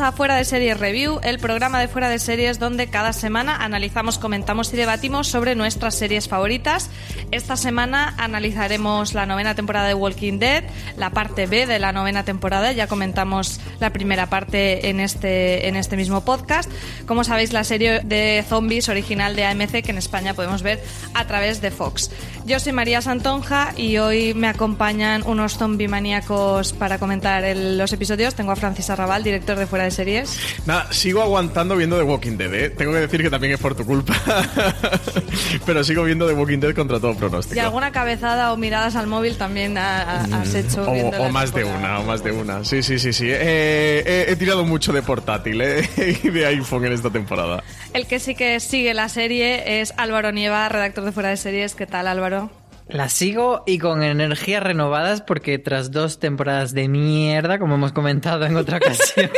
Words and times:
A 0.00 0.12
Fuera 0.12 0.36
de 0.36 0.44
Series 0.46 0.80
Review, 0.80 1.20
el 1.22 1.38
programa 1.38 1.78
de 1.78 1.86
Fuera 1.86 2.08
de 2.08 2.18
Series 2.18 2.58
donde 2.58 2.86
cada 2.88 3.12
semana 3.12 3.56
analizamos, 3.62 4.18
comentamos 4.18 4.72
y 4.72 4.76
debatimos 4.76 5.28
sobre 5.28 5.54
nuestras 5.54 5.94
series 5.94 6.26
favoritas. 6.26 6.88
Esta 7.32 7.56
semana 7.56 8.14
analizaremos 8.16 9.12
la 9.12 9.26
novena 9.26 9.54
temporada 9.54 9.88
de 9.88 9.94
Walking 9.94 10.38
Dead, 10.38 10.64
la 10.96 11.10
parte 11.10 11.46
B 11.46 11.66
de 11.66 11.78
la 11.78 11.92
novena 11.92 12.24
temporada, 12.24 12.72
ya 12.72 12.86
comentamos 12.86 13.60
la 13.78 13.90
primera 13.92 14.26
parte 14.30 14.88
en 14.88 15.00
este, 15.00 15.68
en 15.68 15.76
este 15.76 15.96
mismo 15.96 16.24
podcast. 16.24 16.70
Como 17.06 17.22
sabéis, 17.22 17.52
la 17.52 17.64
serie 17.64 18.00
de 18.00 18.42
zombies 18.48 18.88
original 18.88 19.36
de 19.36 19.44
AMC 19.44 19.82
que 19.82 19.90
en 19.90 19.98
España 19.98 20.32
podemos 20.34 20.62
ver 20.62 20.82
a 21.12 21.26
través 21.26 21.60
de 21.60 21.70
Fox. 21.70 22.10
Yo 22.46 22.58
soy 22.58 22.72
María 22.72 23.02
Santonja 23.02 23.74
y 23.76 23.98
hoy 23.98 24.32
me 24.34 24.48
acompañan 24.48 25.22
unos 25.26 25.58
zombie 25.58 25.88
maníacos 25.88 26.72
para 26.72 26.98
comentar 26.98 27.44
el- 27.44 27.76
los 27.76 27.92
episodios. 27.92 28.34
Tengo 28.34 28.52
a 28.52 28.56
Francis 28.56 28.88
Arrabal, 28.90 29.22
director 29.22 29.58
de 29.58 29.66
Fuera 29.66 29.84
de 29.84 29.89
Series. 29.90 30.38
Nada, 30.66 30.92
sigo 30.92 31.22
aguantando 31.22 31.76
viendo 31.76 31.96
The 31.96 32.02
Walking 32.04 32.36
Dead, 32.36 32.54
¿eh? 32.54 32.70
Tengo 32.70 32.92
que 32.92 32.98
decir 33.00 33.22
que 33.22 33.30
también 33.30 33.52
es 33.54 33.60
por 33.60 33.74
tu 33.74 33.84
culpa. 33.84 34.14
Pero 35.66 35.84
sigo 35.84 36.04
viendo 36.04 36.26
The 36.26 36.34
Walking 36.34 36.58
Dead 36.58 36.74
contra 36.74 37.00
todo 37.00 37.14
pronóstico. 37.14 37.56
Y 37.56 37.58
alguna 37.58 37.92
cabezada 37.92 38.52
o 38.52 38.56
miradas 38.56 38.96
al 38.96 39.06
móvil 39.06 39.36
también 39.36 39.76
ha- 39.78 40.02
ha- 40.02 40.40
has 40.42 40.54
hecho. 40.54 40.82
O, 40.82 41.28
más 41.30 41.52
de 41.54 41.64
una, 41.64 42.00
o 42.00 42.04
más 42.04 42.22
de 42.24 42.32
una. 42.32 42.64
Sí, 42.64 42.82
sí, 42.82 42.98
sí, 42.98 43.12
sí. 43.12 43.26
Eh, 43.28 44.26
he, 44.28 44.32
he 44.32 44.36
tirado 44.36 44.64
mucho 44.64 44.92
de 44.92 45.02
portátil 45.02 45.60
¿eh? 45.60 45.88
y 46.22 46.28
de 46.30 46.46
iPhone 46.46 46.84
en 46.86 46.92
esta 46.92 47.10
temporada. 47.10 47.62
El 47.92 48.06
que 48.06 48.18
sí 48.20 48.34
que 48.34 48.60
sigue 48.60 48.94
la 48.94 49.08
serie 49.08 49.80
es 49.80 49.92
Álvaro 49.96 50.32
Nieva, 50.32 50.68
redactor 50.68 51.04
de 51.04 51.12
Fuera 51.12 51.28
de 51.30 51.36
Series. 51.36 51.74
¿Qué 51.74 51.86
tal, 51.86 52.06
Álvaro? 52.06 52.50
La 52.92 53.08
sigo 53.08 53.62
y 53.66 53.78
con 53.78 54.02
energías 54.02 54.62
renovadas 54.62 55.22
porque 55.22 55.58
tras 55.58 55.92
dos 55.92 56.18
temporadas 56.18 56.74
de 56.74 56.88
mierda, 56.88 57.58
como 57.58 57.76
hemos 57.76 57.92
comentado 57.92 58.44
en 58.46 58.56
otra 58.56 58.78
ocasión, 58.78 59.30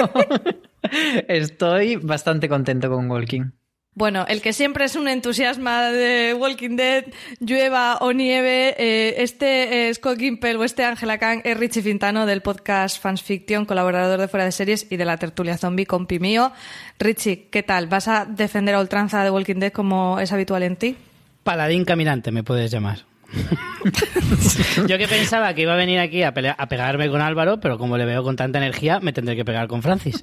estoy 1.29 1.97
bastante 1.97 2.49
contento 2.49 2.89
con 2.89 3.11
Walking. 3.11 3.51
Bueno, 3.95 4.25
el 4.27 4.41
que 4.41 4.55
siempre 4.55 4.87
es 4.87 4.97
un 4.97 5.07
entusiasma 5.07 5.91
de 5.91 6.33
Walking 6.33 6.77
Dead, 6.77 7.05
llueva 7.41 7.99
o 7.99 8.15
nieve, 8.15 8.75
eh, 8.79 9.17
este 9.19 9.91
es 9.91 9.99
Scott 9.99 10.19
Gimple 10.19 10.57
o 10.57 10.65
este 10.65 10.83
Ángela 10.83 11.19
Kang 11.19 11.43
es 11.45 11.55
Richie 11.59 11.83
Fintano 11.83 12.25
del 12.25 12.41
podcast 12.41 13.03
Fans 13.03 13.23
Fiction, 13.23 13.67
colaborador 13.67 14.19
de 14.19 14.29
Fuera 14.29 14.47
de 14.47 14.53
Series 14.53 14.87
y 14.91 14.97
de 14.97 15.05
la 15.05 15.19
tertulia 15.19 15.59
zombie 15.59 15.85
compi 15.85 16.21
mío. 16.21 16.53
Richie, 16.99 17.49
¿qué 17.51 17.63
tal? 17.63 17.87
¿Vas 17.87 18.09
a 18.09 18.25
defender 18.25 18.75
a 18.77 18.81
ultranza 18.81 19.23
de 19.23 19.31
Walking 19.31 19.57
Dead 19.57 19.73
como 19.73 20.19
es 20.21 20.33
habitual 20.33 20.63
en 20.63 20.77
ti? 20.77 20.97
Paladín 21.43 21.85
caminante, 21.85 22.33
me 22.33 22.43
puedes 22.43 22.71
llamar. 22.71 23.12
Yo 24.87 24.99
que 24.99 25.09
pensaba 25.09 25.55
que 25.55 25.63
iba 25.63 25.73
a 25.75 25.77
venir 25.77 25.99
aquí 25.99 26.23
a, 26.23 26.33
pegarme 26.33 27.09
con 27.09 27.21
Álvaro, 27.21 27.61
pero 27.61 27.79
como 27.79 27.97
le 27.97 28.05
veo 28.05 28.23
con 28.23 28.37
tanta 28.37 28.59
energía, 28.59 29.01
me 29.01 29.13
tendré 29.13 29.37
que 29.37 29.45
pegar 29.45 29.67
con 29.69 29.83
Francis. 29.83 30.23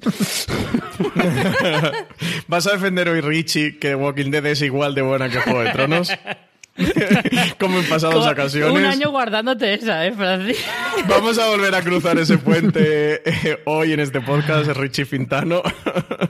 ¿Vas 2.48 2.66
a 2.66 2.72
defender 2.72 3.08
hoy 3.08 3.20
Richie 3.20 3.78
que 3.78 3.94
Walking 3.94 4.30
Dead 4.30 4.46
es 4.46 4.62
igual 4.62 4.94
de 4.94 5.02
buena 5.02 5.28
que 5.28 5.40
Juego 5.40 5.60
de 5.60 5.70
Tronos? 5.70 6.10
Como 7.58 7.78
en 7.78 7.84
pasadas 7.88 8.16
Como 8.16 8.30
ocasiones. 8.30 8.72
Un 8.72 8.84
año 8.84 9.10
guardándote 9.10 9.74
esa, 9.74 10.06
¿eh, 10.06 10.12
Francis? 10.12 10.64
Vamos 11.08 11.38
a 11.38 11.48
volver 11.48 11.74
a 11.74 11.82
cruzar 11.82 12.18
ese 12.18 12.38
puente 12.38 13.22
eh, 13.24 13.60
hoy 13.66 13.92
en 13.92 14.00
este 14.00 14.20
podcast, 14.20 14.70
Richie 14.70 15.04
Fintano. 15.04 15.62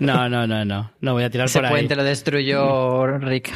No, 0.00 0.28
no, 0.30 0.46
no, 0.46 0.64
no. 0.64 0.92
No 1.00 1.12
voy 1.12 1.24
a 1.24 1.30
tirar 1.30 1.46
Ese 1.46 1.58
por 1.58 1.66
ahí. 1.66 1.72
puente 1.72 1.94
lo 1.94 2.04
destruyó 2.04 3.18
Rick. 3.18 3.50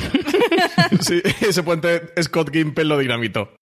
Sí, 1.00 1.22
ese 1.40 1.62
puente 1.62 2.02
Scott 2.22 2.50
Gimple 2.52 2.84
lo 2.84 2.98
dinamitó. 2.98 3.54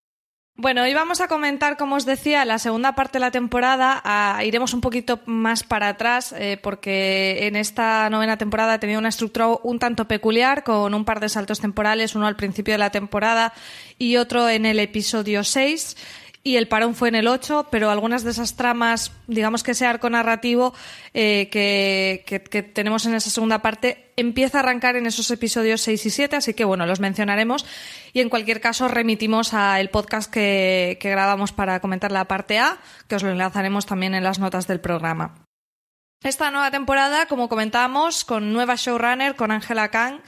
Bueno, 0.54 0.82
hoy 0.82 0.92
vamos 0.92 1.22
a 1.22 1.28
comentar, 1.28 1.78
como 1.78 1.96
os 1.96 2.04
decía, 2.04 2.44
la 2.44 2.58
segunda 2.58 2.94
parte 2.94 3.16
de 3.16 3.20
la 3.20 3.30
temporada. 3.30 4.02
Ah, 4.04 4.44
iremos 4.44 4.74
un 4.74 4.82
poquito 4.82 5.18
más 5.24 5.62
para 5.62 5.88
atrás 5.88 6.34
eh, 6.38 6.58
porque 6.62 7.46
en 7.46 7.56
esta 7.56 8.10
novena 8.10 8.36
temporada 8.36 8.74
ha 8.74 8.78
tenido 8.78 8.98
una 8.98 9.08
estructura 9.08 9.48
un 9.62 9.78
tanto 9.78 10.06
peculiar 10.06 10.62
con 10.62 10.92
un 10.92 11.06
par 11.06 11.20
de 11.20 11.30
saltos 11.30 11.58
temporales, 11.58 12.14
uno 12.14 12.26
al 12.26 12.36
principio 12.36 12.74
de 12.74 12.78
la 12.78 12.90
temporada 12.90 13.54
y 13.98 14.18
otro 14.18 14.46
en 14.50 14.66
el 14.66 14.78
episodio 14.78 15.42
6. 15.42 15.96
Y 16.44 16.56
el 16.56 16.66
parón 16.66 16.96
fue 16.96 17.08
en 17.08 17.14
el 17.14 17.28
8, 17.28 17.68
pero 17.70 17.90
algunas 17.90 18.24
de 18.24 18.32
esas 18.32 18.56
tramas, 18.56 19.12
digamos 19.28 19.62
que 19.62 19.72
ese 19.72 19.86
arco 19.86 20.10
narrativo 20.10 20.74
eh, 21.14 21.48
que, 21.52 22.70
tenemos 22.74 23.06
en 23.06 23.14
esa 23.14 23.30
segunda 23.30 23.62
parte, 23.62 24.10
empieza 24.16 24.58
a 24.58 24.62
arrancar 24.62 24.96
en 24.96 25.06
esos 25.06 25.30
episodios 25.30 25.82
6 25.82 26.04
y 26.04 26.10
7, 26.10 26.36
así 26.36 26.54
que 26.54 26.64
bueno, 26.64 26.84
los 26.84 26.98
mencionaremos. 26.98 27.64
Y 28.12 28.20
en 28.20 28.28
cualquier 28.28 28.60
caso, 28.60 28.88
remitimos 28.88 29.54
al 29.54 29.88
podcast 29.90 30.32
que, 30.32 30.98
grabamos 31.00 31.52
para 31.52 31.78
comentar 31.78 32.10
la 32.10 32.24
parte 32.24 32.58
A, 32.58 32.78
que 33.06 33.14
os 33.14 33.22
lo 33.22 33.30
enlazaremos 33.30 33.86
también 33.86 34.14
en 34.14 34.24
las 34.24 34.40
notas 34.40 34.66
del 34.66 34.80
programa. 34.80 35.44
Esta 36.24 36.50
nueva 36.50 36.72
temporada, 36.72 37.26
como 37.26 37.48
comentábamos, 37.48 38.24
con 38.24 38.52
nueva 38.52 38.74
showrunner, 38.74 39.36
con 39.36 39.52
Angela 39.52 39.92
Kang, 39.92 40.20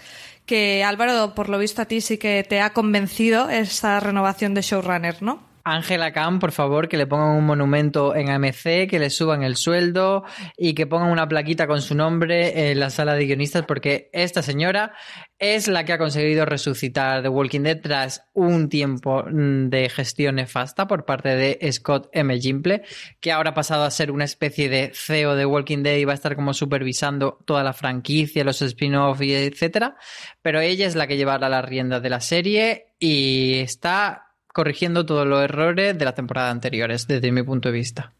que 0.46 0.84
Álvaro, 0.84 1.34
por 1.34 1.48
lo 1.48 1.58
visto 1.58 1.82
a 1.82 1.86
ti 1.86 2.00
sí 2.00 2.18
que 2.18 2.44
te 2.48 2.60
ha 2.60 2.72
convencido 2.72 3.50
esta 3.50 3.98
renovación 3.98 4.54
de 4.54 4.62
showrunner, 4.62 5.20
¿no? 5.20 5.53
Ángela 5.64 6.12
Khan, 6.12 6.38
por 6.38 6.52
favor, 6.52 6.88
que 6.88 6.98
le 6.98 7.06
pongan 7.06 7.36
un 7.36 7.46
monumento 7.46 8.14
en 8.14 8.28
AMC, 8.28 8.86
que 8.88 8.98
le 8.98 9.08
suban 9.08 9.42
el 9.42 9.56
sueldo 9.56 10.24
y 10.58 10.74
que 10.74 10.86
pongan 10.86 11.10
una 11.10 11.26
plaquita 11.26 11.66
con 11.66 11.80
su 11.80 11.94
nombre 11.94 12.70
en 12.70 12.78
la 12.78 12.90
sala 12.90 13.14
de 13.14 13.24
guionistas, 13.24 13.64
porque 13.64 14.10
esta 14.12 14.42
señora 14.42 14.92
es 15.38 15.66
la 15.66 15.84
que 15.84 15.94
ha 15.94 15.98
conseguido 15.98 16.44
resucitar 16.44 17.22
The 17.22 17.28
Walking 17.28 17.62
Dead 17.62 17.80
tras 17.80 18.26
un 18.34 18.68
tiempo 18.68 19.24
mm, 19.24 19.70
de 19.70 19.88
gestión 19.88 20.36
nefasta 20.36 20.86
por 20.86 21.06
parte 21.06 21.30
de 21.30 21.72
Scott 21.72 22.08
M. 22.12 22.38
Gimple, 22.38 22.82
que 23.20 23.32
ahora 23.32 23.50
ha 23.50 23.54
pasado 23.54 23.84
a 23.84 23.90
ser 23.90 24.10
una 24.10 24.24
especie 24.24 24.68
de 24.68 24.92
CEO 24.94 25.34
de 25.34 25.46
Walking 25.46 25.82
Dead 25.82 25.96
y 25.96 26.04
va 26.04 26.12
a 26.12 26.16
estar 26.16 26.36
como 26.36 26.52
supervisando 26.52 27.38
toda 27.46 27.64
la 27.64 27.72
franquicia, 27.72 28.44
los 28.44 28.60
spin-offs 28.60 29.22
etcétera. 29.22 29.96
Pero 30.42 30.60
ella 30.60 30.86
es 30.86 30.94
la 30.94 31.06
que 31.06 31.16
llevará 31.16 31.48
las 31.48 31.64
riendas 31.64 32.02
de 32.02 32.10
la 32.10 32.20
serie 32.20 32.94
y 32.98 33.60
está 33.60 34.23
corrigiendo 34.54 35.04
todos 35.04 35.26
los 35.26 35.42
errores 35.42 35.98
de 35.98 36.04
la 36.04 36.14
temporada 36.14 36.50
anteriores, 36.50 37.08
desde 37.08 37.32
mi 37.32 37.42
punto 37.42 37.68
de 37.68 37.74
vista. 37.74 38.12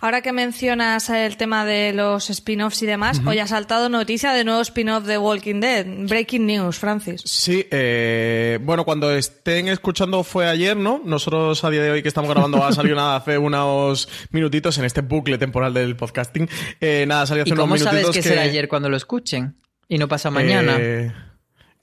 Ahora 0.00 0.20
que 0.20 0.32
mencionas 0.32 1.08
el 1.08 1.36
tema 1.36 1.64
de 1.64 1.92
los 1.92 2.28
spin-offs 2.28 2.82
y 2.82 2.86
demás, 2.86 3.20
hoy 3.26 3.38
ha 3.38 3.46
saltado 3.46 3.88
noticia 3.88 4.32
de 4.32 4.44
nuevo 4.44 4.60
spin-off 4.60 5.04
de 5.04 5.18
Walking 5.18 5.58
Dead. 5.58 5.86
Breaking 6.06 6.46
news, 6.46 6.78
Francis. 6.78 7.22
Sí, 7.24 7.66
eh, 7.70 8.58
bueno, 8.62 8.84
cuando 8.84 9.10
estén 9.10 9.68
escuchando 9.68 10.22
fue 10.22 10.46
ayer, 10.46 10.76
¿no? 10.76 11.00
Nosotros 11.04 11.64
a 11.64 11.70
día 11.70 11.82
de 11.82 11.90
hoy 11.90 12.02
que 12.02 12.08
estamos 12.08 12.30
grabando 12.30 12.64
ha 12.64 12.72
salido 12.72 12.94
nada 12.94 13.16
hace 13.16 13.38
unos 13.38 14.08
minutitos 14.30 14.76
en 14.78 14.84
este 14.84 15.00
bucle 15.00 15.38
temporal 15.38 15.72
del 15.72 15.96
podcasting. 15.96 16.48
Eh, 16.80 17.06
nada, 17.08 17.26
salió 17.26 17.42
hace 17.42 17.50
¿Y 17.50 17.52
unos 17.54 17.62
cómo 17.64 17.74
minutitos 17.74 18.00
sabes 18.00 18.16
que, 18.16 18.22
será 18.22 18.42
ayer 18.42 18.68
cuando 18.68 18.88
lo 18.90 18.96
escuchen? 18.96 19.56
Y 19.88 19.98
no 19.98 20.08
pasa 20.08 20.30
mañana. 20.30 20.76
Eh, 20.78 21.10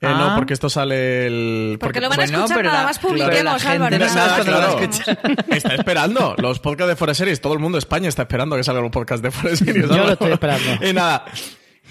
eh, 0.02 0.08
Ah. 0.08 0.14
No, 0.30 0.36
porque 0.38 0.54
esto 0.54 0.70
sale 0.70 1.28
el... 1.28 1.78
Porque, 1.80 2.00
lo 2.00 2.08
van 2.10 2.20
a 2.22 2.24
bueno, 2.24 2.38
escuchar 2.38 2.58
pero 2.58 2.70
nada 2.70 2.82
la- 2.82 2.88
más 2.88 3.00
pero 3.00 3.16
la 3.16 3.26
publiquemos, 3.26 3.62
gente 3.62 3.76
Álvaro. 3.76 3.98
no 4.00 4.06
nada 4.16 4.40
claro. 4.44 4.80
Está 5.52 5.76
esperando 5.76 6.36
los 6.38 6.60
podcasts 6.60 6.90
de 6.90 6.96
Forest 6.96 7.18
Series. 7.20 7.42
Todo 7.42 7.54
el 7.54 7.60
mundo 7.60 7.76
de 7.76 7.80
España 7.80 8.08
está 8.08 8.22
esperando 8.22 8.56
que 8.56 8.64
salgan 8.64 8.84
los 8.84 8.92
podcasts 8.92 9.22
de 9.22 9.32
Forest 9.32 9.66
Series. 9.66 9.88
Yo 9.90 9.98
lo 9.98 10.04
¿no? 10.06 10.12
estoy 10.14 10.32
esperando. 10.32 10.70
Y 10.86 10.94
nada. 10.94 11.26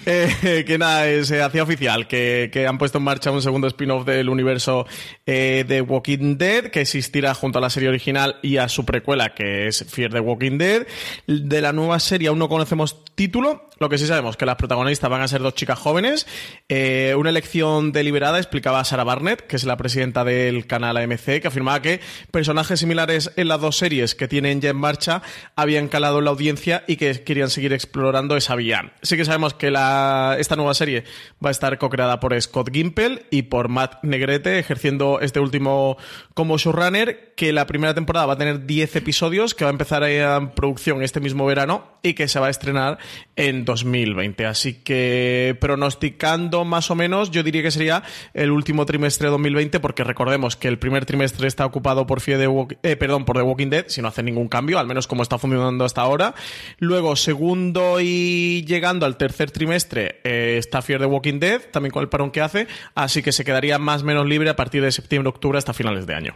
Eh, 0.09 0.63
que 0.65 0.77
nada, 0.79 1.07
eh, 1.07 1.23
se 1.23 1.39
hacía 1.41 1.61
oficial 1.61 2.07
que, 2.07 2.49
que 2.51 2.65
han 2.65 2.79
puesto 2.79 2.97
en 2.97 3.03
marcha 3.03 3.29
un 3.29 3.43
segundo 3.43 3.67
spin-off 3.67 4.05
del 4.05 4.29
universo 4.29 4.87
eh, 5.27 5.65
de 5.67 5.81
Walking 5.81 6.37
Dead, 6.37 6.71
que 6.71 6.81
existirá 6.81 7.35
junto 7.35 7.59
a 7.59 7.61
la 7.61 7.69
serie 7.69 7.89
original 7.89 8.37
y 8.41 8.57
a 8.57 8.69
su 8.69 8.85
precuela, 8.85 9.35
que 9.35 9.67
es 9.67 9.85
Fear 9.87 10.11
the 10.11 10.19
Walking 10.19 10.57
Dead. 10.57 10.87
De 11.27 11.61
la 11.61 11.73
nueva 11.73 11.99
serie 11.99 12.29
aún 12.29 12.39
no 12.39 12.49
conocemos 12.49 13.05
título, 13.13 13.69
lo 13.77 13.87
que 13.87 13.97
sí 13.97 14.07
sabemos 14.07 14.35
que 14.35 14.45
las 14.45 14.55
protagonistas 14.55 15.09
van 15.09 15.21
a 15.21 15.27
ser 15.27 15.41
dos 15.41 15.53
chicas 15.53 15.77
jóvenes. 15.77 16.25
Una 16.69 17.29
elección 17.29 17.91
deliberada, 17.91 18.37
explicaba 18.37 18.83
Sarah 18.83 19.03
Barnett, 19.03 19.45
que 19.45 19.57
es 19.57 19.63
la 19.63 19.77
presidenta 19.77 20.23
del 20.23 20.67
canal 20.67 20.97
AMC, 20.97 21.41
que 21.41 21.47
afirmaba 21.47 21.81
que 21.81 21.99
personajes 22.31 22.79
similares 22.79 23.31
en 23.35 23.47
las 23.47 23.61
dos 23.61 23.77
series 23.77 24.15
que 24.15 24.27
tienen 24.27 24.61
ya 24.61 24.69
en 24.69 24.77
marcha 24.77 25.21
habían 25.55 25.87
calado 25.87 26.19
en 26.19 26.25
la 26.25 26.31
audiencia 26.31 26.83
y 26.87 26.95
que 26.95 27.23
querían 27.23 27.49
seguir 27.49 27.73
explorando 27.73 28.35
esa 28.37 28.55
vía. 28.55 28.93
Sí 29.01 29.17
que 29.17 29.25
sabemos 29.25 29.53
que 29.53 29.71
la, 29.71 29.98
esta 30.39 30.55
nueva 30.55 30.73
serie 30.73 31.03
va 31.43 31.49
a 31.49 31.51
estar 31.51 31.77
co-creada 31.77 32.19
por 32.19 32.39
Scott 32.41 32.69
Gimple 32.73 33.25
y 33.31 33.43
por 33.43 33.69
Matt 33.69 34.03
Negrete, 34.03 34.59
ejerciendo 34.59 35.19
este 35.21 35.39
último 35.39 35.97
como 36.33 36.57
showrunner, 36.57 37.33
que 37.35 37.53
la 37.53 37.65
primera 37.67 37.93
temporada 37.93 38.25
va 38.25 38.33
a 38.33 38.37
tener 38.37 38.65
10 38.65 38.95
episodios, 38.97 39.53
que 39.55 39.63
va 39.65 39.69
a 39.69 39.73
empezar 39.73 40.03
en 40.03 40.49
producción 40.51 41.01
este 41.03 41.19
mismo 41.19 41.45
verano 41.45 41.85
y 42.01 42.13
que 42.13 42.27
se 42.27 42.39
va 42.39 42.47
a 42.47 42.49
estrenar 42.49 42.97
en 43.35 43.65
2020. 43.65 44.45
Así 44.45 44.75
que 44.75 45.57
pronosticando 45.59 46.65
más 46.65 46.91
o 46.91 46.95
menos, 46.95 47.31
yo 47.31 47.43
diría 47.43 47.61
que 47.61 47.71
sería 47.71 48.03
el 48.33 48.51
último 48.51 48.85
trimestre 48.85 49.27
de 49.27 49.31
2020, 49.31 49.79
porque 49.79 50.03
recordemos 50.03 50.55
que 50.55 50.67
el 50.67 50.79
primer 50.79 51.05
trimestre 51.05 51.47
está 51.47 51.65
ocupado 51.65 52.05
por 52.05 52.21
Fear 52.21 52.47
Walk- 52.47 52.77
eh, 52.83 52.95
perdón, 52.95 53.25
por 53.25 53.35
The 53.37 53.41
Walking 53.43 53.69
Dead, 53.69 53.85
si 53.87 54.01
no 54.01 54.07
hace 54.07 54.23
ningún 54.23 54.47
cambio, 54.47 54.79
al 54.79 54.87
menos 54.87 55.07
como 55.07 55.23
está 55.23 55.37
funcionando 55.37 55.83
hasta 55.85 56.01
ahora. 56.01 56.35
Luego, 56.77 57.15
segundo 57.15 57.99
y 58.01 58.63
llegando 58.65 59.05
al 59.05 59.17
tercer 59.17 59.51
trimestre, 59.51 59.78
eh, 60.23 60.57
está 60.57 60.81
Fear 60.81 61.01
the 61.01 61.05
Walking 61.05 61.39
Dead, 61.39 61.61
también 61.71 61.91
con 61.91 62.01
el 62.01 62.09
parón 62.09 62.31
que 62.31 62.41
hace, 62.41 62.67
así 62.95 63.21
que 63.21 63.31
se 63.31 63.45
quedaría 63.45 63.77
más 63.79 64.03
o 64.03 64.05
menos 64.05 64.25
libre 64.27 64.49
a 64.49 64.55
partir 64.55 64.81
de 64.81 64.91
septiembre-octubre 64.91 65.57
hasta 65.57 65.73
finales 65.73 66.05
de 66.07 66.15
año. 66.15 66.35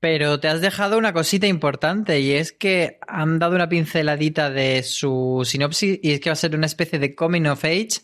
Pero 0.00 0.38
te 0.38 0.48
has 0.48 0.60
dejado 0.60 0.98
una 0.98 1.14
cosita 1.14 1.46
importante 1.46 2.20
y 2.20 2.32
es 2.32 2.52
que 2.52 2.98
han 3.08 3.38
dado 3.38 3.54
una 3.54 3.70
pinceladita 3.70 4.50
de 4.50 4.82
su 4.82 5.42
sinopsis 5.46 5.98
y 6.02 6.12
es 6.12 6.20
que 6.20 6.28
va 6.28 6.34
a 6.34 6.36
ser 6.36 6.54
una 6.54 6.66
especie 6.66 6.98
de 6.98 7.14
coming 7.14 7.46
of 7.46 7.64
age 7.64 8.02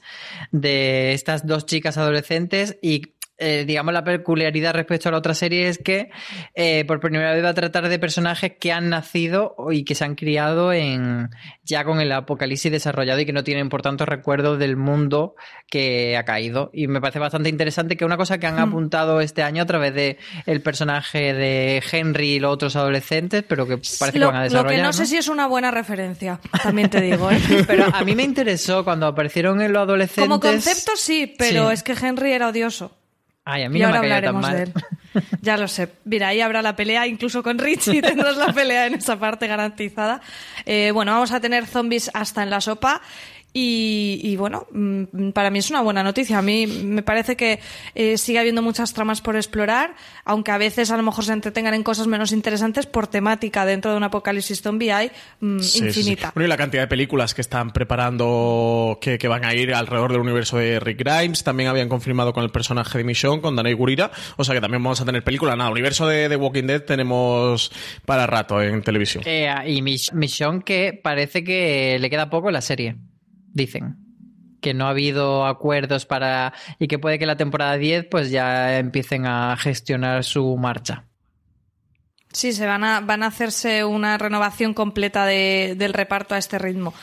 de 0.50 1.12
estas 1.12 1.46
dos 1.46 1.66
chicas 1.66 1.98
adolescentes 1.98 2.78
y 2.80 3.02
eh, 3.40 3.64
digamos 3.66 3.92
la 3.94 4.04
peculiaridad 4.04 4.74
respecto 4.74 5.08
a 5.08 5.12
la 5.12 5.18
otra 5.18 5.34
serie 5.34 5.68
es 5.68 5.78
que 5.78 6.10
eh, 6.54 6.84
por 6.86 7.00
primera 7.00 7.32
vez 7.32 7.44
va 7.44 7.48
a 7.48 7.54
tratar 7.54 7.88
de 7.88 7.98
personajes 7.98 8.52
que 8.60 8.70
han 8.70 8.90
nacido 8.90 9.56
y 9.70 9.84
que 9.84 9.94
se 9.94 10.04
han 10.04 10.14
criado 10.14 10.72
en 10.72 11.30
ya 11.64 11.84
con 11.84 12.00
el 12.00 12.12
apocalipsis 12.12 12.70
desarrollado 12.70 13.20
y 13.20 13.26
que 13.26 13.32
no 13.32 13.42
tienen 13.42 13.68
por 13.68 13.82
tanto 13.82 14.04
recuerdos 14.06 14.58
del 14.58 14.76
mundo 14.76 15.34
que 15.68 16.16
ha 16.16 16.24
caído 16.24 16.70
y 16.72 16.86
me 16.86 17.00
parece 17.00 17.18
bastante 17.18 17.48
interesante 17.48 17.96
que 17.96 18.04
una 18.04 18.16
cosa 18.16 18.38
que 18.38 18.46
han 18.46 18.58
apuntado 18.58 19.20
este 19.20 19.42
año 19.42 19.62
a 19.62 19.66
través 19.66 19.94
de 19.94 20.18
el 20.46 20.60
personaje 20.62 21.32
de 21.32 21.82
Henry 21.90 22.34
y 22.34 22.38
los 22.40 22.52
otros 22.52 22.76
adolescentes 22.76 23.42
pero 23.48 23.66
que 23.66 23.78
parece 23.98 24.18
lo, 24.18 24.26
que 24.28 24.32
van 24.32 24.36
a 24.36 24.38
lo 24.40 24.44
desarrollar 24.44 24.76
que 24.76 24.82
no, 24.82 24.88
¿no? 24.88 24.92
sé 24.92 25.06
si 25.06 25.16
es 25.16 25.28
una 25.28 25.46
buena 25.46 25.70
referencia, 25.70 26.40
también 26.62 26.90
te 26.90 27.00
digo. 27.00 27.30
¿eh? 27.30 27.40
pero 27.66 27.86
a 27.92 28.04
mí 28.04 28.14
me 28.14 28.22
interesó 28.22 28.84
cuando 28.84 29.06
aparecieron 29.06 29.60
en 29.62 29.72
los 29.72 29.82
adolescentes 29.82 30.24
Como 30.24 30.40
concepto 30.40 30.92
sí, 30.96 31.34
pero 31.38 31.68
Sí. 31.68 31.74
es 31.74 31.82
que 31.82 31.92
Henry 31.92 32.32
era 32.32 32.48
odioso. 32.48 32.99
Ay, 33.44 33.62
a 33.64 33.68
mí 33.68 33.78
Y 33.78 33.82
no 33.82 33.88
me 33.88 33.96
ahora 33.96 33.98
ha 33.98 34.02
caído 34.02 34.32
tan 34.32 34.36
hablaremos 34.36 34.42
mal. 34.42 34.56
de 34.56 34.62
él. 34.64 34.72
Ya 35.42 35.56
lo 35.56 35.66
sé. 35.66 35.88
Mira, 36.04 36.28
ahí 36.28 36.40
habrá 36.40 36.62
la 36.62 36.76
pelea, 36.76 37.06
incluso 37.06 37.42
con 37.42 37.58
Richie 37.58 38.00
tendrás 38.02 38.36
la 38.36 38.52
pelea 38.52 38.86
en 38.86 38.94
esa 38.94 39.18
parte 39.18 39.46
garantizada. 39.48 40.20
Eh, 40.66 40.92
bueno, 40.92 41.12
vamos 41.12 41.32
a 41.32 41.40
tener 41.40 41.66
zombies 41.66 42.10
hasta 42.14 42.42
en 42.44 42.50
la 42.50 42.60
sopa. 42.60 43.00
Y, 43.52 44.20
y 44.22 44.36
bueno, 44.36 44.66
mm, 44.70 45.30
para 45.30 45.50
mí 45.50 45.58
es 45.58 45.70
una 45.70 45.80
buena 45.80 46.02
noticia. 46.04 46.38
A 46.38 46.42
mí 46.42 46.66
me 46.66 47.02
parece 47.02 47.36
que 47.36 47.58
eh, 47.96 48.16
sigue 48.16 48.38
habiendo 48.38 48.62
muchas 48.62 48.92
tramas 48.94 49.20
por 49.20 49.34
explorar, 49.36 49.94
aunque 50.24 50.52
a 50.52 50.58
veces 50.58 50.90
a 50.92 50.96
lo 50.96 51.02
mejor 51.02 51.24
se 51.24 51.32
entretengan 51.32 51.74
en 51.74 51.82
cosas 51.82 52.06
menos 52.06 52.30
interesantes 52.32 52.86
por 52.86 53.08
temática 53.08 53.64
dentro 53.66 53.90
de 53.90 53.96
un 53.96 54.04
apocalipsis 54.04 54.62
zombie 54.62 54.92
hay 54.92 55.10
mm, 55.40 55.58
Sí, 55.58 55.64
sí, 55.68 55.78
sí. 55.78 55.86
infinita. 56.00 56.30
Bueno, 56.34 56.46
y 56.46 56.48
la 56.48 56.56
cantidad 56.56 56.82
de 56.84 56.88
películas 56.88 57.34
que 57.34 57.40
están 57.40 57.72
preparando 57.72 58.98
que, 59.00 59.18
que 59.18 59.28
van 59.28 59.44
a 59.44 59.54
ir 59.54 59.74
alrededor 59.74 60.12
del 60.12 60.20
universo 60.20 60.56
de 60.58 60.78
Rick 60.80 60.98
Grimes. 61.04 61.42
También 61.42 61.68
habían 61.68 61.88
confirmado 61.88 62.32
con 62.32 62.44
el 62.44 62.50
personaje 62.50 62.98
de 62.98 63.04
Michonne, 63.04 63.40
con 63.42 63.56
Danai 63.56 63.72
Gurira. 63.72 64.10
O 64.36 64.44
sea 64.44 64.54
que 64.54 64.60
también 64.60 64.82
vamos 64.82 65.00
a 65.00 65.04
tener 65.04 65.24
película. 65.24 65.56
Nada, 65.56 65.70
universo 65.70 66.06
de 66.06 66.28
The 66.28 66.36
Walking 66.36 66.64
Dead 66.64 66.82
tenemos 66.82 67.72
para 68.04 68.26
rato 68.26 68.62
en 68.62 68.82
televisión. 68.82 69.24
Eh, 69.26 69.52
y 69.66 69.82
Mich- 69.82 70.12
Michonne 70.12 70.62
que 70.62 70.98
parece 71.02 71.42
que 71.44 71.98
le 71.98 72.10
queda 72.10 72.30
poco 72.30 72.48
en 72.48 72.54
la 72.54 72.60
serie, 72.60 72.96
dicen. 73.52 73.96
Que 74.60 74.74
no 74.74 74.86
ha 74.86 74.90
habido 74.90 75.46
acuerdos 75.46 76.04
para... 76.06 76.52
y 76.78 76.86
que 76.88 76.98
puede 76.98 77.18
que 77.18 77.26
la 77.26 77.36
temporada 77.36 77.76
10 77.78 78.06
pues 78.10 78.30
ya 78.30 78.78
empiecen 78.78 79.26
a 79.26 79.56
gestionar 79.56 80.22
su 80.24 80.56
marcha. 80.56 81.04
Sí, 82.32 82.52
se 82.52 82.66
van 82.66 82.84
a, 82.84 83.00
van 83.00 83.22
a 83.22 83.26
hacerse 83.28 83.84
una 83.84 84.16
renovación 84.18 84.74
completa 84.74 85.24
de- 85.26 85.74
del 85.76 85.92
reparto 85.94 86.34
a 86.34 86.38
este 86.38 86.58
ritmo. 86.58 86.94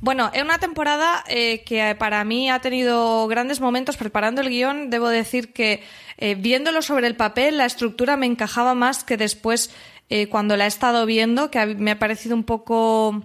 Bueno, 0.00 0.30
es 0.34 0.42
una 0.42 0.58
temporada 0.58 1.22
eh, 1.28 1.62
que 1.64 1.94
para 1.98 2.24
mí 2.24 2.50
ha 2.50 2.58
tenido 2.60 3.26
grandes 3.28 3.60
momentos 3.60 3.96
preparando 3.96 4.40
el 4.42 4.48
guion. 4.48 4.90
Debo 4.90 5.08
decir 5.08 5.52
que 5.52 5.82
eh, 6.18 6.34
viéndolo 6.34 6.82
sobre 6.82 7.06
el 7.06 7.16
papel, 7.16 7.56
la 7.58 7.64
estructura 7.66 8.16
me 8.16 8.26
encajaba 8.26 8.74
más 8.74 9.04
que 9.04 9.16
después 9.16 9.70
eh, 10.10 10.28
cuando 10.28 10.56
la 10.56 10.64
he 10.64 10.68
estado 10.68 11.06
viendo, 11.06 11.50
que 11.50 11.64
me 11.66 11.92
ha 11.92 11.98
parecido 11.98 12.34
un 12.34 12.44
poco 12.44 13.22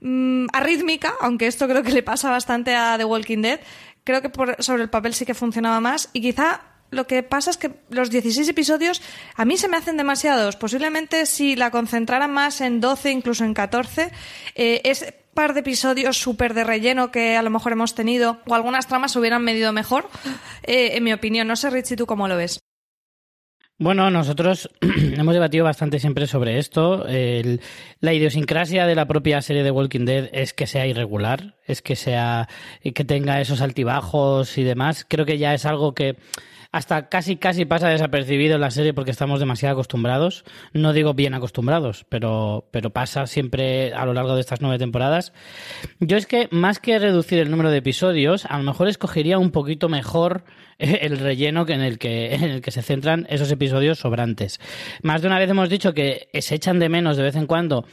mm, 0.00 0.46
arrítmica, 0.52 1.14
aunque 1.20 1.46
esto 1.46 1.66
creo 1.68 1.82
que 1.82 1.92
le 1.92 2.02
pasa 2.02 2.30
bastante 2.30 2.74
a 2.74 2.96
The 2.98 3.04
Walking 3.04 3.42
Dead. 3.42 3.60
Creo 4.04 4.22
que 4.22 4.30
por- 4.30 4.62
sobre 4.62 4.82
el 4.82 4.90
papel 4.90 5.14
sí 5.14 5.26
que 5.26 5.34
funcionaba 5.34 5.80
más 5.80 6.08
y 6.12 6.20
quizá 6.20 6.62
lo 6.90 7.06
que 7.06 7.22
pasa 7.22 7.50
es 7.50 7.58
que 7.58 7.70
los 7.90 8.08
16 8.08 8.48
episodios 8.48 9.02
a 9.34 9.44
mí 9.44 9.58
se 9.58 9.68
me 9.68 9.76
hacen 9.76 9.98
demasiados. 9.98 10.56
Posiblemente 10.56 11.26
si 11.26 11.54
la 11.56 11.70
concentraran 11.70 12.32
más 12.32 12.60
en 12.62 12.80
12, 12.80 13.10
incluso 13.10 13.44
en 13.44 13.52
14, 13.52 14.10
eh, 14.54 14.80
ese 14.84 15.12
par 15.34 15.52
de 15.52 15.60
episodios 15.60 16.16
súper 16.16 16.54
de 16.54 16.64
relleno 16.64 17.10
que 17.12 17.36
a 17.36 17.42
lo 17.42 17.50
mejor 17.50 17.72
hemos 17.72 17.94
tenido 17.94 18.40
o 18.46 18.54
algunas 18.54 18.86
tramas 18.88 19.14
hubieran 19.16 19.44
medido 19.44 19.72
mejor, 19.74 20.08
eh, 20.62 20.92
en 20.94 21.04
mi 21.04 21.12
opinión. 21.12 21.46
No 21.46 21.56
sé, 21.56 21.68
Richie, 21.68 21.96
¿tú 21.96 22.06
cómo 22.06 22.26
lo 22.26 22.36
ves? 22.36 22.58
Bueno, 23.80 24.10
nosotros 24.10 24.68
hemos 24.80 25.34
debatido 25.34 25.64
bastante 25.64 26.00
siempre 26.00 26.26
sobre 26.26 26.58
esto. 26.58 27.04
La 28.00 28.12
idiosincrasia 28.12 28.86
de 28.86 28.96
la 28.96 29.06
propia 29.06 29.40
serie 29.40 29.62
de 29.62 29.70
Walking 29.70 30.04
Dead 30.04 30.28
es 30.32 30.52
que 30.52 30.66
sea 30.66 30.88
irregular, 30.88 31.54
es 31.64 31.80
que 31.80 31.94
sea 31.94 32.48
que 32.82 33.04
tenga 33.04 33.40
esos 33.40 33.60
altibajos 33.60 34.58
y 34.58 34.64
demás. 34.64 35.06
Creo 35.08 35.24
que 35.26 35.38
ya 35.38 35.54
es 35.54 35.64
algo 35.64 35.94
que 35.94 36.16
hasta 36.72 37.08
casi 37.08 37.36
casi 37.36 37.64
pasa 37.64 37.88
desapercibido 37.88 38.56
en 38.56 38.60
la 38.60 38.72
serie 38.72 38.92
porque 38.92 39.12
estamos 39.12 39.38
demasiado 39.38 39.74
acostumbrados. 39.74 40.44
No 40.72 40.92
digo 40.92 41.14
bien 41.14 41.34
acostumbrados, 41.34 42.04
pero 42.08 42.68
pero 42.72 42.90
pasa 42.90 43.28
siempre 43.28 43.94
a 43.94 44.04
lo 44.04 44.12
largo 44.12 44.34
de 44.34 44.40
estas 44.40 44.60
nueve 44.60 44.78
temporadas. 44.78 45.32
Yo 46.00 46.16
es 46.16 46.26
que 46.26 46.48
más 46.50 46.80
que 46.80 46.98
reducir 46.98 47.38
el 47.38 47.50
número 47.52 47.70
de 47.70 47.78
episodios, 47.78 48.44
a 48.44 48.58
lo 48.58 48.64
mejor 48.64 48.88
escogería 48.88 49.38
un 49.38 49.52
poquito 49.52 49.88
mejor 49.88 50.42
el 51.00 51.18
relleno 51.18 51.64
en 51.68 51.80
el 51.80 51.98
que 51.98 52.34
en 52.34 52.44
el 52.44 52.60
que 52.60 52.70
se 52.70 52.82
centran 52.82 53.26
esos 53.28 53.50
episodios 53.50 53.98
sobrantes. 53.98 54.60
Más 55.02 55.22
de 55.22 55.28
una 55.28 55.38
vez 55.38 55.50
hemos 55.50 55.68
dicho 55.68 55.92
que 55.92 56.28
se 56.40 56.54
echan 56.54 56.78
de 56.78 56.88
menos 56.88 57.16
de 57.16 57.24
vez 57.24 57.36
en 57.36 57.46
cuando 57.46 57.84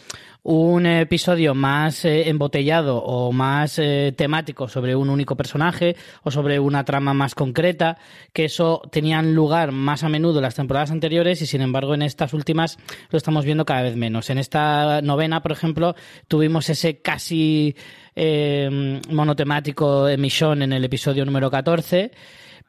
un 0.43 0.85
episodio 0.85 1.55
más 1.55 2.05
eh, 2.05 2.29
embotellado 2.29 2.97
o 2.97 3.31
más 3.31 3.79
eh, 3.79 4.13
temático 4.15 4.67
sobre 4.67 4.95
un 4.95 5.09
único 5.09 5.35
personaje 5.35 5.95
o 6.21 6.29
sobre 6.29 6.59
una 6.59 6.85
trama 6.85 7.15
más 7.15 7.33
concreta, 7.33 7.97
que 8.31 8.45
eso 8.45 8.83
tenían 8.91 9.33
lugar 9.33 9.71
más 9.71 10.03
a 10.03 10.09
menudo 10.09 10.37
en 10.37 10.43
las 10.43 10.53
temporadas 10.53 10.91
anteriores 10.91 11.41
y 11.41 11.47
sin 11.47 11.61
embargo 11.61 11.95
en 11.95 12.03
estas 12.03 12.33
últimas 12.33 12.77
lo 13.09 13.17
estamos 13.17 13.43
viendo 13.43 13.65
cada 13.65 13.81
vez 13.81 13.95
menos. 13.95 14.29
En 14.29 14.37
esta 14.37 15.01
novena, 15.01 15.41
por 15.41 15.51
ejemplo, 15.51 15.95
tuvimos 16.27 16.69
ese 16.69 17.01
casi 17.01 17.75
eh, 18.15 19.01
monotemático 19.09 20.07
emisión 20.07 20.61
en 20.61 20.73
el 20.73 20.85
episodio 20.85 21.25
número 21.25 21.49
14 21.49 22.11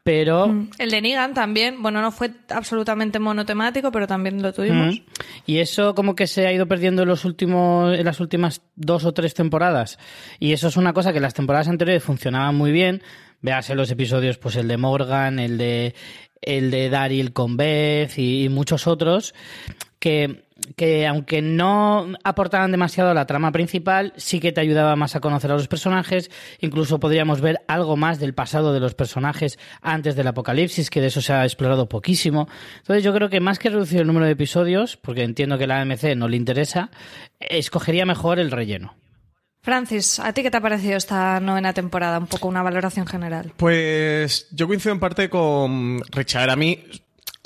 pero... 0.07 0.47
Mm. 0.47 0.71
El 0.79 0.91
de 0.93 1.01
Negan 1.01 1.35
también, 1.35 1.83
bueno, 1.83 2.01
no 2.01 2.13
fue 2.13 2.31
absolutamente 2.51 3.19
monotemático, 3.19 3.91
pero 3.91 4.07
también 4.07 4.41
lo 4.41 4.53
tuvimos. 4.53 4.95
Mm. 4.95 5.03
Y 5.47 5.59
eso 5.59 5.97
como 5.97 6.15
que 6.15 6.29
se 6.29 6.47
ha 6.47 6.53
ido 6.53 6.69
perdiendo 6.69 7.03
en, 7.03 7.09
los 7.09 7.25
últimos, 7.25 7.99
en 7.99 8.05
las 8.05 8.21
últimas 8.21 8.63
dos 8.77 9.05
o 9.05 9.13
tres 9.13 9.35
temporadas. 9.35 9.99
Y 10.39 10.53
eso 10.53 10.69
es 10.69 10.77
una 10.77 10.93
cosa 10.93 11.11
que 11.11 11.19
en 11.19 11.23
las 11.23 11.35
temporadas 11.35 11.67
anteriores 11.67 12.05
funcionaba 12.05 12.53
muy 12.53 12.71
bien. 12.71 13.03
Véase 13.43 13.75
los 13.75 13.91
episodios, 13.91 14.39
pues 14.39 14.55
el 14.55 14.69
de 14.69 14.77
Morgan, 14.77 15.41
el 15.41 15.59
de 15.59 15.97
el 16.41 16.71
de 16.71 16.89
Daryl 16.89 17.33
con 17.33 17.57
Beth 17.57 18.17
y 18.17 18.49
muchos 18.49 18.87
otros, 18.87 19.35
que 19.99 20.46
que 20.77 21.07
aunque 21.07 21.43
no 21.43 22.15
aportaban 22.25 22.71
demasiado 22.71 23.11
a 23.11 23.15
la 23.15 23.27
trama 23.27 23.53
principal, 23.53 24.13
sí 24.17 24.41
que 24.41 24.53
te 24.53 24.61
ayudaba 24.61 24.97
más 24.97 25.15
a 25.15 25.21
conocer 25.21 25.51
a 25.51 25.55
los 25.55 25.69
personajes, 25.69 26.31
incluso 26.61 26.99
podríamos 26.99 27.41
ver 27.41 27.61
algo 27.69 27.97
más 27.97 28.19
del 28.19 28.35
pasado 28.35 28.73
de 28.73 28.81
los 28.81 28.95
personajes 28.95 29.59
antes 29.83 30.17
del 30.17 30.29
apocalipsis, 30.29 30.91
que 30.91 31.01
de 31.01 31.09
eso 31.09 31.21
se 31.21 31.33
ha 31.33 31.45
explorado 31.45 31.89
poquísimo. 31.89 32.49
Entonces 32.79 33.05
yo 33.05 33.13
creo 33.13 33.29
que 33.29 33.41
más 33.41 33.59
que 33.59 33.71
reducir 33.71 34.01
el 34.01 34.07
número 34.07 34.27
de 34.27 34.33
episodios, 34.33 34.97
porque 34.97 35.23
entiendo 35.23 35.59
que 35.59 35.67
la 35.67 35.81
AMC 35.81 36.17
no 36.17 36.29
le 36.29 36.37
interesa, 36.37 36.91
escogería 37.39 38.07
mejor 38.07 38.39
el 38.39 38.51
relleno. 38.51 38.95
Francis, 39.67 40.21
¿a 40.21 40.33
ti 40.33 40.45
qué 40.45 40.51
te 40.53 40.59
ha 40.59 40.61
parecido 40.61 40.97
esta 40.97 41.41
novena 41.41 41.73
temporada? 41.73 42.21
Un 42.21 42.29
poco 42.29 42.47
una 42.47 42.63
valoración 42.63 43.05
general. 43.05 43.53
Pues 43.57 44.47
yo 44.53 44.69
coincido 44.69 44.93
en 44.93 45.01
parte 45.01 45.29
con 45.29 46.01
Richard. 46.13 46.51
A 46.51 46.57
mí 46.57 46.85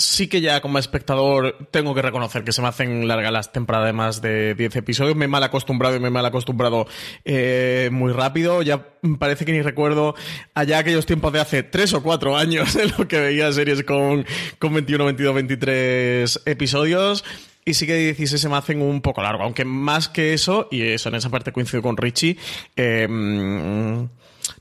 sí 0.01 0.29
que 0.29 0.41
ya 0.41 0.61
como 0.61 0.79
espectador 0.79 1.69
tengo 1.71 1.95
que 1.95 2.03
reconocer 2.03 2.43
que 2.43 2.53
se 2.53 2.63
me 2.63 2.69
hacen 2.69 3.07
largas 3.07 3.33
las 3.33 3.53
temporadas 3.53 3.87
de 3.87 3.93
más 3.93 4.23
de 4.23 4.55
10 4.55 4.77
episodios. 4.77 5.15
Me 5.15 5.27
he 5.27 5.29
mal 5.29 5.43
acostumbrado 5.43 5.97
y 5.97 6.01
me 6.01 6.09
he 6.09 6.11
mal 6.11 6.25
acostumbrado 6.25 6.87
eh, 7.25 7.91
muy 7.93 8.13
rápido. 8.13 8.63
Ya 8.63 8.87
parece 9.19 9.45
que 9.45 9.53
ni 9.53 9.63
recuerdo 9.63 10.15
allá 10.55 10.79
aquellos 10.79 11.07
tiempos 11.07 11.33
de 11.33 11.41
hace 11.41 11.63
3 11.63 11.95
o 11.95 12.03
4 12.03 12.37
años 12.37 12.75
en 12.77 12.93
lo 12.99 13.07
que 13.07 13.21
veía 13.21 13.53
series 13.53 13.85
con, 13.85 14.25
con 14.59 14.73
21, 14.73 15.05
22, 15.05 15.35
23 15.35 16.43
episodios. 16.47 17.25
Y 17.65 17.75
sí 17.75 17.87
que 17.87 17.95
16 17.95 18.41
se 18.41 18.49
me 18.49 18.57
hacen 18.57 18.81
un 18.81 19.03
poco 19.03 19.23
largo, 19.23 19.45
aunque 19.45 19.67
más 19.67 20.09
que 20.09 20.33
eso, 20.33 20.67
y 20.71 20.81
eso 20.81 21.11
en 21.11 21.17
esa 21.17 21.29
parte 21.29 21.53
coincido 21.53 21.83
con 21.83 21.99
Richie, 21.99 22.39
eh, 22.75 23.07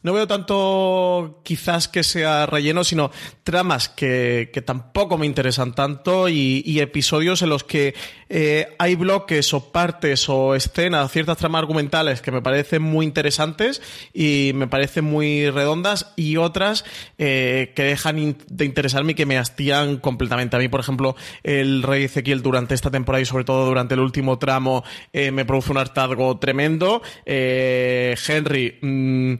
no 0.02 0.14
veo 0.14 0.28
tanto 0.28 1.42
quizás 1.44 1.88
que 1.88 2.04
sea 2.04 2.46
relleno, 2.46 2.84
sino 2.84 3.12
tramas 3.44 3.90
que, 3.90 4.50
que 4.54 4.62
tampoco 4.62 5.18
me 5.18 5.26
interesan 5.26 5.74
tanto 5.74 6.30
y, 6.30 6.80
episodios 6.80 7.42
en 7.42 7.50
los 7.50 7.66
que 7.66 7.94
eh, 8.30 8.76
hay 8.80 8.96
bloques 8.96 9.54
o 9.54 9.72
partes 9.72 10.30
o 10.30 10.56
escenas, 10.56 11.12
ciertas 11.12 11.38
tramas 11.38 11.60
argumentales 11.60 12.22
que 12.22 12.32
me 12.32 12.42
parecen 12.42 12.82
muy 12.82 13.06
interesantes 13.06 13.82
y 14.14 14.52
me 14.56 14.68
parecen 14.68 15.04
muy 15.04 15.50
redondas 15.50 16.14
y 16.16 16.38
otras 16.38 16.86
eh, 17.18 17.74
que 17.76 17.84
dejan 17.84 18.38
de 18.48 18.66
interesarme 18.66 19.12
y 19.12 19.16
que 19.16 19.26
me 19.26 19.38
hastían 19.38 19.98
completamente. 19.98 20.56
A 20.56 20.60
mí, 20.60 20.70
por 20.70 20.80
ejemplo, 20.80 21.16
el 21.44 21.84
Rey 21.84 22.06
Ezequiel 22.06 22.42
durante 22.42 22.76
esta 22.76 22.92
temporada 22.92 23.22
y 23.22 23.26
sobre 23.26 23.44
todo 23.44 23.66
durante 23.66 23.96
el 23.96 24.00
último 24.00 24.40
tramo 24.40 24.84
eh, 25.12 25.32
me 25.32 25.44
produce 25.44 25.72
un 25.72 25.80
hartazgo 25.80 26.38
tremendo. 26.40 27.02
Henry, 27.26 28.78
mmm, 28.82 29.34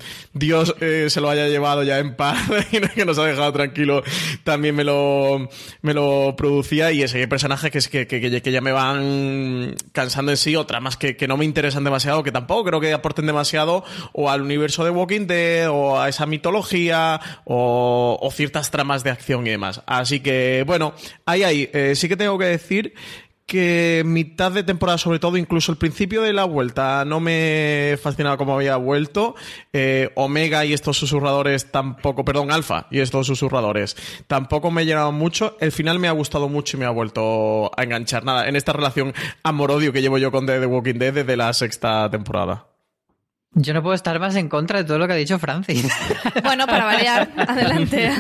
Dios 0.50 0.74
eh, 0.82 1.12
se 1.12 1.22
lo 1.22 1.30
haya 1.30 1.48
llevado 1.48 1.84
ya 1.84 2.00
en 2.00 2.16
paz 2.16 2.40
y 2.72 2.80
que 2.80 3.06
nos 3.06 3.20
ha 3.20 3.26
dejado 3.26 3.54
tranquilo, 3.54 4.02
también 4.44 4.76
me 4.76 4.84
lo, 4.84 5.48
me 5.84 5.94
lo 5.94 6.34
producía 6.36 6.92
y 6.92 7.04
ese 7.04 7.28
personaje 7.28 7.70
que, 7.70 7.80
que, 7.80 8.08
que, 8.08 8.42
que 8.42 8.52
ya 8.52 8.60
me 8.60 8.72
van 8.72 9.76
cansando 9.92 10.32
en 10.32 10.38
sí, 10.38 10.56
otras 10.56 10.82
más 10.82 10.98
que, 10.98 11.16
que 11.16 11.28
no 11.28 11.38
me 11.38 11.46
interesan 11.46 11.84
demasiado, 11.84 12.24
que 12.24 12.32
tampoco 12.32 12.64
creo 12.64 12.80
que 12.80 12.92
aporten 12.92 13.28
demasiado 13.28 13.84
o 14.12 14.32
al 14.32 14.42
universo 14.42 14.84
de 14.84 14.90
Walking 14.90 15.28
Dead 15.28 15.70
o 15.70 16.02
a 16.02 16.10
esa 16.10 16.26
mitología 16.26 17.22
o, 17.46 18.18
o 18.20 18.32
ciertas 18.32 18.72
tramas 18.72 19.04
de 19.04 19.12
acción 19.12 19.46
y 19.46 19.52
demás. 19.52 19.84
Así 19.86 20.20
que, 20.20 20.64
bueno, 20.66 20.96
ahí, 21.28 21.44
ahí, 21.44 21.70
eh, 21.74 21.94
sí 21.96 22.10
que 22.10 22.18
tengo 22.18 22.40
que 22.40 22.46
decir 22.46 22.96
que 23.50 24.04
mitad 24.06 24.52
de 24.52 24.64
temporada, 24.64 25.00
sobre 25.00 25.18
todo, 25.18 25.36
incluso 25.36 25.72
el 25.72 25.78
principio 25.80 26.22
de 26.22 26.32
la 26.32 26.46
vuelta, 26.46 27.04
no 27.04 27.20
me 27.20 27.98
fascinaba 28.02 28.38
como 28.38 28.54
había 28.54 28.78
vuelto. 28.78 29.36
Eh, 29.74 30.12
Omega 30.16 30.64
y 30.66 30.74
estos 30.74 30.98
susurradores 30.98 31.72
tampoco, 31.72 32.24
perdón, 32.24 32.52
Alfa 32.52 32.86
y 32.92 33.00
estos 33.00 33.26
susurradores 33.26 33.98
tampoco 34.28 34.70
me 34.70 34.86
llenaban 34.86 35.16
mucho. 35.16 35.58
El 35.60 35.72
final 35.72 35.98
me 35.98 36.08
ha 36.08 36.12
gustado 36.12 36.48
mucho 36.48 36.78
y 36.78 36.80
me 36.80 36.86
ha 36.86 36.92
vuelto 36.92 37.72
a 37.76 37.84
enganchar. 37.84 38.24
Nada, 38.24 38.48
en 38.48 38.56
esta 38.56 38.72
relación 38.72 39.14
amor-odio 39.42 39.92
que 39.92 40.02
llevo 40.02 40.20
yo 40.20 40.32
con 40.32 40.46
The 40.46 40.64
Walking 40.66 41.00
Dead 41.00 41.14
desde 41.14 41.36
la 41.36 41.52
sexta 41.54 42.08
temporada. 42.12 42.68
Yo 43.54 43.74
no 43.74 43.82
puedo 43.82 43.96
estar 43.96 44.20
más 44.20 44.36
en 44.36 44.48
contra 44.48 44.78
de 44.78 44.86
todo 44.86 45.00
lo 45.00 45.08
que 45.08 45.14
ha 45.14 45.16
dicho 45.16 45.40
Francis. 45.40 45.90
bueno, 46.44 46.68
para 46.68 46.86
variar, 46.86 47.32
adelante. 47.36 48.12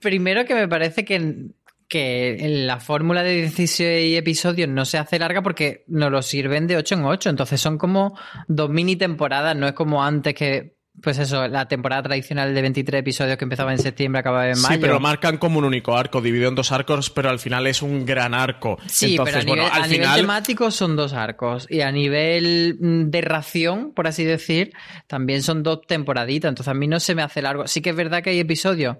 Primero 0.00 0.44
que 0.44 0.54
me 0.54 0.68
parece 0.68 1.04
que 1.04 1.50
que 1.88 2.36
la 2.66 2.80
fórmula 2.80 3.22
de 3.22 3.34
16 3.34 4.18
episodios 4.18 4.68
no 4.68 4.84
se 4.84 4.98
hace 4.98 5.18
larga 5.18 5.42
porque 5.42 5.84
nos 5.86 6.10
lo 6.10 6.22
sirven 6.22 6.66
de 6.66 6.76
8 6.76 6.96
en 6.96 7.04
8. 7.04 7.30
Entonces 7.30 7.60
son 7.60 7.78
como 7.78 8.18
dos 8.48 8.70
mini 8.70 8.96
temporadas, 8.96 9.56
no 9.56 9.68
es 9.68 9.72
como 9.72 10.02
antes 10.02 10.34
que, 10.34 10.76
pues 11.00 11.18
eso, 11.18 11.46
la 11.46 11.68
temporada 11.68 12.02
tradicional 12.04 12.54
de 12.54 12.62
23 12.62 13.00
episodios 13.00 13.36
que 13.36 13.44
empezaba 13.44 13.70
en 13.70 13.78
septiembre, 13.78 14.18
acababa 14.18 14.48
en 14.48 14.60
mayo. 14.60 14.74
Sí, 14.74 14.80
pero 14.80 14.94
lo 14.94 15.00
marcan 15.00 15.38
como 15.38 15.60
un 15.60 15.64
único 15.64 15.96
arco, 15.96 16.20
dividido 16.20 16.48
en 16.48 16.56
dos 16.56 16.72
arcos, 16.72 17.08
pero 17.10 17.30
al 17.30 17.38
final 17.38 17.68
es 17.68 17.82
un 17.82 18.04
gran 18.04 18.34
arco. 18.34 18.78
Sí, 18.86 19.12
Entonces, 19.12 19.44
pero 19.44 19.52
a, 19.52 19.54
nivel, 19.54 19.72
al 19.72 19.82
a 19.82 19.84
final... 19.84 20.08
nivel 20.08 20.20
temático 20.22 20.70
son 20.72 20.96
dos 20.96 21.12
arcos. 21.12 21.68
Y 21.70 21.82
a 21.82 21.92
nivel 21.92 22.78
mm, 22.80 23.10
de 23.10 23.20
ración, 23.20 23.92
por 23.92 24.08
así 24.08 24.24
decir, 24.24 24.72
también 25.06 25.44
son 25.44 25.62
dos 25.62 25.82
temporaditas. 25.86 26.48
Entonces 26.48 26.70
a 26.70 26.74
mí 26.74 26.88
no 26.88 26.98
se 26.98 27.14
me 27.14 27.22
hace 27.22 27.42
largo. 27.42 27.68
Sí 27.68 27.80
que 27.80 27.90
es 27.90 27.96
verdad 27.96 28.24
que 28.24 28.30
hay 28.30 28.40
episodios 28.40 28.96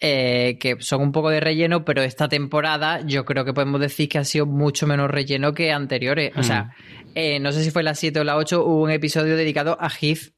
eh, 0.00 0.56
que 0.58 0.76
son 0.80 1.02
un 1.02 1.12
poco 1.12 1.28
de 1.28 1.40
relleno, 1.40 1.84
pero 1.84 2.02
esta 2.02 2.28
temporada 2.28 3.00
yo 3.04 3.24
creo 3.26 3.44
que 3.44 3.52
podemos 3.52 3.80
decir 3.80 4.08
que 4.08 4.18
ha 4.18 4.24
sido 4.24 4.46
mucho 4.46 4.86
menos 4.86 5.10
relleno 5.10 5.52
que 5.52 5.72
anteriores. 5.72 6.32
O 6.36 6.42
sea, 6.42 6.74
eh, 7.14 7.38
no 7.38 7.52
sé 7.52 7.62
si 7.62 7.70
fue 7.70 7.82
la 7.82 7.94
7 7.94 8.20
o 8.20 8.24
la 8.24 8.36
8, 8.36 8.64
hubo 8.64 8.82
un 8.82 8.90
episodio 8.90 9.36
dedicado 9.36 9.76
a 9.80 9.90
Heath. 9.90 10.32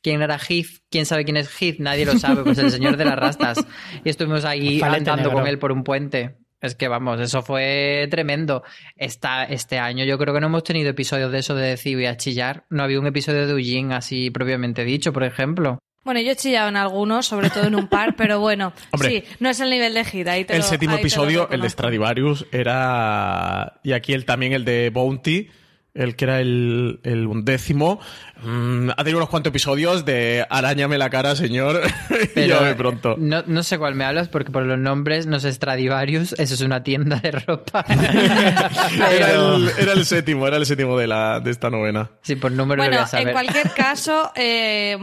¿Quién 0.00 0.22
era 0.22 0.38
Heath? 0.38 0.82
¿Quién 0.90 1.06
sabe 1.06 1.24
quién 1.24 1.36
es 1.36 1.50
Heath? 1.60 1.80
Nadie 1.80 2.06
lo 2.06 2.16
sabe, 2.16 2.44
pues 2.44 2.58
el 2.58 2.70
señor 2.70 2.96
de 2.96 3.04
las 3.04 3.16
rastas. 3.18 3.58
Y 4.04 4.08
estuvimos 4.08 4.44
ahí 4.44 4.78
Falete 4.78 5.10
andando 5.10 5.30
negro. 5.30 5.38
con 5.40 5.48
él 5.48 5.58
por 5.58 5.72
un 5.72 5.82
puente. 5.82 6.36
Es 6.60 6.74
que 6.74 6.86
vamos, 6.88 7.20
eso 7.20 7.42
fue 7.42 8.06
tremendo. 8.10 8.62
Esta, 8.96 9.44
este 9.44 9.78
año 9.78 10.04
yo 10.04 10.18
creo 10.18 10.34
que 10.34 10.40
no 10.40 10.46
hemos 10.46 10.62
tenido 10.64 10.90
episodios 10.90 11.30
de 11.32 11.38
eso 11.38 11.54
de 11.56 11.68
decir 11.68 11.96
voy 11.96 12.06
a 12.06 12.16
chillar. 12.16 12.64
No 12.70 12.84
había 12.84 13.00
un 13.00 13.06
episodio 13.06 13.46
de 13.46 13.52
Eugene 13.52 13.94
así 13.94 14.30
propiamente 14.30 14.84
dicho, 14.84 15.12
por 15.12 15.24
ejemplo. 15.24 15.78
Bueno, 16.08 16.20
yo 16.22 16.32
he 16.32 16.36
chillado 16.36 16.70
en 16.70 16.76
algunos, 16.78 17.26
sobre 17.26 17.50
todo 17.50 17.64
en 17.66 17.74
un 17.74 17.86
par, 17.86 18.16
pero 18.16 18.40
bueno, 18.40 18.72
Hombre, 18.92 19.08
sí, 19.10 19.24
no 19.40 19.50
es 19.50 19.60
el 19.60 19.68
nivel 19.68 19.92
de. 19.92 20.00
Ahí 20.30 20.44
te 20.46 20.54
El 20.54 20.60
lo- 20.60 20.64
séptimo 20.64 20.92
ahí 20.92 20.96
te 20.96 21.02
lo 21.02 21.06
episodio, 21.06 21.48
el 21.50 21.60
de. 21.60 21.68
Stradivarius, 21.68 22.46
era. 22.50 23.74
Y 23.82 23.92
aquí 23.92 24.12
el, 24.14 24.24
también 24.24 24.52
el 24.54 24.64
de 24.64 24.88
Bounty, 24.90 25.48
el 25.94 26.16
que 26.16 26.24
era 26.24 26.40
el, 26.40 27.00
el 27.02 27.26
undécimo. 27.26 28.00
Mm, 28.42 28.90
ha 28.90 28.96
tenido 28.96 29.18
unos 29.18 29.28
cuantos 29.28 29.50
episodios 29.50 30.04
de 30.04 30.46
arañame 30.48 30.96
la 30.96 31.10
cara, 31.10 31.34
señor. 31.36 31.82
y 32.36 32.46
ya 32.46 32.62
de 32.62 32.74
pronto. 32.74 33.16
No, 33.18 33.42
no 33.46 33.62
sé 33.62 33.78
cuál 33.78 33.94
me 33.94 34.04
hablas 34.04 34.28
porque 34.28 34.50
por 34.52 34.64
los 34.64 34.78
nombres 34.78 35.26
no 35.26 35.40
sé 35.40 35.52
Stradivarius, 35.52 36.32
eso 36.38 36.54
es 36.54 36.60
una 36.60 36.82
tienda 36.84 37.16
de 37.16 37.32
ropa. 37.32 37.84
Era 37.88 38.66
Pero- 39.10 39.56
el, 39.56 39.68
era 39.78 39.92
el 39.92 40.04
séptimo, 40.06 40.46
era 40.46 40.56
el 40.56 40.66
séptimo 40.66 40.96
de, 40.98 41.06
la, 41.06 41.40
de 41.40 41.50
esta 41.50 41.68
novena. 41.68 42.10
Sí, 42.22 42.36
por 42.36 42.52
número 42.52 42.76
lo 42.82 42.82
voy 42.84 42.88
Bueno, 42.90 43.04
a 43.04 43.06
saber. 43.08 43.28
en 43.28 43.32
cualquier 43.32 43.70
caso, 43.72 44.30
eh, 44.36 44.96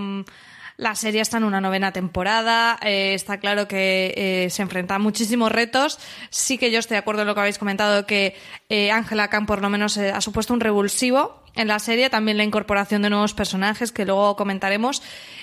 la 0.77 0.95
serie 0.95 1.21
está 1.21 1.37
en 1.37 1.45
una 1.45 1.61
novena 1.61 1.91
temporada. 1.91 2.77
eh, 2.81 3.13
está 3.13 3.39
claro 3.39 3.67
que 3.67 4.13
eh, 4.15 4.49
se 4.49 4.61
enfrenta 4.61 4.95
a 4.95 4.99
muchísimos 4.99 5.51
retos. 5.51 5.99
Sí 6.29 6.57
que 6.57 6.71
yo 6.71 6.79
estoy 6.79 6.95
de 6.95 6.99
acuerdo 6.99 7.21
en 7.21 7.27
lo 7.27 7.33
que 7.35 7.41
habéis 7.41 7.57
comentado, 7.57 8.05
que 8.05 8.35
eh, 8.69 8.91
Angela 8.91 9.29
Khan 9.29 9.45
por 9.45 9.61
lo 9.61 9.69
menos 9.69 9.97
eh, 9.97 10.11
ha 10.11 10.21
supuesto 10.21 10.53
un 10.53 10.59
revulsivo 10.59 11.43
en 11.55 11.67
la 11.67 11.79
serie. 11.79 12.09
También 12.09 12.37
la 12.37 12.43
incorporación 12.43 13.01
de 13.01 13.09
nuevos 13.09 13.33
personajes 13.33 13.91
que 13.91 14.05
luego 14.05 14.35
comentaremos. 14.35 15.01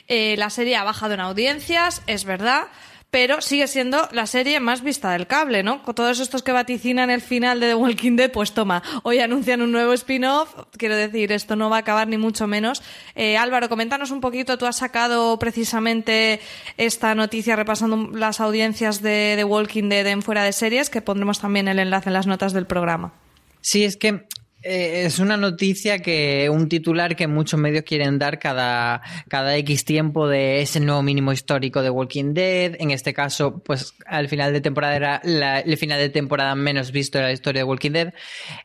Eh, 0.08 0.36
la 0.36 0.50
serie 0.50 0.76
ha 0.76 0.84
bajado 0.84 1.14
en 1.14 1.20
audiencias, 1.20 2.02
es 2.06 2.24
verdad. 2.24 2.68
Pero 3.12 3.42
sigue 3.42 3.68
siendo 3.68 4.08
la 4.10 4.26
serie 4.26 4.58
más 4.58 4.82
vista 4.82 5.12
del 5.12 5.26
cable, 5.26 5.62
¿no? 5.62 5.82
Con 5.82 5.94
todos 5.94 6.18
estos 6.18 6.42
que 6.42 6.50
vaticinan 6.50 7.10
el 7.10 7.20
final 7.20 7.60
de 7.60 7.68
The 7.68 7.74
Walking 7.74 8.16
Dead, 8.16 8.32
pues 8.32 8.52
toma, 8.52 8.82
hoy 9.02 9.18
anuncian 9.18 9.60
un 9.60 9.70
nuevo 9.70 9.92
spin-off, 9.92 10.54
quiero 10.78 10.96
decir, 10.96 11.30
esto 11.30 11.54
no 11.54 11.68
va 11.68 11.76
a 11.76 11.80
acabar 11.80 12.08
ni 12.08 12.16
mucho 12.16 12.46
menos. 12.46 12.82
Eh, 13.14 13.36
Álvaro, 13.36 13.68
coméntanos 13.68 14.12
un 14.12 14.22
poquito, 14.22 14.56
tú 14.56 14.64
has 14.64 14.76
sacado 14.76 15.38
precisamente 15.38 16.40
esta 16.78 17.14
noticia 17.14 17.54
repasando 17.54 18.10
las 18.16 18.40
audiencias 18.40 19.02
de 19.02 19.34
The 19.36 19.44
Walking 19.44 19.90
Dead 19.90 20.06
en 20.06 20.22
fuera 20.22 20.42
de 20.42 20.54
series, 20.54 20.88
que 20.88 21.02
pondremos 21.02 21.38
también 21.38 21.68
el 21.68 21.80
enlace 21.80 22.08
en 22.08 22.14
las 22.14 22.26
notas 22.26 22.54
del 22.54 22.64
programa. 22.64 23.12
Sí, 23.60 23.84
es 23.84 23.98
que 23.98 24.24
eh, 24.62 25.04
es 25.06 25.18
una 25.18 25.36
noticia 25.36 25.98
que, 25.98 26.48
un 26.50 26.68
titular 26.68 27.16
que 27.16 27.26
muchos 27.26 27.58
medios 27.58 27.84
quieren 27.84 28.18
dar 28.18 28.38
cada, 28.38 29.02
cada 29.28 29.56
X 29.56 29.84
tiempo 29.84 30.28
de 30.28 30.62
ese 30.62 30.80
nuevo 30.80 31.02
mínimo 31.02 31.32
histórico 31.32 31.82
de 31.82 31.90
Walking 31.90 32.34
Dead. 32.34 32.76
En 32.78 32.90
este 32.90 33.12
caso, 33.12 33.58
pues 33.58 33.94
al 34.06 34.28
final 34.28 34.52
de 34.52 34.60
temporada 34.60 34.96
era 34.96 35.16
el 35.16 35.76
final 35.76 35.98
de 35.98 36.08
temporada 36.08 36.54
menos 36.54 36.92
visto 36.92 37.18
de 37.18 37.24
la 37.24 37.32
historia 37.32 37.60
de 37.60 37.64
Walking 37.64 37.90
Dead. 37.90 38.14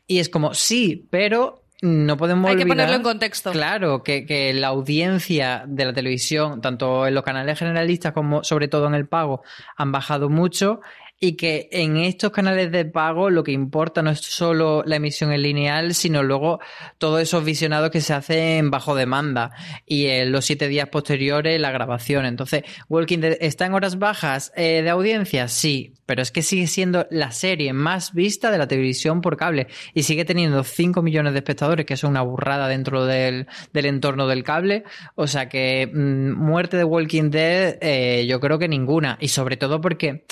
Y 0.05 0.19
es 0.19 0.29
como, 0.29 0.53
sí, 0.53 1.07
pero 1.09 1.63
no 1.81 2.17
podemos 2.17 2.49
Hay 2.49 2.57
que 2.57 2.65
ponerlo 2.65 2.95
en 2.95 3.03
contexto. 3.03 3.51
Claro, 3.51 4.03
que, 4.03 4.25
que, 4.25 4.53
la 4.53 4.67
audiencia 4.67 5.63
de 5.67 5.85
la 5.85 5.93
televisión, 5.93 6.59
tanto 6.59 7.05
en 7.05 7.13
los 7.13 7.23
canales 7.23 7.59
generalistas 7.59 8.13
como 8.13 8.43
sobre 8.43 8.67
todo 8.67 8.87
en 8.87 8.95
el 8.95 9.07
pago, 9.07 9.43
han 9.75 9.91
bajado 9.91 10.29
mucho 10.29 10.81
y 11.19 11.33
que 11.33 11.67
en 11.71 11.97
estos 11.97 12.31
canales 12.31 12.71
de 12.71 12.85
pago 12.85 13.29
lo 13.29 13.43
que 13.43 13.51
importa 13.51 14.01
no 14.01 14.11
es 14.11 14.19
solo 14.19 14.83
la 14.85 14.97
emisión 14.97 15.31
en 15.31 15.41
lineal, 15.41 15.93
sino 15.93 16.23
luego 16.23 16.59
todos 16.97 17.21
esos 17.21 17.43
visionados 17.43 17.89
que 17.89 18.01
se 18.01 18.13
hacen 18.13 18.69
bajo 18.69 18.95
demanda 18.95 19.51
y 19.85 20.07
en 20.07 20.31
los 20.31 20.45
siete 20.45 20.67
días 20.67 20.89
posteriores 20.89 21.59
la 21.59 21.71
grabación. 21.71 22.25
Entonces, 22.25 22.63
Walking 22.89 23.19
Dead 23.19 23.37
está 23.41 23.65
en 23.65 23.73
horas 23.73 23.97
bajas 23.97 24.51
eh, 24.55 24.81
de 24.83 24.89
audiencia, 24.89 25.47
sí, 25.47 25.93
pero 26.05 26.21
es 26.21 26.31
que 26.31 26.41
sigue 26.41 26.67
siendo 26.67 27.07
la 27.09 27.31
serie 27.31 27.73
más 27.73 28.13
vista 28.13 28.51
de 28.51 28.57
la 28.57 28.67
televisión 28.67 29.21
por 29.21 29.37
cable 29.37 29.67
y 29.93 30.03
sigue 30.03 30.23
teniendo 30.23 30.63
5 30.63 31.01
millones 31.01 31.33
de 31.33 31.39
espectadores, 31.39 31.85
que 31.85 31.95
es 31.95 32.03
una 32.03 32.21
burrada 32.21 32.67
dentro 32.67 33.05
del, 33.05 33.47
del 33.73 33.85
entorno 33.85 34.27
del 34.27 34.43
cable. 34.43 34.83
O 35.15 35.27
sea 35.27 35.49
que 35.49 35.89
mm, 35.91 36.31
muerte 36.33 36.77
de 36.77 36.83
Walking 36.83 37.29
Dead, 37.29 37.77
eh, 37.81 38.25
yo 38.27 38.39
creo 38.39 38.59
que 38.59 38.67
ninguna. 38.67 39.17
Y 39.19 39.29
sobre 39.29 39.57
todo 39.57 39.81
porque 39.81 40.25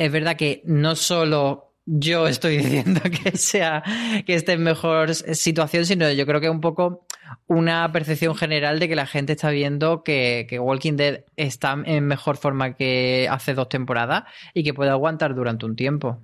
es 0.00 0.10
verdad 0.10 0.36
que 0.36 0.62
no 0.64 0.96
solo 0.96 1.74
yo 1.84 2.26
estoy 2.26 2.56
diciendo 2.58 3.00
que 3.02 3.36
sea 3.36 3.82
que 4.24 4.34
esté 4.34 4.52
en 4.52 4.62
mejor 4.62 5.14
situación, 5.14 5.84
sino 5.84 6.10
yo 6.10 6.26
creo 6.26 6.40
que 6.40 6.46
es 6.46 6.52
un 6.52 6.62
poco 6.62 7.06
una 7.46 7.92
percepción 7.92 8.34
general 8.34 8.80
de 8.80 8.88
que 8.88 8.96
la 8.96 9.06
gente 9.06 9.34
está 9.34 9.50
viendo 9.50 10.02
que, 10.02 10.46
que, 10.48 10.58
Walking 10.58 10.94
Dead 10.94 11.24
está 11.36 11.76
en 11.84 12.06
mejor 12.06 12.38
forma 12.38 12.74
que 12.74 13.28
hace 13.30 13.54
dos 13.54 13.68
temporadas 13.68 14.24
y 14.54 14.64
que 14.64 14.72
puede 14.72 14.90
aguantar 14.90 15.34
durante 15.34 15.66
un 15.66 15.76
tiempo. 15.76 16.18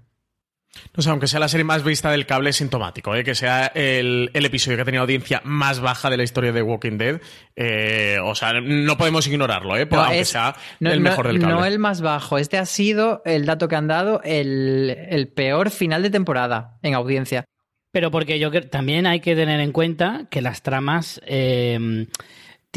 No 0.97 1.03
sé, 1.03 1.11
aunque 1.11 1.27
sea 1.27 1.41
la 1.41 1.49
serie 1.49 1.65
más 1.65 1.85
vista 1.85 2.11
del 2.11 2.27
cable, 2.27 2.51
es 2.51 2.57
sintomático, 2.57 3.15
¿eh? 3.15 3.25
que 3.25 3.35
sea 3.35 3.67
el, 3.75 4.31
el, 4.33 4.45
episodio 4.45 4.77
que 4.77 4.83
ha 4.83 4.85
tenido 4.85 5.03
audiencia 5.03 5.41
más 5.45 5.81
baja 5.81 6.11
de 6.11 6.17
la 6.17 6.23
historia 6.23 6.53
de 6.53 6.63
Walking 6.63 6.99
Dead. 6.99 7.21
Eh, 7.55 8.19
o 8.23 8.35
sea, 8.35 8.61
no 8.61 8.97
podemos 8.97 9.27
ignorarlo, 9.27 9.77
¿eh? 9.77 9.87
Por, 9.87 9.99
no, 9.99 10.05
aunque 10.05 10.21
es, 10.21 10.29
sea 10.29 10.57
no, 10.81 10.91
el 10.91 11.01
mejor 11.01 11.27
del 11.27 11.41
cable. 11.41 11.55
No 11.55 11.65
el 11.65 11.79
más 11.79 12.01
bajo. 12.01 12.39
Este 12.39 12.59
ha 12.59 12.67
sido 12.67 13.23
el 13.25 13.47
dato 13.47 13.69
que 13.69 13.77
han 13.77 13.89
dado, 13.89 14.21
el, 14.25 14.97
el 15.11 15.29
peor 15.29 15.71
final 15.71 16.03
de 16.03 16.11
temporada 16.11 16.79
en 16.83 16.95
audiencia. 16.95 17.45
Pero 17.93 18.11
porque 18.11 18.39
yo 18.39 18.51
también 18.69 19.07
hay 19.07 19.21
que 19.21 19.35
tener 19.35 19.61
en 19.61 19.73
cuenta 19.73 20.27
que 20.31 20.43
las 20.43 20.63
tramas. 20.63 21.21
Eh, 21.27 22.07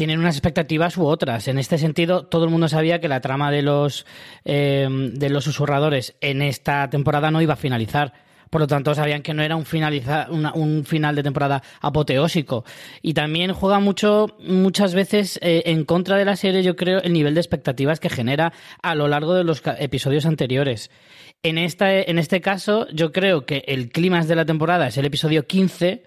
tienen 0.00 0.18
unas 0.18 0.34
expectativas 0.34 0.96
u 0.96 1.04
otras. 1.04 1.46
En 1.46 1.58
este 1.58 1.76
sentido, 1.76 2.24
todo 2.24 2.44
el 2.44 2.50
mundo 2.50 2.68
sabía 2.68 3.02
que 3.02 3.08
la 3.08 3.20
trama 3.20 3.50
de 3.50 3.60
los, 3.60 4.06
eh, 4.46 4.88
de 5.12 5.28
los 5.28 5.44
susurradores 5.44 6.14
en 6.22 6.40
esta 6.40 6.88
temporada 6.88 7.30
no 7.30 7.42
iba 7.42 7.52
a 7.52 7.56
finalizar. 7.58 8.14
Por 8.48 8.62
lo 8.62 8.66
tanto, 8.66 8.94
sabían 8.94 9.20
que 9.20 9.34
no 9.34 9.42
era 9.42 9.56
un, 9.56 9.66
finaliza, 9.66 10.28
una, 10.30 10.54
un 10.54 10.86
final 10.86 11.16
de 11.16 11.22
temporada 11.22 11.62
apoteósico. 11.82 12.64
Y 13.02 13.12
también 13.12 13.52
juega 13.52 13.78
mucho, 13.78 14.28
muchas 14.38 14.94
veces 14.94 15.38
eh, 15.42 15.64
en 15.66 15.84
contra 15.84 16.16
de 16.16 16.24
la 16.24 16.36
serie, 16.36 16.62
yo 16.62 16.76
creo, 16.76 17.02
el 17.02 17.12
nivel 17.12 17.34
de 17.34 17.40
expectativas 17.40 18.00
que 18.00 18.08
genera 18.08 18.54
a 18.80 18.94
lo 18.94 19.06
largo 19.06 19.34
de 19.34 19.44
los 19.44 19.60
episodios 19.80 20.24
anteriores. 20.24 20.90
En, 21.42 21.58
esta, 21.58 21.92
en 21.92 22.18
este 22.18 22.40
caso, 22.40 22.88
yo 22.90 23.12
creo 23.12 23.44
que 23.44 23.64
el 23.66 23.90
clímax 23.90 24.28
de 24.28 24.36
la 24.36 24.46
temporada 24.46 24.86
es 24.86 24.96
el 24.96 25.04
episodio 25.04 25.46
15 25.46 26.04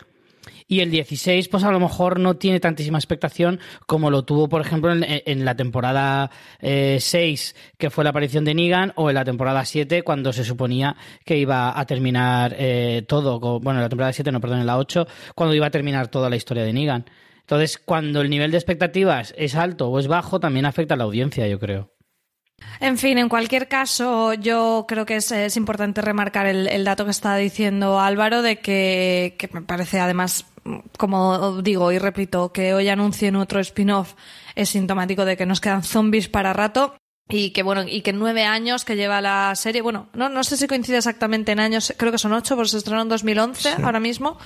y 0.67 0.79
el 0.79 0.91
16, 0.91 1.47
pues 1.49 1.63
a 1.63 1.71
lo 1.71 1.79
mejor 1.79 2.19
no 2.19 2.35
tiene 2.35 2.59
tantísima 2.59 2.97
expectación 2.97 3.59
como 3.85 4.09
lo 4.09 4.23
tuvo, 4.23 4.49
por 4.49 4.61
ejemplo, 4.61 4.91
en, 4.93 5.45
la 5.45 5.55
temporada 5.55 6.31
eh, 6.59 6.97
6, 6.99 7.55
que 7.77 7.89
fue 7.89 8.03
la 8.03 8.11
aparición 8.11 8.45
de 8.45 8.53
Negan, 8.53 8.93
o 8.95 9.09
en 9.09 9.15
la 9.15 9.25
temporada 9.25 9.65
7, 9.65 10.03
cuando 10.03 10.33
se 10.33 10.43
suponía 10.43 10.95
que 11.25 11.37
iba 11.37 11.77
a 11.77 11.85
terminar 11.85 12.55
eh, 12.57 13.03
todo. 13.07 13.39
Bueno, 13.59 13.79
en 13.79 13.83
la 13.83 13.89
temporada 13.89 14.13
7, 14.13 14.31
no, 14.31 14.41
perdón, 14.41 14.59
en 14.59 14.67
la 14.67 14.77
8, 14.77 15.07
cuando 15.35 15.55
iba 15.55 15.67
a 15.67 15.71
terminar 15.71 16.07
toda 16.07 16.29
la 16.29 16.35
historia 16.35 16.63
de 16.63 16.73
Negan. 16.73 17.05
Entonces, 17.41 17.77
cuando 17.77 18.21
el 18.21 18.29
nivel 18.29 18.51
de 18.51 18.57
expectativas 18.57 19.33
es 19.37 19.55
alto 19.55 19.89
o 19.89 19.99
es 19.99 20.07
bajo, 20.07 20.39
también 20.39 20.65
afecta 20.65 20.93
a 20.93 20.97
la 20.97 21.03
audiencia, 21.03 21.47
yo 21.47 21.59
creo. 21.59 21.92
En 22.79 22.97
fin, 22.97 23.17
en 23.17 23.29
cualquier 23.29 23.67
caso, 23.67 24.33
yo 24.33 24.85
creo 24.87 25.05
que 25.05 25.15
es, 25.15 25.31
es 25.31 25.55
importante 25.55 26.01
remarcar 26.01 26.47
el, 26.47 26.67
el, 26.67 26.83
dato 26.83 27.05
que 27.05 27.11
está 27.11 27.35
diciendo 27.37 27.99
Álvaro 27.99 28.41
de 28.41 28.59
que, 28.59 29.35
que, 29.37 29.49
me 29.53 29.61
parece 29.61 29.99
además, 29.99 30.45
como 30.97 31.61
digo 31.61 31.91
y 31.91 31.97
repito, 31.97 32.51
que 32.51 32.73
hoy 32.73 32.89
anuncien 32.89 33.35
otro 33.37 33.59
spin-off 33.61 34.15
es 34.55 34.69
sintomático 34.69 35.23
de 35.23 35.37
que 35.37 35.45
nos 35.45 35.61
quedan 35.61 35.83
zombies 35.83 36.27
para 36.27 36.51
rato. 36.51 36.95
Y 37.29 37.51
que 37.51 37.63
bueno, 37.63 37.83
y 37.87 38.01
que 38.01 38.11
nueve 38.11 38.43
años 38.43 38.83
que 38.83 38.95
lleva 38.95 39.21
la 39.21 39.55
serie, 39.55 39.81
bueno, 39.81 40.09
no, 40.13 40.27
no 40.27 40.43
sé 40.43 40.57
si 40.57 40.67
coincide 40.67 40.97
exactamente 40.97 41.53
en 41.53 41.59
años, 41.59 41.93
creo 41.97 42.11
que 42.11 42.17
son 42.17 42.33
ocho, 42.33 42.55
porque 42.55 42.69
se 42.69 42.77
estrenó 42.77 43.01
en 43.01 43.09
2011 43.09 43.61
sí. 43.61 43.81
ahora 43.81 43.99
mismo. 43.99 44.37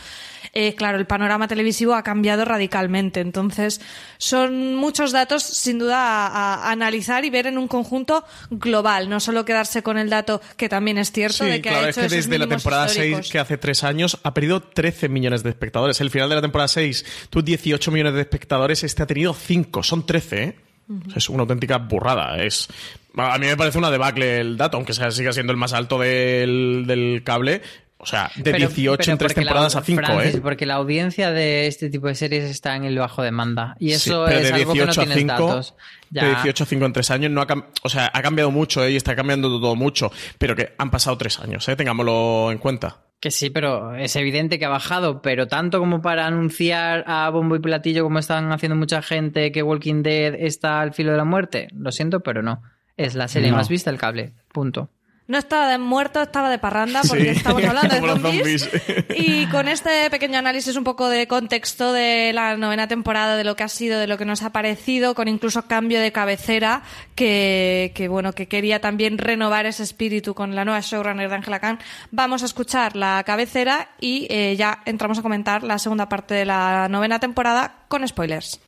Eh, 0.53 0.75
claro, 0.75 0.97
el 0.97 1.07
panorama 1.07 1.47
televisivo 1.47 1.95
ha 1.95 2.03
cambiado 2.03 2.45
radicalmente. 2.45 3.19
Entonces, 3.19 3.81
son 4.17 4.75
muchos 4.75 5.11
datos, 5.11 5.43
sin 5.43 5.79
duda, 5.79 5.97
a, 5.97 6.27
a, 6.27 6.71
analizar 6.71 7.25
y 7.25 7.29
ver 7.29 7.47
en 7.47 7.57
un 7.57 7.67
conjunto 7.67 8.23
global, 8.51 9.09
no 9.09 9.19
solo 9.19 9.43
quedarse 9.43 9.81
con 9.83 9.97
el 9.97 10.09
dato 10.09 10.39
que 10.55 10.69
también 10.69 10.97
es 10.97 11.11
cierto 11.11 11.43
sí, 11.43 11.49
de 11.49 11.61
que 11.61 11.69
claro, 11.69 11.87
ha 11.87 11.89
hecho 11.89 12.01
es 12.01 12.09
que 12.09 12.15
desde 12.15 12.37
la 12.37 12.47
temporada 12.47 12.85
históricos. 12.85 13.19
6, 13.25 13.31
que 13.31 13.39
hace 13.39 13.57
tres 13.57 13.83
años, 13.83 14.19
ha 14.23 14.33
perdido 14.33 14.61
13 14.61 15.09
millones 15.09 15.43
de 15.43 15.49
espectadores. 15.49 15.99
El 15.99 16.11
final 16.11 16.29
de 16.29 16.35
la 16.35 16.41
temporada 16.41 16.67
6, 16.67 17.27
tú 17.29 17.41
18 17.41 17.91
millones 17.91 18.13
de 18.13 18.21
espectadores, 18.21 18.83
este 18.83 19.03
ha 19.03 19.07
tenido 19.07 19.33
5, 19.33 19.83
son 19.83 20.05
13, 20.05 20.43
¿eh? 20.43 20.66
Es 21.15 21.29
una 21.29 21.41
auténtica 21.41 21.77
burrada. 21.77 22.41
Es 22.43 22.69
a 23.17 23.37
mí 23.37 23.47
me 23.47 23.57
parece 23.57 23.77
una 23.77 23.89
debacle 23.89 24.39
el 24.39 24.57
dato, 24.57 24.77
aunque 24.77 24.93
sea, 24.93 25.11
siga 25.11 25.33
siendo 25.33 25.51
el 25.51 25.57
más 25.57 25.73
alto 25.73 25.99
del, 25.99 26.85
del 26.85 27.23
cable. 27.23 27.61
O 27.99 28.05
sea, 28.05 28.29
de 28.35 28.51
pero, 28.51 28.57
18 28.69 28.97
pero 28.97 29.11
en 29.11 29.17
tres 29.17 29.33
temporadas 29.33 29.73
la, 29.73 29.79
a 29.79 29.83
5, 29.83 30.03
Francis, 30.05 30.35
¿eh? 30.35 30.41
Porque 30.41 30.67
la 30.67 30.75
audiencia 30.75 31.31
de 31.31 31.65
este 31.65 31.89
tipo 31.89 32.05
de 32.05 32.13
series 32.13 32.43
está 32.43 32.75
en 32.75 32.83
el 32.83 32.97
bajo 32.99 33.23
demanda. 33.23 33.75
Y 33.79 33.91
eso 33.91 34.27
sí, 34.27 34.35
es 34.35 34.43
de 34.43 34.53
algo 34.53 34.73
que 34.73 34.85
no 34.85 34.93
5, 34.93 35.05
tienes 35.05 35.27
datos. 35.27 35.75
Ya. 36.11 36.23
De 36.23 36.29
18 36.29 36.63
a 36.63 36.67
5 36.67 36.85
en 36.85 36.93
3 36.93 37.11
años 37.11 37.31
no 37.31 37.41
ha, 37.41 37.47
o 37.81 37.89
sea, 37.89 38.11
ha 38.13 38.21
cambiado 38.21 38.51
mucho 38.51 38.85
¿eh? 38.85 38.91
y 38.91 38.95
está 38.97 39.15
cambiando 39.15 39.49
todo 39.59 39.75
mucho. 39.75 40.11
Pero 40.37 40.55
que 40.55 40.75
han 40.77 40.91
pasado 40.91 41.17
3 41.17 41.39
años, 41.39 41.67
¿eh? 41.69 41.75
tengámoslo 41.75 42.51
en 42.51 42.59
cuenta. 42.59 42.97
Que 43.19 43.31
sí, 43.31 43.49
pero 43.49 43.95
es 43.95 44.15
evidente 44.15 44.59
que 44.59 44.65
ha 44.65 44.69
bajado, 44.69 45.23
pero 45.23 45.47
tanto 45.47 45.79
como 45.79 46.01
para 46.01 46.27
anunciar 46.27 47.03
a 47.07 47.27
bombo 47.31 47.55
y 47.55 47.59
platillo 47.59 48.03
como 48.03 48.19
están 48.19 48.51
haciendo 48.51 48.75
mucha 48.75 49.01
gente 49.01 49.51
que 49.51 49.63
Walking 49.63 50.03
Dead 50.03 50.35
está 50.35 50.81
al 50.81 50.93
filo 50.93 51.11
de 51.11 51.17
la 51.17 51.25
muerte. 51.25 51.67
Lo 51.73 51.91
siento, 51.91 52.19
pero 52.19 52.43
no. 52.43 52.61
Es 52.95 53.15
la 53.15 53.27
serie 53.27 53.49
No. 53.49 53.57
más 53.57 53.69
vista 53.69 53.89
del 53.89 53.99
cable. 53.99 54.33
Punto. 54.53 54.89
No 55.27 55.37
estaba 55.37 55.67
de 55.69 55.77
muerto, 55.77 56.21
estaba 56.21 56.49
de 56.49 56.57
parranda, 56.57 57.01
porque 57.07 57.33
Sí, 57.33 57.39
estamos 57.39 57.61
hablando 57.63 57.93
de 57.95 57.99
zombies. 58.21 58.63
zombies. 58.63 59.05
Y 59.15 59.45
con 59.47 59.67
este 59.67 60.09
pequeño 60.09 60.39
análisis 60.39 60.75
un 60.77 60.85
poco 60.85 61.09
de 61.09 61.27
contexto 61.27 61.91
de 61.91 62.31
la 62.33 62.55
novena 62.55 62.87
temporada, 62.87 63.35
de 63.35 63.43
lo 63.43 63.55
que 63.57 63.63
ha 63.63 63.67
sido, 63.67 63.99
de 63.99 64.07
lo 64.07 64.17
que 64.17 64.23
nos 64.23 64.41
ha 64.43 64.51
parecido, 64.51 65.15
con 65.15 65.27
incluso 65.27 65.63
cambio 65.63 65.99
de 65.99 66.13
cabecera, 66.13 66.81
que, 67.15 67.91
que 67.93 68.07
bueno, 68.07 68.31
que 68.31 68.47
quería 68.47 68.79
también 68.79 69.17
renovar 69.17 69.65
ese 69.65 69.83
espíritu 69.83 70.33
con 70.33 70.55
la 70.55 70.63
nueva 70.63 70.79
showrunner 70.79 71.27
de 71.29 71.35
Angela 71.35 71.59
Khan, 71.59 71.79
vamos 72.11 72.41
a 72.43 72.45
escuchar 72.45 72.95
la 72.95 73.21
cabecera 73.25 73.89
y 73.99 74.27
eh, 74.29 74.55
ya 74.57 74.81
entramos 74.85 75.19
a 75.19 75.23
comentar 75.23 75.61
la 75.63 75.77
segunda 75.77 76.07
parte 76.07 76.35
de 76.35 76.45
la 76.45 76.87
novena 76.89 77.19
temporada 77.19 77.83
con 77.89 78.07
spoilers. 78.07 78.61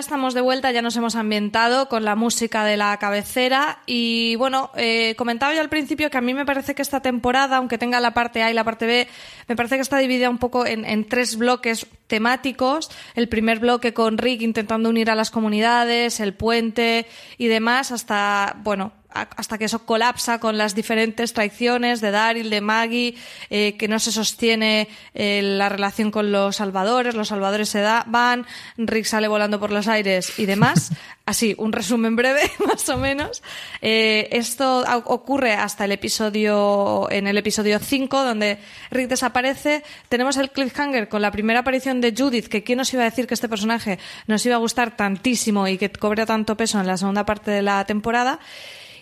Estamos 0.00 0.34
de 0.34 0.40
vuelta, 0.40 0.72
ya 0.72 0.82
nos 0.82 0.96
hemos 0.96 1.14
ambientado 1.14 1.88
con 1.88 2.04
la 2.04 2.16
música 2.16 2.64
de 2.64 2.76
la 2.76 2.96
cabecera 2.96 3.78
y 3.86 4.34
bueno, 4.36 4.70
eh, 4.74 5.14
comentaba 5.16 5.54
yo 5.54 5.60
al 5.60 5.68
principio 5.68 6.10
que 6.10 6.18
a 6.18 6.20
mí 6.20 6.34
me 6.34 6.44
parece 6.44 6.74
que 6.74 6.82
esta 6.82 7.00
temporada, 7.00 7.58
aunque 7.58 7.78
tenga 7.78 8.00
la 8.00 8.12
parte 8.12 8.42
A 8.42 8.50
y 8.50 8.54
la 8.54 8.64
parte 8.64 8.86
B, 8.86 9.08
me 9.46 9.56
parece 9.56 9.76
que 9.76 9.82
está 9.82 9.98
dividida 9.98 10.28
un 10.28 10.38
poco 10.38 10.66
en, 10.66 10.84
en 10.84 11.06
tres 11.06 11.36
bloques 11.36 11.86
temáticos. 12.06 12.90
El 13.14 13.28
primer 13.28 13.60
bloque 13.60 13.94
con 13.94 14.18
Rick 14.18 14.42
intentando 14.42 14.88
unir 14.88 15.10
a 15.10 15.14
las 15.14 15.30
comunidades, 15.30 16.18
el 16.18 16.34
puente 16.34 17.06
y 17.38 17.46
demás, 17.46 17.92
hasta, 17.92 18.56
bueno, 18.64 18.92
hasta 19.12 19.58
que 19.58 19.64
eso 19.64 19.84
colapsa 19.84 20.38
con 20.38 20.56
las 20.58 20.74
diferentes 20.74 21.32
traiciones 21.32 22.00
de 22.00 22.10
Daryl, 22.10 22.50
de 22.50 22.60
Maggie, 22.60 23.14
eh, 23.50 23.76
que 23.76 23.88
no 23.88 23.98
se 23.98 24.12
sostiene 24.12 24.88
eh, 25.14 25.40
la 25.42 25.68
relación 25.68 26.10
con 26.10 26.32
los 26.32 26.56
salvadores, 26.56 27.14
los 27.14 27.28
salvadores 27.28 27.68
se 27.68 27.80
da, 27.80 28.04
van, 28.06 28.46
Rick 28.76 29.04
sale 29.04 29.28
volando 29.28 29.58
por 29.58 29.72
los 29.72 29.88
aires 29.88 30.38
y 30.38 30.46
demás. 30.46 30.92
Así, 31.26 31.54
un 31.58 31.72
resumen 31.72 32.16
breve, 32.16 32.40
más 32.66 32.88
o 32.88 32.96
menos. 32.96 33.42
Eh, 33.82 34.28
esto 34.32 34.84
ocurre 35.04 35.52
hasta 35.52 35.84
el 35.84 35.92
episodio, 35.92 37.08
en 37.10 37.28
el 37.28 37.38
episodio 37.38 37.78
5, 37.78 38.24
donde 38.24 38.58
Rick 38.90 39.08
desaparece. 39.08 39.84
Tenemos 40.08 40.36
el 40.38 40.50
cliffhanger 40.50 41.08
con 41.08 41.22
la 41.22 41.30
primera 41.30 41.60
aparición 41.60 42.00
de 42.00 42.14
Judith, 42.16 42.48
que 42.48 42.64
quién 42.64 42.78
nos 42.78 42.92
iba 42.94 43.02
a 43.02 43.04
decir 43.04 43.26
que 43.26 43.34
este 43.34 43.48
personaje 43.48 43.98
nos 44.26 44.44
iba 44.44 44.56
a 44.56 44.58
gustar 44.58 44.96
tantísimo 44.96 45.68
y 45.68 45.78
que 45.78 45.90
cobra 45.90 46.26
tanto 46.26 46.56
peso 46.56 46.80
en 46.80 46.86
la 46.86 46.96
segunda 46.96 47.24
parte 47.24 47.50
de 47.50 47.62
la 47.62 47.84
temporada. 47.84 48.40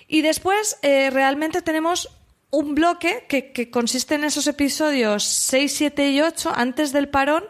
Y 0.08 0.22
después 0.22 0.78
eh, 0.82 1.10
realmente 1.10 1.62
tenemos 1.62 2.08
un 2.50 2.74
bloque 2.74 3.26
que, 3.28 3.52
que, 3.52 3.70
consiste 3.70 4.14
en 4.14 4.24
esos 4.24 4.46
episodios 4.46 5.22
6, 5.22 5.72
7 5.72 6.10
y 6.10 6.22
8 6.22 6.50
antes 6.54 6.92
del 6.92 7.08
parón, 7.08 7.44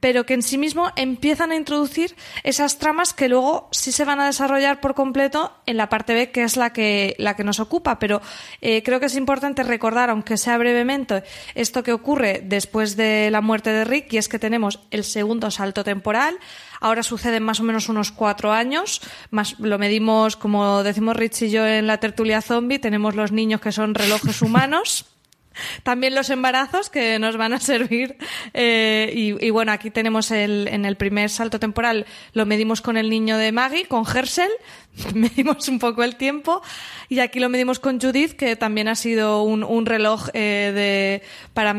pero 0.00 0.24
que 0.24 0.34
en 0.34 0.42
sí 0.42 0.58
mismo 0.58 0.90
empiezan 0.96 1.52
a 1.52 1.56
introducir 1.56 2.16
esas 2.42 2.78
tramas 2.78 3.12
que 3.12 3.28
luego 3.28 3.68
sí 3.70 3.92
se 3.92 4.04
van 4.04 4.20
a 4.20 4.26
desarrollar 4.26 4.80
por 4.80 4.94
completo 4.94 5.52
en 5.66 5.76
la 5.76 5.88
parte 5.88 6.14
B, 6.14 6.30
que 6.30 6.42
es 6.42 6.56
la 6.56 6.72
que, 6.72 7.14
la 7.18 7.36
que 7.36 7.44
nos 7.44 7.60
ocupa. 7.60 7.98
Pero 7.98 8.20
eh, 8.60 8.82
creo 8.82 8.98
que 8.98 9.06
es 9.06 9.16
importante 9.16 9.62
recordar, 9.62 10.10
aunque 10.10 10.36
sea 10.36 10.58
brevemente, 10.58 11.22
esto 11.54 11.82
que 11.82 11.92
ocurre 11.92 12.42
después 12.44 12.96
de 12.96 13.30
la 13.30 13.42
muerte 13.42 13.70
de 13.70 13.84
Rick, 13.84 14.12
y 14.14 14.18
es 14.18 14.28
que 14.28 14.38
tenemos 14.38 14.80
el 14.90 15.04
segundo 15.04 15.50
salto 15.50 15.84
temporal. 15.84 16.38
Ahora 16.80 17.02
suceden 17.02 17.42
más 17.42 17.60
o 17.60 17.62
menos 17.62 17.90
unos 17.90 18.10
cuatro 18.10 18.52
años. 18.52 19.02
Más, 19.30 19.58
lo 19.60 19.78
medimos, 19.78 20.36
como 20.36 20.82
decimos 20.82 21.14
Rich 21.14 21.42
y 21.42 21.50
yo 21.50 21.66
en 21.66 21.86
la 21.86 21.98
tertulia 21.98 22.40
zombie, 22.40 22.78
tenemos 22.78 23.14
los 23.14 23.32
niños 23.32 23.60
que 23.60 23.70
son 23.70 23.94
relojes 23.94 24.40
humanos. 24.42 25.09
También 25.82 26.14
los 26.14 26.30
embarazos 26.30 26.90
que 26.90 27.18
nos 27.18 27.36
van 27.36 27.52
a 27.52 27.60
servir. 27.60 28.16
Eh, 28.54 29.12
y, 29.14 29.46
y, 29.46 29.50
bueno, 29.50 29.72
aquí 29.72 29.90
tenemos 29.90 30.30
el, 30.30 30.68
en 30.68 30.84
el 30.84 30.96
primer 30.96 31.30
salto 31.30 31.58
temporal, 31.58 32.06
lo 32.32 32.46
medimos 32.46 32.80
con 32.80 32.96
el 32.96 33.10
niño 33.10 33.36
de 33.36 33.52
Maggie, 33.52 33.86
con 33.86 34.04
Herschel, 34.06 34.50
medimos 35.14 35.68
un 35.68 35.78
poco 35.78 36.02
el 36.02 36.16
tiempo. 36.16 36.62
Y 37.08 37.20
aquí 37.20 37.40
lo 37.40 37.48
medimos 37.48 37.78
con 37.78 38.00
Judith, 38.00 38.32
que 38.32 38.56
también 38.56 38.88
ha 38.88 38.94
sido 38.94 39.42
un, 39.42 39.64
un 39.64 39.86
reloj 39.86 40.28
eh, 40.34 40.72
de, 40.74 41.22
para. 41.54 41.78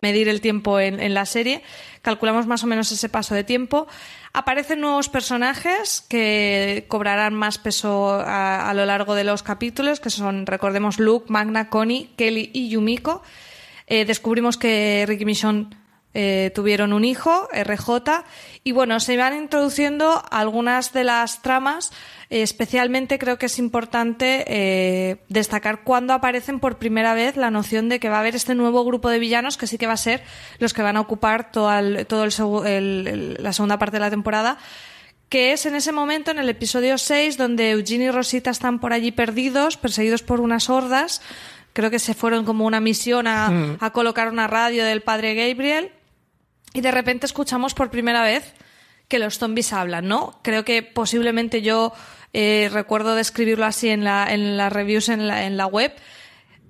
medir 0.00 0.28
el 0.28 0.40
tiempo 0.40 0.80
en, 0.80 1.14
la 1.14 1.26
serie, 1.26 1.62
calculamos 2.02 2.46
más 2.46 2.64
o 2.64 2.66
menos 2.66 2.92
ese 2.92 3.08
paso 3.08 3.34
de 3.34 3.44
tiempo. 3.44 3.86
Aparecen 4.32 4.80
nuevos 4.80 5.08
personajes 5.08 6.04
que 6.08 6.84
cobrarán 6.88 7.34
más 7.34 7.58
peso 7.58 8.10
a, 8.10 8.68
a, 8.68 8.74
lo 8.74 8.86
largo 8.86 9.14
de 9.14 9.24
los 9.24 9.42
capítulos, 9.42 10.00
que 10.00 10.10
son, 10.10 10.46
recordemos, 10.46 10.98
Luke, 10.98 11.26
Magna, 11.28 11.68
Connie, 11.68 12.10
Kelly 12.16 12.50
y 12.52 12.68
Yumiko. 12.68 13.22
Eh, 13.86 14.04
descubrimos 14.04 14.58
que 14.58 15.04
Ricky 15.08 15.24
Michonne 15.24 15.70
eh, 16.14 16.50
tuvieron 16.54 16.92
un 16.92 17.04
hijo, 17.04 17.48
RJ, 17.52 18.24
y 18.64 18.72
bueno, 18.72 18.98
se 18.98 19.16
van 19.16 19.36
introduciendo 19.36 20.22
algunas 20.30 20.92
de 20.92 21.04
las 21.04 21.42
tramas. 21.42 21.92
Eh, 22.30 22.42
especialmente 22.42 23.18
creo 23.18 23.38
que 23.38 23.46
es 23.46 23.58
importante 23.58 24.44
eh, 24.48 25.16
destacar 25.28 25.82
cuando 25.82 26.14
aparecen 26.14 26.60
por 26.60 26.78
primera 26.78 27.14
vez 27.14 27.36
la 27.36 27.50
noción 27.50 27.88
de 27.88 28.00
que 28.00 28.08
va 28.08 28.16
a 28.16 28.20
haber 28.20 28.36
este 28.36 28.54
nuevo 28.54 28.84
grupo 28.84 29.08
de 29.10 29.18
villanos 29.18 29.56
que 29.56 29.66
sí 29.66 29.78
que 29.78 29.86
va 29.86 29.94
a 29.94 29.98
ser 29.98 30.22
los 30.58 30.74
que 30.74 30.82
van 30.82 30.96
a 30.96 31.00
ocupar 31.00 31.52
todo 31.52 31.72
el, 31.78 32.06
todo 32.06 32.24
el, 32.24 33.06
el, 33.06 33.36
la 33.40 33.52
segunda 33.52 33.78
parte 33.78 33.96
de 33.96 34.00
la 34.00 34.10
temporada 34.10 34.58
que 35.28 35.52
es 35.52 35.66
en 35.66 35.74
ese 35.74 35.92
momento, 35.92 36.30
en 36.30 36.38
el 36.38 36.48
episodio 36.48 36.96
6, 36.96 37.36
donde 37.36 37.72
Eugene 37.72 38.04
y 38.04 38.10
Rosita 38.10 38.50
están 38.50 38.78
por 38.78 38.94
allí 38.94 39.12
perdidos, 39.12 39.76
perseguidos 39.76 40.22
por 40.22 40.40
unas 40.40 40.70
hordas. 40.70 41.20
Creo 41.74 41.90
que 41.90 41.98
se 41.98 42.14
fueron 42.14 42.46
como 42.46 42.64
una 42.64 42.80
misión 42.80 43.26
a, 43.26 43.50
mm. 43.50 43.76
a 43.80 43.90
colocar 43.90 44.28
una 44.30 44.46
radio 44.46 44.86
del 44.86 45.02
padre 45.02 45.34
Gabriel 45.34 45.92
y 46.74 46.80
de 46.80 46.90
repente 46.90 47.26
escuchamos 47.26 47.74
por 47.74 47.90
primera 47.90 48.22
vez 48.22 48.54
que 49.08 49.18
los 49.18 49.38
zombies 49.38 49.72
hablan, 49.72 50.06
¿no? 50.06 50.38
Creo 50.42 50.64
que 50.64 50.82
posiblemente 50.82 51.62
yo 51.62 51.92
eh, 52.32 52.68
recuerdo 52.72 53.14
describirlo 53.14 53.64
así 53.64 53.88
en, 53.88 54.04
la, 54.04 54.26
en 54.30 54.56
las 54.56 54.72
reviews 54.72 55.08
en 55.08 55.26
la, 55.26 55.46
en 55.46 55.56
la 55.56 55.66
web. 55.66 55.92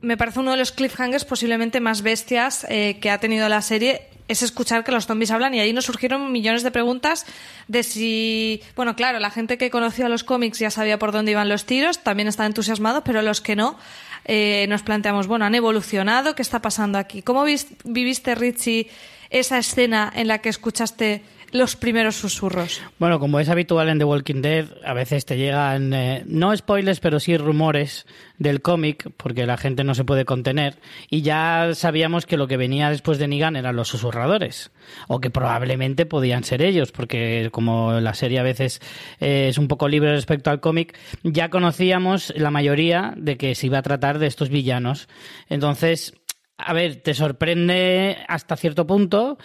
Me 0.00 0.16
parece 0.16 0.40
uno 0.40 0.52
de 0.52 0.58
los 0.58 0.70
cliffhangers 0.70 1.24
posiblemente 1.24 1.80
más 1.80 2.02
bestias 2.02 2.64
eh, 2.68 2.98
que 3.00 3.10
ha 3.10 3.18
tenido 3.18 3.48
la 3.48 3.62
serie 3.62 4.08
es 4.28 4.42
escuchar 4.42 4.84
que 4.84 4.92
los 4.92 5.06
zombies 5.06 5.30
hablan 5.30 5.54
y 5.54 5.60
ahí 5.60 5.72
nos 5.72 5.86
surgieron 5.86 6.30
millones 6.30 6.62
de 6.62 6.70
preguntas 6.70 7.24
de 7.66 7.82
si, 7.82 8.62
bueno, 8.76 8.94
claro, 8.94 9.18
la 9.18 9.30
gente 9.30 9.56
que 9.56 9.70
conocía 9.70 10.08
los 10.08 10.22
cómics 10.22 10.58
ya 10.58 10.70
sabía 10.70 10.98
por 10.98 11.12
dónde 11.12 11.32
iban 11.32 11.48
los 11.48 11.64
tiros, 11.64 12.00
también 12.00 12.28
estaba 12.28 12.46
entusiasmado, 12.46 13.02
pero 13.02 13.22
los 13.22 13.40
que 13.40 13.56
no, 13.56 13.78
eh, 14.26 14.66
nos 14.68 14.82
planteamos, 14.82 15.26
bueno, 15.26 15.46
han 15.46 15.54
evolucionado, 15.54 16.34
¿qué 16.34 16.42
está 16.42 16.60
pasando 16.60 16.98
aquí? 16.98 17.22
¿Cómo 17.22 17.44
viviste, 17.84 18.34
Richie, 18.34 18.90
esa 19.30 19.58
escena 19.58 20.12
en 20.14 20.28
la 20.28 20.38
que 20.38 20.48
escuchaste 20.48 21.22
los 21.52 21.76
primeros 21.76 22.16
susurros. 22.16 22.82
Bueno, 22.98 23.18
como 23.18 23.40
es 23.40 23.48
habitual 23.48 23.88
en 23.88 23.98
The 23.98 24.04
Walking 24.04 24.42
Dead, 24.42 24.66
a 24.84 24.92
veces 24.92 25.24
te 25.24 25.36
llegan, 25.36 25.94
eh, 25.94 26.22
no 26.26 26.54
spoilers, 26.54 27.00
pero 27.00 27.20
sí 27.20 27.36
rumores 27.36 28.06
del 28.36 28.60
cómic, 28.60 29.10
porque 29.16 29.46
la 29.46 29.56
gente 29.56 29.82
no 29.84 29.94
se 29.94 30.04
puede 30.04 30.24
contener, 30.24 30.78
y 31.08 31.22
ya 31.22 31.70
sabíamos 31.74 32.26
que 32.26 32.36
lo 32.36 32.48
que 32.48 32.56
venía 32.56 32.90
después 32.90 33.18
de 33.18 33.28
Negan 33.28 33.56
eran 33.56 33.76
los 33.76 33.88
susurradores, 33.88 34.70
o 35.08 35.20
que 35.20 35.30
probablemente 35.30 36.06
podían 36.06 36.44
ser 36.44 36.62
ellos, 36.62 36.92
porque 36.92 37.48
como 37.50 37.98
la 38.00 38.14
serie 38.14 38.38
a 38.38 38.44
veces 38.44 38.80
eh, 39.20 39.46
es 39.48 39.58
un 39.58 39.68
poco 39.68 39.88
libre 39.88 40.12
respecto 40.12 40.50
al 40.50 40.60
cómic, 40.60 40.96
ya 41.22 41.48
conocíamos 41.48 42.32
la 42.36 42.50
mayoría 42.50 43.14
de 43.16 43.36
que 43.36 43.54
se 43.54 43.66
iba 43.66 43.78
a 43.78 43.82
tratar 43.82 44.18
de 44.18 44.26
estos 44.26 44.50
villanos. 44.50 45.08
Entonces, 45.48 46.14
a 46.58 46.72
ver, 46.72 46.96
te 46.96 47.14
sorprende 47.14 48.18
hasta 48.26 48.56
cierto 48.56 48.86
punto, 48.86 49.38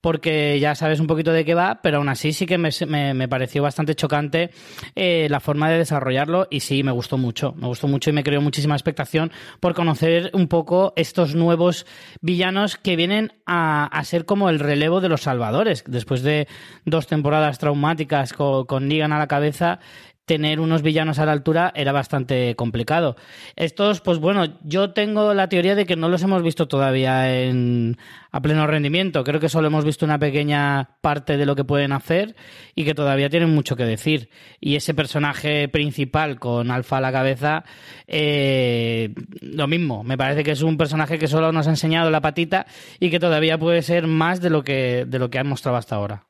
porque 0.00 0.60
ya 0.60 0.74
sabes 0.74 1.00
un 1.00 1.06
poquito 1.06 1.32
de 1.32 1.44
qué 1.44 1.54
va, 1.54 1.80
pero 1.82 1.96
aún 1.96 2.08
así 2.08 2.32
sí 2.32 2.46
que 2.46 2.58
me, 2.58 2.70
me, 2.86 3.14
me 3.14 3.28
pareció 3.28 3.62
bastante 3.62 3.94
chocante 3.94 4.50
eh, 4.94 5.26
la 5.30 5.40
forma 5.40 5.68
de 5.70 5.78
desarrollarlo 5.78 6.46
y 6.50 6.60
sí, 6.60 6.82
me 6.82 6.92
gustó 6.92 7.18
mucho, 7.18 7.52
me 7.56 7.66
gustó 7.66 7.88
mucho 7.88 8.10
y 8.10 8.12
me 8.12 8.22
creó 8.22 8.40
muchísima 8.40 8.74
expectación 8.74 9.32
por 9.60 9.74
conocer 9.74 10.30
un 10.34 10.46
poco 10.46 10.92
estos 10.96 11.34
nuevos 11.34 11.86
villanos 12.20 12.76
que 12.76 12.96
vienen 12.96 13.32
a, 13.46 13.86
a 13.86 14.04
ser 14.04 14.24
como 14.24 14.50
el 14.50 14.60
relevo 14.60 15.00
de 15.00 15.08
los 15.08 15.22
salvadores. 15.22 15.82
Después 15.86 16.22
de 16.22 16.46
dos 16.84 17.06
temporadas 17.06 17.58
traumáticas 17.58 18.32
con, 18.32 18.66
con 18.66 18.86
Negan 18.86 19.12
a 19.12 19.18
la 19.18 19.26
cabeza, 19.26 19.80
tener 20.28 20.60
unos 20.60 20.82
villanos 20.82 21.18
a 21.18 21.26
la 21.26 21.32
altura 21.32 21.72
era 21.74 21.90
bastante 21.90 22.54
complicado. 22.54 23.16
Estos, 23.56 24.00
pues 24.00 24.18
bueno, 24.18 24.44
yo 24.62 24.92
tengo 24.92 25.34
la 25.34 25.48
teoría 25.48 25.74
de 25.74 25.86
que 25.86 25.96
no 25.96 26.08
los 26.08 26.22
hemos 26.22 26.42
visto 26.42 26.68
todavía 26.68 27.42
en, 27.42 27.96
a 28.30 28.40
pleno 28.40 28.66
rendimiento. 28.66 29.24
Creo 29.24 29.40
que 29.40 29.48
solo 29.48 29.66
hemos 29.66 29.84
visto 29.84 30.04
una 30.04 30.18
pequeña 30.18 30.90
parte 31.00 31.36
de 31.38 31.46
lo 31.46 31.56
que 31.56 31.64
pueden 31.64 31.92
hacer 31.92 32.36
y 32.74 32.84
que 32.84 32.94
todavía 32.94 33.30
tienen 33.30 33.52
mucho 33.52 33.74
que 33.74 33.84
decir. 33.84 34.28
Y 34.60 34.76
ese 34.76 34.94
personaje 34.94 35.66
principal 35.68 36.38
con 36.38 36.70
Alfa 36.70 36.98
a 36.98 37.00
la 37.00 37.10
cabeza, 37.10 37.64
eh, 38.06 39.14
lo 39.40 39.66
mismo. 39.66 40.04
Me 40.04 40.18
parece 40.18 40.44
que 40.44 40.52
es 40.52 40.62
un 40.62 40.76
personaje 40.76 41.18
que 41.18 41.26
solo 41.26 41.50
nos 41.52 41.66
ha 41.66 41.70
enseñado 41.70 42.10
la 42.10 42.20
patita 42.20 42.66
y 43.00 43.10
que 43.10 43.18
todavía 43.18 43.58
puede 43.58 43.80
ser 43.80 44.06
más 44.06 44.42
de 44.42 44.50
lo 44.50 44.62
que, 44.62 45.06
de 45.08 45.18
lo 45.18 45.30
que 45.30 45.38
han 45.38 45.48
mostrado 45.48 45.78
hasta 45.78 45.96
ahora. 45.96 46.27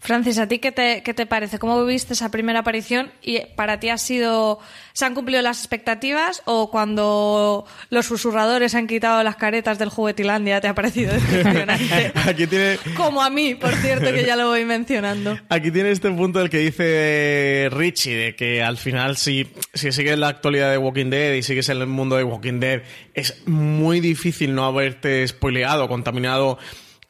Francis, 0.00 0.38
¿a 0.38 0.48
ti 0.48 0.58
qué 0.58 0.72
te, 0.72 1.02
qué 1.02 1.12
te 1.12 1.26
parece? 1.26 1.58
¿Cómo 1.58 1.84
viviste 1.84 2.14
esa 2.14 2.30
primera 2.30 2.60
aparición? 2.60 3.12
¿Y 3.22 3.40
para 3.54 3.78
ti 3.78 3.90
ha 3.90 3.98
sido, 3.98 4.58
se 4.94 5.04
han 5.04 5.14
cumplido 5.14 5.42
las 5.42 5.58
expectativas 5.58 6.42
o 6.46 6.70
cuando 6.70 7.66
los 7.90 8.06
susurradores 8.06 8.74
han 8.74 8.86
quitado 8.86 9.22
las 9.22 9.36
caretas 9.36 9.78
del 9.78 9.90
juguetilandia 9.90 10.62
te 10.62 10.68
ha 10.68 10.74
parecido 10.74 11.12
decepcionante? 11.12 12.12
Aquí 12.26 12.46
tiene... 12.46 12.78
Como 12.96 13.22
a 13.22 13.28
mí, 13.28 13.54
por 13.54 13.74
cierto, 13.74 14.10
que 14.10 14.24
ya 14.24 14.36
lo 14.36 14.48
voy 14.48 14.64
mencionando. 14.64 15.38
Aquí 15.50 15.70
tiene 15.70 15.90
este 15.90 16.10
punto 16.10 16.38
del 16.38 16.48
que 16.48 16.58
dice 16.58 17.68
Richie, 17.70 18.16
de 18.16 18.34
que 18.34 18.62
al 18.62 18.78
final 18.78 19.18
si, 19.18 19.48
si 19.74 19.92
sigues 19.92 20.18
la 20.18 20.28
actualidad 20.28 20.70
de 20.70 20.78
Walking 20.78 21.10
Dead 21.10 21.34
y 21.34 21.42
sigues 21.42 21.68
en 21.68 21.76
el 21.76 21.86
mundo 21.86 22.16
de 22.16 22.24
Walking 22.24 22.58
Dead, 22.58 22.82
es 23.12 23.46
muy 23.46 24.00
difícil 24.00 24.54
no 24.54 24.64
haberte 24.64 25.28
spoileado, 25.28 25.88
contaminado 25.88 26.58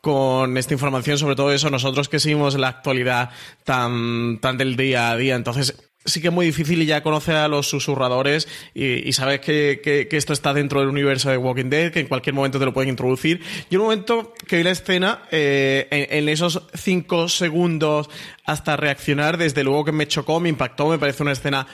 con 0.01 0.57
esta 0.57 0.75
información, 0.75 1.19
sobre 1.19 1.37
todo 1.37 1.53
eso, 1.53 1.71
nosotros 1.71 2.09
que 2.09 2.21
seguimos 2.21 2.59
la 2.59 2.69
actualidad 2.69 3.31
tan, 3.65 4.39
tan 4.41 4.57
del 4.57 4.77
día 4.77 5.11
a 5.11 5.17
día. 5.17 5.37
Entonces, 5.37 5.91
sí 6.05 6.21
que 6.21 6.29
es 6.29 6.33
muy 6.33 6.47
difícil 6.47 6.85
ya 6.87 7.03
conocer 7.03 7.37
a 7.37 7.49
los 7.49 7.69
susurradores 7.69 8.49
y, 8.75 9.07
y 9.09 9.13
sabes 9.13 9.41
que, 9.41 9.81
que, 9.83 10.17
esto 10.17 10.33
está 10.33 10.55
dentro 10.55 10.81
del 10.81 10.89
universo 10.89 11.31
de 11.31 11.37
Walking 11.37 11.69
Dead, 11.69 11.93
que 11.93 12.01
en 12.01 12.07
cualquier 12.07 12.35
momento 12.35 12.59
te 12.59 12.65
lo 12.65 12.73
pueden 12.73 12.91
introducir. 12.91 13.43
Y 13.69 13.77
un 13.77 13.83
momento 13.83 14.33
que 14.47 14.57
vi 14.57 14.63
la 14.63 14.71
escena, 14.71 15.23
eh, 15.31 15.89
en, 15.91 16.19
en, 16.19 16.29
esos 16.29 16.63
cinco 16.75 17.29
segundos 17.29 18.09
hasta 18.45 18.77
reaccionar, 18.77 19.37
desde 19.37 19.65
luego 19.65 19.85
que 19.85 19.93
me 19.93 20.09
chocó, 20.09 20.41
me 20.41 20.49
impactó, 20.49 20.89
me 20.89 20.99
parece 20.99 21.23
una 21.23 21.33
escena 21.33 21.67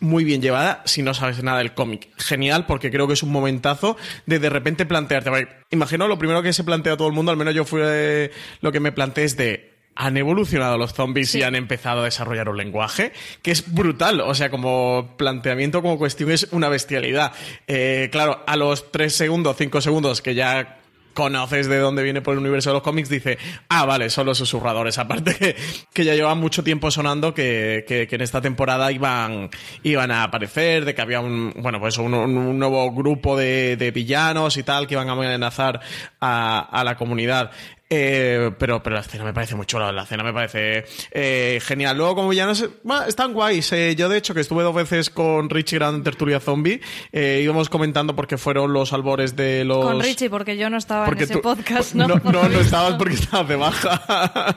muy 0.00 0.24
bien 0.24 0.42
llevada 0.42 0.82
si 0.84 1.02
no 1.02 1.14
sabes 1.14 1.42
nada 1.42 1.58
del 1.58 1.74
cómic. 1.74 2.08
Genial, 2.16 2.66
porque 2.66 2.90
creo 2.90 3.06
que 3.06 3.14
es 3.14 3.22
un 3.22 3.32
momentazo 3.32 3.96
de 4.26 4.38
de 4.38 4.50
repente 4.50 4.86
plantearte. 4.86 5.48
Imagino 5.70 6.08
lo 6.08 6.18
primero 6.18 6.42
que 6.42 6.52
se 6.52 6.64
plantea 6.64 6.96
todo 6.96 7.08
el 7.08 7.14
mundo, 7.14 7.30
al 7.30 7.36
menos 7.36 7.54
yo 7.54 7.64
fui 7.64 7.80
de, 7.80 8.30
lo 8.60 8.72
que 8.72 8.80
me 8.80 8.92
planteé 8.92 9.24
es 9.24 9.36
de. 9.36 9.76
Han 9.98 10.18
evolucionado 10.18 10.76
los 10.76 10.92
zombies 10.92 11.30
sí. 11.30 11.38
y 11.38 11.42
han 11.42 11.54
empezado 11.54 12.02
a 12.02 12.04
desarrollar 12.04 12.50
un 12.50 12.58
lenguaje 12.58 13.12
que 13.40 13.50
es 13.50 13.72
brutal. 13.72 14.20
O 14.20 14.34
sea, 14.34 14.50
como 14.50 15.14
planteamiento, 15.16 15.80
como 15.80 15.96
cuestión, 15.96 16.30
es 16.30 16.48
una 16.50 16.68
bestialidad. 16.68 17.32
Eh, 17.66 18.10
claro, 18.12 18.44
a 18.46 18.56
los 18.56 18.92
tres 18.92 19.14
segundos, 19.14 19.56
cinco 19.56 19.80
segundos 19.80 20.20
que 20.20 20.34
ya 20.34 20.75
conoces 21.16 21.66
de 21.66 21.78
dónde 21.78 22.02
viene 22.02 22.20
por 22.20 22.34
el 22.34 22.40
universo 22.40 22.70
de 22.70 22.74
los 22.74 22.82
cómics, 22.82 23.08
dice, 23.08 23.38
ah, 23.70 23.86
vale, 23.86 24.10
son 24.10 24.26
los 24.26 24.38
susurradores. 24.38 24.98
Aparte 25.06 25.34
que, 25.34 25.56
que 25.92 26.04
ya 26.04 26.14
llevan 26.14 26.38
mucho 26.38 26.62
tiempo 26.62 26.90
sonando 26.90 27.34
que, 27.34 27.84
que, 27.88 28.06
que, 28.06 28.14
en 28.14 28.20
esta 28.20 28.40
temporada 28.40 28.92
iban, 28.92 29.50
iban 29.82 30.10
a 30.10 30.22
aparecer, 30.22 30.84
de 30.84 30.94
que 30.94 31.02
había 31.02 31.20
un, 31.20 31.54
bueno, 31.56 31.80
pues 31.80 31.96
un, 31.98 32.12
un 32.14 32.58
nuevo 32.58 32.92
grupo 32.92 33.36
de, 33.36 33.76
de, 33.76 33.90
villanos 33.90 34.58
y 34.58 34.62
tal 34.62 34.86
que 34.86 34.94
iban 34.94 35.08
a 35.08 35.12
amenazar 35.12 35.80
a, 36.20 36.58
a 36.60 36.84
la 36.84 36.96
comunidad. 36.96 37.50
Eh, 37.88 38.50
pero, 38.58 38.82
pero 38.82 38.94
la 38.94 39.00
escena 39.02 39.22
me 39.22 39.32
parece 39.32 39.54
muy 39.54 39.64
chula, 39.64 39.92
la 39.92 40.02
escena 40.02 40.24
me 40.24 40.32
parece 40.32 40.84
eh, 41.12 41.60
genial. 41.62 41.96
Luego, 41.96 42.16
como 42.16 42.32
ya 42.32 42.44
no 42.44 42.54
sé, 42.56 42.68
bueno, 42.82 43.04
están 43.04 43.32
guays. 43.32 43.70
Eh, 43.72 43.94
yo, 43.94 44.08
de 44.08 44.18
hecho, 44.18 44.34
que 44.34 44.40
estuve 44.40 44.64
dos 44.64 44.74
veces 44.74 45.08
con 45.08 45.48
Richie 45.48 45.78
Grand 45.78 45.98
en 45.98 46.02
Tertulia 46.02 46.40
Zombie, 46.40 46.80
eh, 47.12 47.40
íbamos 47.44 47.68
comentando 47.68 48.16
porque 48.16 48.38
fueron 48.38 48.72
los 48.72 48.92
albores 48.92 49.36
de 49.36 49.64
los. 49.64 49.84
Con 49.84 50.00
Richie, 50.00 50.28
porque 50.28 50.56
yo 50.56 50.68
no 50.68 50.78
estaba 50.78 51.04
porque 51.04 51.24
en 51.24 51.30
ese 51.30 51.34
tú... 51.34 51.42
podcast, 51.42 51.94
¿no? 51.94 52.08
No, 52.08 52.16
no, 52.24 52.48
no, 52.48 52.60
estabas 52.60 52.94
porque 52.94 53.14
estabas 53.14 53.48
de 53.48 53.56
baja. 53.56 54.56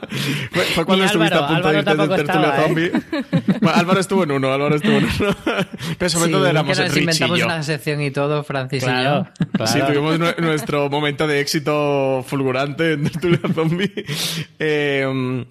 fue, 0.50 0.64
fue, 0.64 0.84
cuando 0.84 1.04
estuviste 1.04 1.34
Álvaro, 1.36 1.44
a 1.44 1.54
punto 1.54 1.68
Álvaro 1.68 1.84
de 1.84 1.90
irte 1.92 2.08
de 2.08 2.24
Tertulia 2.24 2.48
estaba, 2.48 2.64
Zombie. 2.64 2.90
bueno, 3.60 3.78
Álvaro 3.78 4.00
estuvo 4.00 4.24
en 4.24 4.32
uno, 4.32 4.52
Álvaro 4.52 4.74
estuvo 4.74 4.96
en 4.96 5.04
uno. 5.04 5.36
pero 5.98 6.08
sobre 6.08 6.26
sí, 6.26 6.32
todo 6.32 6.46
éramos 6.48 6.76
que 6.76 6.82
nos 6.82 6.92
Richie 6.92 7.00
inventamos 7.02 7.38
y 7.38 7.40
yo. 7.40 7.46
una 7.46 7.62
sección 7.62 8.00
y 8.00 8.10
todo, 8.10 8.42
Francis 8.42 8.82
claro, 8.82 9.28
y 9.38 9.44
yo. 9.44 9.46
Claro. 9.52 9.70
Sí, 9.70 9.78
tuvimos 9.86 10.18
nuestro 10.38 10.88
momento 10.90 11.28
de 11.28 11.40
éxito 11.40 12.24
fulgurante 12.26 12.94
en 12.94 13.19
Tertulia 13.20 13.54
Zombie. 13.54 14.04
Eh, 14.58 15.44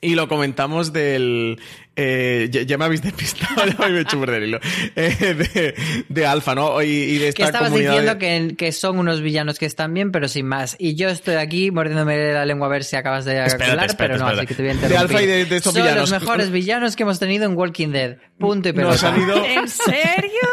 y 0.00 0.14
lo 0.14 0.28
comentamos 0.28 0.92
del. 0.92 1.58
Eh, 1.96 2.48
ya, 2.52 2.62
ya, 2.62 2.78
me 2.78 2.84
habéis 2.84 3.02
despistado, 3.02 3.66
ya 3.78 3.88
me 3.88 3.98
he 3.98 4.00
hecho 4.02 4.20
perder 4.20 4.44
hilo. 4.44 4.60
Eh, 4.94 5.34
de, 5.34 5.74
de 6.08 6.26
Alfa, 6.26 6.54
¿no? 6.54 6.80
Y, 6.80 6.86
y 6.86 7.18
de 7.18 7.28
esta 7.28 7.36
que 7.36 7.42
estabas 7.42 7.70
comunidad 7.70 7.90
diciendo 7.90 8.14
de... 8.14 8.48
que, 8.48 8.56
que, 8.56 8.70
son 8.72 9.00
unos 9.00 9.20
villanos 9.20 9.58
que 9.58 9.66
están 9.66 9.92
bien, 9.92 10.12
pero 10.12 10.28
sin 10.28 10.46
más. 10.46 10.76
Y 10.78 10.94
yo 10.94 11.08
estoy 11.08 11.34
aquí 11.34 11.72
mordiéndome 11.72 12.32
la 12.32 12.46
lengua 12.46 12.68
a 12.68 12.70
ver 12.70 12.84
si 12.84 12.94
acabas 12.94 13.24
de 13.24 13.44
espérate, 13.44 13.72
hablar, 13.72 13.86
espérate, 13.86 14.14
pero 14.14 14.24
no, 14.24 14.30
espérate. 14.30 14.38
así 14.38 14.46
que 14.46 14.54
te 14.54 14.62
voy 14.62 14.70
a 14.70 14.74
interrumpir. 14.74 15.08
De 15.08 15.16
Alfa 15.16 15.22
y 15.22 15.26
de, 15.26 15.44
de 15.46 15.56
estos 15.56 15.74
son 15.74 15.82
villanos. 15.82 16.10
los 16.10 16.20
mejores 16.20 16.50
villanos 16.50 16.94
que 16.94 17.02
hemos 17.02 17.18
tenido 17.18 17.46
en 17.46 17.56
Walking 17.56 17.88
Dead. 17.88 18.18
Punto 18.38 18.68
y 18.68 18.72
pelota. 18.72 18.92
Nos 18.92 19.04
han 19.04 19.20
ido... 19.20 19.44
¿En 19.44 19.68
serio? 19.68 20.48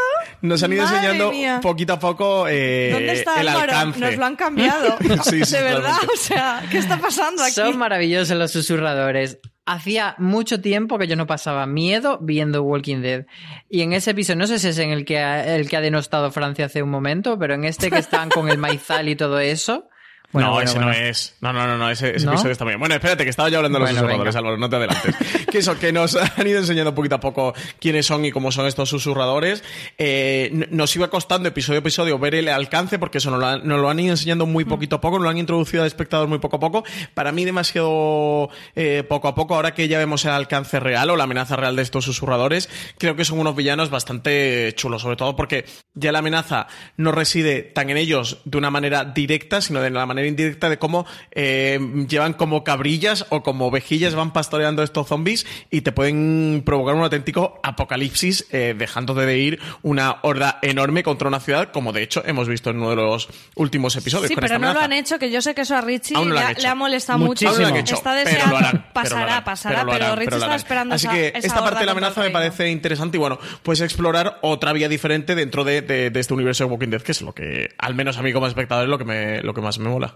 Nos 0.45 0.63
han 0.63 0.73
ido 0.73 0.83
Madre 0.83 0.97
enseñando 0.97 1.31
mía. 1.31 1.59
poquito 1.61 1.93
a 1.93 1.99
poco 1.99 2.47
eh, 2.47 2.89
¿Dónde 2.93 3.13
está 3.13 3.41
el 3.41 3.47
Álvaro? 3.49 3.73
alcance. 3.73 3.99
Nos 3.99 4.17
lo 4.17 4.25
han 4.25 4.35
cambiado. 4.35 4.97
sí, 5.23 5.43
sí, 5.45 5.55
de 5.55 5.63
verdad, 5.63 5.91
totalmente. 5.93 6.13
o 6.13 6.17
sea, 6.17 6.63
¿qué 6.71 6.77
está 6.77 6.97
pasando 6.97 7.43
aquí? 7.43 7.53
Son 7.53 7.77
maravillosos 7.77 8.37
los 8.37 8.51
susurradores. 8.51 9.39
Hacía 9.67 10.13
mucho 10.19 10.61
tiempo 10.61 10.99
que 10.99 11.07
yo 11.07 11.15
no 11.15 11.25
pasaba 11.25 11.65
miedo 11.65 12.19
viendo 12.21 12.61
Walking 12.61 13.01
Dead. 13.01 13.25
Y 13.67 13.81
en 13.81 13.93
ese 13.93 14.11
episodio, 14.11 14.37
no 14.37 14.47
sé 14.47 14.59
si 14.59 14.67
es 14.67 14.77
en 14.77 14.91
el 14.91 15.05
que 15.05 15.17
ha, 15.19 15.55
el 15.55 15.67
que 15.67 15.77
ha 15.77 15.81
denostado 15.81 16.31
Francia 16.31 16.65
hace 16.65 16.83
un 16.83 16.91
momento, 16.91 17.39
pero 17.39 17.55
en 17.55 17.63
este 17.65 17.89
que 17.89 17.97
están 17.97 18.29
con 18.29 18.49
el 18.49 18.59
maizal 18.59 19.09
y 19.09 19.15
todo 19.15 19.39
eso. 19.39 19.87
Bueno, 20.35 20.49
no, 20.49 20.53
bueno, 20.55 20.69
ese 20.69 20.79
bueno. 20.79 20.91
no 20.91 20.97
es. 20.97 21.35
No, 21.39 21.53
no, 21.53 21.65
no, 21.65 21.77
no 21.77 21.89
ese, 21.89 22.13
ese 22.13 22.25
¿No? 22.25 22.33
episodio 22.33 22.51
está 22.51 22.65
bien. 22.65 22.77
Bueno, 22.77 22.93
espérate, 22.93 23.23
que 23.23 23.29
estaba 23.29 23.47
ya 23.47 23.55
hablando 23.55 23.79
de 23.79 23.85
los 23.85 23.91
susurradores, 23.91 24.35
Álvaro, 24.35 24.57
no 24.57 24.69
te 24.69 24.75
adelantes. 24.75 25.15
que 25.49 25.59
eso, 25.59 25.79
que 25.79 25.93
nos 25.93 26.15
han 26.37 26.45
ido 26.45 26.59
enseñando 26.59 26.93
poquito 26.93 27.15
a 27.15 27.21
poco 27.21 27.53
quiénes 27.79 28.05
son 28.05 28.25
y 28.25 28.31
cómo 28.31 28.51
son 28.51 28.65
estos 28.65 28.89
susurradores. 28.89 29.63
Eh, 29.97 30.67
nos 30.71 30.93
iba 30.93 31.07
costando 31.07 31.47
episodio 31.47 31.77
a 31.77 31.79
episodio 31.79 32.19
ver 32.19 32.35
el 32.35 32.49
alcance, 32.49 32.99
porque 32.99 33.19
eso 33.19 33.31
nos 33.31 33.39
lo, 33.39 33.47
han, 33.47 33.65
nos 33.65 33.79
lo 33.79 33.89
han 33.89 33.97
ido 33.97 34.11
enseñando 34.11 34.45
muy 34.45 34.65
poquito 34.65 34.97
a 34.97 35.01
poco, 35.01 35.19
nos 35.19 35.23
lo 35.23 35.29
han 35.29 35.37
introducido 35.37 35.83
al 35.83 35.87
espectador 35.87 36.27
muy 36.27 36.39
poco 36.39 36.57
a 36.57 36.59
poco. 36.59 36.83
Para 37.13 37.31
mí, 37.31 37.45
demasiado 37.45 38.49
eh, 38.75 39.05
poco 39.07 39.29
a 39.29 39.35
poco. 39.35 39.55
Ahora 39.55 39.73
que 39.73 39.87
ya 39.87 39.99
vemos 39.99 40.25
el 40.25 40.31
alcance 40.31 40.81
real 40.81 41.09
o 41.11 41.15
la 41.15 41.23
amenaza 41.23 41.55
real 41.55 41.77
de 41.77 41.81
estos 41.81 42.03
susurradores, 42.03 42.69
creo 42.97 43.15
que 43.15 43.23
son 43.23 43.39
unos 43.39 43.55
villanos 43.55 43.89
bastante 43.89 44.73
chulos, 44.75 45.01
sobre 45.01 45.15
todo 45.15 45.37
porque 45.37 45.63
ya 45.93 46.11
la 46.11 46.19
amenaza 46.19 46.67
no 46.97 47.13
reside 47.13 47.61
tan 47.61 47.89
en 47.89 47.95
ellos 47.95 48.39
de 48.43 48.57
una 48.57 48.69
manera 48.69 49.05
directa, 49.05 49.61
sino 49.61 49.79
de 49.79 49.89
la 49.89 50.05
manera 50.05 50.24
indirecta 50.27 50.69
de 50.69 50.77
cómo 50.77 51.05
eh, 51.31 51.79
llevan 52.07 52.33
como 52.33 52.63
cabrillas 52.63 53.25
o 53.29 53.43
como 53.43 53.67
ovejillas 53.67 54.15
van 54.15 54.33
pastoreando 54.33 54.83
estos 54.83 55.07
zombies 55.07 55.45
y 55.69 55.81
te 55.81 55.91
pueden 55.91 56.63
provocar 56.65 56.95
un 56.95 57.03
auténtico 57.03 57.59
apocalipsis 57.63 58.47
eh, 58.51 58.75
dejándote 58.77 59.25
de 59.25 59.37
ir 59.37 59.59
una 59.81 60.17
horda 60.21 60.59
enorme 60.61 61.03
contra 61.03 61.27
una 61.27 61.39
ciudad 61.39 61.71
como 61.71 61.93
de 61.93 62.03
hecho 62.03 62.23
hemos 62.25 62.47
visto 62.47 62.69
en 62.69 62.77
uno 62.77 62.89
de 62.89 62.95
los 62.97 63.29
últimos 63.55 63.95
episodios. 63.95 64.27
Sí, 64.27 64.35
con 64.35 64.41
pero 64.41 64.55
esta 64.55 64.59
no 64.59 64.67
amenaza. 64.67 64.87
lo 64.87 64.93
han 64.93 64.99
hecho, 64.99 65.19
que 65.19 65.31
yo 65.31 65.41
sé 65.41 65.55
que 65.55 65.61
eso 65.61 65.75
a 65.75 65.81
Richie 65.81 66.13
no 66.13 66.25
le, 66.25 66.53
le, 66.53 66.67
ha 66.67 66.75
molestado 66.75 67.19
Muchísimo. 67.19 67.57
mucho. 67.57 67.69
No 67.69 67.77
hecho, 67.77 67.95
está 67.95 68.13
deseando. 68.15 68.57
harán, 68.57 68.85
pasará, 68.93 69.23
harán, 69.23 69.43
pasará, 69.43 69.85
pero, 69.85 70.05
harán, 70.05 70.17
Richie 70.17 70.25
pero 70.25 70.37
lo 70.37 70.43
está 70.43 70.55
esperando 70.55 70.95
Así 70.95 71.07
esa, 71.07 71.15
que 71.15 71.27
esa 71.29 71.47
esta 71.47 71.63
parte 71.63 71.79
de 71.79 71.85
la 71.85 71.91
amenaza 71.91 72.21
me 72.21 72.29
parece 72.29 72.69
interesante 72.69 73.17
y 73.17 73.19
bueno, 73.19 73.39
pues 73.63 73.81
explorar 73.81 74.39
otra 74.41 74.73
vía 74.73 74.89
diferente 74.89 75.35
dentro 75.35 75.63
de, 75.63 75.81
de, 75.81 76.09
de, 76.09 76.19
este 76.19 76.33
universo 76.33 76.65
de 76.65 76.71
Walking 76.71 76.89
Dead, 76.89 77.01
que 77.01 77.11
es 77.11 77.21
lo 77.21 77.33
que, 77.33 77.69
al 77.77 77.95
menos 77.95 78.17
a 78.17 78.21
mí 78.21 78.33
como 78.33 78.47
espectador, 78.47 78.85
es 78.85 78.89
lo 78.89 78.97
que, 78.97 79.05
me, 79.05 79.41
lo 79.41 79.53
que 79.53 79.61
más 79.61 79.79
me 79.79 79.89
mola. 79.89 80.14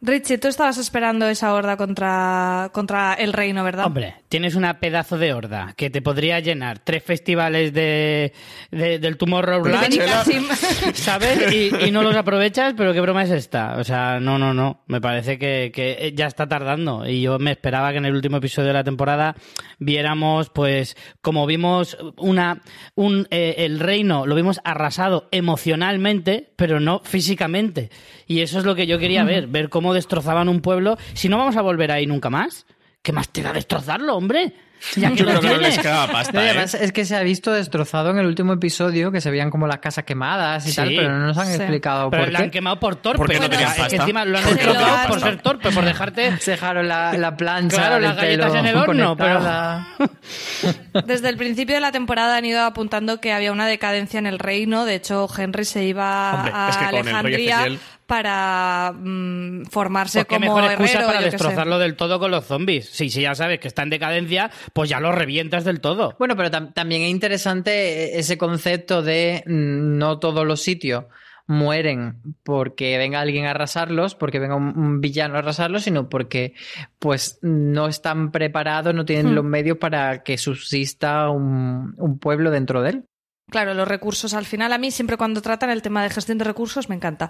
Richie, 0.00 0.36
tú 0.36 0.48
estabas 0.48 0.76
esperando 0.76 1.26
esa 1.28 1.54
horda 1.54 1.78
contra, 1.78 2.70
contra 2.74 3.14
el 3.14 3.32
reino, 3.32 3.64
¿verdad? 3.64 3.86
Hombre, 3.86 4.16
tienes 4.28 4.54
una 4.54 4.78
pedazo 4.78 5.16
de 5.16 5.32
horda 5.32 5.72
que 5.78 5.88
te 5.88 6.02
podría 6.02 6.40
llenar 6.40 6.78
tres 6.78 7.02
festivales 7.02 7.72
de, 7.72 8.34
de 8.70 8.98
del 8.98 9.16
Tomorrowland, 9.16 9.94
¿sabes? 10.94 11.50
Y, 11.54 11.86
y, 11.86 11.90
no 11.90 12.02
los 12.02 12.14
aprovechas, 12.16 12.74
pero 12.76 12.92
qué 12.92 13.00
broma 13.00 13.22
es 13.22 13.30
esta. 13.30 13.78
O 13.78 13.84
sea, 13.84 14.20
no, 14.20 14.38
no, 14.38 14.52
no. 14.52 14.82
Me 14.88 15.00
parece 15.00 15.38
que, 15.38 15.72
que, 15.74 16.12
ya 16.14 16.26
está 16.26 16.46
tardando. 16.46 17.08
Y 17.08 17.22
yo 17.22 17.38
me 17.38 17.52
esperaba 17.52 17.92
que 17.92 17.98
en 17.98 18.04
el 18.04 18.14
último 18.14 18.36
episodio 18.36 18.68
de 18.68 18.74
la 18.74 18.84
temporada 18.84 19.36
viéramos, 19.78 20.50
pues, 20.50 20.98
como 21.22 21.46
vimos 21.46 21.96
una, 22.18 22.60
un, 22.94 23.26
eh, 23.30 23.54
el 23.58 23.80
reino, 23.80 24.26
lo 24.26 24.34
vimos 24.34 24.60
arrasado 24.64 25.28
emocionalmente, 25.30 26.52
pero 26.56 26.78
no 26.78 27.00
físicamente. 27.04 27.90
Y 28.26 28.40
eso 28.40 28.58
es 28.58 28.64
lo 28.64 28.74
que 28.74 28.86
yo 28.86 28.98
quería 28.98 29.24
ver, 29.24 29.46
ver 29.46 29.68
cómo 29.68 29.94
destrozaban 29.94 30.48
un 30.48 30.60
pueblo. 30.60 30.96
Si 31.12 31.28
no 31.28 31.38
vamos 31.38 31.56
a 31.56 31.62
volver 31.62 31.90
ahí 31.90 32.06
nunca 32.06 32.30
más, 32.30 32.66
¿qué 33.02 33.12
más 33.12 33.28
te 33.28 33.42
da 33.42 33.52
destrozarlo, 33.52 34.16
hombre? 34.16 34.54
Ya 34.96 35.10
que 35.10 35.16
Yo 35.16 35.24
creo 35.26 35.40
que 35.40 35.48
no 35.48 35.56
les 35.58 35.78
quedaba 35.78 36.06
pasta, 36.12 36.44
¿eh? 36.44 36.50
además 36.50 36.74
es 36.74 36.92
que 36.92 37.04
se 37.04 37.16
ha 37.16 37.22
visto 37.22 37.52
destrozado 37.52 38.10
en 38.10 38.18
el 38.18 38.26
último 38.26 38.52
episodio, 38.52 39.10
que 39.10 39.20
se 39.20 39.30
veían 39.30 39.50
como 39.50 39.66
las 39.66 39.78
casas 39.78 40.04
quemadas 40.04 40.66
y 40.66 40.70
Sí. 40.70 40.76
tal, 40.76 40.88
pero 40.94 41.10
no 41.18 41.26
nos 41.26 41.38
han 41.38 41.46
Sí. 41.46 41.54
explicado 41.54 42.10
Pero 42.10 42.24
por 42.24 42.32
la 42.32 42.38
qué. 42.38 42.44
han 42.44 42.50
quemado 42.50 42.80
por 42.80 42.96
torpe. 42.96 43.18
Porque 43.18 43.40
no 43.40 43.48
tenían 43.48 43.70
Es 43.70 43.74
que 43.76 43.80
pasta. 43.82 43.96
encima 43.96 44.24
lo 44.24 44.38
han 44.38 44.44
tenían 44.44 45.06
por 45.08 45.20
ser 45.20 45.40
torpe, 45.42 45.70
por 45.70 45.84
dejarte... 45.84 46.36
Se 46.40 46.52
dejaron 46.52 46.86
la, 46.88 47.12
la 47.14 47.36
plancha 47.36 47.76
Claro, 47.76 47.98
las 48.00 48.16
galletas 48.16 48.54
en 48.54 48.66
el 48.66 48.76
horno, 48.76 49.16
pero-. 49.16 49.40
Desde 51.06 51.28
el 51.28 51.36
principio 51.36 51.74
de 51.74 51.80
la 51.80 51.92
temporada 51.92 52.36
han 52.36 52.44
ido 52.44 52.62
apuntando 52.62 53.20
que 53.20 53.32
había 53.32 53.52
una 53.52 53.66
decadencia 53.66 54.18
en 54.18 54.26
el 54.26 54.38
reino. 54.38 54.84
De 54.84 54.94
hecho, 54.94 55.28
Henry 55.36 55.64
se 55.64 55.84
iba 55.84 56.34
Hombre, 56.34 56.52
a 56.54 56.68
es 56.70 56.76
que 56.76 56.84
Alejandría 56.84 57.66
para 58.06 58.92
mm, 58.94 59.64
formarse 59.70 60.24
Pues 60.24 60.26
qué 60.38 60.46
como 60.46 60.56
mejor 60.56 60.70
excusa 60.72 60.92
herrero. 60.98 61.06
para 61.06 61.20
destrozarlo 61.22 61.78
del 61.78 61.96
todo 61.96 62.18
con 62.18 62.30
los 62.30 62.44
zombies. 62.44 62.88
Sí, 62.90 63.08
si 63.08 63.22
ya 63.22 63.34
sabes 63.34 63.60
que 63.60 63.68
está 63.68 63.82
en 63.82 63.90
decadencia, 63.90 64.50
pues 64.74 64.90
ya 64.90 65.00
lo 65.00 65.10
revientas 65.12 65.64
del 65.64 65.80
todo. 65.80 66.14
Bueno, 66.18 66.36
pero 66.36 66.50
tam- 66.50 66.74
también 66.74 67.00
es 67.02 67.10
interesante 67.10 68.18
ese 68.18 68.36
concepto 68.36 69.00
de 69.02 69.42
mm, 69.46 69.96
no 69.96 70.18
todos 70.18 70.44
los 70.46 70.60
sitios 70.60 71.04
mueren 71.46 72.22
porque 72.42 72.96
venga 72.98 73.20
alguien 73.20 73.46
a 73.46 73.50
arrasarlos, 73.50 74.14
porque 74.14 74.38
venga 74.38 74.56
un, 74.56 74.76
un 74.78 75.00
villano 75.00 75.36
a 75.36 75.38
arrasarlos, 75.38 75.82
sino 75.84 76.08
porque 76.08 76.54
pues 76.98 77.38
no 77.42 77.86
están 77.86 78.30
preparados, 78.32 78.94
no 78.94 79.04
tienen 79.04 79.32
Hmm. 79.32 79.34
los 79.34 79.44
medios 79.44 79.78
para 79.78 80.22
que 80.22 80.38
subsista 80.38 81.28
un, 81.30 81.94
un 81.98 82.18
pueblo 82.18 82.50
dentro 82.50 82.82
de 82.82 82.90
él. 82.90 83.04
Claro, 83.50 83.74
los 83.74 83.86
recursos 83.86 84.32
al 84.32 84.46
final 84.46 84.72
a 84.72 84.78
mí 84.78 84.90
siempre 84.90 85.18
cuando 85.18 85.42
tratan 85.42 85.68
el 85.68 85.82
tema 85.82 86.02
de 86.02 86.08
gestión 86.08 86.38
de 86.38 86.44
recursos 86.44 86.88
me 86.88 86.94
encanta. 86.94 87.28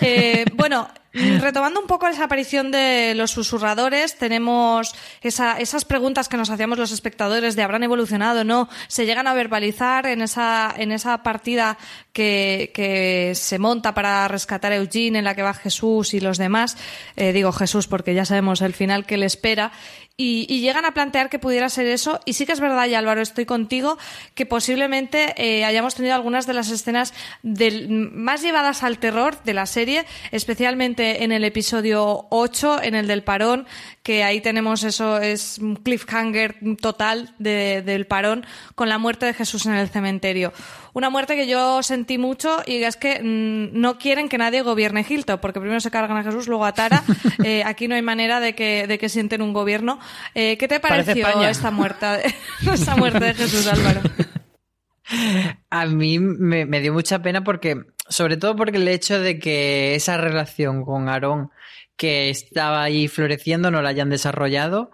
Eh, 0.00 0.46
bueno, 0.54 0.88
retomando 1.40 1.80
un 1.80 1.86
poco 1.86 2.06
esa 2.06 2.24
aparición 2.24 2.70
de 2.70 3.14
los 3.16 3.30
susurradores, 3.32 4.16
tenemos 4.16 4.94
esa- 5.22 5.58
esas 5.58 5.84
preguntas 5.84 6.28
que 6.28 6.36
nos 6.36 6.50
hacíamos 6.50 6.78
los 6.78 6.92
espectadores 6.92 7.56
de 7.56 7.62
habrán 7.62 7.82
evolucionado 7.82 8.40
o 8.42 8.44
no, 8.44 8.68
se 8.88 9.06
llegan 9.06 9.26
a 9.26 9.34
verbalizar 9.34 10.06
en 10.06 10.22
esa, 10.22 10.72
en 10.76 10.92
esa 10.92 11.22
partida 11.22 11.78
que, 12.12 12.70
que 12.74 13.32
se 13.34 13.58
monta 13.58 13.94
para 13.94 14.28
rescatar 14.28 14.72
a 14.72 14.76
Eugene, 14.76 15.18
en 15.18 15.24
la 15.24 15.34
que 15.34 15.42
va 15.42 15.54
Jesús 15.54 16.14
y 16.14 16.20
los 16.20 16.38
demás. 16.38 16.76
Eh, 17.16 17.32
digo 17.32 17.52
Jesús 17.52 17.86
porque 17.88 18.14
ya 18.14 18.24
sabemos 18.24 18.60
el 18.62 18.74
final 18.74 19.04
que 19.06 19.16
le 19.16 19.26
espera. 19.26 19.72
Y, 20.16 20.44
y 20.50 20.60
llegan 20.60 20.84
a 20.84 20.92
plantear 20.92 21.30
que 21.30 21.38
pudiera 21.38 21.70
ser 21.70 21.86
eso. 21.86 22.20
Y 22.26 22.34
sí 22.34 22.44
que 22.44 22.52
es 22.52 22.60
verdad, 22.60 22.86
y 22.88 22.94
Álvaro, 22.94 23.22
estoy 23.22 23.46
contigo, 23.46 23.96
que 24.34 24.44
posiblemente 24.44 25.32
eh, 25.38 25.64
hayamos 25.64 25.94
tenido 25.94 26.14
algunas 26.14 26.46
de 26.46 26.52
las 26.52 26.68
escenas 26.70 27.14
del- 27.42 27.88
más 27.88 28.42
llevadas 28.42 28.82
al 28.82 28.98
terror 28.98 29.42
de 29.44 29.54
la 29.54 29.64
serie, 29.64 30.04
especialmente 30.30 30.99
en 31.00 31.32
el 31.32 31.44
episodio 31.44 32.26
8, 32.30 32.82
en 32.82 32.94
el 32.94 33.06
del 33.06 33.22
parón, 33.22 33.66
que 34.02 34.22
ahí 34.24 34.40
tenemos 34.40 34.82
eso, 34.84 35.18
es 35.18 35.58
un 35.58 35.76
cliffhanger 35.76 36.56
total 36.80 37.34
de- 37.38 37.82
del 37.82 38.06
parón 38.06 38.44
con 38.74 38.88
la 38.88 38.98
muerte 38.98 39.26
de 39.26 39.34
Jesús 39.34 39.66
en 39.66 39.74
el 39.74 39.88
cementerio. 39.88 40.52
Una 40.92 41.10
muerte 41.10 41.36
que 41.36 41.46
yo 41.46 41.82
sentí 41.82 42.18
mucho 42.18 42.62
y 42.66 42.82
es 42.82 42.96
que 42.96 43.20
mm, 43.22 43.78
no 43.80 43.98
quieren 43.98 44.28
que 44.28 44.38
nadie 44.38 44.62
gobierne 44.62 45.04
Hilton, 45.08 45.38
porque 45.40 45.60
primero 45.60 45.80
se 45.80 45.90
cargan 45.90 46.16
a 46.16 46.24
Jesús, 46.24 46.48
luego 46.48 46.64
a 46.64 46.72
Tara. 46.74 47.02
Eh, 47.44 47.62
aquí 47.64 47.88
no 47.88 47.94
hay 47.94 48.02
manera 48.02 48.38
de 48.40 48.54
que, 48.54 48.86
de 48.86 48.98
que 48.98 49.08
sienten 49.08 49.40
un 49.40 49.52
gobierno. 49.54 49.98
Eh, 50.34 50.56
¿Qué 50.58 50.68
te 50.68 50.78
Parece 50.78 51.12
pareció 51.12 51.26
España. 51.28 51.50
esta 51.50 51.70
muerte, 51.70 52.06
esta 52.72 52.96
muerte 52.96 53.24
de 53.24 53.34
Jesús, 53.34 53.66
Álvaro? 53.66 54.00
A 55.70 55.86
mí 55.86 56.18
me, 56.18 56.66
me 56.66 56.80
dio 56.80 56.92
mucha 56.92 57.20
pena 57.20 57.42
porque, 57.42 57.82
sobre 58.10 58.36
todo 58.36 58.54
porque 58.56 58.76
el 58.76 58.88
hecho 58.88 59.18
de 59.18 59.38
que 59.38 59.94
esa 59.94 60.18
relación 60.18 60.84
con 60.84 61.08
Aarón 61.08 61.50
que 61.96 62.28
estaba 62.28 62.82
ahí 62.82 63.08
floreciendo 63.08 63.70
no 63.70 63.80
la 63.80 63.88
hayan 63.88 64.10
desarrollado 64.10 64.90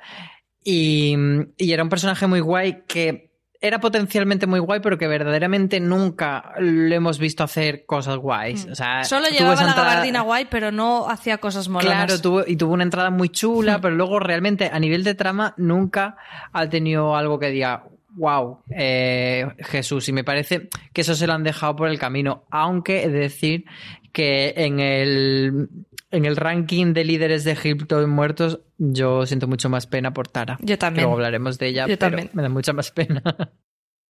y, 0.65 1.17
y 1.57 1.73
era 1.73 1.83
un 1.83 1.89
personaje 1.89 2.27
muy 2.27 2.41
guay 2.41 2.83
que 2.89 3.27
era 3.61 3.81
potencialmente 3.81 4.47
muy 4.47 4.59
guay 4.61 4.81
pero 4.81 4.99
que 4.99 5.07
verdaderamente 5.09 5.81
nunca 5.81 6.53
lo 6.59 6.95
hemos 6.95 7.19
visto 7.19 7.43
hacer 7.43 7.87
cosas 7.87 8.17
guays. 8.19 8.67
O 8.71 8.75
sea, 8.75 9.03
Solo 9.05 9.29
llevaba 9.29 9.55
la 9.55 9.69
entrada- 9.69 9.89
gabardina 9.91 10.21
guay, 10.21 10.47
pero 10.51 10.71
no 10.73 11.09
hacía 11.09 11.39
cosas. 11.39 11.69
Claro, 11.69 12.21
tuvo, 12.21 12.45
y 12.47 12.57
tuvo 12.57 12.75
una 12.75 12.83
entrada 12.85 13.11
muy 13.11 13.29
chula, 13.31 13.79
pero 13.83 13.95
luego 13.95 14.19
realmente 14.21 14.71
a 14.73 14.79
nivel 14.79 15.05
de 15.05 15.15
trama 15.15 15.55
nunca 15.57 16.17
ha 16.53 16.69
tenido 16.69 17.17
algo 17.17 17.39
que 17.39 17.49
diga, 17.49 17.85
wow, 18.17 18.59
eh, 18.71 19.47
Jesús. 19.61 20.09
Y 20.09 20.13
me 20.13 20.25
parece 20.25 20.69
que 20.93 21.03
eso 21.03 21.15
se 21.15 21.27
lo 21.27 21.35
han 21.35 21.45
dejado 21.45 21.77
por 21.77 21.89
el 21.89 21.99
camino. 21.99 22.45
Aunque 22.51 23.05
he 23.05 23.09
de 23.09 23.19
decir 23.19 23.65
que 24.13 24.55
en 24.57 24.81
el, 24.81 25.69
en 26.11 26.25
el 26.25 26.37
ranking 26.37 26.93
de 26.93 27.05
líderes 27.05 27.45
de 27.45 27.53
Egipto 27.53 28.07
muertos, 28.09 28.61
yo 28.79 29.27
siento 29.27 29.47
mucho 29.47 29.69
más 29.69 29.87
pena 29.87 30.13
por 30.13 30.29
Tara. 30.29 30.59
Yo 30.61 30.79
también. 30.79 31.05
Luego 31.05 31.17
hablaremos 31.17 31.59
de 31.59 31.69
ella, 31.69 31.83
Yo 31.83 31.99
pero 31.99 32.11
también. 32.11 32.31
me 32.33 32.43
da 32.43 32.49
mucha 32.49 32.73
más 32.73 32.91
pena. 32.91 33.23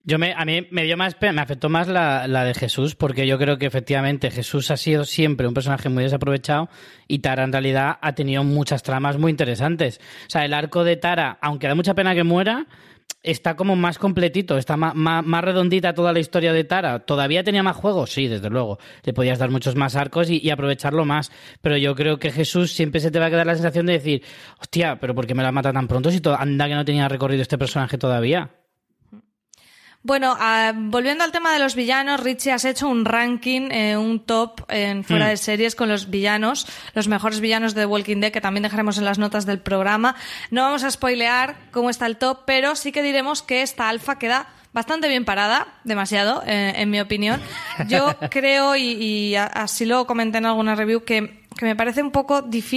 Yo 0.03 0.17
me, 0.17 0.33
a 0.33 0.45
mí 0.45 0.65
me 0.71 0.83
dio 0.83 0.95
más 0.95 1.15
pena, 1.15 1.33
me 1.33 1.41
afectó 1.41 1.67
más 1.67 1.89
la, 1.89 2.29
la 2.29 2.45
de 2.45 2.53
Jesús, 2.53 2.95
porque 2.95 3.27
yo 3.27 3.37
creo 3.37 3.57
que 3.57 3.65
efectivamente 3.65 4.31
Jesús 4.31 4.71
ha 4.71 4.77
sido 4.77 5.03
siempre 5.03 5.47
un 5.49 5.53
personaje 5.53 5.89
muy 5.89 6.03
desaprovechado 6.03 6.69
y 7.09 7.19
Tara 7.19 7.43
en 7.43 7.51
realidad 7.51 7.97
ha 7.99 8.15
tenido 8.15 8.45
muchas 8.45 8.83
tramas 8.83 9.17
muy 9.17 9.31
interesantes. 9.31 9.99
O 10.27 10.29
sea, 10.29 10.45
el 10.45 10.53
arco 10.53 10.85
de 10.85 10.95
Tara, 10.95 11.37
aunque 11.41 11.67
da 11.67 11.75
mucha 11.75 11.93
pena 11.93 12.15
que 12.15 12.23
muera, 12.23 12.67
está 13.23 13.55
como 13.55 13.75
más 13.75 13.97
completito, 13.97 14.57
está 14.57 14.77
más, 14.77 14.95
más, 14.95 15.43
redondita 15.43 15.93
toda 15.93 16.13
la 16.13 16.19
historia 16.19 16.53
de 16.53 16.63
Tara. 16.63 16.99
¿Todavía 16.99 17.43
tenía 17.43 17.63
más 17.63 17.75
juegos? 17.75 18.11
Sí, 18.11 18.27
desde 18.27 18.49
luego. 18.49 18.79
Le 19.03 19.13
podías 19.13 19.39
dar 19.39 19.49
muchos 19.49 19.75
más 19.75 19.95
arcos 19.95 20.29
y, 20.29 20.39
y 20.41 20.49
aprovecharlo 20.49 21.05
más. 21.05 21.31
Pero 21.61 21.77
yo 21.77 21.95
creo 21.95 22.19
que 22.19 22.31
Jesús 22.31 22.71
siempre 22.71 23.01
se 23.01 23.11
te 23.11 23.19
va 23.19 23.25
a 23.25 23.29
quedar 23.29 23.45
la 23.45 23.55
sensación 23.55 23.85
de 23.85 23.93
decir, 23.93 24.23
hostia, 24.59 24.97
pero 24.99 25.13
¿por 25.13 25.27
qué 25.27 25.35
me 25.35 25.43
la 25.43 25.51
mata 25.51 25.73
tan 25.73 25.87
pronto 25.87 26.11
si 26.11 26.21
anda 26.37 26.67
que 26.67 26.75
no 26.75 26.85
tenía 26.85 27.07
recorrido 27.07 27.41
este 27.41 27.57
personaje 27.57 27.97
todavía? 27.97 28.51
Bueno, 30.07 30.37
ah, 30.39 30.71
volviendo 30.73 31.25
al 31.25 31.33
tema 31.33 31.51
de 31.51 31.59
los 31.59 31.75
villanos, 31.75 32.21
Richie, 32.21 32.53
has 32.53 32.63
hecho 32.63 32.87
un 32.87 33.03
ranking, 33.03 33.69
eh, 33.71 33.97
un 33.97 34.21
top 34.21 34.61
en 34.69 35.03
fuera 35.03 35.25
Hmm. 35.25 35.29
de 35.31 35.35
series 35.37 35.75
con 35.75 35.89
los 35.89 36.09
villanos, 36.09 36.65
los 36.93 37.09
mejores 37.09 37.41
villanos 37.41 37.75
de 37.75 37.81
The 37.81 37.87
Walking 37.87 38.21
Dead, 38.21 38.31
que 38.31 38.39
también 38.39 38.63
dejaremos 38.63 38.97
en 38.97 39.03
las 39.03 39.19
notas 39.19 39.45
del 39.45 39.59
programa. 39.59 40.15
No 40.49 40.61
vamos 40.61 40.85
a 40.85 40.91
spoilear 40.91 41.57
cómo 41.71 41.89
está 41.89 42.05
el 42.05 42.15
top, 42.15 42.43
pero 42.45 42.77
sí 42.77 42.93
que 42.93 43.03
diremos 43.03 43.41
que 43.43 43.61
esta 43.61 43.89
alfa 43.89 44.17
queda 44.17 44.47
bastante 44.71 45.09
bien 45.09 45.25
parada, 45.25 45.67
demasiado, 45.83 46.41
eh, 46.47 46.71
en 46.77 46.89
mi 46.89 47.01
opinión. 47.01 47.41
Yo 47.89 48.15
creo, 48.31 48.77
y, 48.77 48.83
y 48.93 49.35
así 49.35 49.83
lo 49.83 50.07
comenté 50.07 50.37
en 50.37 50.45
alguna 50.45 50.75
review, 50.75 51.03
que, 51.03 51.43
que 51.57 51.65
me 51.65 51.75
parece 51.75 52.01
un 52.01 52.11
poco 52.11 52.41
difícil. 52.41 52.76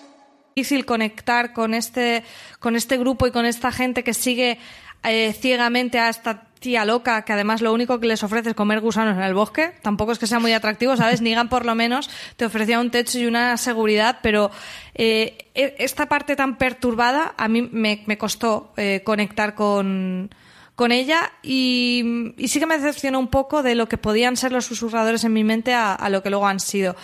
Difícil 0.55 0.85
conectar 0.85 1.53
con 1.53 1.73
este, 1.73 2.23
con 2.59 2.75
este 2.75 2.97
grupo 2.97 3.27
y 3.27 3.31
con 3.31 3.45
esta 3.45 3.71
gente 3.71 4.03
que 4.03 4.13
sigue 4.13 4.57
eh, 5.03 5.33
ciegamente 5.39 5.99
a 5.99 6.09
esta 6.09 6.43
tía 6.59 6.85
loca 6.85 7.23
que 7.25 7.33
además 7.33 7.61
lo 7.61 7.73
único 7.73 7.99
que 7.99 8.05
les 8.05 8.21
ofrece 8.21 8.49
es 8.49 8.55
comer 8.55 8.81
gusanos 8.81 9.17
en 9.17 9.23
el 9.23 9.33
bosque. 9.33 9.73
Tampoco 9.81 10.11
es 10.11 10.19
que 10.19 10.27
sea 10.27 10.39
muy 10.39 10.53
atractivo, 10.53 10.95
¿sabes? 10.95 11.19
Negan 11.21 11.49
por 11.49 11.65
lo 11.65 11.73
menos 11.73 12.09
te 12.37 12.45
ofrecía 12.45 12.79
un 12.79 12.91
techo 12.91 13.17
y 13.19 13.25
una 13.25 13.57
seguridad, 13.57 14.19
pero 14.21 14.51
eh, 14.93 15.47
e- 15.55 15.75
esta 15.79 16.07
parte 16.07 16.35
tan 16.35 16.57
perturbada 16.57 17.33
a 17.37 17.47
mí 17.47 17.67
me, 17.71 18.03
me 18.05 18.17
costó 18.19 18.73
eh, 18.77 19.01
conectar 19.03 19.55
con, 19.55 20.29
con 20.75 20.91
ella 20.91 21.31
y, 21.41 22.33
y 22.37 22.47
sí 22.49 22.59
que 22.59 22.67
me 22.67 22.77
decepcionó 22.77 23.17
un 23.17 23.29
poco 23.29 23.63
de 23.63 23.73
lo 23.73 23.89
que 23.89 23.97
podían 23.97 24.37
ser 24.37 24.51
los 24.51 24.65
susurradores 24.65 25.23
en 25.23 25.33
mi 25.33 25.43
mente 25.43 25.73
a, 25.73 25.93
a 25.95 26.09
lo 26.09 26.21
que 26.21 26.29
luego 26.29 26.45
han 26.47 26.59
sido. 26.59 26.95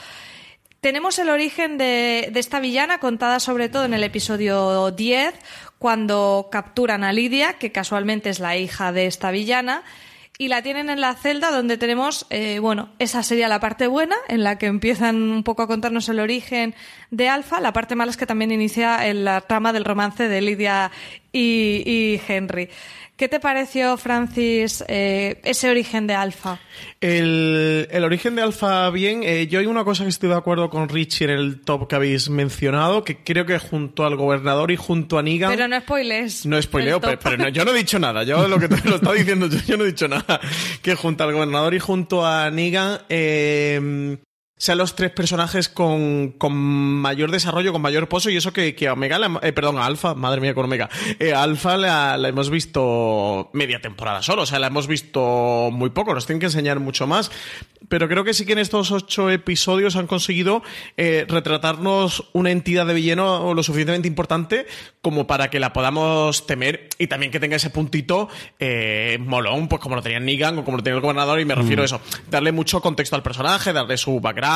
Tenemos 0.81 1.17
el 1.17 1.29
origen 1.29 1.77
de, 1.77 2.31
esta 2.35 2.59
villana 2.59 2.99
contada 2.99 3.39
sobre 3.39 3.67
todo 3.67 3.85
en 3.85 3.93
el 3.93 4.03
episodio 4.03 4.91
10, 4.91 5.33
cuando 5.79 6.49
capturan 6.51 7.03
a 7.03 7.11
Lidia, 7.11 7.53
que 7.53 7.71
casualmente 7.71 8.29
es 8.29 8.39
la 8.39 8.57
hija 8.57 8.91
de 8.91 9.07
esta 9.07 9.31
villana, 9.31 9.83
y 10.37 10.49
la 10.49 10.61
tienen 10.61 10.91
en 10.91 11.01
la 11.01 11.15
celda 11.15 11.49
donde 11.49 11.77
tenemos, 11.77 12.27
eh, 12.29 12.59
bueno, 12.59 12.89
esa 12.99 13.23
sería 13.23 13.47
la 13.47 13.59
parte 13.59 13.87
buena, 13.87 14.15
en 14.27 14.43
la 14.43 14.59
que 14.59 14.67
empiezan 14.67 15.15
un 15.15 15.43
poco 15.43 15.63
a 15.63 15.67
contarnos 15.67 16.09
el 16.09 16.19
origen 16.19 16.75
de 17.09 17.27
Alfa. 17.27 17.59
La 17.59 17.73
parte 17.73 17.95
mala 17.95 18.11
es 18.11 18.17
que 18.17 18.27
también 18.27 18.51
inicia 18.51 19.07
en 19.07 19.25
la 19.25 19.41
trama 19.41 19.73
del 19.73 19.83
romance 19.83 20.27
de 20.27 20.41
Lidia 20.41 20.91
y 21.31 22.21
Henry. 22.27 22.69
¿Qué 23.17 23.27
te 23.27 23.39
pareció, 23.39 23.97
Francis, 23.97 24.83
eh, 24.87 25.41
ese 25.43 25.71
origen 25.71 26.05
de 26.05 26.13
Alfa? 26.13 26.59
El, 27.01 27.87
el, 27.89 28.03
origen 28.03 28.35
de 28.35 28.43
Alfa, 28.43 28.91
bien. 28.91 29.23
Eh, 29.23 29.47
yo 29.47 29.59
hay 29.59 29.65
una 29.65 29.83
cosa 29.83 30.03
que 30.03 30.09
estoy 30.09 30.29
de 30.29 30.35
acuerdo 30.35 30.69
con 30.69 30.87
Richie 30.87 31.25
en 31.25 31.31
el 31.31 31.61
top 31.61 31.87
que 31.87 31.95
habéis 31.95 32.29
mencionado, 32.29 33.03
que 33.03 33.23
creo 33.23 33.47
que 33.47 33.57
junto 33.57 34.05
al 34.05 34.17
gobernador 34.17 34.69
y 34.69 34.75
junto 34.75 35.17
a 35.17 35.23
Negan... 35.23 35.49
Pero 35.49 35.67
no 35.67 35.79
spoiles. 35.79 36.45
No 36.45 36.61
spoileo, 36.61 37.01
pero, 37.01 37.17
pero 37.17 37.37
no, 37.37 37.49
yo 37.49 37.65
no 37.65 37.71
he 37.71 37.77
dicho 37.77 37.97
nada. 37.97 38.21
Yo 38.21 38.47
lo 38.47 38.59
que 38.59 38.67
te 38.67 38.87
lo 38.87 38.97
estaba 38.97 39.15
diciendo, 39.15 39.47
yo, 39.47 39.57
yo, 39.65 39.77
no 39.77 39.85
he 39.85 39.87
dicho 39.87 40.07
nada. 40.07 40.39
Que 40.83 40.93
junto 40.93 41.23
al 41.23 41.33
gobernador 41.33 41.73
y 41.73 41.79
junto 41.79 42.23
a 42.23 42.51
Negan... 42.51 42.99
Eh, 43.09 44.17
sean 44.57 44.77
los 44.77 44.95
tres 44.95 45.11
personajes 45.11 45.69
con, 45.69 46.33
con, 46.37 46.53
mayor 46.55 47.31
desarrollo, 47.31 47.71
con 47.71 47.81
mayor 47.81 48.09
pozo, 48.09 48.29
y 48.29 48.37
eso 48.37 48.53
que, 48.53 48.75
que 48.75 48.87
a 48.87 48.93
Omega, 48.93 49.19
la, 49.19 49.39
eh, 49.43 49.53
perdón, 49.53 49.77
a 49.77 49.85
Alpha, 49.85 50.15
madre 50.15 50.41
mía 50.41 50.53
con 50.53 50.65
Omega, 50.65 50.89
eh, 51.19 51.33
a 51.33 51.43
Alpha 51.43 51.77
la, 51.77 52.17
la, 52.17 52.27
hemos 52.27 52.49
visto 52.49 53.49
media 53.53 53.79
temporada 53.79 54.21
solo, 54.21 54.43
o 54.43 54.45
sea, 54.45 54.59
la 54.59 54.67
hemos 54.67 54.87
visto 54.87 55.69
muy 55.71 55.91
poco, 55.91 56.13
nos 56.13 56.25
tienen 56.25 56.39
que 56.39 56.47
enseñar 56.47 56.79
mucho 56.79 57.07
más, 57.07 57.31
pero 57.89 58.07
creo 58.07 58.23
que 58.23 58.33
sí 58.33 58.45
que 58.45 58.53
en 58.53 58.59
estos 58.59 58.91
ocho 58.91 59.29
episodios 59.29 59.95
han 59.95 60.07
conseguido 60.07 60.63
eh, 60.97 61.25
retratarnos 61.29 62.25
una 62.33 62.51
entidad 62.51 62.85
de 62.85 62.93
villano 62.93 63.53
lo 63.53 63.63
suficientemente 63.63 64.07
importante 64.07 64.65
como 65.01 65.27
para 65.27 65.49
que 65.49 65.59
la 65.59 65.71
podamos 65.71 66.47
temer 66.47 66.89
y 66.97 67.07
también 67.07 67.31
que 67.31 67.39
tenga 67.39 67.55
ese 67.55 67.69
puntito 67.69 68.27
eh, 68.59 69.17
molón, 69.21 69.67
pues 69.67 69.81
como 69.81 69.95
lo 69.95 70.01
tenía 70.01 70.19
Negan 70.19 70.57
o 70.57 70.65
como 70.65 70.77
lo 70.77 70.83
tenía 70.83 70.95
el 70.95 71.01
gobernador, 71.01 71.39
y 71.39 71.45
me 71.45 71.55
refiero 71.55 71.77
Mm. 71.77 71.83
a 71.83 71.85
eso, 71.85 72.01
darle 72.29 72.51
mucho 72.51 72.81
contexto 72.81 73.15
al 73.15 73.23
personaje, 73.23 73.71
darle 73.71 73.97
su 73.97 74.19
background, 74.19 74.46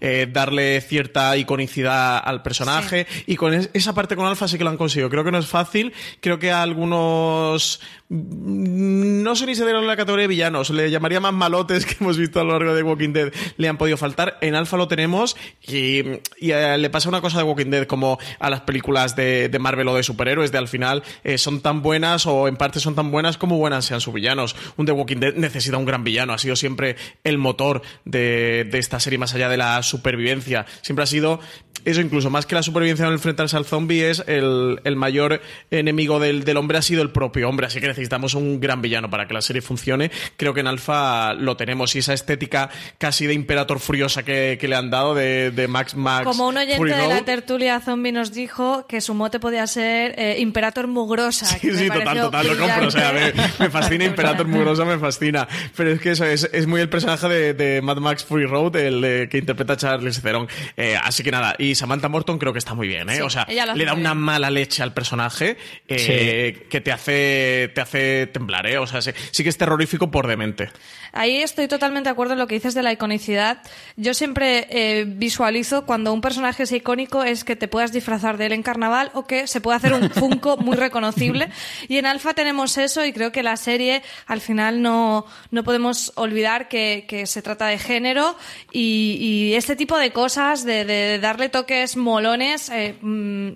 eh, 0.00 0.26
darle 0.30 0.80
cierta 0.80 1.36
iconicidad 1.36 2.18
al 2.24 2.42
personaje, 2.42 3.06
y 3.26 3.36
con 3.36 3.52
es- 3.54 3.70
esa 3.74 3.92
parte 3.94 4.16
con 4.16 4.26
Alpha 4.26 4.48
sí 4.48 4.58
que 4.58 4.64
lo 4.64 4.70
han 4.70 4.76
conseguido. 4.76 5.10
Creo 5.10 5.24
que 5.24 5.32
no 5.32 5.38
es 5.38 5.46
fácil, 5.46 5.92
creo 6.20 6.38
que 6.38 6.50
a 6.52 6.62
algunos 6.62 7.80
no 8.10 9.34
sé 9.34 9.46
ni 9.46 9.54
si 9.54 9.62
en 9.62 9.86
la 9.86 9.96
categoría 9.96 10.24
de 10.24 10.28
villanos, 10.28 10.68
le 10.68 10.90
llamaría 10.90 11.20
más 11.20 11.32
malotes 11.32 11.86
que 11.86 11.96
hemos 12.00 12.18
visto 12.18 12.38
a 12.38 12.44
lo 12.44 12.52
largo 12.52 12.74
de 12.74 12.82
Walking 12.82 13.12
Dead, 13.12 13.32
le 13.56 13.68
han 13.68 13.78
podido 13.78 13.96
faltar. 13.96 14.36
En 14.42 14.54
Alpha 14.54 14.76
lo 14.76 14.88
tenemos 14.88 15.36
y, 15.62 16.02
y, 16.38 16.50
eh, 16.50 16.76
le 16.76 16.90
pasa 16.90 17.08
una 17.08 17.22
cosa 17.22 17.38
de 17.38 17.44
Walking 17.44 17.70
Dead 17.70 17.86
como 17.86 18.18
a 18.38 18.50
las 18.50 18.60
películas 18.60 19.16
de, 19.16 19.48
de 19.48 19.58
Marvel 19.58 19.88
o 19.88 19.94
de 19.94 20.02
superhéroes, 20.02 20.52
de 20.52 20.58
al 20.58 20.68
final 20.68 21.02
eh, 21.24 21.38
son 21.38 21.60
tan 21.60 21.80
buenas 21.80 22.26
o 22.26 22.46
en 22.46 22.56
parte 22.56 22.78
son 22.78 22.94
tan 22.94 23.10
buenas 23.10 23.38
como 23.38 23.56
buenas 23.56 23.86
sean 23.86 24.02
sus 24.02 24.12
villanos. 24.12 24.54
Un 24.76 24.84
The 24.84 24.92
Walking 24.92 25.18
Dead 25.18 25.34
necesita 25.34 25.78
un 25.78 25.86
gran 25.86 26.04
villano, 26.04 26.34
ha 26.34 26.38
sido 26.38 26.56
siempre 26.56 26.96
el 27.24 27.38
motor 27.38 27.80
de, 28.04 28.68
de 28.70 28.78
esta 28.78 29.00
serie 29.00 29.18
más 29.18 29.34
allá 29.34 29.48
de 29.48 29.56
la 29.56 29.82
supervivencia. 29.82 30.66
Siempre 30.82 31.04
ha 31.04 31.06
sido 31.06 31.40
eso 31.84 32.00
incluso 32.00 32.30
más 32.30 32.46
que 32.46 32.54
la 32.54 32.62
supervivencia 32.62 33.06
al 33.06 33.12
enfrentarse 33.12 33.56
al 33.56 33.64
zombie 33.64 34.08
es 34.08 34.22
el, 34.26 34.80
el 34.84 34.96
mayor 34.96 35.40
enemigo 35.70 36.18
del, 36.18 36.44
del, 36.44 36.56
hombre 36.56 36.78
ha 36.78 36.82
sido 36.82 37.02
el 37.02 37.10
propio 37.10 37.48
hombre, 37.48 37.66
así 37.66 37.80
que 37.80 37.88
necesitamos 37.88 38.34
un 38.34 38.60
gran 38.60 38.82
villano 38.82 39.10
para 39.10 39.26
que 39.26 39.34
la 39.34 39.42
serie 39.42 39.62
funcione. 39.62 40.10
Creo 40.36 40.54
que 40.54 40.60
en 40.60 40.66
Alpha 40.66 41.34
lo 41.34 41.56
tenemos 41.56 41.94
y 41.94 41.98
esa 41.98 42.14
estética 42.14 42.70
casi 42.98 43.26
de 43.26 43.34
Imperator 43.34 43.80
furiosa 43.80 44.22
que, 44.22 44.56
que 44.60 44.68
le 44.68 44.76
han 44.76 44.90
dado 44.90 45.14
de, 45.14 45.50
de, 45.50 45.68
Max 45.68 45.94
Max. 45.94 46.24
Como 46.24 46.48
un 46.48 46.56
oyente 46.56 46.76
Fury 46.76 46.92
de 46.92 47.08
la 47.08 47.24
tertulia 47.24 47.80
zombie 47.80 48.12
nos 48.12 48.32
dijo 48.32 48.86
que 48.86 49.00
su 49.00 49.14
mote 49.14 49.40
podía 49.40 49.66
ser 49.66 50.14
eh, 50.18 50.36
Imperator 50.38 50.86
Mugrosa. 50.86 51.46
Sí, 51.46 51.70
sí, 51.72 51.88
total, 51.88 52.18
total, 52.18 52.46
lo 52.46 52.58
compro. 52.58 52.88
O 52.88 52.90
sea, 52.90 53.12
me, 53.58 53.70
fascina 53.70 54.04
Imperator 54.06 54.46
Mugrosa, 54.46 54.84
me 54.84 54.98
fascina. 54.98 55.46
Pero 55.76 55.90
es 55.90 56.00
que 56.00 56.12
eso 56.12 56.24
es, 56.24 56.48
es 56.52 56.66
muy 56.66 56.80
el 56.80 56.88
personaje 56.88 57.28
de, 57.28 57.54
de 57.54 57.82
Mad 57.82 57.98
Max 57.98 58.24
Fury 58.24 58.46
Road, 58.46 58.76
el 58.76 59.28
que 59.28 59.38
interpreta 59.38 59.76
Charles 59.76 60.22
Theron. 60.22 60.48
Eh, 60.76 60.96
así 61.02 61.22
que 61.22 61.30
nada, 61.30 61.54
y 61.58 61.73
Samantha 61.74 62.08
Morton 62.08 62.38
creo 62.38 62.52
que 62.52 62.58
está 62.58 62.74
muy 62.74 62.88
bien, 62.88 63.08
¿eh? 63.10 63.16
Sí, 63.16 63.22
o 63.22 63.30
sea, 63.30 63.46
le 63.46 63.84
da 63.84 63.94
una 63.94 64.14
mala 64.14 64.50
leche 64.50 64.82
al 64.82 64.92
personaje 64.92 65.56
eh, 65.88 66.66
que 66.68 66.80
te 66.80 66.92
hace, 66.92 67.70
te 67.74 67.80
hace 67.80 68.26
temblar, 68.26 68.66
¿eh? 68.66 68.78
O 68.78 68.86
sea, 68.86 69.02
sí, 69.02 69.10
sí 69.30 69.42
que 69.42 69.48
es 69.48 69.58
terrorífico 69.58 70.10
por 70.10 70.26
demente. 70.26 70.70
Ahí 71.12 71.36
estoy 71.36 71.68
totalmente 71.68 72.08
de 72.08 72.12
acuerdo 72.12 72.32
en 72.32 72.40
lo 72.40 72.48
que 72.48 72.56
dices 72.56 72.74
de 72.74 72.82
la 72.82 72.92
iconicidad. 72.92 73.62
Yo 73.96 74.14
siempre 74.14 74.66
eh, 74.70 75.04
visualizo 75.06 75.86
cuando 75.86 76.12
un 76.12 76.20
personaje 76.20 76.64
es 76.64 76.72
icónico 76.72 77.22
es 77.22 77.44
que 77.44 77.54
te 77.54 77.68
puedas 77.68 77.92
disfrazar 77.92 78.36
de 78.36 78.46
él 78.46 78.52
en 78.52 78.64
carnaval 78.64 79.12
o 79.14 79.24
que 79.24 79.46
se 79.46 79.60
pueda 79.60 79.76
hacer 79.76 79.92
un 79.92 80.10
Funko 80.14 80.56
muy 80.56 80.76
reconocible. 80.76 81.50
Y 81.86 81.98
en 81.98 82.06
Alfa 82.06 82.34
tenemos 82.34 82.78
eso 82.78 83.04
y 83.04 83.12
creo 83.12 83.30
que 83.30 83.44
la 83.44 83.56
serie 83.56 84.02
al 84.26 84.40
final 84.40 84.82
no, 84.82 85.24
no 85.52 85.62
podemos 85.62 86.12
olvidar 86.16 86.68
que, 86.68 87.04
que 87.08 87.26
se 87.26 87.42
trata 87.42 87.66
de 87.66 87.78
género 87.78 88.36
y, 88.72 89.16
y 89.20 89.54
este 89.54 89.76
tipo 89.76 89.96
de 89.96 90.10
cosas, 90.10 90.64
de, 90.64 90.84
de 90.84 91.20
darle 91.20 91.48
toques 91.64 91.96
molones, 91.96 92.68
eh, 92.68 92.98
mm, 93.00 93.48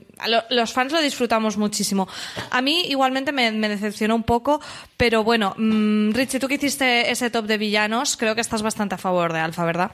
los 0.50 0.72
fans 0.72 0.92
lo 0.92 1.00
disfrutamos 1.02 1.58
muchísimo. 1.58 2.08
A 2.50 2.62
mí 2.62 2.86
igualmente 2.88 3.32
me, 3.32 3.52
me 3.52 3.68
decepcionó 3.68 4.14
un 4.14 4.22
poco, 4.22 4.60
pero 4.96 5.22
bueno, 5.24 5.54
mm, 5.58 6.12
Richie, 6.12 6.40
tú 6.40 6.48
que 6.48 6.54
hiciste 6.54 7.10
ese 7.10 7.28
top 7.28 7.44
de 7.44 7.58
villanos, 7.58 8.16
creo 8.16 8.34
que 8.34 8.40
estás 8.40 8.62
bastante 8.62 8.94
a 8.94 8.98
favor 8.98 9.32
de 9.32 9.40
Alfa, 9.40 9.64
¿verdad? 9.64 9.90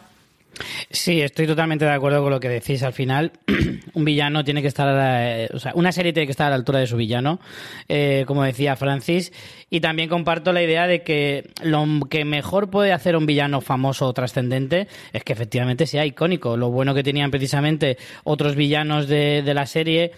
Sí, 0.91 1.21
estoy 1.21 1.47
totalmente 1.47 1.85
de 1.85 1.91
acuerdo 1.93 2.23
con 2.23 2.31
lo 2.31 2.41
que 2.41 2.49
decís. 2.49 2.83
Al 2.83 2.93
final, 2.93 3.33
un 3.95 4.05
villano 4.05 4.45
tiene 4.45 4.63
que 4.63 4.69
estar, 4.69 4.87
a 4.89 4.93
la- 4.93 5.41
eh, 5.45 5.49
o 5.53 5.59
sea, 5.59 5.73
una 5.75 5.93
serie 5.93 6.13
tiene 6.13 6.27
que 6.27 6.31
estar 6.33 6.47
a 6.47 6.51
la 6.51 6.57
altura 6.57 6.79
de 6.79 6.87
su 6.87 6.97
villano, 6.97 7.41
eh, 7.89 8.25
como 8.27 8.43
decía 8.45 8.77
Francis. 8.77 9.33
Y 9.71 9.81
también 9.81 10.09
comparto 10.09 10.53
la 10.53 10.63
idea 10.63 10.87
de 10.87 11.03
que 11.03 11.51
lo 11.63 11.85
que 12.09 12.25
mejor 12.25 12.71
puede 12.71 12.93
hacer 12.93 13.17
un 13.17 13.27
villano 13.27 13.61
famoso 13.61 14.07
o 14.07 14.13
trascendente 14.13 14.87
es 15.13 15.25
que 15.25 15.33
efectivamente 15.33 15.87
sea 15.87 16.07
icónico. 16.07 16.57
Lo 16.57 16.71
bueno 16.71 16.95
que 16.95 17.03
tenían 17.03 17.31
precisamente 17.31 17.97
otros 18.25 18.55
villanos 18.57 19.09
de, 19.09 19.43
de 19.43 19.55
la 19.55 19.67
serie 19.67 20.13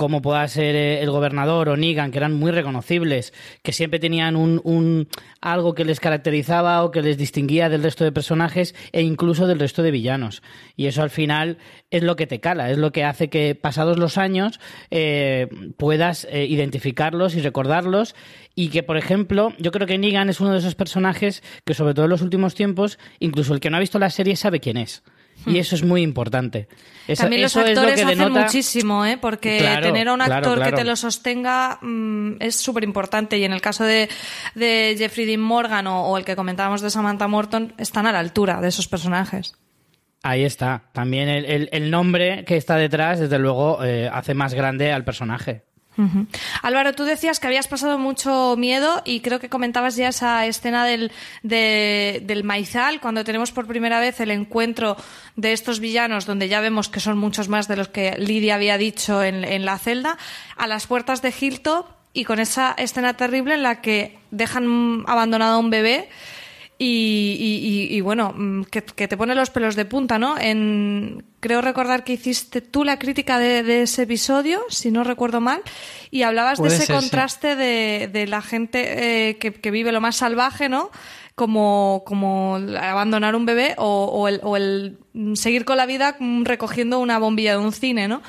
como 0.00 0.22
pueda 0.22 0.48
ser 0.48 0.74
eh, 0.76 1.02
el 1.02 1.10
gobernador 1.10 1.68
o 1.68 1.76
Negan, 1.76 2.10
que 2.10 2.16
eran 2.16 2.32
muy 2.32 2.52
reconocibles, 2.52 3.34
que 3.62 3.72
siempre 3.74 4.00
tenían 4.00 4.34
un, 4.34 4.58
un- 4.64 5.08
algo 5.42 5.74
que 5.74 5.84
les 5.84 6.00
caracterizaba 6.00 6.82
o 6.84 6.90
que 6.90 7.02
les 7.02 7.18
distinguía 7.18 7.68
del 7.68 7.82
resto 7.82 8.04
de 8.04 8.10
personajes 8.10 8.74
e 8.92 9.02
incluso 9.02 9.46
del 9.46 9.58
resto 9.58 9.82
de 9.82 9.90
villanos. 9.90 10.42
Y 10.74 10.86
eso 10.86 11.02
al 11.02 11.10
final 11.10 11.58
es 11.90 12.02
lo 12.02 12.16
que 12.16 12.26
te 12.26 12.40
cala, 12.40 12.70
es 12.70 12.78
lo 12.78 12.92
que 12.92 13.04
hace 13.04 13.28
que 13.28 13.54
pasados 13.54 13.98
los 13.98 14.16
años 14.16 14.58
eh, 14.90 15.48
puedas 15.76 16.26
eh, 16.30 16.46
identificarlos 16.46 17.34
y 17.34 17.42
recordarlos 17.42 18.14
y 18.54 18.70
que, 18.70 18.82
por 18.82 18.96
ejemplo, 18.96 19.52
yo 19.58 19.70
creo 19.70 19.86
que 19.86 19.98
Negan 19.98 20.30
es 20.30 20.40
uno 20.40 20.52
de 20.52 20.60
esos 20.60 20.76
personajes 20.76 21.42
que 21.66 21.74
sobre 21.74 21.92
todo 21.92 22.06
en 22.06 22.10
los 22.10 22.22
últimos 22.22 22.54
tiempos, 22.54 22.98
incluso 23.18 23.52
el 23.52 23.60
que 23.60 23.68
no 23.68 23.76
ha 23.76 23.80
visto 23.80 23.98
la 23.98 24.08
serie 24.08 24.34
sabe 24.36 24.60
quién 24.60 24.78
es. 24.78 25.02
Y 25.46 25.58
eso 25.58 25.74
es 25.74 25.82
muy 25.82 26.02
importante. 26.02 26.68
Eso- 27.08 27.22
También 27.22 27.42
los 27.42 27.52
eso 27.52 27.60
es 27.60 27.74
lo 27.74 27.80
actores 27.80 28.00
que 28.04 28.12
hacen 28.12 28.32
muchísimo, 28.32 29.04
¿eh? 29.06 29.18
porque 29.18 29.58
Claro, 29.58 29.86
tener 29.86 30.08
a 30.08 30.12
un 30.12 30.20
claro, 30.20 30.34
actor 30.50 30.64
que 30.64 30.72
te 30.72 30.84
lo 30.84 30.94
sostenga 30.96 31.78
mm, 31.82 32.36
es 32.40 32.56
súper 32.56 32.84
importante. 32.84 33.38
Y 33.38 33.44
en 33.44 33.52
el 33.52 33.60
caso 33.60 33.84
de, 33.84 34.08
de 34.54 34.94
Jeffrey 34.98 35.26
Dean 35.26 35.40
Morgan 35.40 35.86
o, 35.86 36.04
o 36.06 36.18
el 36.18 36.24
que 36.24 36.36
comentábamos 36.36 36.82
de 36.82 36.90
Samantha 36.90 37.26
Morton, 37.26 37.74
están 37.78 38.06
a 38.06 38.12
la 38.12 38.18
altura 38.20 38.60
de 38.60 38.68
esos 38.68 38.86
personajes. 38.86 39.54
Ahí 40.22 40.44
está. 40.44 40.84
También 40.92 41.28
el, 41.30 41.44
el- 41.46 41.68
el 41.72 41.90
nombre 41.90 42.44
que 42.44 42.56
está 42.56 42.76
detrás, 42.76 43.18
desde 43.18 43.38
luego, 43.38 43.82
eh, 43.82 44.10
hace 44.12 44.34
más 44.34 44.52
grande 44.54 44.92
al 44.92 45.04
personaje. 45.04 45.64
Ujú. 46.00 46.26
Álvaro, 46.62 46.94
tú 46.94 47.04
decías 47.04 47.40
que 47.40 47.46
habías 47.46 47.68
pasado 47.68 47.98
mucho 47.98 48.54
miedo 48.56 49.02
y 49.04 49.20
creo 49.20 49.38
que 49.38 49.48
comentabas 49.50 49.96
ya 49.96 50.08
esa 50.08 50.46
escena 50.46 50.84
del, 50.86 51.12
de- 51.42 52.22
del 52.24 52.42
maizal, 52.44 53.00
cuando 53.00 53.22
tenemos 53.24 53.52
por 53.52 53.66
primera 53.66 54.00
vez 54.00 54.18
el 54.20 54.30
encuentro 54.30 54.96
de 55.36 55.52
estos 55.52 55.78
villanos, 55.80 56.24
donde 56.24 56.48
ya 56.48 56.60
vemos 56.60 56.88
que 56.88 57.00
son 57.00 57.18
muchos 57.18 57.48
más 57.48 57.68
de 57.68 57.76
los 57.76 57.88
que 57.88 58.16
Lidia 58.18 58.54
había 58.54 58.78
dicho 58.78 59.22
en, 59.22 59.44
en 59.44 59.64
la 59.64 59.78
celda, 59.78 60.16
a 60.56 60.66
las 60.66 60.86
puertas 60.86 61.20
de 61.20 61.34
Hilto 61.38 61.86
y 62.12 62.24
con 62.24 62.38
esa 62.40 62.72
escena 62.78 63.14
terrible 63.14 63.54
en 63.54 63.62
la 63.62 63.80
que 63.82 64.18
dejan 64.30 65.04
abandonado 65.06 65.56
a 65.56 65.58
un 65.58 65.70
bebé. 65.70 66.08
Y, 66.82 67.36
y- 67.38 67.92
y- 67.92 67.96
y, 67.98 68.00
bueno, 68.00 68.32
mm, 68.34 68.62
que, 68.64 68.82
que 68.82 69.06
te 69.06 69.18
pone 69.18 69.34
los 69.34 69.50
pelos 69.50 69.76
de 69.76 69.84
punta, 69.84 70.18
¿no? 70.18 70.38
En, 70.38 71.24
creo 71.40 71.60
recordar 71.60 72.04
que 72.04 72.14
hiciste 72.14 72.62
tú 72.62 72.84
la 72.84 72.98
crítica 72.98 73.38
de, 73.38 73.62
de 73.62 73.82
ese 73.82 74.04
episodio, 74.04 74.62
si 74.70 74.90
no 74.90 75.04
recuerdo 75.04 75.42
mal, 75.42 75.60
y 76.10 76.22
hablabas 76.22 76.56
Puede 76.58 76.70
de 76.70 76.76
ese 76.76 76.86
ser, 76.86 76.96
sí. 76.96 77.02
contraste 77.02 77.54
de, 77.54 78.08
de 78.10 78.26
la 78.26 78.40
gente 78.40 79.28
eh, 79.28 79.36
que, 79.36 79.52
que 79.52 79.70
vive 79.70 79.92
lo 79.92 80.00
más 80.00 80.16
salvaje, 80.16 80.70
¿no? 80.70 80.90
Como, 81.34 82.02
como 82.06 82.56
abandonar 82.80 83.36
un 83.36 83.44
bebé 83.44 83.74
o, 83.76 84.06
o 84.06 84.26
el, 84.28 84.40
o 84.42 84.56
el 84.56 84.96
seguir 85.34 85.66
con 85.66 85.76
la 85.76 85.84
vida 85.84 86.16
mm, 86.18 86.44
recogiendo 86.44 86.98
una 86.98 87.18
bombilla 87.18 87.52
de 87.52 87.58
un 87.58 87.72
cine, 87.72 88.08
¿no? 88.08 88.22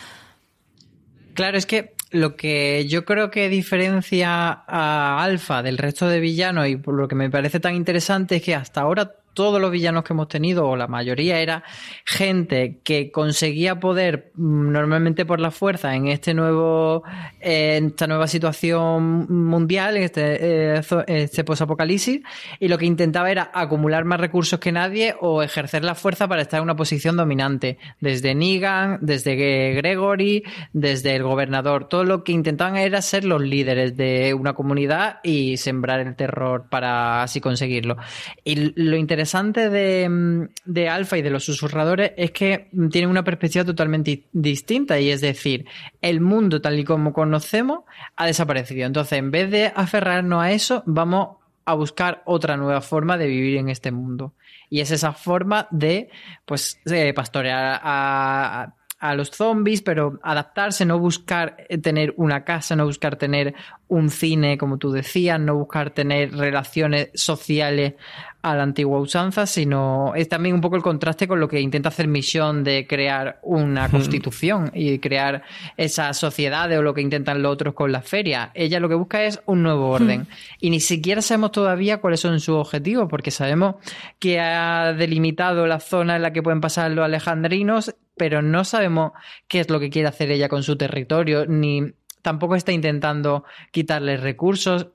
Claro, 1.35 1.57
es 1.57 1.65
que 1.65 1.93
lo 2.11 2.35
que 2.35 2.85
yo 2.87 3.05
creo 3.05 3.31
que 3.31 3.49
diferencia 3.49 4.51
a 4.67 5.23
Alpha 5.23 5.63
del 5.63 5.77
resto 5.77 6.07
de 6.07 6.19
villanos 6.19 6.67
y 6.67 6.75
por 6.75 6.93
lo 6.93 7.07
que 7.07 7.15
me 7.15 7.29
parece 7.29 7.59
tan 7.59 7.75
interesante 7.75 8.37
es 8.37 8.43
que 8.43 8.53
hasta 8.53 8.81
ahora 8.81 9.15
todos 9.33 9.61
los 9.61 9.71
villanos 9.71 10.03
que 10.03 10.13
hemos 10.13 10.27
tenido, 10.27 10.67
o 10.67 10.75
la 10.75 10.87
mayoría, 10.87 11.39
era 11.39 11.63
gente 12.05 12.79
que 12.83 13.11
conseguía 13.11 13.79
poder 13.79 14.31
mm, 14.35 14.71
normalmente 14.71 15.25
por 15.25 15.39
la 15.39 15.51
fuerza 15.51 15.95
en 15.95 16.07
este 16.07 16.33
nuevo, 16.33 17.03
eh, 17.39 17.77
en 17.77 17.87
esta 17.87 18.07
nueva 18.07 18.27
situación 18.27 19.27
mundial, 19.29 19.97
en 19.97 20.03
este, 20.03 20.75
eh, 20.77 20.81
este 21.07 21.43
posapocalipsis, 21.43 22.21
y 22.59 22.67
lo 22.67 22.77
que 22.77 22.85
intentaba 22.85 23.31
era 23.31 23.51
acumular 23.53 24.05
más 24.05 24.19
recursos 24.19 24.59
que 24.59 24.71
nadie 24.71 25.15
o 25.19 25.41
ejercer 25.43 25.83
la 25.83 25.95
fuerza 25.95 26.27
para 26.27 26.41
estar 26.41 26.57
en 26.57 26.63
una 26.63 26.75
posición 26.75 27.15
dominante. 27.15 27.77
Desde 27.99 28.35
Negan, 28.35 28.99
desde 29.01 29.73
Gregory, 29.75 30.43
desde 30.73 31.15
el 31.15 31.23
gobernador. 31.23 31.87
Todo 31.87 32.03
lo 32.03 32.23
que 32.23 32.31
intentaban 32.31 32.77
era 32.77 33.01
ser 33.01 33.23
los 33.23 33.41
líderes 33.41 33.95
de 33.95 34.33
una 34.33 34.53
comunidad 34.53 35.19
y 35.23 35.57
sembrar 35.57 35.99
el 36.01 36.15
terror 36.15 36.65
para 36.69 37.23
así 37.23 37.39
conseguirlo. 37.39 37.97
Y 38.43 38.73
lo 38.75 38.97
interesante 38.97 39.20
de, 39.69 40.09
mm, 40.09 40.43
de 40.65 40.89
Alpha 40.89 41.17
y 41.17 41.21
de 41.21 41.29
los 41.29 41.45
susurradores 41.45 42.11
es 42.17 42.31
que 42.31 42.69
tienen 42.91 43.09
una 43.09 43.23
perspectiva 43.23 43.65
totalmente 43.65 44.23
distinta 44.31 44.99
y 44.99 45.09
es 45.09 45.21
decir, 45.21 45.65
el 46.01 46.21
mundo 46.21 46.61
tal 46.61 46.79
y 46.79 46.83
como 46.83 47.13
conocemos 47.13 47.81
ha 48.15 48.25
desaparecido. 48.25 48.85
Entonces, 48.85 49.19
en 49.19 49.31
vez 49.31 49.49
de 49.51 49.71
aferrarnos 49.75 50.43
a 50.43 50.51
eso, 50.51 50.83
vamos 50.85 51.37
a 51.65 51.73
buscar 51.73 52.21
otra 52.25 52.57
nueva 52.57 52.81
forma 52.81 53.17
de 53.17 53.27
vivir 53.27 53.57
en 53.57 53.69
este 53.69 53.91
mundo. 53.91 54.33
Y 54.69 54.79
es 54.79 54.91
esa 54.91 55.13
forma 55.13 55.67
de, 55.71 56.09
pues, 56.45 56.79
pastorear 57.13 57.79
a, 57.83 58.61
a 58.63 58.75
los 59.15 59.31
zombies, 59.31 59.81
pero 59.81 60.19
adaptarse, 60.23 60.85
no 60.85 60.99
buscar 60.99 61.57
tener 61.81 62.13
una 62.17 62.43
casa, 62.43 62.75
no 62.75 62.85
buscar 62.85 63.15
tener 63.15 63.55
un 63.87 64.09
cine, 64.09 64.57
como 64.57 64.77
tú 64.77 64.91
decías, 64.91 65.39
no 65.39 65.55
buscar 65.55 65.89
tener 65.89 66.33
relaciones 66.33 67.09
sociales 67.13 67.95
a 68.41 68.55
la 68.55 68.63
antigua 68.63 68.99
usanza, 68.99 69.45
sino 69.45 70.13
es 70.15 70.27
también 70.29 70.55
un 70.55 70.61
poco 70.61 70.75
el 70.75 70.81
contraste 70.81 71.27
con 71.27 71.39
lo 71.39 71.47
que 71.47 71.59
intenta 71.59 71.89
hacer 71.89 72.07
Misión 72.07 72.63
de 72.63 72.87
crear 72.87 73.39
una 73.43 73.89
constitución 73.89 74.71
y 74.73 74.97
crear 74.99 75.43
esa 75.77 76.13
sociedad 76.13 76.71
o 76.71 76.81
lo 76.81 76.93
que 76.93 77.01
intentan 77.01 77.41
los 77.41 77.51
otros 77.51 77.73
con 77.73 77.91
la 77.91 78.01
feria. 78.01 78.51
Ella 78.53 78.79
lo 78.79 78.89
que 78.89 78.95
busca 78.95 79.23
es 79.23 79.41
un 79.45 79.61
nuevo 79.61 79.89
orden. 79.89 80.27
Y 80.59 80.69
ni 80.69 80.79
siquiera 80.79 81.21
sabemos 81.21 81.51
todavía 81.51 81.97
cuáles 81.97 82.19
son 82.19 82.39
sus 82.39 82.55
objetivos, 82.55 83.07
porque 83.09 83.29
sabemos 83.29 83.75
que 84.19 84.39
ha 84.39 84.93
delimitado 84.93 85.67
la 85.67 85.79
zona 85.79 86.15
en 86.15 86.21
la 86.21 86.33
que 86.33 86.41
pueden 86.41 86.61
pasar 86.61 86.91
los 86.91 87.05
alejandrinos, 87.05 87.95
pero 88.21 88.43
no 88.43 88.63
sabemos 88.63 89.13
qué 89.47 89.61
es 89.61 89.71
lo 89.71 89.79
que 89.79 89.89
quiere 89.89 90.07
hacer 90.07 90.29
ella 90.29 90.47
con 90.47 90.61
su 90.61 90.75
territorio, 90.75 91.47
ni 91.47 91.91
tampoco 92.21 92.55
está 92.55 92.71
intentando 92.71 93.45
quitarle 93.71 94.15
recursos 94.15 94.89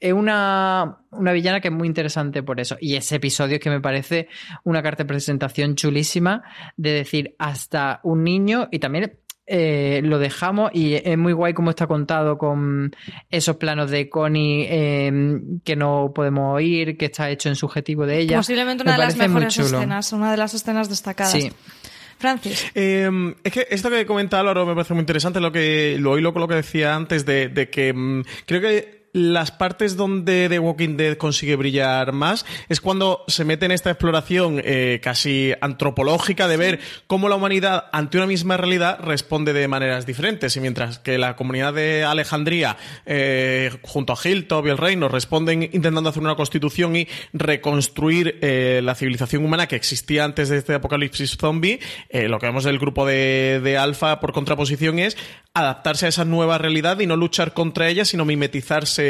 es 0.00 0.14
una, 0.14 1.00
villana 1.10 1.60
que 1.60 1.68
es 1.68 1.74
muy 1.74 1.86
interesante 1.86 2.42
por 2.42 2.60
eso. 2.60 2.78
Y 2.80 2.96
ese 2.96 3.16
episodio 3.16 3.60
que 3.60 3.68
me 3.68 3.82
parece 3.82 4.28
una 4.64 4.82
carta 4.82 5.02
de 5.02 5.08
presentación 5.08 5.74
chulísima 5.74 6.44
de 6.78 6.92
decir 6.92 7.36
hasta 7.38 8.00
un 8.04 8.24
niño 8.24 8.68
y 8.72 8.78
también 8.78 9.18
eh, 9.46 10.00
lo 10.02 10.18
dejamos 10.18 10.70
y 10.72 10.94
es 10.94 11.18
muy 11.18 11.34
guay 11.34 11.52
como 11.52 11.70
está 11.70 11.86
contado 11.86 12.38
con 12.38 12.96
esos 13.28 13.56
planos 13.56 13.90
de 13.90 14.08
Connie 14.08 14.66
em, 14.70 15.60
que 15.60 15.76
no 15.76 16.12
podemos 16.14 16.54
oír, 16.54 16.96
que 16.96 17.04
está 17.04 17.28
hecho 17.28 17.50
en 17.50 17.54
subjetivo 17.54 18.06
de 18.06 18.20
ella. 18.20 18.38
Posiblemente 18.38 18.82
una 18.82 18.92
de 18.92 18.98
las 18.98 19.16
mejores 19.16 19.58
escenas, 19.58 20.12
una 20.14 20.30
de 20.30 20.36
las 20.38 20.54
escenas 20.54 20.88
destacadas. 20.88 21.32
Sí. 21.32 21.52
Francis. 22.22 22.70
Em, 22.74 23.34
es 23.44 23.52
que 23.52 23.66
esto 23.70 23.90
que 23.90 24.06
comenta 24.06 24.40
Álvaro 24.40 24.64
me 24.64 24.74
parece 24.74 24.94
muy 24.94 25.02
interesante, 25.02 25.40
lo 25.40 25.52
que 25.52 25.96
lo 25.98 26.16
lo, 26.16 26.32
lo 26.32 26.48
que 26.48 26.54
decía 26.54 26.94
antes 26.94 27.26
de, 27.26 27.48
de 27.48 27.68
que 27.68 27.92
mm, 27.92 28.22
creo 28.46 28.60
que 28.60 29.01
las 29.12 29.50
partes 29.50 29.96
donde 29.96 30.48
The 30.48 30.58
Walking 30.58 30.96
Dead 30.96 31.16
consigue 31.18 31.56
brillar 31.56 32.12
más 32.12 32.46
es 32.70 32.80
cuando 32.80 33.24
se 33.28 33.44
mete 33.44 33.66
en 33.66 33.72
esta 33.72 33.90
exploración 33.90 34.60
eh, 34.64 35.00
casi 35.02 35.52
antropológica 35.60 36.48
de 36.48 36.56
ver 36.56 36.80
cómo 37.06 37.28
la 37.28 37.36
humanidad 37.36 37.84
ante 37.92 38.16
una 38.16 38.26
misma 38.26 38.56
realidad 38.56 39.00
responde 39.00 39.52
de 39.52 39.68
maneras 39.68 40.06
diferentes. 40.06 40.56
Y 40.56 40.60
mientras 40.60 40.98
que 40.98 41.18
la 41.18 41.36
comunidad 41.36 41.74
de 41.74 42.04
Alejandría, 42.04 42.78
eh, 43.04 43.70
junto 43.82 44.14
a 44.14 44.18
Hilltop 44.22 44.66
y 44.66 44.70
el 44.70 44.78
Reino, 44.78 45.08
responden 45.08 45.62
intentando 45.62 46.08
hacer 46.08 46.22
una 46.22 46.34
constitución 46.34 46.96
y 46.96 47.06
reconstruir 47.34 48.38
eh, 48.40 48.80
la 48.82 48.94
civilización 48.94 49.44
humana 49.44 49.66
que 49.66 49.76
existía 49.76 50.24
antes 50.24 50.48
de 50.48 50.56
este 50.56 50.74
apocalipsis 50.74 51.36
zombie, 51.36 51.80
lo 52.12 52.38
que 52.38 52.46
vemos 52.46 52.64
del 52.64 52.78
grupo 52.78 53.06
de, 53.06 53.60
de 53.62 53.76
Alfa 53.76 54.20
por 54.20 54.32
contraposición 54.32 54.98
es 54.98 55.16
adaptarse 55.54 56.06
a 56.06 56.08
esa 56.08 56.24
nueva 56.24 56.58
realidad 56.58 56.98
y 57.00 57.06
no 57.06 57.16
luchar 57.16 57.52
contra 57.52 57.88
ella, 57.88 58.04
sino 58.04 58.24
mimetizarse 58.24 59.01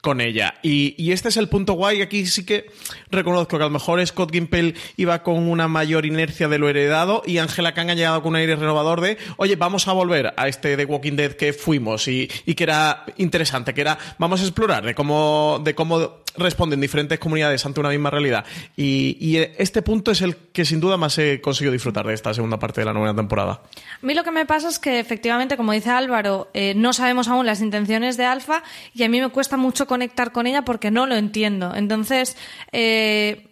con 0.00 0.20
ella. 0.20 0.54
Y, 0.62 1.10
este 1.10 1.28
es 1.28 1.36
el 1.36 1.48
punto 1.48 1.74
guay. 1.74 2.02
Aquí 2.02 2.26
sí 2.26 2.44
que 2.44 2.70
reconozco 3.10 3.58
que 3.58 3.64
a 3.64 3.66
lo 3.66 3.70
mejor 3.70 4.04
Scott 4.06 4.32
Gimpel 4.32 4.76
iba 4.96 5.22
con 5.22 5.48
una 5.48 5.68
mayor 5.68 6.06
inercia 6.06 6.48
de 6.48 6.58
lo 6.58 6.68
heredado 6.68 7.22
y 7.26 7.38
Angela 7.38 7.74
Kang 7.74 7.90
ha 7.90 7.94
llegado 7.94 8.22
con 8.22 8.30
un 8.30 8.36
aire 8.36 8.56
renovador 8.56 9.00
de, 9.00 9.18
oye, 9.36 9.56
vamos 9.56 9.88
a 9.88 9.92
volver 9.92 10.32
a 10.36 10.48
este 10.48 10.76
The 10.76 10.84
Walking 10.84 11.16
Dead 11.16 11.32
que 11.32 11.52
fuimos 11.52 12.06
y, 12.08 12.28
que 12.28 12.62
era 12.62 13.04
interesante, 13.16 13.74
que 13.74 13.80
era, 13.80 13.98
vamos 14.18 14.40
a 14.40 14.44
explorar 14.44 14.84
de 14.84 14.94
cómo, 14.94 15.60
de 15.64 15.74
cómo 15.74 16.19
responden 16.36 16.80
diferentes 16.80 17.18
comunidades 17.18 17.64
ante 17.66 17.80
una 17.80 17.90
misma 17.90 18.10
realidad. 18.10 18.44
Y, 18.76 19.16
y 19.20 19.38
este 19.58 19.82
punto 19.82 20.10
es 20.10 20.22
el 20.22 20.36
que 20.36 20.64
sin 20.64 20.80
duda 20.80 20.96
más 20.96 21.18
he 21.18 21.40
conseguido 21.40 21.72
disfrutar 21.72 22.06
de 22.06 22.14
esta 22.14 22.32
segunda 22.34 22.58
parte 22.58 22.80
de 22.80 22.84
la 22.86 22.92
nueva 22.92 23.14
temporada. 23.14 23.62
A 24.02 24.06
mí 24.06 24.14
lo 24.14 24.24
que 24.24 24.30
me 24.30 24.46
pasa 24.46 24.68
es 24.68 24.78
que 24.78 24.98
efectivamente 24.98 25.56
como 25.56 25.72
dice 25.72 25.90
Álvaro, 25.90 26.50
eh, 26.54 26.74
no 26.74 26.92
sabemos 26.92 27.28
aún 27.28 27.46
las 27.46 27.60
intenciones 27.60 28.16
de 28.16 28.24
Alfa 28.24 28.62
y 28.94 29.02
a 29.02 29.08
mí 29.08 29.20
me 29.20 29.28
cuesta 29.28 29.56
mucho 29.56 29.86
conectar 29.86 30.32
con 30.32 30.46
ella 30.46 30.62
porque 30.62 30.90
no 30.90 31.06
lo 31.06 31.16
entiendo. 31.16 31.74
Entonces, 31.74 32.36
eh, 32.72 33.48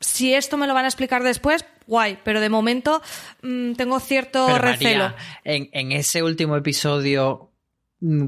si 0.00 0.34
esto 0.34 0.56
me 0.56 0.66
lo 0.66 0.74
van 0.74 0.84
a 0.84 0.88
explicar 0.88 1.22
después, 1.22 1.64
guay, 1.86 2.18
pero 2.24 2.40
de 2.40 2.48
momento 2.48 3.02
mm, 3.42 3.74
tengo 3.74 4.00
cierto 4.00 4.58
recelo. 4.58 5.14
en, 5.44 5.92
ese 5.92 6.22
último 6.22 6.56
episodio 6.56 7.51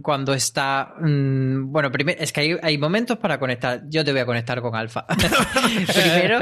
cuando 0.03 0.35
está. 0.35 0.95
Mm, 1.01 1.73
bueno, 1.73 1.91
primero, 1.91 2.23
es 2.23 2.33
que 2.33 2.59
hay, 2.63 2.79
momentos 2.79 3.19
para 3.19 3.39
conectar. 3.39 3.83
Yo 3.89 4.05
te 4.05 4.13
voy 4.13 4.21
a 4.21 4.27
conectar 4.27 4.61
con 4.61 4.75
Alfa. 4.77 5.07
primero. 5.95 6.41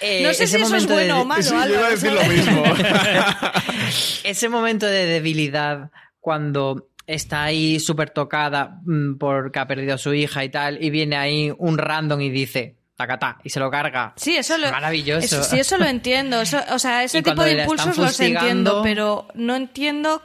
Eh, 0.00 0.22
no 0.22 0.32
sé 0.32 0.46
si 0.46 0.56
eso 0.56 0.76
es 0.76 0.86
bueno 0.86 1.22
o 1.22 1.24
malo. 1.24 1.42
yo 1.42 1.66
iba 1.66 1.86
a 1.86 1.90
decir 1.90 2.12
lo 2.12 2.24
mismo. 2.24 2.62
ese 4.24 4.48
momento 4.48 4.86
de 4.86 5.06
debilidad 5.06 5.90
cuando 6.20 6.88
está 7.06 7.42
ahí 7.44 7.80
súper 7.80 8.10
tocada 8.10 8.80
mm, 8.84 9.18
porque 9.18 9.58
ha 9.58 9.66
perdido 9.66 9.94
a 9.94 9.98
su 9.98 10.14
hija 10.14 10.44
y 10.44 10.48
tal, 10.48 10.82
y 10.82 10.90
viene 10.90 11.16
ahí 11.16 11.52
un 11.58 11.78
random 11.78 12.20
y 12.20 12.30
dice, 12.30 12.76
tacatá, 12.96 13.38
y 13.42 13.50
se 13.50 13.58
lo 13.58 13.72
carga. 13.72 14.12
Sí, 14.16 14.36
eso 14.36 14.56
lo, 14.56 14.70
Maravilloso. 14.70 15.42
sí, 15.42 15.58
eso 15.58 15.78
lo 15.78 15.86
entiendo. 15.86 16.40
o 16.40 16.78
sea, 16.78 17.02
ese 17.04 17.22
tipo 17.22 17.42
de 17.42 17.62
impulsos 17.62 17.98
los 17.98 18.20
entiendo, 18.20 18.82
pero 18.84 19.26
no 19.34 19.56
entiendo, 19.56 20.22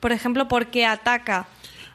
por 0.00 0.12
ejemplo, 0.12 0.48
por 0.48 0.66
qué 0.66 0.84
ataca 0.84 1.46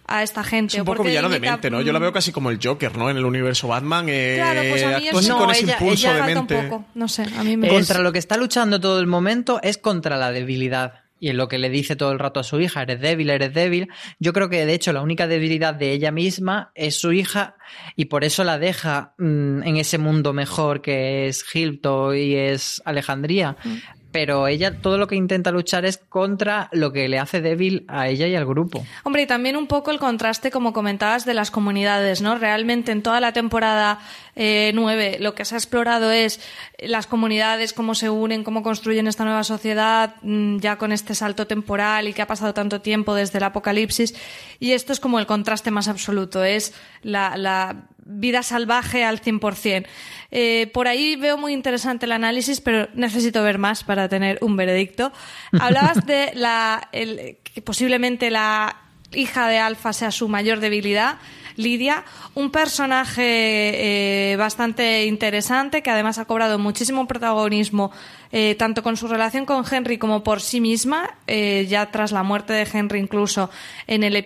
a 0.05 0.23
esta 0.23 0.43
gente. 0.43 0.75
Es 0.75 0.79
un 0.79 0.85
poco 0.85 1.03
villano 1.03 1.29
de 1.29 1.39
mente, 1.39 1.69
¿no? 1.69 1.81
Yo 1.81 1.93
la 1.93 1.99
veo 1.99 2.11
casi 2.11 2.31
como 2.31 2.49
el 2.49 2.59
Joker, 2.61 2.97
¿no? 2.97 3.09
En 3.09 3.17
el 3.17 3.25
universo 3.25 3.67
Batman. 3.67 4.05
Eh, 4.09 4.35
claro, 4.37 4.61
pues 4.69 4.83
a 4.83 4.99
mí 4.99 5.07
es... 5.07 5.27
no, 5.27 5.37
con 5.37 5.51
ese 5.51 5.63
impulso 5.63 6.13
de 6.13 6.23
mente. 6.23 6.71
No 6.95 7.07
sé, 7.07 7.23
a 7.37 7.43
mí 7.43 7.57
me... 7.57 7.69
Contra 7.69 7.99
lo 7.99 8.11
que 8.11 8.19
está 8.19 8.37
luchando 8.37 8.79
todo 8.79 8.99
el 8.99 9.07
momento 9.07 9.59
es 9.61 9.77
contra 9.77 10.17
la 10.17 10.31
debilidad 10.31 11.03
y 11.19 11.29
en 11.29 11.37
lo 11.37 11.47
que 11.47 11.57
le 11.57 11.69
dice 11.69 11.95
todo 11.95 12.11
el 12.11 12.19
rato 12.19 12.41
a 12.41 12.43
su 12.43 12.59
hija, 12.59 12.81
eres 12.81 12.99
débil, 12.99 13.29
eres 13.29 13.53
débil. 13.53 13.87
Yo 14.19 14.33
creo 14.33 14.49
que 14.49 14.65
de 14.65 14.73
hecho 14.73 14.91
la 14.91 15.01
única 15.01 15.25
debilidad 15.25 15.73
de 15.73 15.93
ella 15.93 16.11
misma 16.11 16.73
es 16.75 16.99
su 16.99 17.13
hija 17.13 17.55
y 17.95 18.05
por 18.05 18.25
eso 18.25 18.43
la 18.43 18.59
deja 18.59 19.13
mm, 19.17 19.63
en 19.63 19.77
ese 19.77 19.97
mundo 19.97 20.33
mejor 20.33 20.81
que 20.81 21.27
es 21.27 21.45
Hilton 21.55 22.17
y 22.17 22.35
es 22.35 22.81
Alejandría. 22.83 23.55
Mm 23.63 23.77
pero 24.13 24.47
ella 24.47 24.79
todo 24.79 24.99
lo 24.99 25.07
que 25.07 25.15
intenta 25.15 25.51
luchar 25.51 25.85
es 25.85 25.97
contra 25.97 26.69
lo 26.71 26.93
que 26.93 27.09
le 27.09 27.17
hace 27.17 27.41
débil 27.41 27.83
a 27.87 28.07
ella 28.07 28.27
y 28.27 28.35
al 28.35 28.45
grupo. 28.45 28.85
Hombre, 29.03 29.23
y 29.23 29.27
también 29.27 29.57
un 29.57 29.65
poco 29.65 29.89
el 29.89 29.97
contraste, 29.97 30.51
como 30.51 30.71
comentabas, 30.71 31.25
de 31.25 31.33
las 31.33 31.49
comunidades, 31.49 32.21
¿no? 32.21 32.37
Realmente 32.37 32.91
en 32.91 33.01
toda 33.01 33.19
la 33.19 33.33
temporada 33.33 33.99
eh, 34.35 34.71
9 34.75 35.17
lo 35.19 35.33
que 35.33 35.45
se 35.45 35.55
ha 35.55 35.57
explorado 35.57 36.11
es 36.11 36.39
las 36.77 37.07
comunidades, 37.07 37.73
cómo 37.73 37.95
se 37.95 38.11
unen, 38.11 38.43
cómo 38.43 38.61
construyen 38.61 39.07
esta 39.07 39.25
nueva 39.25 39.43
sociedad, 39.43 40.15
mm, 40.21 40.59
ya 40.59 40.77
con 40.77 40.91
este 40.91 41.15
salto 41.15 41.47
temporal 41.47 42.07
y 42.07 42.13
que 42.13 42.21
ha 42.21 42.27
pasado 42.27 42.53
tanto 42.53 42.81
tiempo 42.81 43.15
desde 43.15 43.39
el 43.39 43.45
apocalipsis. 43.45 44.13
Y 44.59 44.73
esto 44.73 44.93
es 44.93 44.99
como 44.99 45.17
el 45.17 45.25
contraste 45.25 45.71
más 45.71 45.87
absoluto, 45.87 46.43
es 46.43 46.75
la, 47.01 47.35
la 47.35 47.87
vida 48.05 48.43
salvaje 48.43 49.03
al 49.03 49.21
100%. 49.21 49.85
Eh, 50.31 50.69
por 50.73 50.87
ahí 50.87 51.15
veo 51.15 51.37
muy 51.37 51.53
interesante 51.53 52.05
el 52.05 52.11
análisis, 52.11 52.61
pero 52.61 52.89
necesito 52.95 53.43
ver 53.43 53.57
más 53.57 53.83
para 53.83 54.09
tener 54.09 54.39
un 54.41 54.55
veredicto. 54.55 55.11
Hablabas 55.59 56.05
de 56.05 56.31
la, 56.33 56.89
que 56.91 57.61
posiblemente 57.61 58.29
la 58.31 58.77
hija 59.13 59.47
de 59.47 59.59
Alfa 59.59 59.93
sea 59.93 60.11
su 60.11 60.27
mayor 60.27 60.59
debilidad. 60.59 61.17
Lidia, 61.55 62.03
un 62.33 62.49
personaje 62.49 64.31
eh, 64.31 64.35
bastante 64.37 65.05
interesante 65.05 65.83
que 65.83 65.91
además 65.91 66.17
ha 66.17 66.25
cobrado 66.25 66.57
muchísimo 66.57 67.05
protagonismo 67.07 67.91
eh, 68.31 68.55
tanto 68.57 68.81
con 68.81 68.97
su 68.97 69.07
relación 69.07 69.45
con 69.45 69.63
Henry 69.69 69.99
como 69.99 70.23
por 70.23 70.41
sí 70.41 70.59
misma, 70.59 71.15
ya 71.27 71.91
tras 71.91 72.11
la 72.11 72.23
muerte 72.23 72.53
de 72.53 72.67
Henry 72.73 72.99
incluso 72.99 73.51
en 73.85 74.01
el 74.01 74.25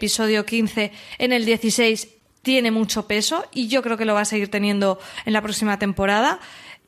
episodio 0.00 0.46
15 0.46 0.92
en 1.18 1.32
el 1.32 1.44
16 1.44 2.08
tiene 2.40 2.70
mucho 2.70 3.06
peso 3.06 3.44
y 3.52 3.68
yo 3.68 3.82
creo 3.82 3.98
que 3.98 4.06
lo 4.06 4.14
va 4.14 4.22
a 4.22 4.24
seguir 4.24 4.50
teniendo 4.50 4.98
en 5.26 5.34
la 5.34 5.42
próxima 5.42 5.78
temporada. 5.78 6.40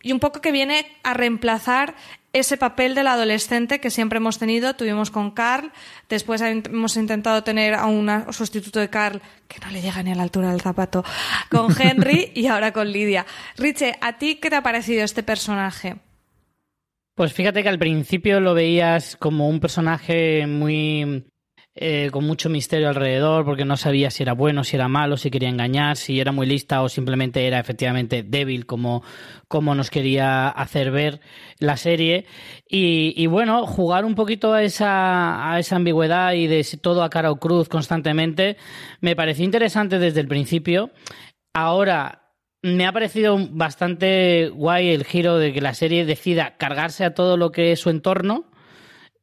Y 0.03 0.13
un 0.13 0.19
poco 0.19 0.41
que 0.41 0.51
viene 0.51 0.87
a 1.05 1.13
reemplazar 1.13 1.95
ese 2.33 2.57
papel 2.57 2.95
del 2.95 3.07
adolescente 3.07 3.81
que 3.81 3.91
siempre 3.91 4.17
hemos 4.17 4.39
tenido. 4.39 4.75
Tuvimos 4.75 5.11
con 5.11 5.31
Carl, 5.31 5.71
después 6.09 6.41
hemos 6.41 6.97
intentado 6.97 7.45
tener 7.45 7.75
a 7.75 7.85
un 7.85 8.09
sustituto 8.33 8.81
de 8.81 8.89
Carl 8.89 9.21
que 9.47 9.61
no 9.61 9.71
le 9.71 9.83
llega 9.83 10.03
ni 10.03 10.11
a 10.11 10.15
la 10.15 10.23
altura 10.23 10.51
del 10.51 10.63
zapato, 10.63 11.05
con 11.51 11.69
Henry 11.79 12.33
y 12.35 12.47
ahora 12.47 12.73
con 12.73 12.91
Lidia. 12.91 13.27
Riche, 13.59 13.95
¿a 14.01 14.17
ti 14.17 14.37
qué 14.37 14.49
te 14.49 14.57
ha 14.57 14.63
parecido 14.63 15.05
este 15.05 15.23
personaje? 15.23 15.97
Pues 17.15 17.35
fíjate 17.35 17.63
que 17.63 17.69
al 17.69 17.79
principio 17.79 18.41
lo 18.41 18.55
veías 18.55 19.17
como 19.17 19.51
un 19.51 19.61
personaje 19.61 20.47
muy 20.47 21.27
eh, 21.75 22.11
con 22.13 22.25
mucho 22.27 22.51
misterio 22.51 22.91
alrededor, 22.91 23.47
porque 23.47 23.65
no 23.65 23.79
sabía 23.79 24.11
si 24.11 24.23
era 24.23 24.35
bueno, 24.35 24.63
si 24.63 24.77
era 24.77 24.89
malo, 24.89 25.17
si 25.17 25.31
quería 25.31 25.49
engañar, 25.49 25.97
si 25.97 26.21
era 26.21 26.31
muy 26.31 26.47
lista 26.47 26.83
o 26.83 26.91
simplemente 26.91 27.47
era 27.47 27.59
efectivamente 27.59 28.23
débil, 28.23 28.67
como, 28.67 29.03
como 29.49 29.75
nos 29.75 29.89
quería 29.89 30.51
hacer 30.51 30.91
ver 30.91 31.21
la 31.59 31.79
serie. 31.79 32.27
Y, 32.69 33.27
bueno, 33.27 33.67
jugar 33.67 34.05
un 34.05 34.15
poquito 34.15 34.53
a 34.53 34.63
esa, 34.63 35.51
a 35.51 35.59
esa 35.59 35.77
ambigüedad 35.77 36.35
y 36.35 36.47
de 36.47 36.63
todo 36.81 37.03
a 37.03 37.09
cara 37.09 37.31
o 37.31 37.37
cruz 37.37 37.71
constantemente, 37.71 38.59
me 39.01 39.17
pareció 39.17 39.45
interesante 39.45 39.99
desde 39.99 40.21
el 40.21 40.29
principio. 40.29 40.91
Ahora, 41.55 42.35
me 42.61 42.87
ha 42.87 42.93
parecido 42.93 43.39
bastante 43.51 44.51
guay 44.51 44.91
el 44.91 45.05
giro 45.05 45.39
de 45.39 45.55
que 45.55 45.63
la 45.63 45.73
serie 45.73 46.05
decida 46.05 46.57
cargarse 46.59 47.05
a 47.05 47.15
todo 47.15 47.39
lo 47.39 47.51
que 47.51 47.73
es 47.73 47.81
su 47.81 47.89
entorno 47.89 48.52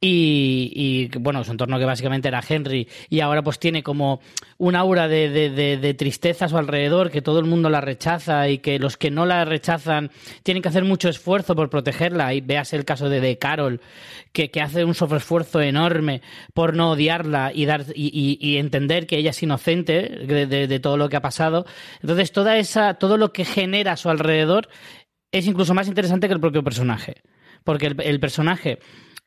y, 0.02 0.72
y, 1.14 1.18
bueno, 1.20 1.44
su 1.44 1.52
entorno 1.52 1.78
que 1.78 1.84
básicamente 1.84 2.30
era 2.30 2.42
Henry 2.48 2.88
y 3.10 3.20
ahora 3.20 3.42
pues 3.44 3.60
tiene 3.60 3.84
como 3.84 4.22
un 4.58 4.78
aura 4.78 5.10
de, 5.10 5.30
de, 5.30 5.78
de, 5.78 5.94
tristeza 5.94 6.46
a 6.46 6.50
su 6.50 6.58
alrededor, 6.58 7.12
que 7.12 7.22
todo 7.22 7.40
el 7.40 7.46
mundo 7.46 7.70
la 7.70 7.82
rechaza 7.82 8.48
y 8.48 8.60
que 8.60 8.80
los 8.80 8.96
que 8.96 9.12
no 9.12 9.26
la 9.26 9.44
rechazan 9.44 10.10
tienen 10.44 10.64
que 10.64 10.70
hacer 10.70 10.86
mucho 10.86 11.10
esfuerzo 11.10 11.54
por 11.54 11.70
protegerla 11.70 12.34
y 12.34 12.40
veas 12.40 12.72
el 12.72 12.86
caso 12.86 13.10
de, 13.10 13.20
de 13.20 13.38
Carol, 13.38 13.82
que, 14.32 14.50
que 14.52 14.62
hace 14.62 14.86
un 14.86 14.96
sobreesfuerzo 14.96 15.60
enorme 15.60 16.22
por 16.54 16.78
no 16.78 16.92
odiarla 16.92 17.52
y, 17.54 17.66
dar, 17.66 17.84
y, 17.94 18.38
y, 18.40 18.58
entender 18.58 19.06
que 19.06 19.18
ella 19.18 19.32
es 19.32 19.44
inocente 19.44 20.04
de, 20.04 20.80
todo 20.80 20.96
lo 20.96 21.10
que 21.10 21.18
ha 21.18 21.22
pasado. 21.22 21.66
Entonces 22.02 22.32
toda 22.32 22.58
esa, 22.58 22.94
todo 22.94 23.18
lo 23.18 23.34
que 23.34 23.44
genera 23.44 23.94
a 23.94 23.98
su 23.98 24.10
alrededor 24.10 24.70
es 25.34 25.46
incluso 25.46 25.74
más 25.74 25.90
interesante 25.90 26.28
que 26.28 26.34
el 26.34 26.40
propio 26.40 26.64
personaje. 26.64 27.16
Porque 27.66 27.88
el 27.88 28.20
personaje 28.22 28.80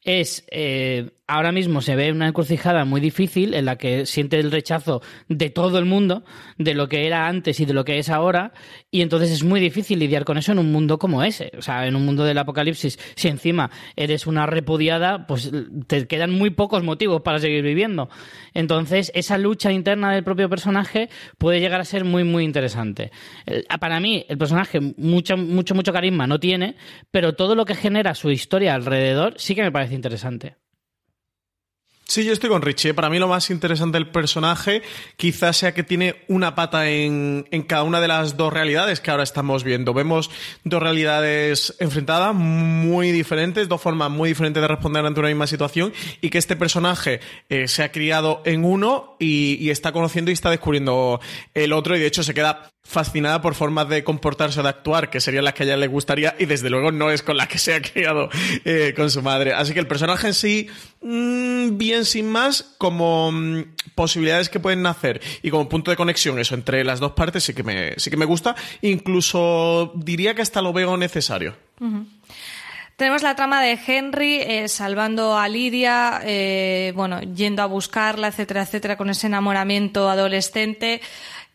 es 0.04 0.44
eh, 0.50 1.10
ahora 1.28 1.52
mismo 1.52 1.80
se 1.80 1.96
ve 1.96 2.12
una 2.12 2.28
encrucijada 2.28 2.84
muy 2.84 3.00
difícil 3.00 3.54
en 3.54 3.64
la 3.64 3.76
que 3.76 4.04
siente 4.04 4.38
el 4.38 4.50
rechazo 4.50 5.00
de 5.28 5.48
todo 5.48 5.78
el 5.78 5.84
mundo, 5.84 6.24
de 6.58 6.74
lo 6.74 6.88
que 6.88 7.06
era 7.06 7.28
antes 7.28 7.60
y 7.60 7.64
de 7.64 7.72
lo 7.72 7.84
que 7.84 7.98
es 7.98 8.10
ahora, 8.10 8.52
y 8.90 9.00
entonces 9.00 9.30
es 9.30 9.44
muy 9.44 9.60
difícil 9.60 9.98
lidiar 9.98 10.24
con 10.24 10.36
eso 10.36 10.52
en 10.52 10.58
un 10.58 10.72
mundo 10.72 10.98
como 10.98 11.22
ese. 11.22 11.52
O 11.56 11.62
sea, 11.62 11.86
en 11.86 11.96
un 11.96 12.04
mundo 12.04 12.24
del 12.24 12.38
apocalipsis, 12.38 12.98
si 13.14 13.28
encima 13.28 13.70
eres 13.96 14.26
una 14.26 14.46
repudiada, 14.46 15.26
pues 15.26 15.50
te 15.86 16.06
quedan 16.06 16.32
muy 16.32 16.50
pocos 16.50 16.82
motivos 16.82 17.22
para 17.22 17.38
seguir 17.38 17.62
viviendo. 17.62 18.10
Entonces, 18.52 19.12
esa 19.14 19.38
lucha 19.38 19.72
interna 19.72 20.12
del 20.12 20.24
propio 20.24 20.48
personaje 20.48 21.08
puede 21.38 21.60
llegar 21.60 21.80
a 21.80 21.84
ser 21.84 22.04
muy, 22.04 22.24
muy 22.24 22.44
interesante. 22.44 23.10
Para 23.80 24.00
mí, 24.00 24.26
el 24.28 24.36
personaje 24.36 24.80
mucho, 24.96 25.36
mucho, 25.36 25.74
mucho 25.74 25.92
carisma 25.92 26.26
no 26.26 26.40
tiene, 26.40 26.76
pero 27.10 27.34
todo 27.34 27.54
lo 27.54 27.64
que 27.64 27.74
genera 27.74 28.14
su 28.14 28.30
historia 28.30 28.74
alrededor 28.74 29.34
sí 29.36 29.54
que 29.54 29.62
me 29.62 29.72
parece 29.72 29.91
interesante. 29.92 30.56
Sí, 32.12 32.24
yo 32.26 32.34
estoy 32.34 32.50
con 32.50 32.60
Richie. 32.60 32.92
Para 32.92 33.08
mí 33.08 33.18
lo 33.18 33.26
más 33.26 33.48
interesante 33.48 33.96
del 33.96 34.08
personaje 34.08 34.82
quizás 35.16 35.56
sea 35.56 35.72
que 35.72 35.82
tiene 35.82 36.16
una 36.28 36.54
pata 36.54 36.90
en, 36.90 37.46
en, 37.50 37.62
cada 37.62 37.84
una 37.84 38.02
de 38.02 38.08
las 38.08 38.36
dos 38.36 38.52
realidades 38.52 39.00
que 39.00 39.10
ahora 39.10 39.22
estamos 39.22 39.64
viendo. 39.64 39.94
Vemos 39.94 40.30
dos 40.62 40.82
realidades 40.82 41.74
enfrentadas 41.78 42.34
muy 42.34 43.12
diferentes, 43.12 43.66
dos 43.66 43.80
formas 43.80 44.10
muy 44.10 44.28
diferentes 44.28 44.60
de 44.60 44.68
responder 44.68 45.06
ante 45.06 45.20
una 45.20 45.30
misma 45.30 45.46
situación 45.46 45.94
y 46.20 46.28
que 46.28 46.36
este 46.36 46.54
personaje 46.54 47.20
eh, 47.48 47.66
se 47.66 47.82
ha 47.82 47.92
criado 47.92 48.42
en 48.44 48.66
uno 48.66 49.16
y, 49.18 49.56
y 49.58 49.70
está 49.70 49.92
conociendo 49.92 50.30
y 50.30 50.34
está 50.34 50.50
descubriendo 50.50 51.18
el 51.54 51.72
otro 51.72 51.96
y 51.96 52.00
de 52.00 52.08
hecho 52.08 52.22
se 52.22 52.34
queda 52.34 52.72
fascinada 52.84 53.40
por 53.40 53.54
formas 53.54 53.88
de 53.88 54.04
comportarse 54.04 54.60
o 54.60 54.62
de 54.62 54.68
actuar 54.68 55.08
que 55.08 55.20
serían 55.20 55.44
las 55.44 55.54
que 55.54 55.62
a 55.62 55.66
ella 55.66 55.76
le 55.76 55.86
gustaría 55.86 56.34
y 56.38 56.46
desde 56.46 56.68
luego 56.68 56.90
no 56.92 57.10
es 57.10 57.22
con 57.22 57.36
la 57.36 57.46
que 57.46 57.58
se 57.58 57.74
ha 57.74 57.80
criado 57.80 58.28
eh, 58.64 58.92
con 58.94 59.10
su 59.10 59.22
madre. 59.22 59.54
Así 59.54 59.72
que 59.72 59.80
el 59.80 59.86
personaje 59.86 60.26
en 60.28 60.34
sí, 60.34 60.68
mmm, 61.00 61.78
bien 61.78 62.04
sin 62.04 62.28
más, 62.28 62.74
como 62.78 63.30
mmm, 63.32 63.62
posibilidades 63.94 64.48
que 64.48 64.60
pueden 64.60 64.82
nacer 64.82 65.20
y 65.42 65.50
como 65.50 65.68
punto 65.68 65.90
de 65.90 65.96
conexión 65.96 66.38
eso 66.38 66.54
entre 66.54 66.84
las 66.84 67.00
dos 67.00 67.12
partes 67.12 67.44
sí 67.44 67.54
que 67.54 67.62
me, 67.62 67.94
sí 67.98 68.10
que 68.10 68.16
me 68.16 68.26
gusta. 68.26 68.54
Incluso 68.82 69.92
diría 69.94 70.34
que 70.34 70.42
hasta 70.42 70.60
lo 70.60 70.72
veo 70.72 70.96
necesario. 70.96 71.56
Tenemos 72.96 73.22
la 73.22 73.34
trama 73.34 73.62
de 73.62 73.78
Henry 73.84 74.40
eh, 74.40 74.68
salvando 74.68 75.36
a 75.36 75.48
Lidia, 75.48 76.20
eh, 76.24 76.92
bueno, 76.94 77.20
yendo 77.20 77.62
a 77.62 77.66
buscarla, 77.66 78.28
etcétera, 78.28 78.62
etcétera, 78.62 78.96
con 78.96 79.10
ese 79.10 79.26
enamoramiento 79.26 80.08
adolescente 80.08 81.00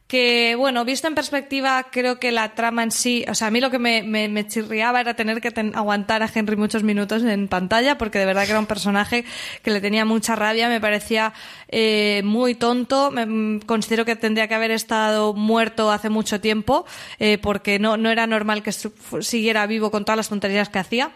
que, 0.08 0.56
bueno, 0.56 0.86
visto 0.86 1.08
en 1.08 1.16
perspectiva, 1.16 1.88
creo 1.92 2.18
que 2.18 2.32
la 2.32 2.56
trama 2.56 2.84
en 2.84 2.92
sí, 2.92 3.26
o 3.30 3.36
sea, 3.36 3.48
a 3.48 3.52
mí 3.52 3.60
lo 3.60 3.70
que 3.70 3.78
me, 3.78 4.04
me, 4.04 4.48
chirriaba 4.48 5.02
era 5.02 5.16
tener 5.16 5.42
que 5.42 5.52
aguantar 5.74 6.24
a 6.24 6.30
Henry 6.34 6.56
muchos 6.56 6.84
minutos 6.84 7.24
en 7.24 7.50
pantalla, 7.50 7.98
porque 7.98 8.18
de 8.18 8.26
verdad 8.26 8.46
que 8.46 8.52
era 8.52 8.60
un 8.60 8.68
personaje 8.68 9.26
que 9.64 9.72
le 9.72 9.82
tenía 9.82 10.06
mucha 10.06 10.38
rabia, 10.38 10.70
me 10.70 10.80
parecía 10.80 11.34
eh, 11.68 12.22
muy 12.24 12.56
tonto, 12.56 13.12
me, 13.12 13.26
mm, 13.26 13.60
considero 13.66 14.06
que 14.06 14.16
tendría 14.16 14.48
que 14.48 14.56
haber 14.56 14.72
estado 14.72 15.34
muerto 15.34 15.92
hace 15.92 16.10
mucho 16.10 16.40
tiempo, 16.40 16.86
eh, 17.20 17.38
porque 17.38 17.78
no, 17.78 17.98
no 17.98 18.10
era 18.10 18.28
normal 18.28 18.64
que 18.64 18.72
siguiera 18.72 19.68
vivo 19.68 19.92
con 19.92 20.06
todas 20.06 20.18
las 20.18 20.30
tonterías 20.30 20.70
que 20.70 20.80
hacía. 20.80 21.12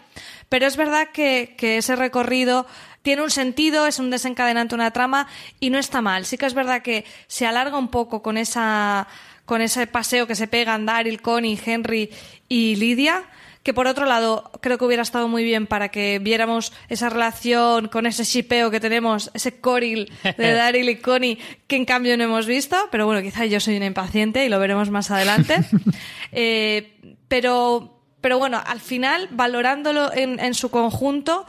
Pero 0.49 0.67
es 0.67 0.75
verdad 0.75 1.07
que 1.13 1.55
ese 1.57 1.95
recorrido 1.95 2.65
tiene 3.01 3.21
un 3.21 3.31
sentido, 3.31 3.87
es 3.87 3.99
un 3.99 4.09
desencadenante, 4.09 4.75
una 4.75 4.91
trama 4.91 5.27
y 5.59 5.69
no 5.69 5.79
está 5.79 6.01
mal. 6.01 6.25
Sí 6.25 6.37
que 6.37 6.45
es 6.45 6.53
verdad 6.53 6.81
que 6.81 7.05
se 7.27 7.45
alarga 7.45 7.77
un 7.77 7.89
poco 7.89 8.21
con 8.21 8.37
esa 8.37 9.07
con 9.45 9.61
ese 9.61 9.85
paseo 9.85 10.27
que 10.27 10.35
se 10.35 10.47
pegan 10.47 10.85
Daryl, 10.85 11.21
Connie, 11.21 11.59
Henry 11.65 12.09
y 12.47 12.75
Lidia, 12.77 13.23
que 13.63 13.73
por 13.73 13.85
otro 13.85 14.05
lado 14.05 14.49
creo 14.61 14.77
que 14.77 14.85
hubiera 14.85 15.03
estado 15.03 15.27
muy 15.27 15.43
bien 15.43 15.67
para 15.67 15.89
que 15.89 16.19
viéramos 16.19 16.71
esa 16.89 17.09
relación 17.09 17.89
con 17.89 18.05
ese 18.05 18.23
shipeo 18.23 18.71
que 18.71 18.79
tenemos, 18.79 19.29
ese 19.33 19.59
coril 19.59 20.11
de 20.23 20.51
Daryl 20.53 20.89
y 20.89 20.95
Connie, 20.97 21.37
que 21.67 21.75
en 21.75 21.85
cambio 21.85 22.15
no 22.17 22.23
hemos 22.23 22.45
visto, 22.45 22.77
pero 22.91 23.05
bueno, 23.05 23.21
quizá 23.21 23.45
yo 23.45 23.59
soy 23.59 23.77
una 23.77 23.87
impaciente 23.87 24.45
y 24.45 24.49
lo 24.49 24.59
veremos 24.59 24.89
más 24.89 25.11
adelante. 25.11 25.57
eh, 26.31 26.93
pero, 27.27 27.99
pero 28.21 28.39
bueno, 28.39 28.61
al 28.65 28.79
final, 28.79 29.27
valorándolo 29.31 30.13
en, 30.13 30.39
en 30.39 30.53
su 30.53 30.71
conjunto, 30.71 31.45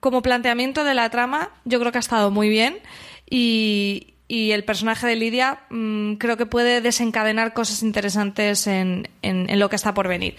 como 0.00 0.22
planteamiento 0.22 0.84
de 0.84 0.94
la 0.94 1.10
trama, 1.10 1.50
yo 1.64 1.80
creo 1.80 1.92
que 1.92 1.98
ha 1.98 2.00
estado 2.00 2.30
muy 2.30 2.48
bien. 2.48 2.78
Y, 3.28 4.14
y 4.28 4.50
el 4.52 4.64
personaje 4.64 5.06
de 5.06 5.14
Lidia 5.14 5.60
mm, 5.70 6.14
creo 6.14 6.36
que 6.36 6.46
puede 6.46 6.80
desencadenar 6.80 7.52
cosas 7.52 7.82
interesantes 7.82 8.66
en, 8.66 9.08
en, 9.22 9.58
lo 9.58 9.68
que 9.68 9.76
está 9.76 9.94
por 9.94 10.08
venir. 10.08 10.36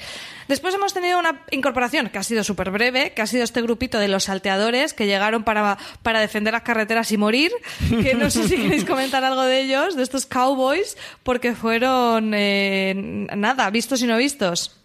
Después 0.49 0.75
hemos 0.75 0.93
tenido 0.93 1.17
una 1.19 1.43
incorporación 1.51 2.09
que 2.09 2.17
ha 2.17 2.23
sido 2.23 2.43
súper 2.43 2.71
breve, 2.71 3.13
que 3.13 3.21
ha 3.21 3.27
sido 3.27 3.43
este 3.43 3.61
grupito 3.61 3.97
de 3.99 4.09
los 4.09 4.25
salteadores 4.25 4.93
que 4.93 5.05
llegaron 5.05 5.43
para, 5.43 5.77
para 6.03 6.19
defender 6.19 6.53
las 6.53 6.63
carreteras 6.63 7.11
y 7.11 7.17
morir, 7.17 7.51
que 8.01 8.13
no 8.13 8.29
sé 8.29 8.47
si 8.47 8.57
queréis 8.61 8.83
comentar 8.83 9.23
algo 9.23 9.43
de 9.43 9.61
ellos, 9.61 9.95
de 9.95 10.03
estos 10.03 10.25
cowboys, 10.25 10.97
porque 11.23 11.55
fueron, 11.55 12.33
eh, 12.33 12.93
nada, 13.35 13.69
vistos 13.69 14.01
y 14.01 14.07
no 14.07 14.17
vistos. 14.17 14.77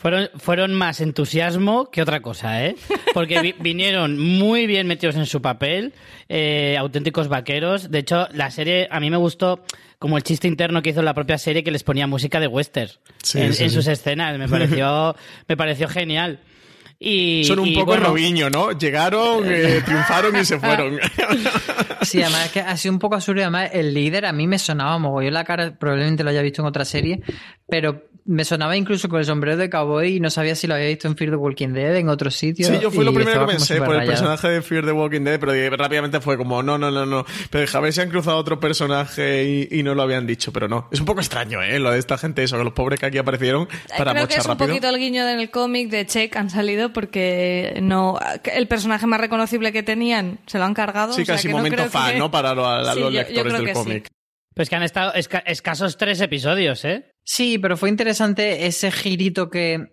Fueron, 0.00 0.30
fueron 0.38 0.72
más 0.72 1.02
entusiasmo 1.02 1.90
que 1.90 2.00
otra 2.00 2.22
cosa, 2.22 2.64
¿eh? 2.64 2.74
Porque 3.12 3.54
vinieron 3.60 4.18
muy 4.18 4.66
bien 4.66 4.86
metidos 4.86 5.14
en 5.16 5.26
su 5.26 5.42
papel, 5.42 5.92
eh, 6.26 6.76
auténticos 6.78 7.28
vaqueros. 7.28 7.90
De 7.90 7.98
hecho, 7.98 8.26
la 8.32 8.50
serie 8.50 8.88
a 8.90 8.98
mí 8.98 9.10
me 9.10 9.18
gustó 9.18 9.62
como 9.98 10.16
el 10.16 10.22
chiste 10.22 10.48
interno 10.48 10.80
que 10.80 10.88
hizo 10.88 11.02
la 11.02 11.12
propia 11.12 11.36
serie 11.36 11.62
que 11.62 11.70
les 11.70 11.82
ponía 11.84 12.06
música 12.06 12.40
de 12.40 12.46
western 12.46 12.90
en, 13.34 13.70
sus 13.70 13.86
escenas. 13.88 14.38
Me 14.38 14.48
pareció, 14.48 15.14
me 15.48 15.56
pareció 15.58 15.86
genial. 15.86 16.40
Y, 16.98 17.44
Son 17.44 17.58
un 17.58 17.74
poco 17.74 17.94
Robiño, 17.96 18.48
¿no? 18.48 18.72
Llegaron, 18.72 19.44
eh, 19.46 19.82
triunfaron 19.84 20.34
y 20.34 20.46
se 20.46 20.58
fueron. 20.58 20.98
Sí, 22.00 22.22
además 22.22 22.46
es 22.46 22.52
que 22.52 22.60
ha 22.60 22.76
sido 22.78 22.94
un 22.94 22.98
poco 23.00 23.16
absurdo. 23.16 23.42
Además, 23.42 23.68
el 23.74 23.92
líder 23.92 24.24
a 24.24 24.32
mí 24.32 24.46
me 24.46 24.58
sonaba 24.58 24.98
mogollón 24.98 25.34
la 25.34 25.44
cara, 25.44 25.78
probablemente 25.78 26.24
lo 26.24 26.30
haya 26.30 26.40
visto 26.40 26.62
en 26.62 26.68
otra 26.68 26.86
serie, 26.86 27.20
pero 27.68 28.09
me 28.30 28.44
sonaba 28.44 28.76
incluso 28.76 29.08
con 29.08 29.18
el 29.18 29.26
sombrero 29.26 29.56
de 29.56 29.68
cowboy 29.68 30.16
y 30.16 30.20
no 30.20 30.30
sabía 30.30 30.54
si 30.54 30.68
lo 30.68 30.74
había 30.74 30.86
visto 30.86 31.08
en 31.08 31.16
Fear 31.16 31.30
the 31.30 31.36
Walking 31.36 31.70
Dead, 31.70 31.96
en 31.96 32.08
otro 32.08 32.30
sitio. 32.30 32.64
Sí, 32.64 32.78
yo 32.80 32.92
fue 32.92 33.04
lo 33.04 33.12
primero 33.12 33.44
que 33.44 33.54
pensé 33.54 33.82
por 33.82 33.96
el 33.96 34.06
personaje 34.06 34.48
de 34.48 34.62
Fear 34.62 34.84
the 34.84 34.92
Walking 34.92 35.22
Dead, 35.22 35.40
pero 35.40 35.76
rápidamente 35.76 36.20
fue 36.20 36.36
como, 36.36 36.62
no, 36.62 36.78
no, 36.78 36.92
no, 36.92 37.04
no. 37.04 37.26
Pero 37.50 37.66
a 37.76 37.80
ver 37.80 37.92
si 37.92 38.00
han 38.00 38.08
cruzado 38.08 38.36
otro 38.36 38.60
personaje 38.60 39.68
y, 39.68 39.82
no 39.82 39.96
lo 39.96 40.02
habían 40.02 40.26
dicho, 40.28 40.52
pero 40.52 40.68
no. 40.68 40.88
Es 40.92 41.00
un 41.00 41.06
poco 41.06 41.20
extraño, 41.20 41.60
¿eh? 41.60 41.80
Lo 41.80 41.90
de 41.90 41.98
esta 41.98 42.18
gente, 42.18 42.44
eso, 42.44 42.56
que 42.56 42.62
los 42.62 42.72
pobres 42.72 43.00
que 43.00 43.06
aquí 43.06 43.18
aparecieron 43.18 43.66
para 43.98 44.12
Creo 44.12 44.28
que 44.28 44.34
es 44.34 44.46
un 44.46 44.56
poquito 44.56 44.88
el 44.88 44.98
guiño 44.98 45.28
en 45.28 45.40
el 45.40 45.50
cómic 45.50 45.88
de 45.88 46.06
Check 46.06 46.36
han 46.36 46.50
salido 46.50 46.92
porque 46.92 47.80
no 47.82 48.16
el 48.44 48.68
personaje 48.68 49.06
más 49.06 49.20
reconocible 49.20 49.72
que 49.72 49.82
tenían 49.82 50.38
se 50.46 50.58
lo 50.58 50.64
han 50.64 50.74
cargado. 50.74 51.14
Sí, 51.14 51.24
casi 51.24 51.48
momento 51.48 51.84
fan, 51.86 52.16
¿no? 52.16 52.30
Para 52.30 52.54
los, 52.54 53.12
lectores 53.12 53.52
del 53.52 53.72
cómic. 53.72 54.08
Pues 54.54 54.68
que 54.68 54.76
han 54.76 54.82
estado 54.82 55.12
escasos 55.14 55.96
tres 55.96 56.20
episodios, 56.20 56.84
¿eh? 56.84 57.10
Sí, 57.32 57.58
pero 57.58 57.76
fue 57.76 57.90
interesante 57.90 58.66
ese 58.66 58.90
girito 58.90 59.50
que 59.50 59.92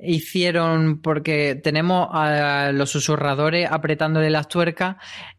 hicieron 0.00 1.02
porque 1.02 1.54
tenemos 1.54 2.08
a 2.10 2.72
los 2.72 2.88
susurradores 2.88 3.70
apretándole 3.70 4.30
las 4.30 4.48
tuercas 4.48 4.96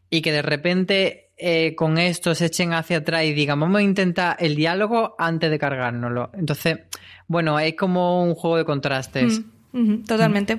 y 0.08 0.22
que 0.22 0.30
de 0.30 0.42
repente 0.42 1.32
eh, 1.36 1.74
con 1.74 1.98
esto 1.98 2.36
se 2.36 2.46
echen 2.46 2.72
hacia 2.72 2.98
atrás 2.98 3.24
y 3.24 3.32
digan 3.32 3.58
vamos 3.58 3.80
a 3.80 3.82
intentar 3.82 4.36
el 4.38 4.54
diálogo 4.54 5.16
antes 5.18 5.50
de 5.50 5.58
cargárnoslo. 5.58 6.30
Entonces, 6.34 6.82
bueno, 7.26 7.58
es 7.58 7.74
como 7.74 8.22
un 8.22 8.36
juego 8.36 8.58
de 8.58 8.64
contrastes. 8.64 9.40
Mm 9.40 9.59
totalmente. 10.06 10.58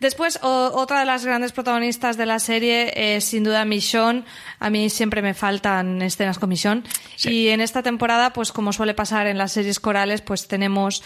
Después, 0.00 0.38
otra 0.42 1.00
de 1.00 1.06
las 1.06 1.24
grandes 1.24 1.52
protagonistas 1.52 2.16
de 2.16 2.26
la 2.26 2.38
serie 2.38 3.16
es 3.16 3.24
sin 3.24 3.44
duda 3.44 3.64
Michonne. 3.64 4.24
A 4.60 4.70
mí 4.70 4.90
siempre 4.90 5.22
me 5.22 5.34
faltan 5.34 6.00
escenas 6.02 6.38
con 6.38 6.48
Michonne. 6.48 6.82
Y 7.24 7.48
en 7.48 7.60
esta 7.60 7.82
temporada, 7.82 8.32
pues 8.32 8.52
como 8.52 8.72
suele 8.72 8.94
pasar 8.94 9.26
en 9.26 9.38
las 9.38 9.52
series 9.52 9.80
corales, 9.80 10.20
pues 10.20 10.46
tenemos 10.46 11.02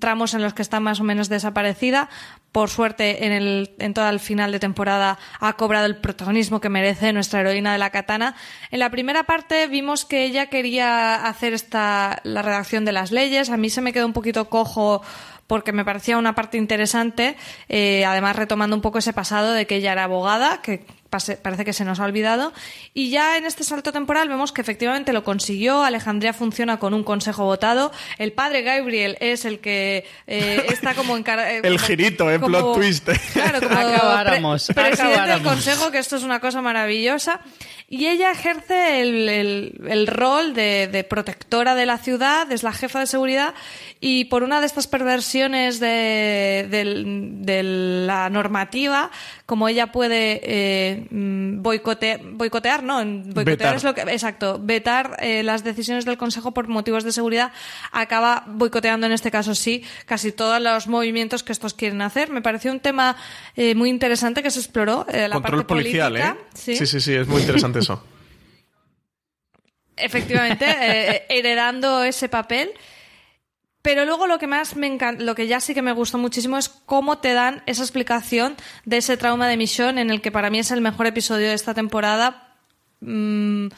tramos 0.00 0.34
en 0.34 0.42
los 0.42 0.54
que 0.54 0.62
está 0.62 0.80
más 0.80 1.00
o 1.00 1.04
menos 1.04 1.28
desaparecida. 1.28 2.08
Por 2.52 2.70
suerte, 2.70 3.26
en, 3.26 3.32
el, 3.32 3.70
en 3.78 3.94
todo 3.94 4.08
el 4.08 4.20
final 4.20 4.52
de 4.52 4.58
temporada 4.58 5.18
ha 5.38 5.52
cobrado 5.54 5.86
el 5.86 5.96
protagonismo 5.96 6.60
que 6.60 6.70
merece 6.70 7.12
nuestra 7.12 7.40
heroína 7.40 7.72
de 7.72 7.78
la 7.78 7.90
katana. 7.90 8.34
En 8.70 8.80
la 8.80 8.90
primera 8.90 9.24
parte 9.24 9.66
vimos 9.66 10.04
que 10.04 10.24
ella 10.24 10.46
quería 10.46 11.26
hacer 11.26 11.52
esta, 11.52 12.20
la 12.24 12.42
redacción 12.42 12.84
de 12.84 12.92
las 12.92 13.12
leyes. 13.12 13.50
A 13.50 13.56
mí 13.56 13.70
se 13.70 13.82
me 13.82 13.92
quedó 13.92 14.06
un 14.06 14.14
poquito 14.14 14.48
cojo 14.48 15.02
porque 15.48 15.72
me 15.72 15.84
parecía 15.84 16.18
una 16.18 16.36
parte 16.36 16.58
interesante, 16.58 17.34
eh, 17.68 18.04
además 18.04 18.36
retomando 18.36 18.76
un 18.76 18.82
poco 18.82 18.98
ese 18.98 19.12
pasado 19.12 19.52
de 19.52 19.66
que 19.66 19.76
ella 19.76 19.92
era 19.92 20.04
abogada, 20.04 20.60
que 20.62 20.84
parece 21.10 21.64
que 21.64 21.72
se 21.72 21.84
nos 21.84 22.00
ha 22.00 22.04
olvidado. 22.04 22.52
Y 22.94 23.10
ya 23.10 23.36
en 23.36 23.46
este 23.46 23.64
salto 23.64 23.92
temporal 23.92 24.28
vemos 24.28 24.52
que 24.52 24.60
efectivamente 24.60 25.12
lo 25.12 25.24
consiguió. 25.24 25.82
Alejandría 25.82 26.32
funciona 26.32 26.78
con 26.78 26.94
un 26.94 27.04
consejo 27.04 27.44
votado. 27.44 27.92
El 28.18 28.32
padre 28.32 28.62
Gabriel 28.62 29.16
es 29.20 29.44
el 29.44 29.60
que 29.60 30.06
eh, 30.26 30.66
está 30.70 30.94
como 30.94 31.16
en 31.16 31.24
eh, 31.26 31.60
El 31.64 31.78
girito, 31.78 32.30
eh, 32.30 32.38
plot 32.38 32.74
twist. 32.74 33.08
Claro, 33.32 33.60
como 33.60 33.78
acabáramos, 33.78 34.70
presidente 34.74 35.30
del 35.30 35.42
consejo, 35.42 35.90
que 35.90 35.98
esto 35.98 36.16
es 36.16 36.22
una 36.22 36.40
cosa 36.40 36.60
maravillosa. 36.60 37.40
Y 37.90 38.06
ella 38.06 38.30
ejerce 38.30 39.00
el, 39.00 40.06
rol 40.06 40.52
de, 40.52 41.06
protectora 41.08 41.74
de 41.74 41.86
la 41.86 41.96
ciudad, 41.96 42.50
es 42.52 42.62
la 42.62 42.72
jefa 42.72 43.00
de 43.00 43.06
seguridad, 43.06 43.54
y 43.98 44.26
por 44.26 44.42
una 44.42 44.60
de 44.60 44.66
estas 44.66 44.86
perversiones 44.86 45.80
de, 45.80 46.66
la 48.06 48.28
normativa, 48.28 49.10
como 49.46 49.68
ella 49.68 49.86
puede 49.86 50.40
eh, 50.42 50.97
mm, 51.10 51.62
boicotear, 51.62 52.82
¿no? 52.82 53.04
Boicotear 53.04 53.76
es 53.76 53.84
lo 53.84 53.94
que. 53.94 54.02
Exacto, 54.02 54.58
vetar 54.60 55.16
eh, 55.20 55.42
las 55.42 55.64
decisiones 55.64 56.04
del 56.04 56.16
Consejo 56.16 56.52
por 56.52 56.68
motivos 56.68 57.04
de 57.04 57.12
seguridad, 57.12 57.52
acaba 57.92 58.44
boicoteando 58.46 59.06
en 59.06 59.12
este 59.12 59.30
caso 59.30 59.54
sí 59.54 59.84
casi 60.06 60.32
todos 60.32 60.60
los 60.60 60.86
movimientos 60.86 61.42
que 61.42 61.52
estos 61.52 61.74
quieren 61.74 62.02
hacer. 62.02 62.30
Me 62.30 62.42
pareció 62.42 62.72
un 62.72 62.80
tema 62.80 63.16
eh, 63.56 63.74
muy 63.74 63.90
interesante 63.90 64.42
que 64.42 64.50
se 64.50 64.60
exploró. 64.60 65.06
la 65.12 65.30
Control 65.30 65.66
policial, 65.66 66.16
¿eh? 66.16 66.34
¿Sí? 66.54 66.76
sí, 66.76 67.00
sí, 67.00 67.14
es 67.14 67.26
muy 67.26 67.40
interesante 67.40 67.80
eso. 67.80 68.02
Efectivamente, 69.96 70.66
eh, 70.68 71.26
heredando 71.28 72.02
ese 72.04 72.28
papel. 72.28 72.70
Pero 73.82 74.04
luego 74.04 74.26
lo 74.26 74.38
que 74.38 74.46
más 74.46 74.76
me 74.76 74.86
encanta, 74.86 75.22
lo 75.22 75.34
que 75.34 75.46
ya 75.46 75.60
sí 75.60 75.72
que 75.72 75.82
me 75.82 75.92
gustó 75.92 76.18
muchísimo 76.18 76.58
es 76.58 76.68
cómo 76.68 77.18
te 77.18 77.32
dan 77.32 77.62
esa 77.66 77.82
explicación 77.82 78.56
de 78.84 78.98
ese 78.98 79.16
trauma 79.16 79.48
de 79.48 79.56
misión 79.56 79.98
en 79.98 80.10
el 80.10 80.20
que 80.20 80.32
para 80.32 80.50
mí 80.50 80.58
es 80.58 80.70
el 80.70 80.80
mejor 80.80 81.06
episodio 81.06 81.48
de 81.48 81.54
esta 81.54 81.74
temporada. 81.74 82.54
Mm, 83.00 83.68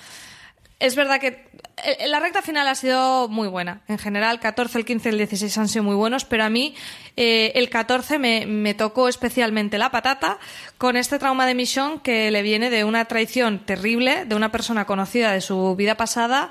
es 0.80 0.96
verdad 0.96 1.20
que 1.20 1.46
eh, 1.84 2.08
la 2.08 2.20
recta 2.20 2.40
final 2.40 2.66
ha 2.66 2.74
sido 2.74 3.28
muy 3.28 3.48
buena. 3.48 3.82
En 3.86 3.98
general, 3.98 4.40
14, 4.40 4.78
el 4.78 4.84
15, 4.84 5.10
el 5.10 5.18
16 5.18 5.58
han 5.58 5.68
sido 5.68 5.84
muy 5.84 5.94
buenos, 5.94 6.24
pero 6.24 6.44
a 6.44 6.50
mí 6.50 6.74
eh, 7.16 7.52
el 7.54 7.68
14 7.68 8.18
me, 8.18 8.74
tocó 8.74 9.08
especialmente 9.08 9.76
la 9.76 9.90
patata 9.90 10.38
con 10.78 10.96
este 10.96 11.18
trauma 11.18 11.46
de 11.46 11.54
misión 11.54 12.00
que 12.00 12.30
le 12.30 12.42
viene 12.42 12.70
de 12.70 12.84
una 12.84 13.04
traición 13.04 13.58
terrible 13.60 14.24
de 14.24 14.34
una 14.34 14.50
persona 14.50 14.86
conocida 14.86 15.32
de 15.32 15.42
su 15.42 15.76
vida 15.76 15.96
pasada 15.96 16.50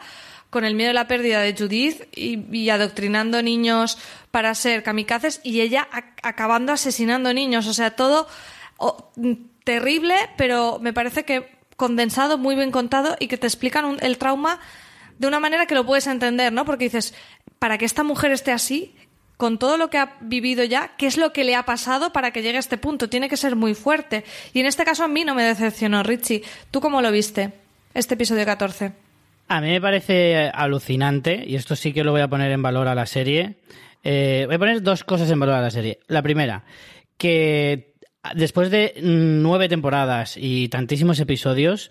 con 0.49 0.65
el 0.65 0.75
miedo 0.75 0.89
de 0.89 0.93
la 0.93 1.07
pérdida 1.07 1.41
de 1.41 1.55
Judith 1.55 2.03
y, 2.15 2.69
adoctrinando 2.69 3.41
niños 3.41 3.97
para 4.31 4.55
ser 4.55 4.83
kamikazes 4.83 5.41
y 5.43 5.61
ella 5.61 5.87
acabando 6.23 6.73
asesinando 6.73 7.33
niños. 7.33 7.67
O 7.67 7.73
sea, 7.73 7.91
todo 7.91 8.27
terrible, 9.63 10.15
pero 10.37 10.79
me 10.81 10.93
parece 10.93 11.23
que 11.23 11.59
condensado, 11.75 12.37
muy 12.37 12.55
bien 12.55 12.71
contado 12.71 13.15
y 13.19 13.27
que 13.27 13.37
te 13.37 13.47
explican 13.47 13.97
el 14.01 14.17
trauma 14.17 14.59
de 15.17 15.27
una 15.27 15.39
manera 15.39 15.65
que 15.65 15.75
lo 15.75 15.85
puedes 15.85 16.07
entender, 16.07 16.51
¿no? 16.51 16.65
Porque 16.65 16.85
dices, 16.85 17.13
para 17.59 17.77
que 17.77 17.85
esta 17.85 18.03
mujer 18.03 18.31
esté 18.31 18.51
así, 18.51 18.95
con 19.37 19.57
todo 19.57 19.77
lo 19.77 19.89
que 19.89 19.97
ha 19.97 20.17
vivido 20.19 20.65
ya, 20.65 20.91
¿qué 20.97 21.07
es 21.07 21.15
lo 21.15 21.31
que 21.31 21.45
le 21.45 21.55
ha 21.55 21.63
pasado 21.63 22.11
para 22.11 22.31
que 22.31 22.41
llegue 22.41 22.57
a 22.57 22.59
este 22.59 22.77
punto? 22.77 23.09
Tiene 23.09 23.29
que 23.29 23.37
ser 23.37 23.55
muy 23.55 23.73
fuerte. 23.73 24.25
Y 24.53 24.59
en 24.59 24.65
este 24.65 24.83
caso 24.83 25.03
a 25.03 25.07
mí 25.07 25.23
no 25.23 25.35
me 25.35 25.43
decepcionó, 25.43 26.03
Richie. 26.03 26.43
¿Tú 26.71 26.81
cómo 26.81 27.01
lo 27.01 27.11
viste, 27.11 27.53
este 27.93 28.15
episodio 28.15 28.45
14? 28.45 29.08
A 29.51 29.61
mí 29.61 29.69
me 29.69 29.81
parece 29.81 30.51
alucinante, 30.53 31.43
y 31.43 31.55
esto 31.55 31.75
sí 31.75 31.91
que 31.91 32.03
lo 32.03 32.11
voy 32.11 32.21
a 32.21 32.27
poner 32.27 32.51
en 32.51 32.61
valor 32.61 32.87
a 32.87 32.93
la 32.93 33.07
serie. 33.07 33.55
Eh, 34.03 34.43
voy 34.45 34.55
a 34.55 34.59
poner 34.59 34.83
dos 34.83 35.03
cosas 35.03 35.31
en 35.31 35.39
valor 35.39 35.55
a 35.55 35.61
la 35.61 35.71
serie. 35.71 35.97
La 36.07 36.21
primera, 36.21 36.65
que 37.17 37.95
después 38.35 38.69
de 38.69 38.93
nueve 39.01 39.67
temporadas 39.67 40.37
y 40.37 40.69
tantísimos 40.69 41.19
episodios, 41.19 41.89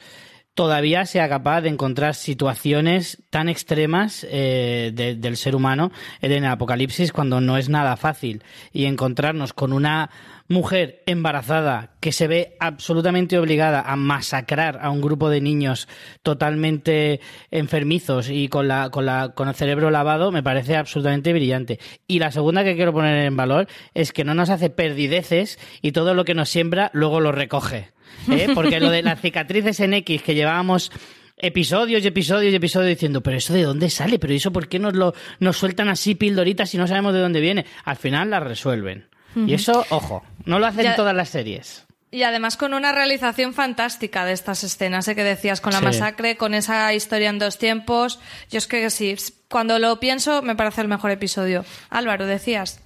todavía 0.54 1.04
sea 1.04 1.28
capaz 1.28 1.62
de 1.62 1.70
encontrar 1.70 2.14
situaciones 2.14 3.24
tan 3.28 3.48
extremas 3.48 4.24
eh, 4.30 4.92
del 5.18 5.36
ser 5.36 5.56
humano 5.56 5.90
en 6.20 6.32
el 6.32 6.44
apocalipsis 6.44 7.10
cuando 7.10 7.40
no 7.40 7.56
es 7.56 7.68
nada 7.68 7.96
fácil 7.96 8.44
y 8.72 8.84
encontrarnos 8.84 9.52
con 9.52 9.72
una 9.72 10.10
mujer 10.48 11.02
embarazada 11.06 11.92
que 12.00 12.10
se 12.10 12.26
ve 12.26 12.56
absolutamente 12.58 13.38
obligada 13.38 13.82
a 13.82 13.96
masacrar 13.96 14.78
a 14.82 14.90
un 14.90 15.00
grupo 15.00 15.28
de 15.28 15.40
niños 15.40 15.88
totalmente 16.22 17.20
enfermizos 17.50 18.30
y 18.30 18.48
con, 18.48 18.66
la, 18.66 18.90
con, 18.90 19.06
la, 19.06 19.34
con 19.34 19.48
el 19.48 19.54
cerebro 19.54 19.90
lavado 19.90 20.32
me 20.32 20.42
parece 20.42 20.76
absolutamente 20.76 21.32
brillante. 21.32 21.78
Y 22.06 22.18
la 22.18 22.32
segunda 22.32 22.64
que 22.64 22.76
quiero 22.76 22.92
poner 22.92 23.26
en 23.26 23.36
valor 23.36 23.68
es 23.94 24.12
que 24.12 24.24
no 24.24 24.34
nos 24.34 24.50
hace 24.50 24.70
perdideces 24.70 25.58
y 25.82 25.92
todo 25.92 26.14
lo 26.14 26.24
que 26.24 26.34
nos 26.34 26.48
siembra 26.48 26.90
luego 26.94 27.20
lo 27.20 27.30
recoge. 27.30 27.90
¿eh? 28.30 28.48
Porque 28.54 28.80
lo 28.80 28.90
de 28.90 29.02
las 29.02 29.20
cicatrices 29.20 29.80
en 29.80 29.94
X 29.94 30.22
que 30.22 30.34
llevábamos 30.34 30.90
episodios 31.36 32.02
y 32.02 32.08
episodios 32.08 32.52
y 32.52 32.56
episodios 32.56 32.90
diciendo, 32.90 33.22
pero 33.22 33.36
eso 33.36 33.52
de 33.52 33.62
dónde 33.62 33.90
sale, 33.90 34.18
pero 34.18 34.34
eso 34.34 34.52
por 34.52 34.68
qué 34.68 34.80
nos 34.80 34.94
lo 34.94 35.14
nos 35.38 35.56
sueltan 35.56 35.88
así 35.88 36.16
pildoritas 36.16 36.74
y 36.74 36.78
no 36.78 36.88
sabemos 36.88 37.12
de 37.14 37.20
dónde 37.20 37.40
viene. 37.40 37.66
Al 37.84 37.96
final 37.96 38.30
las 38.30 38.42
resuelven. 38.42 39.06
Y 39.46 39.54
eso, 39.54 39.84
ojo, 39.90 40.24
no 40.44 40.58
lo 40.58 40.66
hacen 40.66 40.94
todas 40.96 41.14
las 41.14 41.28
series. 41.28 41.84
Y 42.10 42.22
además 42.22 42.56
con 42.56 42.72
una 42.72 42.92
realización 42.92 43.52
fantástica 43.52 44.24
de 44.24 44.32
estas 44.32 44.64
escenas, 44.64 45.06
¿eh? 45.08 45.14
que 45.14 45.24
decías, 45.24 45.60
con 45.60 45.74
la 45.74 45.80
Sí. 45.80 45.84
masacre, 45.84 46.36
con 46.38 46.54
esa 46.54 46.92
historia 46.94 47.28
en 47.28 47.38
dos 47.38 47.58
tiempos. 47.58 48.18
Yo 48.50 48.56
es 48.58 48.66
que 48.66 48.88
sí, 48.88 49.14
cuando 49.50 49.78
lo 49.78 50.00
pienso 50.00 50.40
me 50.40 50.56
parece 50.56 50.80
el 50.80 50.88
mejor 50.88 51.10
episodio. 51.10 51.66
Álvaro, 51.90 52.24
decías. 52.24 52.80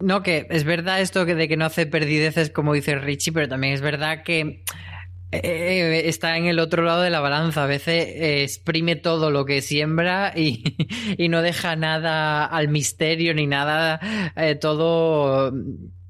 No, 0.00 0.22
que 0.22 0.46
es 0.48 0.64
verdad 0.64 1.02
esto 1.02 1.26
que 1.26 1.34
de 1.34 1.46
que 1.48 1.58
no 1.58 1.66
hace 1.66 1.84
perdideces, 1.84 2.48
como 2.48 2.72
dice 2.72 2.94
Richie, 2.96 3.32
pero 3.32 3.48
también 3.48 3.74
es 3.74 3.82
verdad 3.82 4.22
que 4.24 4.64
eh, 5.32 6.02
está 6.08 6.36
en 6.36 6.46
el 6.46 6.58
otro 6.58 6.82
lado 6.82 7.02
de 7.02 7.10
la 7.10 7.20
balanza. 7.20 7.64
A 7.64 7.66
veces 7.66 8.06
eh, 8.08 8.42
exprime 8.42 8.96
todo 8.96 9.30
lo 9.30 9.44
que 9.44 9.62
siembra 9.62 10.32
y, 10.36 10.76
y 11.18 11.28
no 11.28 11.42
deja 11.42 11.74
nada 11.76 12.44
al 12.44 12.68
misterio 12.68 13.34
ni 13.34 13.46
nada, 13.46 13.98
eh, 14.36 14.54
todo 14.54 15.52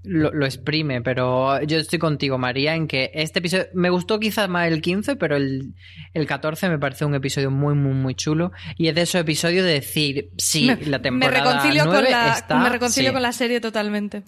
lo, 0.04 0.32
lo 0.32 0.44
exprime. 0.44 1.02
Pero 1.02 1.62
yo 1.62 1.78
estoy 1.78 1.98
contigo, 1.98 2.36
María, 2.38 2.74
en 2.74 2.88
que 2.88 3.10
este 3.14 3.38
episodio 3.38 3.66
me 3.74 3.90
gustó 3.90 4.18
quizás 4.18 4.48
más 4.48 4.66
el 4.68 4.80
15, 4.82 5.16
pero 5.16 5.36
el, 5.36 5.74
el 6.14 6.26
14 6.26 6.68
me 6.68 6.78
parece 6.78 7.04
un 7.04 7.14
episodio 7.14 7.50
muy, 7.50 7.74
muy, 7.74 7.94
muy 7.94 8.14
chulo. 8.14 8.50
Y 8.76 8.88
es 8.88 8.94
de 8.94 9.02
esos 9.02 9.20
episodios 9.20 9.64
de 9.64 9.72
decir, 9.74 10.30
sí, 10.36 10.66
me, 10.66 10.76
la 10.86 11.00
temporada 11.00 11.42
me 11.44 11.50
reconcilio, 11.50 11.84
con 11.84 11.92
9 11.92 12.10
la, 12.10 12.32
está- 12.32 12.58
me 12.58 12.68
reconcilio 12.68 13.10
sí. 13.10 13.14
con 13.14 13.22
la 13.22 13.32
serie 13.32 13.60
totalmente. 13.60 14.24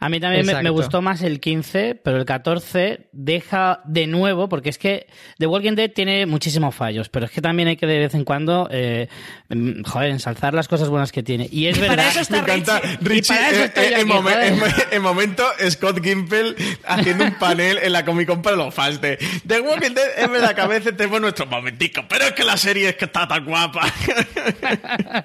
A 0.00 0.08
mí 0.08 0.20
también 0.20 0.46
me, 0.46 0.70
gustó 0.70 1.02
más 1.02 1.22
el 1.22 1.40
15, 1.40 1.96
pero 1.96 2.18
el 2.18 2.24
14 2.24 3.08
deja 3.12 3.80
de 3.84 4.06
nuevo, 4.06 4.48
porque 4.48 4.68
es 4.68 4.78
que 4.78 5.06
The 5.38 5.46
Walking 5.48 5.72
Dead 5.74 5.90
tiene 5.90 6.24
muchísimos 6.26 6.74
fallos, 6.74 7.08
pero 7.08 7.26
es 7.26 7.32
que 7.32 7.40
también 7.40 7.68
hay 7.68 7.76
que 7.76 7.86
de 7.86 7.98
vez 7.98 8.14
en 8.14 8.24
cuando, 8.24 8.68
eh, 8.70 9.08
mm, 9.48 9.82
joder, 9.82 10.10
ensalzar 10.10 10.54
las 10.54 10.68
cosas 10.68 10.88
buenas 10.88 11.10
que 11.10 11.22
tiene. 11.24 11.48
Y 11.50 11.66
es 11.66 11.78
Para 11.78 11.90
verdad. 11.96 12.08
eso 12.10 12.20
está 12.20 12.36
Me 12.42 12.54
encanta 12.54 12.80
Richie. 13.00 13.34
Para 13.34 13.50
eh, 13.50 13.72
eh, 13.74 13.88
en, 13.88 13.94
aquí, 13.94 14.04
momen- 14.04 14.22
joder. 14.58 14.86
en- 14.90 14.94
en 14.96 15.02
momento 15.02 15.44
Scott 15.68 16.00
Gimple 16.02 16.54
haciendo 16.86 17.24
un 17.24 17.34
panel 17.34 17.78
en 17.82 17.92
la 17.92 18.04
Comic 18.04 18.28
Con 18.28 18.40
para 18.42 18.54
los 18.56 18.72
fans 18.72 19.00
de 19.00 19.18
The 19.46 19.60
Walking 19.62 19.94
Dead. 19.94 20.08
Es 20.16 20.30
verdad 20.30 20.54
que 20.54 20.60
a 20.60 20.66
veces 20.68 20.96
tenemos 20.96 21.20
nuestros 21.20 21.48
momenticos, 21.50 22.04
pero 22.08 22.24
es 22.26 22.32
que 22.34 22.44
la 22.44 22.56
serie 22.56 22.90
es 22.90 22.94
que 22.96 23.06
está 23.06 23.26
tan 23.26 23.44
guapa. 23.44 23.82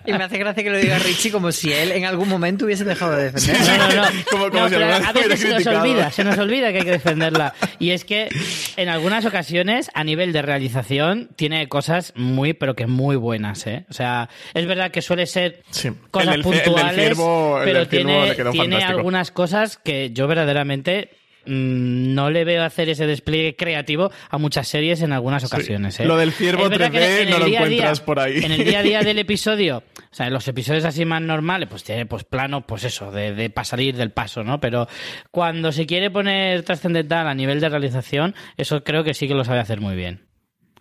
Y 0.05 0.11
me 0.13 0.23
hace 0.23 0.37
gracia 0.37 0.63
que 0.63 0.69
lo 0.69 0.77
diga 0.77 0.97
Richie 0.99 1.31
como 1.31 1.51
si 1.51 1.71
él 1.71 1.91
en 1.91 2.05
algún 2.05 2.27
momento 2.27 2.65
hubiese 2.65 2.83
dejado 2.83 3.15
de 3.15 3.31
defender. 3.31 3.53
No, 3.77 3.87
no, 3.89 3.95
no. 3.95 4.07
Como- 4.31 4.49
como 4.49 4.62
No, 4.63 4.69
pero 4.69 4.85
a 5.05 5.11
veces 5.13 5.39
se 5.39 5.49
nos 5.49 5.67
olvida, 5.67 6.11
se 6.11 6.23
nos 6.23 6.37
olvida 6.37 6.71
que 6.71 6.79
hay 6.79 6.83
que 6.85 6.91
defenderla. 6.91 7.53
Y 7.79 7.91
es 7.91 8.05
que 8.05 8.29
en 8.77 8.89
algunas 8.89 9.25
ocasiones, 9.25 9.89
a 9.93 10.03
nivel 10.03 10.33
de 10.33 10.41
realización, 10.41 11.29
tiene 11.35 11.67
cosas 11.67 12.13
muy, 12.15 12.53
pero 12.53 12.75
que 12.75 12.87
muy 12.87 13.15
buenas, 13.15 13.65
¿eh? 13.67 13.85
O 13.89 13.93
sea, 13.93 14.29
es 14.53 14.65
verdad 14.65 14.91
que 14.91 15.01
suele 15.01 15.25
ser 15.25 15.61
Sí. 15.69 15.91
cosas 16.11 16.35
El 16.35 16.41
del 16.41 16.43
ce- 16.43 16.49
el 16.49 16.55
del 16.55 16.63
puntuales, 16.73 17.17
ciervo- 17.17 17.57
el 17.59 17.63
pero 17.65 17.79
del 17.79 17.87
tiene, 17.87 18.31
tiene 18.35 18.57
fantástico. 18.57 18.97
algunas 18.97 19.31
cosas 19.31 19.77
que 19.77 20.11
yo 20.11 20.27
verdaderamente 20.27 21.09
mm, 21.45 22.13
no 22.13 22.29
le 22.29 22.43
veo 22.45 22.63
hacer 22.63 22.89
ese 22.89 23.05
despliegue 23.07 23.55
creativo 23.55 24.11
a 24.29 24.37
muchas 24.37 24.67
series 24.67 25.01
en 25.01 25.11
algunas 25.13 25.43
ocasiones. 25.43 25.99
¿eh? 25.99 26.05
Lo 26.05 26.17
del 26.17 26.31
ciervo 26.31 26.63
Es 26.65 26.69
verdad 26.69 26.91
que 26.91 26.99
3D 26.99 27.23
en 27.23 27.29
no 27.29 27.39
lo 27.39 27.45
día 27.45 27.59
a 27.61 27.65
día- 27.65 27.75
encuentras 27.77 28.01
por 28.01 28.19
ahí. 28.19 28.37
En 28.43 28.51
el 28.51 28.63
día 28.65 28.79
a 28.79 28.83
día 28.83 29.01
del 29.01 29.19
episodio, 29.19 29.83
o 30.11 30.15
sea, 30.15 30.27
en 30.27 30.33
los 30.33 30.47
episodios 30.47 30.85
así 30.85 31.05
más 31.05 31.21
normales, 31.21 31.69
pues 31.69 31.83
tiene 31.83 32.05
pues 32.05 32.23
plano, 32.23 32.65
pues 32.67 32.83
eso, 32.83 33.11
de, 33.11 33.33
de 33.33 33.51
salir 33.63 33.95
del 33.95 34.11
paso, 34.11 34.43
¿no? 34.43 34.59
Pero 34.59 34.87
cuando 35.31 35.71
se 35.71 35.85
quiere 35.85 36.11
poner 36.11 36.63
trascendental 36.63 37.27
a 37.27 37.33
nivel 37.33 37.59
de 37.59 37.69
realización, 37.69 38.35
eso 38.57 38.83
creo 38.83 39.03
que 39.03 39.13
sí 39.13 39.27
que 39.27 39.33
lo 39.33 39.43
sabe 39.43 39.59
hacer 39.59 39.79
muy 39.81 39.95
bien. 39.95 40.21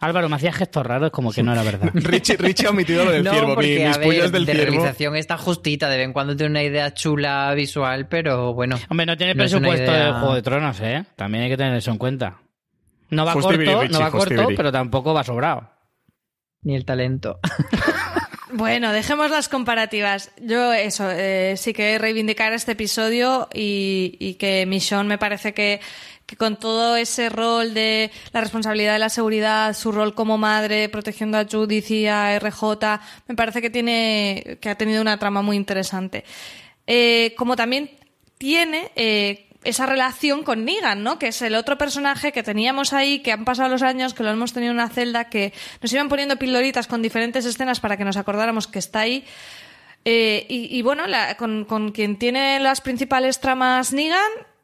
Álvaro, 0.03 0.29
me 0.29 0.37
hacía 0.37 0.53
gestos 0.53 0.85
raros 0.85 1.11
como 1.11 1.33
que 1.33 1.43
no 1.43 1.53
era 1.53 1.63
verdad. 1.63 1.91
Richie, 1.95 2.37
Richie 2.37 2.67
ha 2.67 2.71
omitido 2.71 3.05
lo 3.05 3.11
del 3.13 3.25
no, 3.25 3.31
ciervo. 3.31 3.49
Mi- 3.51 3.55
porque, 3.55 3.87
mis 3.87 3.97
a 3.97 3.99
ver, 3.99 4.07
pullas 4.09 4.33
del 4.33 4.45
de 4.47 4.53
ciervo. 4.53 4.71
realización 4.73 5.17
está 5.17 5.39
justita, 5.39 5.89
de 5.89 5.97
vez 5.97 6.05
en 6.07 6.13
cuando 6.13 6.37
tiene 6.37 6.51
una 6.51 6.63
idea 6.63 6.93
chula 6.93 7.53
visual, 7.55 8.09
pero 8.09 8.53
bueno. 8.55 8.79
Hombre, 8.89 9.07
no 9.07 9.17
tiene 9.17 9.35
No 9.35 9.39
presupuesto 9.39 9.85
idea- 9.91 10.07
de 10.07 10.13
Juego 10.13 10.35
de 10.35 10.43
Tronos, 10.43 10.81
¿eh? 10.81 11.05
También 11.17 11.45
hay 11.45 11.51
que 11.51 11.57
tener 11.57 11.75
eso 11.75 11.91
en 11.91 11.99
cuenta. 11.99 12.39
No 13.11 13.25
va 13.27 13.33
corto, 13.35 13.51
Richie, 13.53 13.89
no 13.91 14.01
va 14.01 14.11
corto, 14.11 14.49
pero 14.57 14.73
tampoco 14.73 15.13
va 15.15 15.23
sobrado. 15.25 15.71
Ni 16.63 16.75
el 16.77 16.85
talento. 16.85 17.39
Bueno, 18.55 18.93
dejemos 18.93 19.31
las 19.31 19.49
comparativas. 19.49 20.31
Yo 20.39 20.75
eso, 20.75 21.11
eh, 21.11 21.55
sí 21.57 21.73
que 21.73 21.99
reivindicar 21.99 22.53
este 22.53 22.73
episodio 22.73 23.49
y, 23.55 24.17
y 24.21 24.35
que 24.35 24.67
Michonne 24.67 25.09
me 25.09 25.17
parece 25.17 25.55
que, 25.55 25.81
que 26.27 26.37
con 26.37 26.57
todo 26.57 26.97
ese 26.97 27.29
rol 27.29 27.75
de 27.75 28.11
la 28.33 28.41
responsabilidad 28.41 28.95
de 28.95 28.99
la 28.99 29.09
seguridad, 29.09 29.75
su 29.75 29.93
rol 29.93 30.15
como 30.15 30.39
madre, 30.39 30.89
protegiendo 30.89 31.39
a 31.39 31.47
Judith 31.51 31.91
y 31.91 32.07
a 32.07 32.39
RJ, 32.39 32.63
me 33.27 33.35
parece 33.35 33.61
que 33.61 33.71
tiene, 33.71 34.59
que 34.61 34.71
ha 34.71 34.77
tenido 34.77 35.03
una 35.03 35.19
trama 35.19 35.43
muy 35.43 35.57
interesante. 35.57 36.25
Eh, 36.87 37.35
como 37.37 37.57
también 37.57 37.91
tiene 38.39 38.91
eh, 38.97 39.49
esa 39.65 39.87
relación 39.87 40.43
con 40.43 40.65
Negan, 40.65 41.03
¿no? 41.03 41.19
Que 41.19 41.29
es 41.29 41.43
el 41.43 41.55
otro 41.55 41.79
personaje 41.79 42.33
que 42.33 42.43
teníamos 42.43 42.93
ahí, 42.93 43.21
que 43.21 43.33
han 43.33 43.45
pasado 43.45 43.69
los 43.69 43.83
años, 43.83 44.15
que 44.15 44.23
lo 44.23 44.31
hemos 44.31 44.53
tenido 44.53 44.73
en 44.73 44.79
una 44.79 44.89
celda, 44.89 45.29
que 45.29 45.53
nos 45.81 45.93
iban 45.93 46.09
poniendo 46.09 46.37
pildoritas 46.37 46.87
con 46.87 47.03
diferentes 47.03 47.45
escenas 47.45 47.81
para 47.81 47.97
que 47.97 48.05
nos 48.05 48.17
acordáramos 48.17 48.67
que 48.67 48.79
está 48.79 49.01
ahí. 49.01 49.25
Eh, 50.05 50.47
y, 50.49 50.83
bueno, 50.83 51.05
con, 51.39 51.65
con 51.65 51.93
quien 51.93 52.19
tiene 52.19 52.59
las 52.59 52.81
principales 52.81 53.39
tramas 53.39 53.93
Negan 53.93 54.19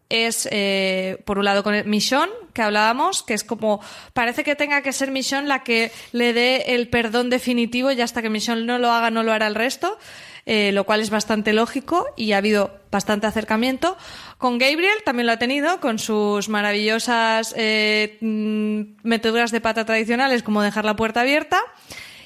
es, 0.09 0.49
eh, 0.51 1.19
por 1.25 1.39
un 1.39 1.45
lado, 1.45 1.63
con 1.63 1.89
Michonne, 1.89 2.33
que 2.55 2.63
hablábamos, 2.63 3.23
que 3.23 3.35
es 3.35 3.45
como, 3.45 3.81
parece 4.13 4.45
que 4.45 4.57
tenga 4.57 4.83
que 4.83 4.93
ser 4.93 5.11
Michonne 5.11 5.47
la 5.47 5.63
que 5.63 5.91
le 6.13 6.33
dé 6.33 6.75
el 6.75 6.89
perdón 6.89 7.31
definitivo 7.31 7.91
y 7.91 8.01
hasta 8.01 8.23
que 8.23 8.31
Michonne 8.31 8.65
no 8.65 8.79
lo 8.79 8.91
haga, 8.91 9.11
no 9.11 9.23
lo 9.23 9.33
hará 9.33 9.47
el 9.47 9.55
resto, 9.55 9.99
eh, 10.47 10.73
lo 10.73 10.85
cual 10.85 11.01
es 11.01 11.11
bastante 11.11 11.53
lógico 11.53 12.07
y 12.17 12.33
ha 12.33 12.39
habido 12.39 12.81
bastante 12.91 13.27
acercamiento. 13.27 13.99
Con 14.39 14.57
Gabriel 14.57 14.97
también 15.05 15.27
lo 15.27 15.33
ha 15.33 15.39
tenido, 15.39 15.79
con 15.81 15.99
sus 15.99 16.49
maravillosas 16.49 17.55
eh, 17.57 18.17
mm, 18.23 19.07
meteduras 19.07 19.51
de 19.51 19.61
pata 19.61 19.85
tradicionales, 19.85 20.43
como 20.43 20.63
dejar 20.63 20.87
la 20.87 20.97
puerta 20.97 21.21
abierta. 21.21 21.61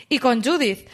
Y 0.09 0.21
con 0.21 0.45
Judith, 0.45 0.89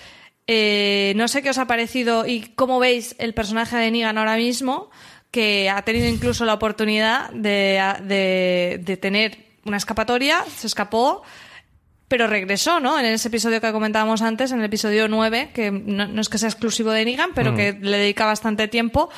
eh, 0.47 1.12
no 1.16 1.28
sé 1.28 1.43
qué 1.43 1.51
os 1.51 1.59
ha 1.59 1.66
parecido 1.66 2.24
y 2.24 2.41
cómo 2.55 2.78
veis 2.78 3.14
el 3.18 3.34
personaje 3.34 3.76
de 3.76 3.91
Negan 3.91 4.16
ahora 4.16 4.36
mismo, 4.36 4.91
que 5.30 5.68
ha 5.70 5.82
tenido 5.82 6.06
incluso 6.08 6.44
la 6.44 6.54
oportunidad 6.54 7.30
de, 7.30 7.80
de- 8.04 8.80
de 8.82 8.96
tener 8.96 9.38
una 9.64 9.76
escapatoria, 9.76 10.42
se 10.56 10.66
escapó, 10.66 11.22
pero 12.08 12.26
regresó, 12.26 12.80
¿no? 12.80 12.98
En 12.98 13.04
ese 13.04 13.28
episodio 13.28 13.60
que 13.60 13.70
comentábamos 13.70 14.22
antes, 14.22 14.50
en 14.52 14.60
el 14.60 14.64
episodio 14.64 15.08
9, 15.08 15.50
que 15.52 15.70
no, 15.70 16.06
no 16.08 16.20
es 16.22 16.28
que 16.30 16.38
sea 16.38 16.48
exclusivo 16.48 16.90
de 16.90 17.04
Negan, 17.04 17.30
pero 17.34 17.54
que 17.54 17.72
le 17.78 17.98
dedica 17.98 18.24
bastante 18.24 18.66
tiempo. 18.68 19.10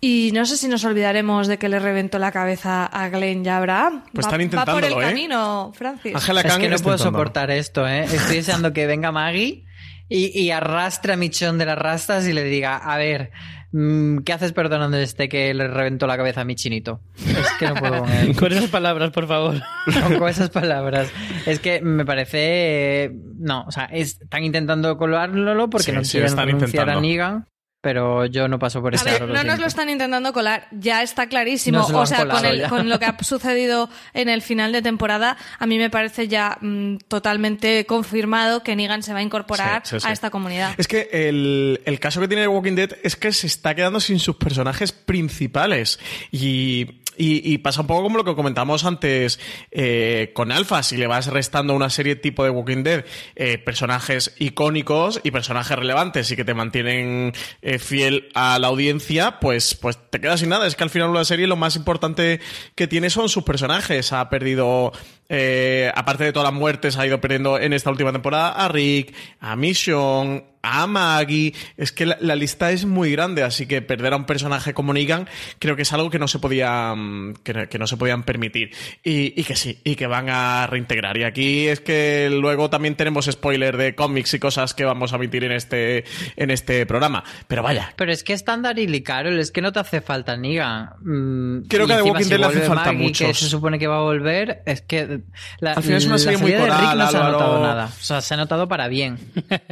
Y 0.00 0.30
no 0.34 0.44
sé 0.46 0.56
si 0.56 0.66
nos 0.66 0.84
olvidaremos 0.84 1.46
de 1.46 1.58
que 1.58 1.68
le 1.68 1.78
reventó 1.78 2.18
la 2.18 2.32
cabeza 2.32 2.86
a 2.86 3.08
Glenn 3.08 3.46
y 3.46 3.48
a 3.48 3.58
Abraham. 3.58 4.02
Pues 4.12 4.26
Va- 4.26 4.30
están 4.36 4.58
Va 4.58 4.64
por 4.64 4.82
el 4.82 4.90
intentándolo, 4.90 5.00
¿eh? 5.00 5.04
camino, 5.06 5.72
Francis. 5.76 6.14
Ángela 6.16 6.40
es 6.40 6.46
que 6.46 6.50
no 6.50 6.58
puedo 6.58 6.66
intentándolo. 6.96 6.98
soportar 6.98 7.50
esto, 7.52 7.86
¿eh? 7.86 8.02
Estoy 8.04 8.36
deseando 8.38 8.72
que 8.72 8.86
venga 8.88 9.12
Maggie 9.12 9.64
y, 10.08 10.36
y 10.36 10.50
arrastre 10.50 11.12
a 11.12 11.16
Michonne 11.16 11.58
de 11.58 11.66
las 11.66 11.78
rastas 11.78 12.26
y 12.26 12.32
le 12.32 12.42
diga, 12.42 12.78
a 12.78 12.96
ver, 12.96 13.30
mm, 13.30 13.61
¿qué 13.72 14.32
haces 14.32 14.52
perdonando 14.52 14.96
este 14.98 15.28
que 15.28 15.52
le 15.54 15.66
reventó 15.68 16.06
la 16.06 16.16
cabeza 16.16 16.42
a 16.42 16.44
mi 16.44 16.54
chinito? 16.54 17.00
Es 17.16 17.48
que 17.58 17.66
no 17.68 17.74
puedo 17.74 18.00
con 18.00 18.10
él. 18.12 18.36
Con 18.38 18.52
esas 18.52 18.68
palabras, 18.70 19.10
por 19.10 19.26
favor. 19.26 19.54
con, 20.02 20.18
con 20.18 20.28
esas 20.28 20.50
palabras. 20.50 21.10
Es 21.46 21.58
que 21.58 21.80
me 21.80 22.04
parece... 22.04 23.04
eh, 23.04 23.12
No, 23.38 23.64
o 23.66 23.72
sea, 23.72 23.84
están 23.86 24.44
intentando 24.44 24.96
colarlo 24.96 25.70
porque 25.70 25.86
Sí, 25.86 25.92
no 25.92 26.04
sí, 26.04 26.10
quieren 26.12 26.28
están 26.28 26.46
renunciar 26.46 26.88
a 26.90 26.94
intentando. 26.94 27.00
Negan, 27.08 27.46
pero 27.82 28.24
yo 28.24 28.48
no 28.48 28.58
paso 28.58 28.80
por 28.80 28.94
A 28.94 28.96
ese 28.96 29.04
ver, 29.10 29.22
aro, 29.24 29.26
no 29.34 29.44
nos 29.44 29.58
lo 29.58 29.66
están 29.66 29.90
intentando 29.90 30.32
colar, 30.32 30.68
ya 30.70 31.02
está 31.02 31.26
clarísimo. 31.26 31.80
O 31.84 32.06
sea, 32.06 32.26
con, 32.26 32.44
el- 32.46 32.68
con 32.68 32.88
lo 32.88 32.98
que 32.98 33.04
ha 33.04 33.16
sucedido 33.22 33.90
en 34.14 34.28
el 34.30 34.40
final 34.40 34.72
de 34.72 34.80
temporada, 34.80 35.36
a 35.58 35.66
mí 35.66 35.76
me 35.78 35.90
parece 35.90 36.28
ya 36.28 36.56
mm, 36.60 36.96
totalmente 37.08 37.84
confirmado 37.84 38.62
que 38.62 38.74
Negan 38.76 39.02
se 39.02 39.12
va 39.12 39.18
a 39.18 39.22
incorporar 39.22 39.82
Sí, 39.84 39.96
sí, 39.96 40.00
sí. 40.00 40.08
a 40.08 40.12
esta 40.12 40.30
comunidad. 40.30 40.74
Es 40.78 40.88
que 40.88 41.08
el, 41.12 41.80
el 41.84 41.98
caso 42.00 42.20
que 42.20 42.28
tiene 42.28 42.42
The 42.44 42.48
Walking 42.48 42.76
Dead 42.76 42.90
es 43.02 43.16
que 43.16 43.32
se 43.32 43.48
está 43.48 43.74
quedando 43.74 43.98
sin 44.00 44.18
sus 44.20 44.36
personajes 44.36 44.92
principales. 44.92 45.98
Y, 46.30 47.01
y- 47.16 47.52
y 47.52 47.58
pasa 47.58 47.80
un 47.82 47.86
poco 47.86 48.02
como 48.02 48.16
lo 48.18 48.24
que 48.24 48.34
comentamos 48.34 48.84
antes 48.84 49.38
eh, 49.70 50.30
con 50.34 50.52
Alpha. 50.52 50.82
Si 50.82 50.96
le 50.96 51.06
vas 51.06 51.26
restando 51.26 51.74
una 51.74 51.90
serie 51.90 52.16
tipo 52.16 52.44
de 52.44 52.50
Walking 52.50 52.82
Dead 52.82 53.04
eh, 53.36 53.58
personajes 53.58 54.34
icónicos 54.38 55.20
y 55.22 55.30
personajes 55.30 55.76
relevantes 55.78 56.30
y 56.30 56.36
que 56.36 56.44
te 56.44 56.54
mantienen 56.54 57.32
eh, 57.62 57.78
fiel 57.78 58.28
a 58.34 58.58
la 58.58 58.68
audiencia, 58.68 59.38
pues, 59.40 59.74
pues 59.74 59.98
te 60.10 60.20
quedas 60.20 60.40
sin 60.40 60.48
nada. 60.48 60.66
Es 60.66 60.74
que 60.76 60.84
al 60.84 60.90
final 60.90 61.10
una 61.10 61.24
serie 61.24 61.46
lo 61.46 61.56
más 61.56 61.76
importante 61.76 62.40
que 62.74 62.86
tiene 62.86 63.10
son 63.10 63.28
sus 63.28 63.44
personajes. 63.44 64.12
Ha 64.12 64.28
perdido, 64.30 64.92
eh, 65.28 65.90
aparte 65.94 66.24
de 66.24 66.32
todas 66.32 66.50
las 66.50 66.58
muertes, 66.58 66.96
ha 66.96 67.06
ido 67.06 67.20
perdiendo 67.20 67.58
en 67.58 67.72
esta 67.72 67.90
última 67.90 68.12
temporada 68.12 68.50
a 68.50 68.68
Rick, 68.68 69.14
a 69.40 69.56
Mission, 69.56 70.44
a 70.62 70.86
Maggie. 70.86 71.54
Es 71.76 71.92
que 71.92 72.06
la, 72.06 72.36
lista 72.36 72.70
es 72.70 72.84
muy 72.84 73.12
grande, 73.12 73.42
así 73.42 73.66
que 73.66 73.82
perder 73.82 74.12
a 74.12 74.16
un 74.16 74.24
personaje 74.24 74.74
como 74.74 74.92
Negan 74.92 75.28
creo 75.58 75.76
que 75.76 75.82
es 75.82 75.92
algo 75.92 76.10
que 76.10 76.18
no 76.18 76.28
se 76.28 76.38
podía 76.38 76.94
mm, 76.94 77.34
que, 77.42 77.78
no 77.78 77.86
se 77.86 77.96
podían 77.96 78.22
permitir. 78.22 78.70
Y, 79.02 79.42
que 79.42 79.56
sí, 79.56 79.78
y 79.84 79.96
que 79.96 80.06
van 80.06 80.28
a 80.28 80.66
reintegrar. 80.66 81.16
Y 81.18 81.24
aquí 81.24 81.68
es 81.68 81.80
que 81.80 82.30
luego 82.32 82.70
también 82.70 82.94
tenemos 82.94 83.26
spoiler 83.30 83.76
de 83.76 83.94
cómics 83.94 84.34
y 84.34 84.38
cosas 84.38 84.74
que 84.74 84.84
vamos 84.84 85.12
a 85.12 85.16
emitir 85.16 85.44
en 85.44 85.52
este, 85.52 86.04
en 86.36 86.50
este 86.50 86.86
programa. 86.86 87.24
Pero 87.48 87.62
vaya. 87.62 87.92
Pero 87.96 88.12
es 88.12 88.24
que 88.24 88.32
es 88.32 88.44
tan 88.44 88.62
y 88.76 89.02
Carol, 89.02 89.38
es 89.40 89.50
que 89.50 89.60
no 89.60 89.72
te 89.72 89.80
hace 89.80 90.00
falta 90.00 90.36
Negan. 90.36 90.90
Mm, 91.00 91.66
creo 91.68 91.86
que 91.86 91.94
a 91.94 91.96
The 91.96 92.02
Walking 92.02 92.28
Dead 92.28 92.38
le 92.38 92.46
hace 92.46 92.60
falta 92.60 92.92
mucho. 92.92 93.26
que 93.26 93.34
se 93.34 93.46
supone 93.46 93.78
que 93.78 93.86
va 93.86 93.98
a 93.98 94.02
volver, 94.02 94.62
es 94.66 94.82
que 94.82 95.22
la, 95.58 95.72
Al 95.72 95.82
final 95.82 95.98
es 95.98 96.06
una 96.06 96.18
serie 96.18 96.38
muy 96.38 96.52
coral, 96.52 96.98
no 96.98 97.10
se 97.10 97.16
ha 97.16 97.28
notado 97.30 97.62
nada. 97.62 97.86
O 97.86 98.04
sea, 98.04 98.20
se 98.20 98.34
ha 98.34 98.36
notado 98.36 98.68
para 98.68 98.88
bien. 98.88 99.18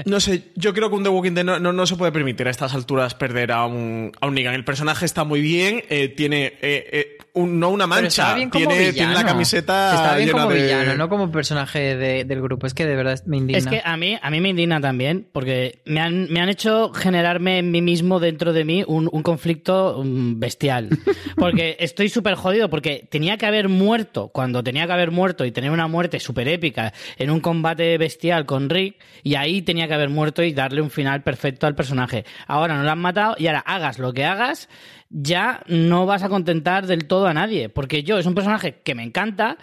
no 0.05 0.21
sé, 0.21 0.51
yo 0.57 0.75
creo 0.75 0.80
que 0.89 0.97
un 0.97 1.03
The 1.03 1.09
Walking 1.11 1.33
Dead 1.33 1.45
no, 1.45 1.59
no, 1.59 1.87
se 1.87 1.97
puede 1.97 2.13
permitir 2.13 2.47
a 2.47 2.51
estas 2.51 2.75
alturas 2.75 3.15
perder 3.15 3.53
a 3.53 3.67
un, 3.67 4.13
a. 4.35 4.55
El 4.55 4.65
personaje 4.65 5.05
está 5.05 5.25
muy 5.25 5.41
bien, 5.41 5.83
eh, 5.91 6.09
tiene 6.09 6.55
eh, 6.63 7.19
no 7.35 7.71
una 7.71 7.87
mancha, 7.87 8.35
tiene, 8.35 8.93
tiene, 8.93 9.15
la 9.15 9.25
camiseta. 9.25 9.95
Está 9.95 10.17
bien 10.17 10.31
como 10.31 10.49
de... 10.49 10.63
villano, 10.63 10.95
no 10.97 11.09
como 11.09 11.31
personaje 11.31 11.97
del 11.97 12.43
grupo. 12.43 12.67
Es 12.67 12.75
que 12.75 12.87
de 12.87 12.97
verdad 12.97 13.21
me 13.27 13.37
indigna. 13.37 13.59
Es 13.59 13.67
que 13.67 13.83
a 13.85 13.97
mí, 13.97 14.19
a 14.21 14.31
mí 14.31 14.41
me 14.41 14.51
indigna 14.51 14.81
también, 14.81 15.29
porque 15.33 15.81
me 15.85 16.01
han, 16.01 16.31
me 16.31 16.41
han 16.41 16.49
hecho 16.49 16.93
generarme 16.93 17.59
en 17.59 17.71
mí 17.71 17.83
mismo, 17.83 18.21
dentro 18.21 18.53
de 18.53 18.65
mí, 18.65 18.85
un, 18.87 19.09
un 19.11 19.23
conflicto 19.23 20.03
mm, 20.05 20.39
bestial. 20.39 20.89
Porque 21.37 21.77
estoy 21.81 22.09
súper 22.09 22.35
jodido, 22.35 22.69
porque 22.69 23.07
tenía 23.11 23.39
que 23.39 23.47
haber 23.47 23.69
muerto, 23.69 24.29
cuando 24.29 24.63
tenía 24.63 24.87
que 24.87 24.93
haber 24.93 25.11
muerto 25.11 25.45
y 25.45 25.53
tener 25.53 25.71
una 25.71 25.87
muerte 25.87 26.21
súper 26.21 26.49
épica 26.49 26.93
en 27.17 27.31
un 27.31 27.41
combate 27.41 27.97
bestial 27.97 28.45
con 28.45 28.69
Rick, 28.69 28.97
y 29.23 29.37
ahí 29.37 29.63
tenía 29.63 29.89
que 29.89 29.95
haber 29.95 30.11
muerto 30.11 30.43
y 30.43 30.53
darle 30.53 30.83
un 30.83 30.91
final 30.91 31.23
perfecto 31.23 31.67
al 31.67 31.75
personaje. 31.75 32.25
Ahora 32.47 32.77
no 32.77 32.83
lo 32.83 32.91
han 32.91 32.99
matado 32.99 33.37
y 33.39 33.47
ahora 33.47 33.61
hagas 33.61 33.99
lo 33.99 34.13
que 34.13 34.25
hagas, 34.25 34.69
ya 35.11 35.63
no 35.67 36.07
vas 36.07 36.23
a 36.23 36.29
contentar 36.29 36.87
del 36.87 37.07
todo 37.07 37.27
a 37.27 37.35
nadie. 37.35 37.69
Porque 37.69 38.03
yo 38.03 38.19
es 38.19 38.27
un 38.27 38.35
personaje 38.35 38.81
que 38.83 38.95
me 38.95 39.03
encanta, 39.03 39.59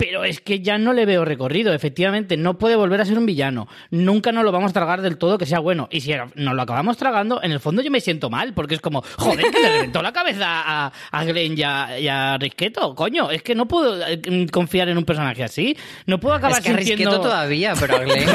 pero 0.00 0.24
es 0.24 0.40
que 0.40 0.60
ya 0.60 0.78
no 0.78 0.94
le 0.94 1.04
veo 1.04 1.26
recorrido. 1.26 1.74
Efectivamente, 1.74 2.38
no 2.38 2.56
puede 2.56 2.74
volver 2.74 3.02
a 3.02 3.04
ser 3.04 3.18
un 3.18 3.26
villano. 3.26 3.68
Nunca 3.90 4.32
nos 4.32 4.44
lo 4.44 4.50
vamos 4.50 4.70
a 4.70 4.72
tragar 4.72 5.02
del 5.02 5.18
todo 5.18 5.36
que 5.36 5.44
sea 5.44 5.58
bueno. 5.58 5.88
Y 5.90 6.00
si 6.00 6.14
nos 6.36 6.54
lo 6.54 6.62
acabamos 6.62 6.96
tragando, 6.96 7.42
en 7.42 7.52
el 7.52 7.60
fondo 7.60 7.82
yo 7.82 7.90
me 7.90 8.00
siento 8.00 8.30
mal, 8.30 8.54
porque 8.54 8.76
es 8.76 8.80
como, 8.80 9.04
joder, 9.18 9.50
que 9.50 9.60
le 9.60 9.72
reventó 9.72 10.00
la 10.00 10.10
cabeza 10.10 10.46
a, 10.46 10.92
a 11.10 11.24
Glenn 11.26 11.54
y 11.58 11.62
a, 12.08 12.38
Risqueto. 12.38 12.94
Coño, 12.94 13.30
es 13.30 13.42
que 13.42 13.54
no 13.54 13.68
puedo 13.68 14.00
eh, 14.06 14.46
confiar 14.50 14.88
en 14.88 14.96
un 14.96 15.04
personaje 15.04 15.44
así. 15.44 15.76
No 16.06 16.18
puedo 16.18 16.34
acabar 16.34 16.60
es 16.60 16.64
que 16.64 16.72
Risqueto 16.72 17.20
todavía, 17.20 17.74
pero 17.78 17.96
a 17.96 17.98
Glenn... 18.04 18.26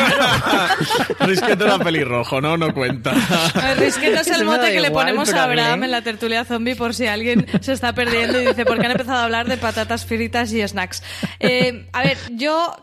Risqueto 1.21 1.65
era 1.65 1.79
pelirrojo, 1.79 2.41
¿no? 2.41 2.57
No 2.57 2.75
cuenta. 2.75 3.11
Risqueto 3.79 4.21
es 4.21 4.27
el 4.27 4.45
mote 4.45 4.71
que 4.71 4.81
le 4.81 4.91
ponemos 4.91 5.33
a 5.33 5.45
Abraham 5.45 5.85
en 5.85 5.89
la 5.89 6.03
tertulia 6.03 6.45
zombie 6.45 6.75
por 6.75 6.93
si 6.93 7.07
alguien 7.07 7.47
se 7.59 7.73
está 7.73 7.95
perdiendo 7.95 8.39
y 8.39 8.45
dice, 8.45 8.65
¿por 8.65 8.77
qué 8.77 8.85
han 8.85 8.91
empezado 8.91 9.17
a 9.17 9.23
hablar 9.23 9.47
de 9.47 9.57
patatas 9.57 10.05
fritas 10.05 10.53
y 10.53 10.61
snacks? 10.61 11.01
Eh, 11.39 11.54
eh, 11.59 11.89
a 11.93 12.03
ver, 12.03 12.17
yo. 12.31 12.75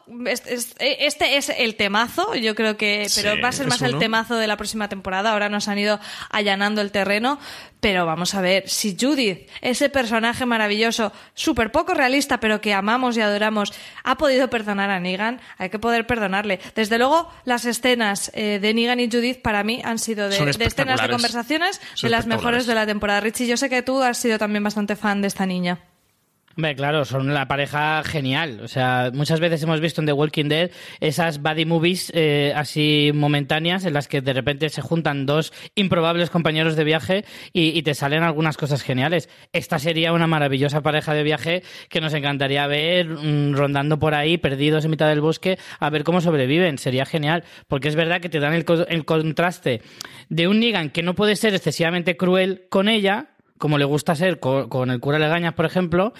Este 0.78 1.36
es 1.36 1.48
el 1.48 1.76
temazo, 1.76 2.34
yo 2.34 2.54
creo 2.54 2.76
que. 2.76 3.06
Pero 3.14 3.40
va 3.42 3.48
a 3.48 3.52
ser 3.52 3.66
más 3.66 3.82
el 3.82 3.98
temazo 3.98 4.36
de 4.36 4.46
la 4.46 4.56
próxima 4.56 4.88
temporada. 4.88 5.32
Ahora 5.32 5.48
nos 5.48 5.68
han 5.68 5.78
ido 5.78 6.00
allanando 6.30 6.80
el 6.80 6.90
terreno. 6.90 7.38
Pero 7.82 8.06
vamos 8.06 8.36
a 8.36 8.40
ver, 8.40 8.68
si 8.68 8.96
Judith, 8.98 9.50
ese 9.60 9.88
personaje 9.88 10.46
maravilloso, 10.46 11.12
súper 11.34 11.72
poco 11.72 11.94
realista, 11.94 12.38
pero 12.38 12.60
que 12.60 12.72
amamos 12.72 13.16
y 13.16 13.20
adoramos, 13.20 13.72
ha 14.04 14.16
podido 14.18 14.48
perdonar 14.48 14.88
a 14.88 15.00
Negan, 15.00 15.40
hay 15.58 15.68
que 15.68 15.80
poder 15.80 16.06
perdonarle. 16.06 16.60
Desde 16.76 16.96
luego, 16.96 17.28
las 17.44 17.64
escenas 17.64 18.30
eh, 18.34 18.60
de 18.62 18.72
Negan 18.72 19.00
y 19.00 19.10
Judith 19.10 19.42
para 19.42 19.64
mí 19.64 19.82
han 19.84 19.98
sido 19.98 20.28
de, 20.28 20.36
escenas 20.48 21.02
de 21.02 21.08
conversaciones 21.08 21.80
de 22.00 22.08
las 22.08 22.28
mejores 22.28 22.66
de 22.66 22.76
la 22.76 22.86
temporada. 22.86 23.18
Richie, 23.18 23.48
yo 23.48 23.56
sé 23.56 23.68
que 23.68 23.82
tú 23.82 24.00
has 24.00 24.16
sido 24.16 24.38
también 24.38 24.62
bastante 24.62 24.94
fan 24.94 25.20
de 25.20 25.26
esta 25.26 25.44
niña. 25.44 25.80
Hombre, 26.56 26.74
claro, 26.74 27.04
son 27.04 27.32
la 27.32 27.48
pareja 27.48 28.02
genial. 28.04 28.60
O 28.62 28.68
sea, 28.68 29.10
muchas 29.12 29.40
veces 29.40 29.62
hemos 29.62 29.80
visto 29.80 30.00
en 30.00 30.06
The 30.06 30.12
Walking 30.12 30.48
Dead 30.48 30.70
esas 31.00 31.40
buddy 31.40 31.64
movies 31.64 32.12
eh, 32.14 32.52
así 32.54 33.10
momentáneas 33.14 33.84
en 33.84 33.94
las 33.94 34.08
que 34.08 34.20
de 34.20 34.32
repente 34.32 34.68
se 34.68 34.82
juntan 34.82 35.26
dos 35.26 35.52
improbables 35.74 36.30
compañeros 36.30 36.76
de 36.76 36.84
viaje 36.84 37.24
y, 37.52 37.82
te 37.82 37.94
salen 37.94 38.22
algunas 38.22 38.56
cosas 38.56 38.82
geniales. 38.82 39.28
Esta 39.52 39.78
sería 39.78 40.12
una 40.12 40.28
maravillosa 40.28 40.82
pareja 40.82 41.14
de 41.14 41.24
viaje 41.24 41.62
que 41.88 42.00
nos 42.00 42.14
encantaría 42.14 42.66
ver 42.68 43.08
mm, 43.08 43.54
rondando 43.54 43.98
por 43.98 44.14
ahí, 44.14 44.38
perdidos 44.38 44.84
en 44.84 44.92
mitad 44.92 45.08
del 45.08 45.20
bosque, 45.20 45.58
a 45.80 45.90
ver 45.90 46.04
cómo 46.04 46.20
sobreviven. 46.20 46.78
Sería 46.78 47.04
genial, 47.04 47.42
porque 47.66 47.88
es 47.88 47.96
verdad 47.96 48.20
que 48.20 48.28
te 48.28 48.38
dan 48.38 48.54
el, 48.54 48.64
el 48.88 49.04
contraste 49.04 49.82
de 50.28 50.48
un 50.48 50.60
Negan 50.60 50.90
que 50.90 51.02
no 51.02 51.14
puede 51.14 51.34
ser 51.34 51.54
excesivamente 51.54 52.16
cruel 52.16 52.66
con 52.68 52.88
ella, 52.88 53.31
como 53.62 53.78
le 53.78 53.84
gusta 53.84 54.16
ser 54.16 54.40
con, 54.40 54.90
el 54.90 54.98
cura 54.98 55.20
Legañas, 55.20 55.54
por 55.54 55.66
ejemplo, 55.66 56.12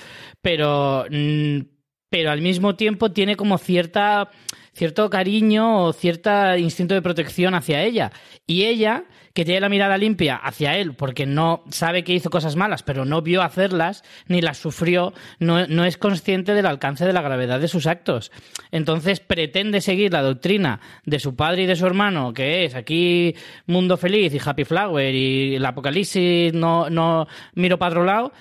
pero, 0.43 1.07
mm, 1.11 1.62
pero 2.09 2.30
al 2.30 2.40
mismo 2.40 2.76
tiempo 2.76 3.11
tiene 3.11 3.34
como 3.34 3.59
cierta 3.59 4.30
cierto 4.74 5.10
cariño 5.10 5.84
o 5.84 5.92
cierto 5.92 6.56
instinto 6.56 6.94
de 6.94 7.02
protección 7.02 7.54
hacia 7.54 7.82
ella. 7.82 8.12
Y 8.46 8.64
ella, 8.64 9.04
que 9.34 9.44
tiene 9.44 9.60
la 9.60 9.68
mirada 9.68 9.98
limpia 9.98 10.36
hacia 10.36 10.76
él, 10.76 10.94
porque 10.94 11.26
no 11.26 11.64
sabe 11.70 12.04
que 12.04 12.14
hizo 12.14 12.30
cosas 12.30 12.56
malas, 12.56 12.82
pero 12.82 13.04
no 13.04 13.22
vio 13.22 13.42
hacerlas, 13.42 14.02
ni 14.26 14.40
las 14.40 14.58
sufrió, 14.58 15.12
no, 15.38 15.66
no 15.66 15.84
es 15.84 15.96
consciente 15.96 16.54
del 16.54 16.66
alcance 16.66 17.04
de 17.04 17.12
la 17.12 17.22
gravedad 17.22 17.60
de 17.60 17.68
sus 17.68 17.86
actos. 17.86 18.32
Entonces 18.70 19.20
pretende 19.20 19.80
seguir 19.80 20.12
la 20.12 20.22
doctrina 20.22 20.80
de 21.04 21.20
su 21.20 21.36
padre 21.36 21.62
y 21.62 21.66
de 21.66 21.76
su 21.76 21.86
hermano, 21.86 22.32
que 22.32 22.64
es 22.64 22.74
aquí 22.74 23.34
mundo 23.66 23.96
feliz 23.96 24.34
y 24.34 24.40
happy 24.44 24.64
flower 24.64 25.14
y 25.14 25.56
el 25.56 25.66
apocalipsis 25.66 26.52
no, 26.54 26.88
no 26.90 27.26
miro 27.54 27.78
para 27.78 27.90
otro 27.90 28.04
lado, 28.04 28.32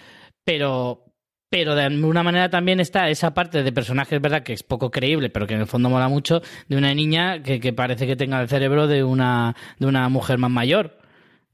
pero 0.44 1.11
pero 1.52 1.76
de 1.76 1.84
alguna 1.84 2.24
manera 2.24 2.50
también 2.50 2.80
está 2.80 3.10
esa 3.10 3.34
parte 3.34 3.62
de 3.62 3.74
personajes, 3.74 4.22
verdad, 4.22 4.42
que 4.42 4.54
es 4.54 4.64
poco 4.64 4.90
creíble, 4.90 5.30
pero 5.30 5.46
que 5.46 5.54
en 5.54 5.60
el 5.60 5.68
fondo 5.68 5.90
mola 5.90 6.08
mucho, 6.08 6.42
de 6.70 6.78
una 6.78 6.94
niña 6.94 7.44
que, 7.44 7.60
que 7.60 7.74
parece 7.74 8.08
que 8.08 8.16
tenga 8.16 8.42
el 8.42 8.48
cerebro 8.48 8.88
de 8.88 9.04
una, 9.04 9.54
de 9.78 9.86
una 9.86 10.08
mujer 10.08 10.38
más 10.38 10.50
mayor. 10.50 10.98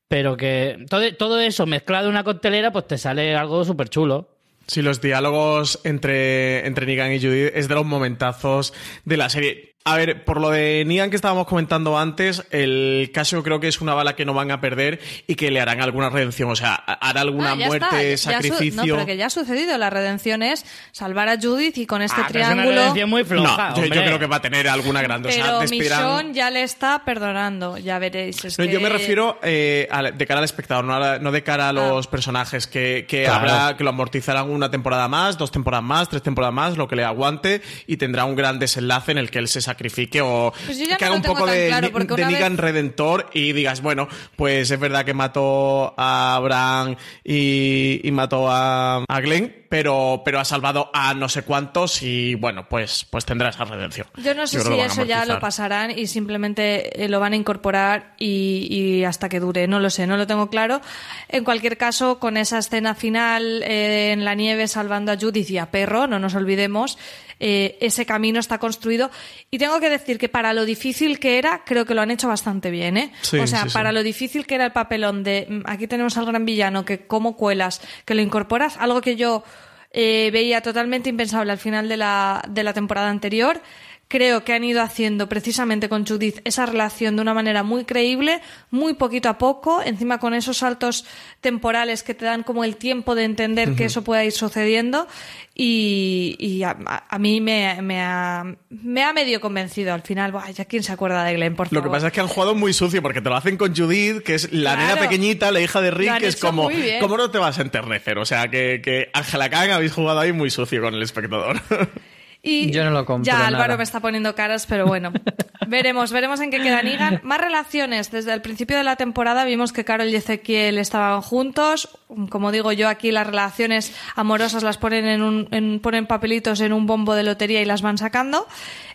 Pero 0.07 0.37
que 0.37 0.85
todo, 0.87 1.01
todo 1.15 1.39
eso 1.39 1.65
mezclado 1.65 2.05
en 2.05 2.11
una 2.11 2.23
coctelera, 2.23 2.71
pues 2.71 2.85
te 2.85 2.99
sale 2.99 3.35
algo 3.35 3.65
súper 3.65 3.89
chulo. 3.89 4.29
Sí, 4.67 4.83
los 4.83 5.01
diálogos 5.01 5.79
entre, 5.83 6.67
entre 6.67 6.85
Negan 6.85 7.11
y 7.11 7.19
Judith 7.19 7.53
es 7.55 7.67
de 7.67 7.73
los 7.73 7.85
momentazos 7.85 8.75
de 9.03 9.17
la 9.17 9.29
serie. 9.29 9.76
A 9.87 9.95
ver, 9.95 10.25
por 10.25 10.41
lo 10.41 10.49
de 10.49 10.83
Negan 10.85 11.09
que 11.09 11.15
estábamos 11.15 11.47
comentando 11.47 11.97
antes, 11.97 12.43
el 12.51 13.09
caso 13.13 13.41
creo 13.41 13.61
que 13.61 13.69
es 13.69 13.79
una 13.79 13.93
bala 13.93 14.17
que 14.17 14.25
no 14.25 14.33
van 14.33 14.51
a 14.51 14.59
perder 14.59 14.99
y 15.27 15.35
que 15.35 15.49
le 15.49 15.61
harán 15.61 15.79
alguna 15.79 16.09
redención, 16.09 16.51
o 16.51 16.57
sea, 16.57 16.73
hará 16.75 17.21
alguna 17.21 17.51
ah, 17.51 17.55
muerte, 17.55 18.17
sacrificio. 18.17 18.83
no, 18.85 18.95
pero 18.95 19.05
que 19.05 19.15
ya 19.15 19.27
ha 19.27 19.29
sucedido. 19.29 19.77
La 19.77 19.89
redención 19.89 20.43
es 20.43 20.65
salvar 20.91 21.29
a 21.29 21.39
Judith 21.39 21.77
y 21.77 21.85
con 21.85 22.01
este 22.01 22.19
ah, 22.19 22.27
triángulo. 22.27 22.63
Es 22.63 22.67
una 22.67 22.81
redención 22.81 23.09
muy 23.09 23.23
floja. 23.23 23.69
No, 23.69 23.85
yo, 23.85 23.89
creo 23.89 24.19
que 24.19 24.25
va 24.25 24.35
a 24.35 24.41
tener 24.41 24.67
alguna 24.67 25.01
grande. 25.01 25.29
Pero 25.33 25.61
Michonne 25.69 26.33
ya 26.33 26.49
le 26.49 26.63
está 26.63 27.05
perdonando, 27.05 27.77
ya 27.77 27.97
veréis. 27.97 28.41
Yo 28.57 28.81
me 28.81 28.89
refiero 28.89 29.39
eh, 29.41 29.87
de 30.13 30.27
cara 30.27 30.39
al 30.39 30.43
espectador, 30.43 30.83
no, 30.83 31.31
de 31.31 31.43
cara 31.43 31.69
a 31.69 31.71
los 31.71 32.07
ah. 32.07 32.11
personajes, 32.11 32.67
que, 32.67 33.05
que 33.07 33.25
habrá 33.25 33.77
que 33.77 33.85
lo 33.85 33.91
amortizarán 33.91 34.49
una 34.49 34.69
temporada 34.69 35.07
más, 35.07 35.37
dos 35.37 35.49
temporadas 35.49 35.85
más, 35.85 36.09
tres 36.09 36.23
temporadas 36.23 36.53
más, 36.53 36.75
lo 36.75 36.89
que 36.89 36.97
le 36.97 37.05
aguante 37.05 37.61
y 37.85 37.95
tendrá 37.95 38.25
un 38.25 38.35
gran 38.35 38.59
desenlace 38.59 39.13
en 39.13 39.17
el 39.17 39.31
que 39.31 39.39
él 39.39 39.47
se 39.47 39.61
sacrifique 39.77 40.21
o 40.21 40.51
pues 40.65 40.77
que 40.97 41.05
haga 41.05 41.15
un 41.15 41.21
poco 41.21 41.45
de, 41.45 41.69
Negan 42.17 42.57
Redentor 42.57 43.29
y 43.33 43.53
digas, 43.53 43.81
bueno, 43.81 44.07
pues 44.35 44.71
es 44.71 44.79
verdad 44.79 45.05
que 45.05 45.13
mató 45.13 45.93
a 45.95 46.35
Abraham 46.35 46.95
y, 47.23 48.09
mató 48.11 48.49
a, 48.49 49.03
a 49.07 49.21
Glenn, 49.21 49.67
pero, 49.69 50.21
pero 50.25 50.39
ha 50.39 50.45
salvado 50.45 50.89
a 50.93 51.13
no 51.13 51.29
sé 51.29 51.43
cuántos 51.43 52.01
y 52.01 52.35
bueno, 52.35 52.67
pues, 52.67 53.05
pues 53.09 53.25
tendrá 53.25 53.49
esa 53.49 53.65
redención. 53.65 54.07
Yo 54.17 54.33
no 54.33 54.47
sé 54.47 54.61
si 54.61 54.79
eso 54.79 55.03
ya 55.03 55.25
lo 55.25 55.39
pasarán 55.39 55.91
y 55.91 56.07
simplemente 56.07 57.03
eh, 57.03 57.09
lo 57.09 57.19
van 57.19 57.33
a 57.33 57.35
incorporar 57.35 58.15
y, 58.17 59.03
hasta 59.03 59.29
que 59.29 59.39
dure, 59.39 59.67
no 59.67 59.79
lo 59.79 59.89
sé, 59.89 60.07
no 60.07 60.17
lo 60.17 60.25
tengo 60.25 60.49
claro. 60.49 60.81
En 61.29 61.43
cualquier 61.43 61.77
caso, 61.77 62.19
con 62.19 62.37
esa 62.37 62.57
escena 62.57 62.95
final 62.95 63.61
eh, 63.63 64.11
en 64.11 64.25
la 64.25 64.33
nieve 64.35 64.67
salvando 64.67 65.11
a 65.11 65.17
Judith 65.17 65.49
y 65.49 65.57
a 65.57 65.71
Perro, 65.71 66.07
no 66.07 66.19
nos 66.19 66.35
olvidemos, 66.35 66.97
eh, 67.39 67.77
ese 67.81 68.05
camino 68.05 68.39
está 68.39 68.57
construido. 68.57 69.11
Y 69.51 69.57
tengo 69.57 69.79
que 69.79 69.89
decir 69.89 70.17
que 70.17 70.29
para 70.29 70.53
lo 70.53 70.65
difícil 70.65 71.19
que 71.19 71.37
era, 71.37 71.63
creo 71.65 71.85
que 71.85 71.93
lo 71.93 72.01
han 72.01 72.11
hecho 72.11 72.27
bastante 72.27 72.71
bien. 72.71 72.97
¿eh? 72.97 73.11
o 73.41 73.47
sea, 73.47 73.65
para 73.73 73.91
lo 73.91 74.03
difícil 74.03 74.45
que 74.45 74.55
era 74.55 74.65
el 74.65 74.71
papelón 74.71 75.23
de 75.23 75.47
mm, 75.49 75.61
aquí 75.65 75.87
tenemos 75.87 76.17
al 76.17 76.25
gran 76.25 76.45
villano, 76.45 76.85
que 76.85 77.07
cómo 77.07 77.35
cuelas, 77.35 77.81
que 78.05 78.15
lo 78.15 78.21
incorporas, 78.21 78.77
algo 78.77 79.01
que 79.01 79.15
yo 79.15 79.43
eh, 79.91 80.29
veía 80.31 80.61
totalmente 80.61 81.09
impensable 81.09 81.51
al 81.51 81.57
final 81.57 81.87
de 81.89 81.97
la, 81.97 82.43
de 82.49 82.63
la 82.63 82.73
temporada 82.73 83.09
anterior 83.09 83.61
creo 84.07 84.43
que 84.43 84.53
han 84.53 84.63
ido 84.63 84.81
haciendo 84.81 85.27
precisamente 85.27 85.89
con 85.89 86.05
Judith 86.05 86.39
esa 86.45 86.65
relación 86.65 87.15
de 87.15 87.21
una 87.21 87.33
manera 87.33 87.63
muy 87.63 87.85
creíble, 87.85 88.41
muy 88.71 88.93
poquito 88.93 89.29
a 89.29 89.37
poco, 89.37 89.81
encima 89.83 90.19
con 90.19 90.33
esos 90.33 90.57
saltos 90.57 91.05
temporales 91.41 92.03
que 92.03 92.13
te 92.13 92.25
dan 92.25 92.43
como 92.43 92.63
el 92.63 92.77
tiempo 92.77 93.15
de 93.15 93.25
entender 93.25 93.75
que 93.75 93.85
eso 93.85 94.03
pueda 94.03 94.23
ir 94.23 94.31
sucediendo 94.31 95.07
y, 95.53 96.63
a, 96.63 97.17
mí 97.17 97.41
me, 97.41 97.81
me, 97.81 98.01
ha, 98.01 98.45
me, 98.69 99.03
ha, 99.03 99.11
medio 99.11 99.41
convencido 99.41 99.93
al 99.93 100.03
final. 100.03 100.31
Buah, 100.31 100.51
ya 100.51 100.65
quién 100.65 100.83
se 100.83 100.91
acuerda 100.91 101.23
de 101.23 101.33
Glenn, 101.33 101.55
por 101.55 101.73
Lo 101.73 101.81
que 101.81 101.89
pasa 101.89 102.07
es 102.07 102.13
que 102.13 102.21
han 102.21 102.27
jugado 102.27 102.53
muy 102.53 102.73
sucio 102.73 103.01
porque 103.01 103.21
te 103.21 103.29
lo 103.29 103.35
hacen 103.35 103.57
con 103.57 103.75
Judith, 103.75 104.21
que 104.21 104.35
es 104.35 104.53
la 104.53 104.75
nena 104.75 104.97
pequeñita, 104.97 105.51
la 105.51 105.59
hija 105.59 105.81
de 105.81 105.91
Rick, 105.91 106.19
que 106.19 106.27
es 106.27 106.35
como, 106.35 106.69
¿cómo 107.01 107.17
no 107.17 107.31
te 107.31 107.39
vas 107.39 107.57
a 107.59 107.63
enternecer? 107.63 108.19
O 108.19 108.25
sea, 108.25 108.49
que, 108.49 108.81
que 108.83 109.09
Angela 109.13 109.49
Kang 109.49 109.71
habéis 109.71 109.93
jugado 109.93 110.19
ahí 110.19 110.31
muy 110.31 110.51
sucio 110.51 110.81
con 110.81 110.93
el 110.93 111.01
espectador. 111.01 111.59
Y 112.43 112.71
Yo 112.71 112.83
no 112.83 112.91
lo 112.91 113.05
compro. 113.05 113.25
Ya 113.25 113.47
Álvaro 113.47 113.77
me 113.77 113.83
está 113.83 113.99
poniendo 113.99 114.35
caras, 114.35 114.65
pero 114.67 114.85
bueno. 114.85 115.11
veremos, 115.67 116.11
veremos 116.11 116.39
en 116.39 116.51
qué 116.51 116.61
queda 116.61 116.81
Negan. 116.81 117.19
Más 117.23 117.41
relaciones. 117.41 118.11
Desde 118.11 118.33
el 118.33 118.41
principio 118.41 118.77
de 118.77 118.83
la 118.83 118.95
temporada 118.95 119.43
vimos 119.43 119.73
que 119.73 119.83
Carol 119.83 120.07
y 120.07 120.15
Ezequiel 120.15 120.77
estaban 120.77 121.21
juntos. 121.21 121.89
Como 122.29 122.51
digo 122.51 122.71
yo, 122.71 122.87
aquí 122.87 123.11
las 123.11 123.27
relaciones 123.27 123.93
amorosas 124.15 124.63
las 124.63 124.77
ponen 124.77 125.05
en 125.05 125.21
un, 125.21 125.79
ponen 125.81 126.05
papelitos 126.05 126.61
en 126.61 126.73
un 126.73 126.85
bombo 126.85 127.15
de 127.15 127.23
lotería 127.23 127.61
y 127.61 127.65
las 127.65 127.81
van 127.81 127.97
sacando. 127.97 128.47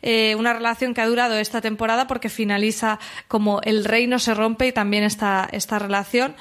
Eh, 0.03 0.35
una 0.37 0.53
relación 0.53 0.95
que 0.95 1.01
ha 1.01 1.07
durado 1.07 1.37
esta 1.37 1.61
temporada 1.61 2.07
porque 2.07 2.29
finaliza 2.29 2.99
como 3.29 3.61
el 3.63 3.85
reino 3.85 4.19
se 4.19 4.35
rompe 4.35 4.69
y 4.69 4.73
también 4.73 5.05
esta, 5.05 5.49
esta 5.53 5.79
relación 5.79 6.35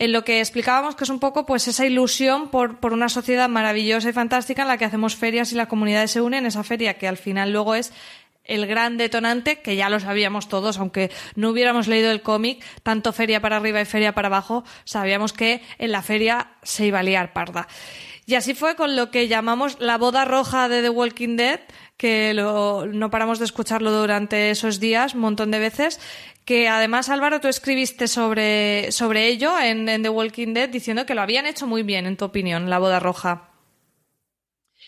en 0.00 0.12
lo 0.12 0.24
que 0.24 0.40
explicábamos 0.40 0.96
que 0.96 1.04
es 1.04 1.10
un 1.10 1.20
poco 1.20 1.44
pues 1.44 1.68
esa 1.68 1.84
ilusión 1.84 2.48
por, 2.48 2.80
por 2.80 2.94
una 2.94 3.10
sociedad 3.10 3.50
maravillosa 3.50 4.08
y 4.08 4.14
fantástica 4.14 4.62
en 4.62 4.68
la 4.68 4.78
que 4.78 4.86
hacemos 4.86 5.14
ferias 5.14 5.52
y 5.52 5.56
la 5.56 5.68
comunidad 5.68 6.06
se 6.06 6.22
une 6.22 6.38
en 6.38 6.46
esa 6.46 6.64
feria 6.64 6.94
que 6.94 7.06
al 7.06 7.18
final 7.18 7.52
luego 7.52 7.74
es 7.74 7.92
el 8.44 8.66
gran 8.66 8.96
detonante, 8.96 9.60
que 9.60 9.76
ya 9.76 9.90
lo 9.90 10.00
sabíamos 10.00 10.48
todos, 10.48 10.78
aunque 10.78 11.10
no 11.36 11.50
hubiéramos 11.50 11.86
leído 11.86 12.10
el 12.10 12.22
cómic, 12.22 12.64
tanto 12.82 13.12
feria 13.12 13.40
para 13.40 13.58
arriba 13.58 13.82
y 13.82 13.84
feria 13.84 14.12
para 14.12 14.28
abajo, 14.28 14.64
sabíamos 14.84 15.34
que 15.34 15.62
en 15.78 15.92
la 15.92 16.02
feria 16.02 16.48
se 16.62 16.86
iba 16.86 17.00
a 17.00 17.02
liar 17.02 17.34
parda. 17.34 17.68
Y 18.24 18.36
así 18.36 18.54
fue 18.54 18.76
con 18.76 18.96
lo 18.96 19.10
que 19.10 19.28
llamamos 19.28 19.78
la 19.80 19.98
boda 19.98 20.24
roja 20.24 20.68
de 20.68 20.80
The 20.80 20.88
Walking 20.88 21.36
Dead, 21.36 21.60
que 21.98 22.32
no 22.34 23.10
paramos 23.10 23.38
de 23.38 23.44
escucharlo 23.44 23.92
durante 23.92 24.50
esos 24.50 24.80
días 24.80 25.14
un 25.14 25.20
montón 25.20 25.50
de 25.50 25.58
veces, 25.58 26.00
que 26.50 26.66
además 26.66 27.08
Álvaro 27.08 27.40
tú 27.40 27.46
escribiste 27.46 28.08
sobre, 28.08 28.90
sobre 28.90 29.28
ello 29.28 29.52
en, 29.56 29.86
The 29.86 30.08
Walking 30.08 30.52
Dead 30.52 30.68
diciendo 30.68 31.06
que 31.06 31.14
lo 31.14 31.20
habían 31.20 31.46
hecho 31.46 31.64
muy 31.64 31.84
bien, 31.84 32.06
en 32.06 32.16
tu 32.16 32.24
opinión, 32.24 32.68
la 32.68 32.80
boda 32.80 32.98
roja. 32.98 33.52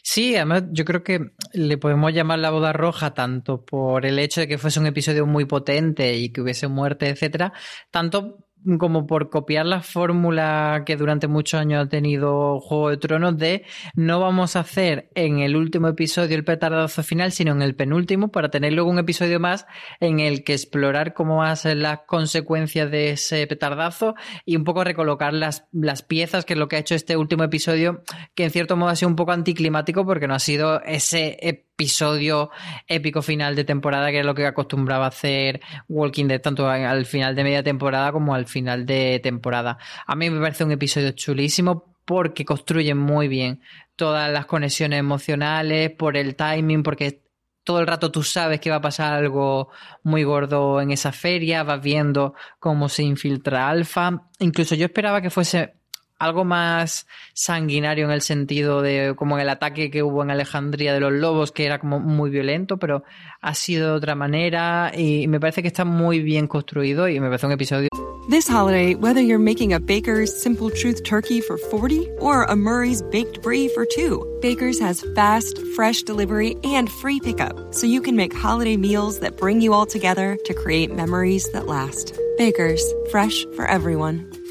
Sí, 0.02 0.34
además 0.34 0.64
yo 0.72 0.84
creo 0.84 1.04
que 1.04 1.20
le 1.52 1.78
podemos 1.78 2.12
llamar 2.12 2.40
la 2.40 2.50
boda 2.50 2.72
roja 2.72 3.14
tanto 3.14 3.64
por 3.64 4.06
el 4.06 4.18
hecho 4.18 4.40
de 4.40 4.48
que 4.48 4.58
fuese 4.58 4.80
un 4.80 4.86
episodio 4.86 5.24
muy 5.24 5.44
potente 5.44 6.16
y 6.16 6.30
que 6.30 6.40
hubiese 6.40 6.66
muerte, 6.66 7.08
etcétera, 7.08 7.52
tanto 7.92 8.38
como 8.78 9.06
por 9.06 9.30
copiar 9.30 9.66
la 9.66 9.80
fórmula 9.80 10.82
que 10.86 10.96
durante 10.96 11.28
muchos 11.28 11.60
años 11.60 11.86
ha 11.86 11.88
tenido 11.88 12.60
Juego 12.60 12.90
de 12.90 12.96
Tronos 12.96 13.36
de 13.36 13.64
no 13.94 14.20
vamos 14.20 14.56
a 14.56 14.60
hacer 14.60 15.10
en 15.14 15.40
el 15.40 15.56
último 15.56 15.88
episodio 15.88 16.36
el 16.36 16.44
petardazo 16.44 17.02
final, 17.02 17.32
sino 17.32 17.52
en 17.52 17.62
el 17.62 17.74
penúltimo 17.74 18.28
para 18.28 18.50
tener 18.50 18.72
luego 18.72 18.90
un 18.90 18.98
episodio 18.98 19.40
más 19.40 19.66
en 20.00 20.20
el 20.20 20.44
que 20.44 20.52
explorar 20.52 21.14
cómo 21.14 21.38
van 21.38 21.50
a 21.50 21.56
ser 21.56 21.76
las 21.76 22.00
consecuencias 22.06 22.90
de 22.90 23.10
ese 23.10 23.46
petardazo 23.46 24.14
y 24.44 24.56
un 24.56 24.64
poco 24.64 24.84
recolocar 24.84 25.32
las, 25.32 25.66
las 25.72 26.02
piezas, 26.02 26.44
que 26.44 26.54
es 26.54 26.58
lo 26.58 26.68
que 26.68 26.76
ha 26.76 26.80
hecho 26.80 26.94
este 26.94 27.16
último 27.16 27.44
episodio, 27.44 28.02
que 28.34 28.44
en 28.44 28.50
cierto 28.50 28.76
modo 28.76 28.90
ha 28.90 28.96
sido 28.96 29.08
un 29.08 29.16
poco 29.16 29.32
anticlimático 29.32 30.04
porque 30.04 30.28
no 30.28 30.34
ha 30.34 30.38
sido 30.38 30.82
ese 30.82 31.38
episodio 31.82 32.50
épico 32.86 33.22
final 33.22 33.56
de 33.56 33.64
temporada 33.64 34.10
que 34.12 34.20
es 34.20 34.24
lo 34.24 34.34
que 34.34 34.46
acostumbraba 34.46 35.06
hacer 35.06 35.60
Walking 35.88 36.26
Dead 36.26 36.40
tanto 36.40 36.68
al 36.68 37.06
final 37.06 37.34
de 37.34 37.42
media 37.42 37.62
temporada 37.64 38.12
como 38.12 38.34
al 38.34 38.46
final 38.46 38.86
de 38.86 39.20
temporada. 39.20 39.78
A 40.06 40.14
mí 40.14 40.30
me 40.30 40.40
parece 40.40 40.62
un 40.62 40.70
episodio 40.70 41.10
chulísimo 41.10 41.96
porque 42.04 42.44
construye 42.44 42.94
muy 42.94 43.26
bien 43.26 43.60
todas 43.96 44.30
las 44.30 44.46
conexiones 44.46 45.00
emocionales, 45.00 45.90
por 45.90 46.16
el 46.16 46.36
timing, 46.36 46.82
porque 46.82 47.22
todo 47.64 47.80
el 47.80 47.86
rato 47.86 48.10
tú 48.10 48.22
sabes 48.22 48.60
que 48.60 48.70
va 48.70 48.76
a 48.76 48.80
pasar 48.80 49.12
algo 49.12 49.70
muy 50.02 50.22
gordo 50.24 50.80
en 50.80 50.90
esa 50.90 51.12
feria, 51.12 51.62
vas 51.62 51.82
viendo 51.82 52.34
cómo 52.58 52.88
se 52.88 53.02
infiltra 53.02 53.68
Alfa. 53.68 54.28
Incluso 54.38 54.74
yo 54.74 54.86
esperaba 54.86 55.20
que 55.20 55.30
fuese 55.30 55.74
algo 56.22 56.44
más 56.44 57.08
sanguinario 57.34 58.04
en 58.04 58.12
el 58.12 58.22
sentido 58.22 58.80
de 58.80 59.14
como 59.16 59.36
en 59.36 59.42
el 59.42 59.48
ataque 59.48 59.90
que 59.90 60.04
hubo 60.04 60.22
en 60.22 60.30
Alejandría 60.30 60.94
de 60.94 61.00
los 61.00 61.12
lobos, 61.12 61.50
que 61.50 61.66
era 61.66 61.80
como 61.80 61.98
muy 61.98 62.30
violento, 62.30 62.76
pero 62.76 63.02
ha 63.40 63.54
sido 63.54 63.88
de 63.88 63.94
otra 63.94 64.14
manera 64.14 64.92
y 64.96 65.26
me 65.26 65.40
parece 65.40 65.62
que 65.62 65.68
está 65.68 65.84
muy 65.84 66.20
bien 66.20 66.46
construido 66.46 67.08
y 67.08 67.18
me 67.18 67.26
parece 67.26 67.46
un 67.46 67.52
episodio. 67.52 67.88
This 68.30 68.48
holiday, 68.48 68.94
whether 68.94 69.20
you're 69.20 69.40
making 69.40 69.72
a 69.72 69.80
Baker's 69.80 70.32
Simple 70.32 70.70
Truth 70.70 71.02
turkey 71.02 71.40
for 71.40 71.58
40 71.58 72.08
or 72.20 72.44
a 72.44 72.54
Murray's 72.54 73.02
baked 73.02 73.42
brie 73.42 73.66
for 73.74 73.84
2, 73.84 74.38
Baker's 74.40 74.78
has 74.78 75.04
fast, 75.16 75.58
fresh 75.74 76.04
delivery 76.04 76.54
and 76.62 76.88
free 76.88 77.18
pickup, 77.18 77.74
so 77.74 77.84
you 77.88 78.00
can 78.00 78.14
make 78.14 78.32
holiday 78.32 78.76
meals 78.76 79.18
that 79.18 79.36
bring 79.38 79.60
you 79.60 79.72
all 79.72 79.86
together 79.86 80.38
to 80.44 80.54
create 80.54 80.94
memories 80.94 81.50
that 81.50 81.66
last. 81.66 82.16
Baker's, 82.38 82.84
fresh 83.10 83.44
for 83.56 83.66
everyone. 83.66 84.41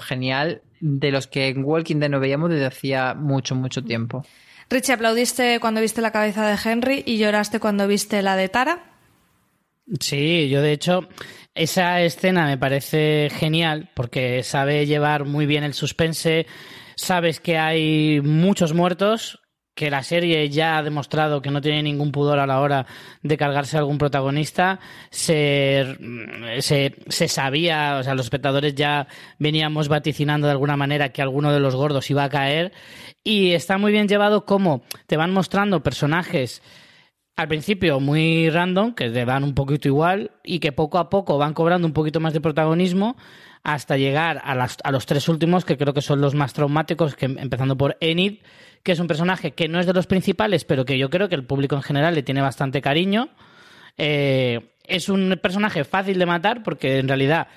genial 0.00 0.62
de 0.80 1.12
los 1.12 1.26
que 1.26 1.48
en 1.48 1.64
Walking 1.64 1.96
Dead 1.96 2.10
no 2.10 2.20
veíamos 2.20 2.50
desde 2.50 2.66
hacía 2.66 3.14
mucho, 3.14 3.54
mucho 3.54 3.82
tiempo. 3.84 4.24
Richie, 4.68 4.94
¿aplaudiste 4.94 5.60
cuando 5.60 5.80
viste 5.80 6.00
la 6.00 6.10
cabeza 6.10 6.46
de 6.46 6.58
Henry 6.62 7.02
y 7.06 7.18
lloraste 7.18 7.60
cuando 7.60 7.86
viste 7.86 8.22
la 8.22 8.36
de 8.36 8.48
Tara? 8.48 8.92
Sí, 10.00 10.48
yo 10.48 10.62
de 10.62 10.72
hecho 10.72 11.08
esa 11.54 12.00
escena 12.00 12.46
me 12.46 12.58
parece 12.58 13.30
genial 13.30 13.90
porque 13.94 14.42
sabe 14.42 14.86
llevar 14.86 15.24
muy 15.24 15.46
bien 15.46 15.64
el 15.64 15.74
suspense, 15.74 16.46
sabes 16.96 17.40
que 17.40 17.58
hay 17.58 18.20
muchos 18.22 18.72
muertos, 18.72 19.41
que 19.74 19.90
la 19.90 20.02
serie 20.02 20.48
ya 20.50 20.76
ha 20.76 20.82
demostrado 20.82 21.40
que 21.40 21.50
no 21.50 21.60
tiene 21.60 21.82
ningún 21.82 22.12
pudor 22.12 22.38
a 22.38 22.46
la 22.46 22.60
hora 22.60 22.86
de 23.22 23.36
cargarse 23.36 23.76
a 23.76 23.80
algún 23.80 23.98
protagonista, 23.98 24.80
se, 25.10 25.96
se, 26.60 27.28
sabía, 27.28 27.96
o 27.98 28.02
sea, 28.02 28.14
los 28.14 28.26
espectadores 28.26 28.74
ya 28.74 29.06
veníamos 29.38 29.88
vaticinando 29.88 30.46
de 30.46 30.52
alguna 30.52 30.76
manera 30.76 31.08
que 31.08 31.22
alguno 31.22 31.52
de 31.52 31.60
los 31.60 31.74
gordos 31.74 32.10
iba 32.10 32.24
a 32.24 32.28
caer 32.28 32.72
y 33.24 33.52
está 33.52 33.78
muy 33.78 33.92
bien 33.92 34.08
llevado 34.08 34.44
cómo 34.44 34.82
te 35.06 35.16
van 35.16 35.32
mostrando 35.32 35.82
personajes 35.82 36.62
al 37.34 37.48
principio 37.48 37.98
muy 37.98 38.50
random, 38.50 38.94
que 38.94 39.08
te 39.08 39.24
dan 39.24 39.42
un 39.42 39.54
poquito 39.54 39.88
igual 39.88 40.32
y 40.44 40.58
que 40.58 40.72
poco 40.72 40.98
a 40.98 41.08
poco 41.08 41.38
van 41.38 41.54
cobrando 41.54 41.86
un 41.86 41.94
poquito 41.94 42.20
más 42.20 42.34
de 42.34 42.42
protagonismo 42.42 43.16
hasta 43.64 43.96
llegar 43.96 44.40
a, 44.44 44.54
las, 44.54 44.76
a 44.84 44.90
los 44.90 45.06
tres 45.06 45.28
últimos, 45.28 45.64
que 45.64 45.78
creo 45.78 45.94
que 45.94 46.02
son 46.02 46.20
los 46.20 46.34
más 46.34 46.52
traumáticos, 46.52 47.14
que 47.14 47.26
empezando 47.26 47.76
por 47.76 47.96
Enid, 48.00 48.40
que 48.82 48.92
es 48.92 48.98
un 48.98 49.06
personaje 49.06 49.52
que 49.52 49.68
no 49.68 49.80
es 49.80 49.86
de 49.86 49.92
los 49.92 50.06
principales, 50.06 50.64
pero 50.64 50.84
que 50.84 50.98
yo 50.98 51.10
creo 51.10 51.28
que 51.28 51.34
el 51.34 51.44
público 51.44 51.76
en 51.76 51.82
general 51.82 52.14
le 52.14 52.22
tiene 52.22 52.40
bastante 52.40 52.80
cariño. 52.80 53.28
Eh, 53.96 54.74
es 54.84 55.08
un 55.08 55.38
personaje 55.42 55.84
fácil 55.84 56.18
de 56.18 56.26
matar 56.26 56.62
porque 56.62 56.98
en 56.98 57.08
realidad 57.08 57.48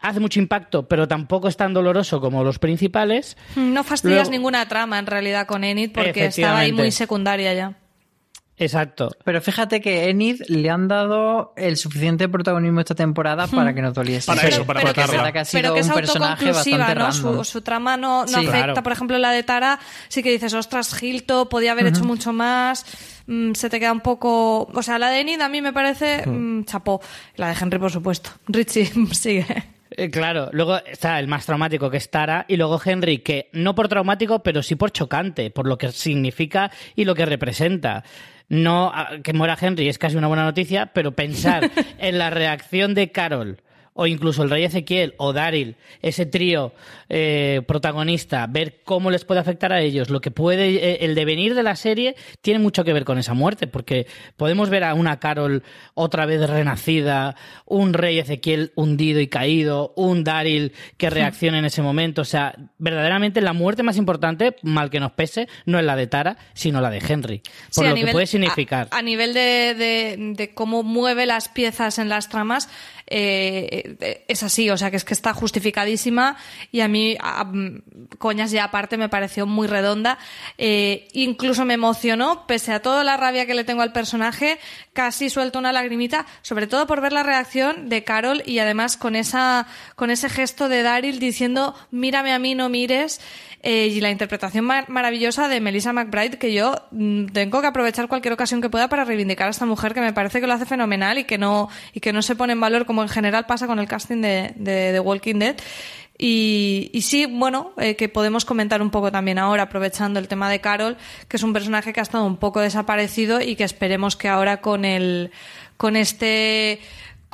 hace 0.00 0.20
mucho 0.20 0.38
impacto, 0.38 0.86
pero 0.88 1.08
tampoco 1.08 1.48
es 1.48 1.56
tan 1.56 1.72
doloroso 1.72 2.20
como 2.20 2.44
los 2.44 2.58
principales. 2.58 3.36
No 3.56 3.84
fastidias 3.84 4.30
ninguna 4.30 4.68
trama 4.68 4.98
en 4.98 5.06
realidad 5.06 5.46
con 5.46 5.64
Enid 5.64 5.92
porque 5.92 6.26
estaba 6.26 6.60
ahí 6.60 6.72
muy 6.72 6.90
secundaria 6.90 7.54
ya. 7.54 7.78
Exacto. 8.56 9.10
Pero 9.24 9.40
fíjate 9.40 9.80
que 9.80 10.08
Enid 10.08 10.42
le 10.48 10.70
han 10.70 10.86
dado 10.86 11.52
el 11.56 11.76
suficiente 11.76 12.28
protagonismo 12.28 12.80
esta 12.80 12.94
temporada 12.94 13.48
para 13.48 13.72
Hmm. 13.72 13.74
que 13.74 13.82
nos 13.82 13.94
doliese. 13.94 14.26
Para 14.32 14.48
eso, 14.48 14.64
para 14.64 14.80
verdad 14.92 15.32
que 15.32 15.38
ha 15.40 15.44
sido 15.44 15.60
pero 15.62 15.74
que 15.74 15.80
es 15.80 15.88
un 15.88 15.94
personaje 15.94 16.30
autoconclusiva, 16.46 16.78
bastante 16.78 17.28
¿no? 17.28 17.42
Su, 17.42 17.44
su 17.44 17.62
trama 17.62 17.96
no, 17.96 18.22
no 18.22 18.28
Sí. 18.28 18.34
afecta. 18.36 18.52
Claro. 18.66 18.82
Por 18.82 18.92
ejemplo, 18.92 19.18
la 19.18 19.32
de 19.32 19.42
Tara, 19.42 19.80
sí 20.08 20.22
que 20.22 20.30
dices, 20.30 20.54
ostras, 20.54 21.02
Hilto 21.02 21.48
podía 21.48 21.72
haber 21.72 21.86
hecho 21.88 22.04
mucho 22.04 22.32
más. 22.32 22.86
mm, 23.26 23.54
se 23.54 23.70
te 23.70 23.80
queda 23.80 23.90
un 23.92 24.00
poco. 24.02 24.68
O 24.72 24.82
sea, 24.82 24.98
la 24.98 25.10
de 25.10 25.20
Enid 25.20 25.40
a 25.40 25.48
mí 25.48 25.60
me 25.62 25.72
parece 25.72 26.24
mm, 26.26 26.64
chapó. 26.64 27.00
La 27.36 27.48
de 27.48 27.56
Henry, 27.60 27.78
por 27.78 27.90
supuesto. 27.90 28.30
Richie, 28.46 28.86
sigue. 29.12 29.46
Eh, 29.96 30.10
claro, 30.10 30.48
luego 30.52 30.76
está 30.84 31.18
el 31.20 31.28
más 31.28 31.46
traumático 31.46 31.88
que 31.88 31.96
es 31.98 32.10
Tara 32.10 32.44
y 32.48 32.56
luego 32.56 32.80
Henry, 32.84 33.18
que 33.18 33.48
no 33.52 33.74
por 33.76 33.88
traumático, 33.88 34.42
pero 34.42 34.62
sí 34.62 34.74
por 34.74 34.90
chocante, 34.90 35.50
por 35.50 35.66
lo 35.68 35.78
que 35.78 35.90
significa 35.92 36.70
y 36.96 37.04
lo 37.04 37.14
que 37.14 37.24
representa. 37.26 38.02
No, 38.48 38.90
ah, 38.94 39.18
que 39.22 39.32
muera 39.32 39.56
Henry 39.60 39.88
es 39.88 39.98
casi 39.98 40.16
una 40.16 40.28
buena 40.28 40.44
noticia, 40.44 40.86
pero 40.86 41.12
pensar 41.12 41.70
en 41.98 42.18
la 42.18 42.30
reacción 42.30 42.94
de 42.94 43.10
Carol 43.10 43.58
o 43.94 44.06
incluso 44.06 44.42
el 44.42 44.50
rey 44.50 44.64
Ezequiel 44.64 45.14
o 45.18 45.32
Daryl, 45.32 45.76
ese 46.02 46.26
trío 46.26 46.72
eh, 47.08 47.62
protagonista, 47.66 48.46
ver 48.48 48.80
cómo 48.84 49.10
les 49.10 49.24
puede 49.24 49.40
afectar 49.40 49.72
a 49.72 49.80
ellos, 49.80 50.10
lo 50.10 50.20
que 50.20 50.30
puede, 50.32 50.74
eh, 50.74 50.98
el 51.02 51.14
devenir 51.14 51.54
de 51.54 51.62
la 51.62 51.76
serie 51.76 52.16
tiene 52.42 52.58
mucho 52.58 52.82
que 52.84 52.92
ver 52.92 53.04
con 53.04 53.18
esa 53.18 53.34
muerte, 53.34 53.66
porque 53.68 54.06
podemos 54.36 54.68
ver 54.68 54.82
a 54.84 54.94
una 54.94 55.20
Carol 55.20 55.62
otra 55.94 56.26
vez 56.26 56.48
renacida, 56.50 57.36
un 57.66 57.92
rey 57.94 58.18
Ezequiel 58.18 58.72
hundido 58.74 59.20
y 59.20 59.28
caído, 59.28 59.92
un 59.96 60.24
Daryl 60.24 60.72
que 60.96 61.08
reacciona 61.24 61.58
en 61.60 61.64
ese 61.64 61.80
momento, 61.82 62.22
o 62.22 62.24
sea, 62.24 62.54
verdaderamente 62.78 63.40
la 63.40 63.52
muerte 63.52 63.82
más 63.84 63.96
importante, 63.96 64.56
mal 64.62 64.90
que 64.90 64.98
nos 65.00 65.12
pese, 65.12 65.46
no 65.66 65.78
es 65.78 65.84
la 65.84 65.94
de 65.94 66.08
Tara, 66.08 66.36
sino 66.52 66.80
la 66.80 66.90
de 66.90 66.98
Henry, 67.06 67.42
por 67.74 67.84
Sí, 67.84 67.90
lo 67.90 67.94
que 67.94 68.06
puede 68.12 68.26
significar. 68.26 68.88
A, 68.90 68.98
a 68.98 69.02
nivel 69.02 69.34
de, 69.34 69.74
de- 69.74 70.16
de 70.36 70.52
cómo 70.54 70.82
mueve 70.82 71.26
las 71.26 71.48
piezas 71.48 71.98
en 72.00 72.08
las 72.08 72.28
tramas, 72.28 72.68
eh, 73.06 74.24
es 74.28 74.42
así, 74.42 74.70
o 74.70 74.76
sea 74.76 74.90
que 74.90 74.96
es 74.96 75.04
que 75.04 75.14
está 75.14 75.34
justificadísima 75.34 76.36
y 76.72 76.80
a 76.80 76.88
mí, 76.88 77.16
a- 77.20 77.50
coñas 78.18 78.50
ya 78.50 78.64
aparte, 78.64 78.96
me 78.96 79.08
pareció 79.08 79.46
muy 79.46 79.66
redonda. 79.66 80.18
Eh, 80.58 81.08
incluso 81.12 81.64
me 81.64 81.74
emocionó, 81.74 82.46
pese 82.46 82.72
a 82.72 82.80
toda 82.82 83.04
la 83.04 83.16
rabia 83.16 83.46
que 83.46 83.54
le 83.54 83.64
tengo 83.64 83.82
al 83.82 83.92
personaje, 83.92 84.58
casi 84.92 85.30
suelto 85.30 85.58
una 85.58 85.72
lagrimita, 85.72 86.26
sobre 86.42 86.66
todo 86.66 86.86
por 86.86 87.00
ver 87.00 87.12
la 87.12 87.22
reacción 87.22 87.88
de 87.88 88.04
Carol 88.04 88.42
y 88.46 88.58
además 88.58 88.96
con, 88.96 89.16
esa, 89.16 89.66
con 89.96 90.10
ese 90.10 90.28
gesto 90.28 90.68
de 90.68 90.82
Daryl 90.82 91.18
diciendo, 91.18 91.74
mírame 91.90 92.32
a 92.32 92.38
mí, 92.38 92.54
no 92.54 92.68
mires. 92.68 93.20
Eh, 93.66 93.86
y 93.86 94.02
la 94.02 94.10
interpretación 94.10 94.66
mar- 94.66 94.90
maravillosa 94.90 95.48
de 95.48 95.58
Melissa 95.58 95.94
McBride, 95.94 96.36
que 96.38 96.52
yo 96.52 96.74
mm, 96.90 97.28
tengo 97.28 97.62
que 97.62 97.66
aprovechar 97.66 98.08
cualquier 98.08 98.34
ocasión 98.34 98.60
que 98.60 98.68
pueda 98.68 98.88
para 98.90 99.06
reivindicar 99.06 99.46
a 99.46 99.50
esta 99.52 99.64
mujer, 99.64 99.94
que 99.94 100.02
me 100.02 100.12
parece 100.12 100.42
que 100.42 100.46
lo 100.46 100.52
hace 100.52 100.66
fenomenal 100.66 101.16
y 101.16 101.24
que 101.24 101.38
no, 101.38 101.70
y 101.94 102.00
que 102.00 102.12
no 102.12 102.20
se 102.20 102.36
pone 102.36 102.52
en 102.52 102.60
valor 102.60 102.84
como 102.84 102.93
en 103.02 103.08
general 103.08 103.46
pasa 103.46 103.66
con 103.66 103.78
el 103.78 103.88
casting 103.88 104.20
de, 104.20 104.52
de, 104.56 105.00
Walking 105.00 105.36
Dead. 105.36 105.56
Y, 106.16 106.90
y 106.92 107.02
sí, 107.02 107.26
bueno, 107.26 107.72
eh, 107.76 107.96
que 107.96 108.08
podemos 108.08 108.44
comentar 108.44 108.80
un 108.80 108.90
poco 108.90 109.10
también 109.10 109.38
ahora, 109.38 109.64
aprovechando 109.64 110.20
el 110.20 110.28
tema 110.28 110.48
de 110.48 110.60
Carol, 110.60 110.96
que 111.28 111.36
es 111.36 111.42
un 111.42 111.52
personaje 111.52 111.92
que 111.92 112.00
ha 112.00 112.04
estado 112.04 112.24
un 112.24 112.36
poco 112.36 112.60
desaparecido 112.60 113.40
y 113.40 113.56
que 113.56 113.64
esperemos 113.64 114.16
que 114.16 114.28
ahora 114.28 114.60
con 114.60 114.84
el, 114.84 115.32
con 115.76 115.96
este, 115.96 116.80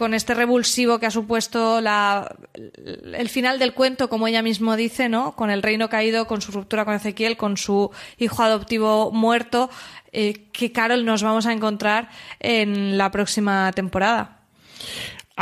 con 0.01 0.15
este 0.15 0.32
revulsivo 0.32 0.99
que 0.99 1.05
ha 1.05 1.11
supuesto 1.11 1.82
la, 1.82 2.35
el 2.55 3.28
final 3.28 3.59
del 3.59 3.74
cuento, 3.74 4.09
como 4.09 4.28
ella 4.28 4.41
mismo 4.41 4.74
dice, 4.74 5.11
¿no? 5.11 5.37
Con 5.37 5.51
el 5.51 5.62
reino 5.62 5.91
caído, 5.91 6.27
con 6.27 6.41
su 6.41 6.53
ruptura 6.53 6.87
con 6.87 6.95
Ezequiel, 6.95 7.37
con 7.37 7.59
su 7.59 7.91
hijo 8.16 8.43
adoptivo 8.43 9.11
muerto, 9.12 9.69
eh, 10.12 10.47
que 10.53 10.73
Carol 10.73 11.05
nos 11.05 11.23
vamos 11.23 11.45
a 11.45 11.53
encontrar 11.53 12.09
en 12.39 12.97
la 12.97 13.11
próxima 13.11 13.73
temporada. 13.73 14.39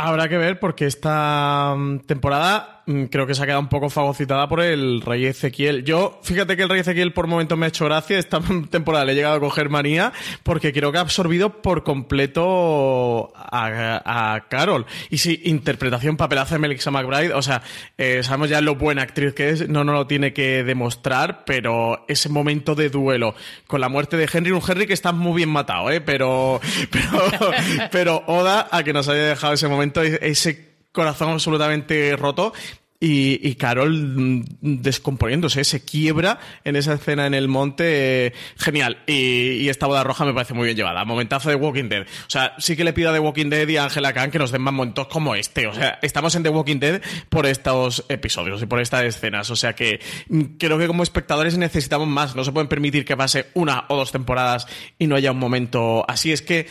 Habrá 0.01 0.29
que 0.29 0.37
ver 0.37 0.61
porque 0.61 0.85
esta 0.85 1.75
mm, 1.75 1.99
temporada 1.99 2.78
creo 3.09 3.27
que 3.27 3.35
se 3.35 3.43
ha 3.43 3.45
quedado 3.45 3.61
un 3.61 3.69
poco 3.69 3.89
fagocitada 3.89 4.47
por 4.49 4.61
el 4.61 5.01
Rey 5.01 5.25
Ezequiel. 5.25 5.83
Yo, 5.83 6.19
fíjate 6.23 6.57
que 6.57 6.63
el 6.63 6.69
Rey 6.69 6.81
Ezequiel 6.81 7.13
por 7.13 7.27
momentos 7.27 7.57
me 7.57 7.65
ha 7.65 7.69
hecho 7.69 7.85
gracia. 7.85 8.17
Esta 8.17 8.41
temporada 8.69 9.05
le 9.05 9.11
he 9.11 9.15
llegado 9.15 9.35
a 9.35 9.39
coger 9.39 9.69
manía 9.69 10.11
porque 10.43 10.73
creo 10.73 10.91
que 10.91 10.97
ha 10.97 11.01
absorbido 11.01 11.61
por 11.61 11.83
completo 11.83 13.31
a, 13.35 14.45
Carol. 14.49 14.85
Y 15.09 15.19
sí, 15.19 15.41
interpretación, 15.45 16.17
papelazo 16.17 16.55
de 16.55 16.59
Melissa 16.59 16.91
McBride. 16.91 17.33
O 17.33 17.41
sea, 17.41 17.61
eh, 17.97 18.21
sabemos 18.23 18.49
ya 18.49 18.61
lo 18.61 18.75
buena 18.75 19.03
actriz 19.03 19.33
que 19.33 19.49
es, 19.49 19.69
no 19.69 19.83
nos 19.83 19.95
lo 19.95 20.07
tiene 20.07 20.33
que 20.33 20.63
demostrar, 20.63 21.43
pero 21.45 22.05
ese 22.07 22.29
momento 22.29 22.75
de 22.75 22.89
duelo 22.89 23.35
con 23.67 23.81
la 23.81 23.89
muerte 23.89 24.17
de 24.17 24.29
Henry, 24.31 24.51
un 24.51 24.61
Henry 24.67 24.87
que 24.87 24.93
está 24.93 25.11
muy 25.11 25.37
bien 25.37 25.49
matado, 25.49 25.91
¿eh? 25.91 26.01
Pero, 26.01 26.59
pero, 26.91 27.51
pero 27.91 28.23
Oda 28.27 28.67
a 28.71 28.83
que 28.83 28.93
nos 28.93 29.07
haya 29.07 29.23
dejado 29.23 29.53
ese 29.53 29.67
momento, 29.67 30.01
ese 30.01 30.68
corazón 30.99 31.29
absolutamente 31.29 32.15
roto. 32.17 32.53
Y, 33.01 33.55
Carol 33.55 33.93
mm, 33.93 34.43
descomponiéndose, 34.59 35.63
se 35.63 35.85
quiebra 35.85 36.37
en 36.65 36.75
esa 36.75 36.95
escena 36.95 37.27
en 37.27 37.33
el 37.33 37.47
monte. 37.47 38.25
eh, 38.27 38.33
genial. 38.57 38.97
Y, 39.07 39.69
esta 39.69 39.87
boda 39.87 40.03
roja 40.03 40.25
me 40.25 40.33
parece 40.33 40.53
muy 40.53 40.65
bien 40.65 40.75
llevada. 40.75 41.05
Momentazo 41.05 41.49
de 41.49 41.55
Walking 41.55 41.87
Dead. 41.87 42.01
O 42.01 42.29
sea, 42.29 42.55
sí 42.57 42.75
que 42.75 42.83
le 42.83 42.91
pido 42.91 43.11
a 43.11 43.13
The 43.13 43.19
Walking 43.19 43.49
Dead 43.49 43.65
y 43.69 43.77
a 43.77 43.85
Angela 43.85 44.11
Khan 44.11 44.31
que 44.31 44.39
nos 44.39 44.51
den 44.51 44.61
más 44.61 44.73
momentos 44.73 45.07
como 45.07 45.33
este. 45.33 45.67
O 45.67 45.73
sea, 45.73 45.97
estamos 46.01 46.35
en 46.35 46.43
The 46.43 46.49
Walking 46.49 46.79
Dead 46.79 47.01
por 47.29 47.45
estos 47.45 48.03
episodios 48.09 48.61
y 48.61 48.65
por 48.65 48.81
estas 48.81 49.03
escenas. 49.03 49.49
O 49.49 49.55
sea 49.55 49.73
que 49.73 50.01
mm, 50.27 50.57
creo 50.59 50.77
que 50.77 50.87
como 50.87 51.03
espectadores 51.03 51.57
necesitamos 51.57 52.09
más. 52.09 52.35
No 52.35 52.43
se 52.43 52.51
pueden 52.51 52.67
permitir 52.67 53.05
que 53.05 53.15
pase 53.15 53.45
una 53.53 53.85
o 53.87 53.95
dos 53.95 54.11
temporadas 54.11 54.67
y 54.97 55.07
no 55.07 55.15
haya 55.15 55.31
un 55.31 55.39
momento 55.39 56.03
así. 56.09 56.33
Es 56.33 56.41
que 56.41 56.67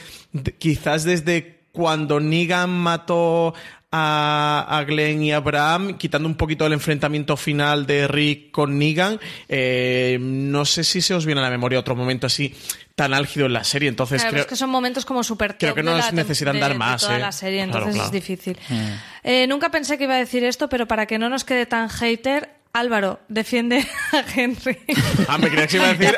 quizás 0.59 1.05
desde 1.05 1.59
cuando 1.72 2.18
Negan 2.18 2.70
mató 2.70 3.55
a, 3.90 4.66
a 4.69 4.85
Glenn 4.85 5.23
y 5.23 5.32
a 5.32 5.36
Abraham, 5.39 5.97
quitando 5.97 6.28
un 6.28 6.35
poquito 6.35 6.66
el 6.66 6.74
enfrentamiento 6.74 7.36
final 7.36 7.86
de 7.86 8.06
Rick 8.06 8.51
con 8.51 8.78
Negan, 8.78 9.19
eh, 9.48 10.19
no 10.20 10.65
sé 10.65 10.85
si 10.85 11.01
se 11.01 11.15
os 11.15 11.24
viene 11.24 11.40
a 11.40 11.44
la 11.44 11.51
memoria 11.51 11.78
otro 11.78 11.97
momento 11.97 12.27
así 12.27 12.55
tan 12.94 13.15
álgido 13.15 13.47
en 13.47 13.52
la 13.55 13.65
serie. 13.65 13.89
Entonces 13.89 14.20
Claro, 14.20 14.32
creo 14.32 14.43
es 14.43 14.48
que 14.48 14.56
son 14.56 14.69
momentos 14.70 15.05
como 15.06 15.23
súper 15.24 15.56
creo 15.56 15.74
que 15.74 15.82
de 15.82 15.90
nos 15.90 15.98
la 16.01 16.10
tem- 16.10 16.15
necesitan 16.15 16.55
de- 16.55 16.60
dar 16.60 16.73
de 16.73 16.78
más, 16.78 17.01
toda 17.02 17.16
eh. 17.16 17.20
la 17.20 17.32
serie, 17.32 17.62
entonces 17.62 17.94
claro. 17.94 18.06
es 18.06 18.12
difícil. 18.12 18.59
Eh, 19.24 19.47
nunca 19.47 19.70
pensé 19.70 19.97
que 19.97 20.05
iba 20.05 20.15
a 20.15 20.19
decir 20.19 20.44
esto, 20.44 20.69
pero 20.69 20.86
para 20.86 21.06
que 21.06 21.19
no 21.19 21.28
nos 21.31 21.44
quede 21.44 21.65
tan 21.65 21.89
hater, 21.89 22.51
Álvaro, 22.78 23.20
defiende 23.28 23.78
a 24.12 24.22
Henry. 24.34 24.78
Ah, 25.28 25.38
me 25.38 25.48
creía 25.48 25.66
que 25.66 25.70
se 25.70 25.76
iba 25.78 25.86
a 25.88 25.94
decir 25.94 26.16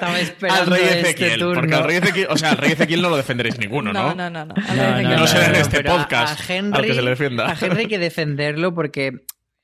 al 0.50 0.66
rey 0.66 0.82
este 0.84 1.00
Ezequiel. 1.00 1.40
turno. 1.40 1.54
porque 1.60 1.74
al 1.74 1.84
rey 1.84 1.96
Ezequiel, 1.96 2.26
o 2.30 2.36
sea, 2.36 2.50
al 2.50 2.58
rey 2.58 2.72
Ezequiel 2.72 3.02
no 3.02 3.10
lo 3.10 3.16
defenderéis 3.16 3.58
ninguno, 3.58 3.92
¿no? 3.92 4.14
No, 4.14 4.30
no, 4.30 4.30
no. 4.30 4.44
no. 4.46 4.54
No, 4.74 5.02
no, 5.02 5.16
No 5.18 5.26
será 5.26 5.46
en 5.46 5.56
este 5.56 5.82
podcast 5.84 6.40
a 6.48 6.52
Henry, 6.54 6.78
al 6.78 6.84
que 6.86 6.94
se 6.94 7.02
le 7.02 7.10
defienda. 7.10 7.50
A 7.50 7.56
Henry 7.60 7.80
hay 7.82 7.86
que 7.88 7.98
defenderlo 7.98 8.74
porque, 8.74 9.12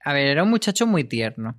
a 0.06 0.12
ver, 0.12 0.28
era 0.28 0.42
un 0.44 0.50
muchacho 0.50 0.86
muy 0.86 1.02
tierno. 1.04 1.56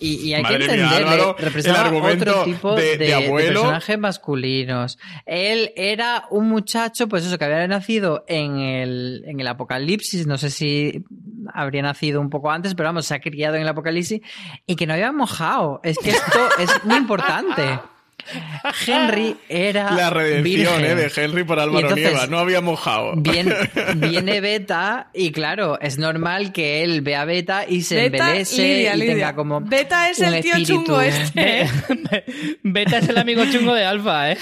Y, 0.00 0.16
y 0.28 0.34
hay 0.34 0.42
Madre 0.42 0.58
que 0.58 0.64
mía, 0.64 0.74
entenderle, 0.84 1.08
Álvaro, 1.14 1.36
el 1.38 1.44
representaba 1.44 1.90
otro 2.12 2.44
tipo 2.44 2.74
de- 2.74 2.82
de, 2.82 2.96
de 2.98 3.06
de 3.06 3.14
abuelo. 3.14 3.60
personajes 3.62 3.98
masculinos. 3.98 4.98
Él 5.26 5.72
era 5.76 6.24
un 6.30 6.48
muchacho, 6.48 7.08
pues 7.08 7.24
eso, 7.24 7.38
que 7.38 7.44
había 7.46 7.66
nacido 7.66 8.24
en 8.28 8.58
el, 8.58 9.24
en 9.26 9.40
el 9.40 9.46
apocalipsis, 9.48 10.26
no 10.26 10.38
sé 10.38 10.50
si 10.50 11.04
habría 11.52 11.82
nacido 11.82 12.20
un 12.20 12.30
poco 12.30 12.50
antes, 12.50 12.74
pero 12.74 12.88
vamos, 12.90 13.06
se 13.06 13.14
ha 13.14 13.20
criado 13.20 13.56
en 13.56 13.62
el 13.62 13.68
apocalipsis 13.68 14.20
y 14.66 14.76
que 14.76 14.86
no 14.86 14.92
había 14.94 15.10
mojado. 15.12 15.80
Es 15.82 15.98
que 15.98 16.10
esto 16.10 16.48
es 16.58 16.84
muy 16.84 16.96
importante. 16.96 17.80
Henry 18.86 19.36
era 19.48 19.90
La 19.92 20.10
redención 20.10 20.44
virgen. 20.82 20.84
eh, 20.84 20.94
de 20.94 21.12
Henry 21.14 21.44
por 21.44 21.58
Álvaro 21.60 21.80
entonces, 21.88 22.10
Nieva. 22.12 22.26
No 22.26 22.38
había 22.38 22.60
mojado. 22.60 23.14
Viene, 23.16 23.54
viene 23.96 24.40
Beta 24.40 25.08
y 25.14 25.32
claro, 25.32 25.78
es 25.80 25.98
normal 25.98 26.52
que 26.52 26.82
él 26.82 27.00
vea 27.02 27.24
Beta 27.24 27.64
y 27.68 27.82
se 27.82 27.96
Beta, 27.96 28.26
embelese 28.28 28.56
Lidia, 28.62 28.94
y 28.94 28.98
Lidia. 28.98 29.14
tenga 29.14 29.34
como 29.34 29.60
Beta 29.60 30.10
es 30.10 30.18
un 30.18 30.34
el 30.34 30.42
tío 30.42 30.52
espíritu. 30.54 30.84
chungo 30.84 31.00
este. 31.00 31.66
Beta 32.62 32.98
es 32.98 33.08
el 33.08 33.18
amigo 33.18 33.44
chungo 33.50 33.74
de 33.74 33.84
Alfa, 33.84 34.32
¿eh? 34.32 34.38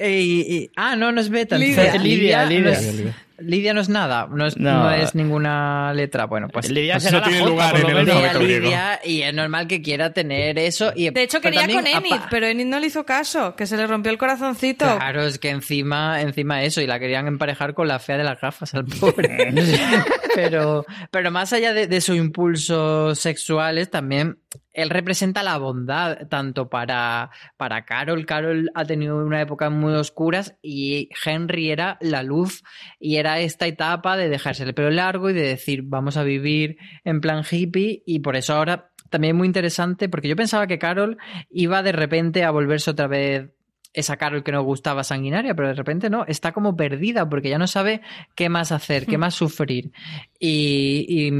Y- 0.00 0.56
y- 0.56 0.70
ah, 0.76 0.96
no, 0.96 1.12
no 1.12 1.20
es 1.20 1.28
Beta. 1.28 1.56
Lidia. 1.58 1.94
Lidia, 1.96 2.42
no 2.44 2.48
Lidia. 2.50 2.72
es- 2.72 3.04
Lidia 3.38 3.74
no 3.74 3.80
es 3.82 3.88
nada, 3.88 4.26
no 4.30 4.46
es, 4.46 4.56
No. 4.56 4.84
no 4.84 4.90
es 4.90 5.14
ninguna 5.14 5.92
letra. 5.92 6.24
Bueno, 6.26 6.48
pues, 6.48 6.70
Lidia 6.70 6.94
pues 6.94 7.04
será 7.04 7.18
no 7.18 7.20
la 7.20 7.26
tiene 7.26 7.40
J, 7.40 7.50
lugar 7.50 7.70
por 7.72 7.80
en 7.80 7.82
lo 7.94 8.00
el 8.00 8.10
alfabeto 8.10 8.38
griego. 8.40 8.64
Lidia 8.64 9.00
y 9.04 9.22
es 9.22 9.34
normal 9.34 9.66
que 9.66 9.82
quiera 9.82 10.12
tener 10.12 10.58
eso. 10.58 10.92
Y, 10.96 11.10
De 11.10 11.22
hecho, 11.22 11.40
quería 11.40 11.60
también, 11.60 11.78
con 11.80 11.86
Enid, 11.86 12.12
apa- 12.14 12.28
pero 12.30 12.46
Enid 12.46 12.66
no 12.66 12.80
le 12.80 12.86
hizo 12.86 13.04
caso, 13.04 13.54
que 13.54 13.66
se 13.66 13.76
le 13.76 13.86
rompió 13.86 14.10
el 14.10 14.18
corazoncito. 14.18 14.84
Claro, 14.96 15.24
es 15.24 15.38
que 15.38 15.50
encima, 15.50 16.20
encima 16.22 16.62
eso, 16.62 16.80
y 16.80 16.86
la 16.86 16.98
querían 16.98 17.26
emparejar 17.26 17.74
con 17.74 17.88
la 17.88 17.98
fea 17.98 18.16
de 18.16 18.24
las 18.24 18.40
gafas 18.40 18.74
al 18.74 18.86
pobre. 18.86 19.52
pero, 20.34 20.84
pero 21.10 21.30
más 21.30 21.52
allá 21.52 21.72
de, 21.74 21.86
de 21.86 22.00
sus 22.00 22.16
impulsos 22.16 23.18
sexuales, 23.18 23.90
también 23.90 24.38
él 24.72 24.90
representa 24.90 25.42
la 25.42 25.58
bondad, 25.58 26.28
tanto 26.28 26.68
para, 26.68 27.30
para 27.56 27.84
Carol. 27.84 28.26
Carol 28.26 28.70
ha 28.74 28.84
tenido 28.84 29.24
una 29.24 29.40
época 29.40 29.70
muy 29.70 29.94
oscuras 29.94 30.56
y 30.62 31.08
Henry 31.24 31.70
era 31.70 31.98
la 32.00 32.22
luz 32.22 32.62
y 32.98 33.16
era 33.16 33.40
esta 33.40 33.66
etapa 33.66 34.16
de 34.16 34.28
dejarse 34.28 34.64
el 34.64 34.74
pelo 34.74 34.90
largo 34.90 35.30
y 35.30 35.34
de 35.34 35.42
decir, 35.42 35.82
vamos 35.84 36.16
a 36.16 36.24
vivir 36.24 36.76
en 37.04 37.20
plan 37.20 37.44
hippie 37.48 38.02
y 38.06 38.20
por 38.20 38.36
eso 38.36 38.54
ahora 38.54 38.90
también 39.10 39.36
muy 39.36 39.46
interesante, 39.46 40.08
porque 40.08 40.28
yo 40.28 40.36
pensaba 40.36 40.66
que 40.66 40.78
Carol 40.78 41.16
iba 41.50 41.82
de 41.82 41.92
repente 41.92 42.44
a 42.44 42.50
volverse 42.50 42.90
otra 42.90 43.06
vez 43.06 43.50
esa 43.96 44.18
Carol 44.18 44.44
que 44.44 44.52
nos 44.52 44.64
gustaba 44.64 45.04
sanguinaria, 45.04 45.54
pero 45.54 45.68
de 45.68 45.74
repente 45.74 46.10
no, 46.10 46.26
está 46.26 46.52
como 46.52 46.76
perdida 46.76 47.28
porque 47.28 47.48
ya 47.48 47.58
no 47.58 47.66
sabe 47.66 48.02
qué 48.34 48.50
más 48.50 48.70
hacer, 48.70 49.06
qué 49.06 49.16
más 49.16 49.34
sufrir. 49.34 49.90
Y, 50.38 51.06
y, 51.08 51.32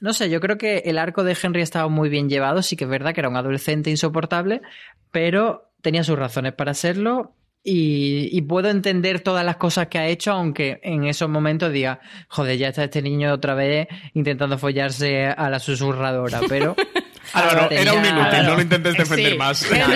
no 0.00 0.12
sé, 0.12 0.30
yo 0.30 0.40
creo 0.40 0.58
que 0.58 0.78
el 0.86 0.98
arco 0.98 1.24
de 1.24 1.36
Henry 1.40 1.62
estaba 1.62 1.88
muy 1.88 2.08
bien 2.08 2.28
llevado, 2.28 2.62
sí 2.62 2.76
que 2.76 2.84
es 2.84 2.90
verdad 2.90 3.14
que 3.14 3.20
era 3.20 3.28
un 3.28 3.36
adolescente 3.36 3.90
insoportable, 3.90 4.62
pero 5.10 5.70
tenía 5.80 6.04
sus 6.04 6.18
razones 6.18 6.52
para 6.52 6.74
serlo 6.74 7.34
y, 7.62 8.28
y, 8.30 8.42
puedo 8.42 8.68
entender 8.68 9.20
todas 9.20 9.44
las 9.44 9.56
cosas 9.56 9.88
que 9.88 9.98
ha 9.98 10.06
hecho, 10.06 10.30
aunque 10.32 10.78
en 10.84 11.04
esos 11.04 11.28
momentos 11.28 11.72
diga, 11.72 11.98
joder, 12.28 12.58
ya 12.58 12.68
está 12.68 12.84
este 12.84 13.02
niño 13.02 13.32
otra 13.32 13.54
vez 13.54 13.88
intentando 14.14 14.56
follarse 14.56 15.26
a 15.26 15.50
la 15.50 15.58
susurradora, 15.58 16.40
pero 16.48 16.76
Álvaro, 17.32 17.70
era 17.70 17.92
un 17.94 18.04
inútil, 18.04 18.42
no 18.44 18.54
lo 18.56 18.62
intentes 18.62 18.96
defender 18.96 19.32
Sí. 19.32 19.38
más. 19.38 19.70
Era- 19.70 19.86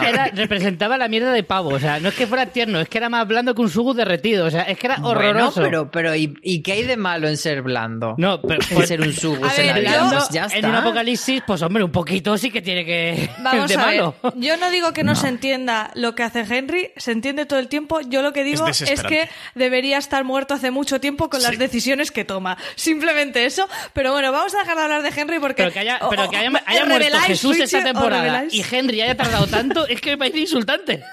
no. 0.00 0.02
era- 0.06 0.26
representaba 0.34 0.96
la 0.98 1.08
mierda 1.08 1.32
de 1.32 1.42
pavo. 1.42 1.70
O 1.70 1.78
sea, 1.80 2.00
no 2.00 2.08
es 2.08 2.14
que 2.14 2.26
fuera 2.26 2.46
tierno, 2.46 2.80
es 2.80 2.88
que 2.88 2.98
era 2.98 3.08
más 3.08 3.26
blando 3.26 3.54
que 3.54 3.62
un 3.62 3.70
sugu 3.70 3.94
derretido. 3.94 4.46
O 4.46 4.50
sea, 4.50 4.62
es 4.62 4.78
que 4.78 4.86
era 4.86 4.96
horroroso. 5.02 5.60
Bueno, 5.60 5.90
pero, 5.90 5.90
pero 5.90 6.14
¿y, 6.14 6.34
y 6.42 6.62
qué 6.62 6.72
hay 6.72 6.82
de 6.84 6.96
malo 6.96 7.28
en 7.28 7.36
ser 7.36 7.62
blando? 7.62 8.14
No, 8.18 8.40
pero 8.40 8.60
en 8.70 8.86
ser 8.86 9.00
un 9.00 9.12
sugo. 9.12 9.46
Ver, 9.56 9.84
yo- 9.84 10.28
ya 10.30 10.46
en 10.52 10.66
un 10.66 10.74
apocalipsis, 10.74 11.42
pues 11.46 11.62
hombre, 11.62 11.82
un 11.84 11.92
poquito 11.92 12.36
sí 12.38 12.50
que 12.50 12.62
tiene 12.62 12.84
que. 12.84 13.28
Vamos 13.42 13.68
de 13.68 13.74
a 13.74 13.86
ver, 13.86 13.86
malo. 14.00 14.14
yo 14.36 14.56
no 14.56 14.70
digo 14.70 14.92
que 14.92 15.04
no, 15.04 15.14
se 15.14 15.28
entienda 15.28 15.90
lo 15.94 16.14
que 16.14 16.22
hace 16.22 16.40
Henry, 16.48 16.90
se 16.96 17.12
entiende 17.12 17.46
todo 17.46 17.58
el 17.58 17.68
tiempo. 17.68 18.00
Yo 18.00 18.22
lo 18.22 18.32
que 18.32 18.44
digo 18.44 18.66
es, 18.68 18.82
que 19.02 19.28
debería 19.54 19.98
estar 19.98 20.24
muerto 20.24 20.54
hace 20.54 20.70
mucho 20.70 21.00
tiempo 21.00 21.28
con 21.30 21.42
las 21.42 21.58
decisiones 21.58 22.10
que 22.10 22.24
toma. 22.24 22.56
Simplemente 22.74 23.44
eso. 23.46 23.68
Pero 23.92 24.12
bueno, 24.12 24.32
vamos 24.32 24.54
a 24.54 24.58
dejar 24.58 24.76
de 24.76 24.82
hablar 24.82 25.02
de 25.02 25.20
Henry 25.20 25.38
porque. 25.38 25.62
Pero 25.62 25.72
que 25.72 25.78
haya, 25.80 25.98
o- 26.02 26.08
pero 26.10 26.24
o- 26.24 26.30
que 26.30 26.36
haya, 26.36 26.50
¿me 26.50 26.60
haya 26.82 26.86
muerto 26.98 27.18
Jesús 27.20 27.58
esta 27.58 27.82
temporada 27.84 28.44
y 28.50 28.64
Henry 28.70 29.00
haya 29.02 29.16
tardado 29.16 29.46
tanto, 29.46 29.86
es 29.86 30.00
que 30.00 30.10
me 30.10 30.18
parece 30.18 30.38
insultante. 30.40 31.02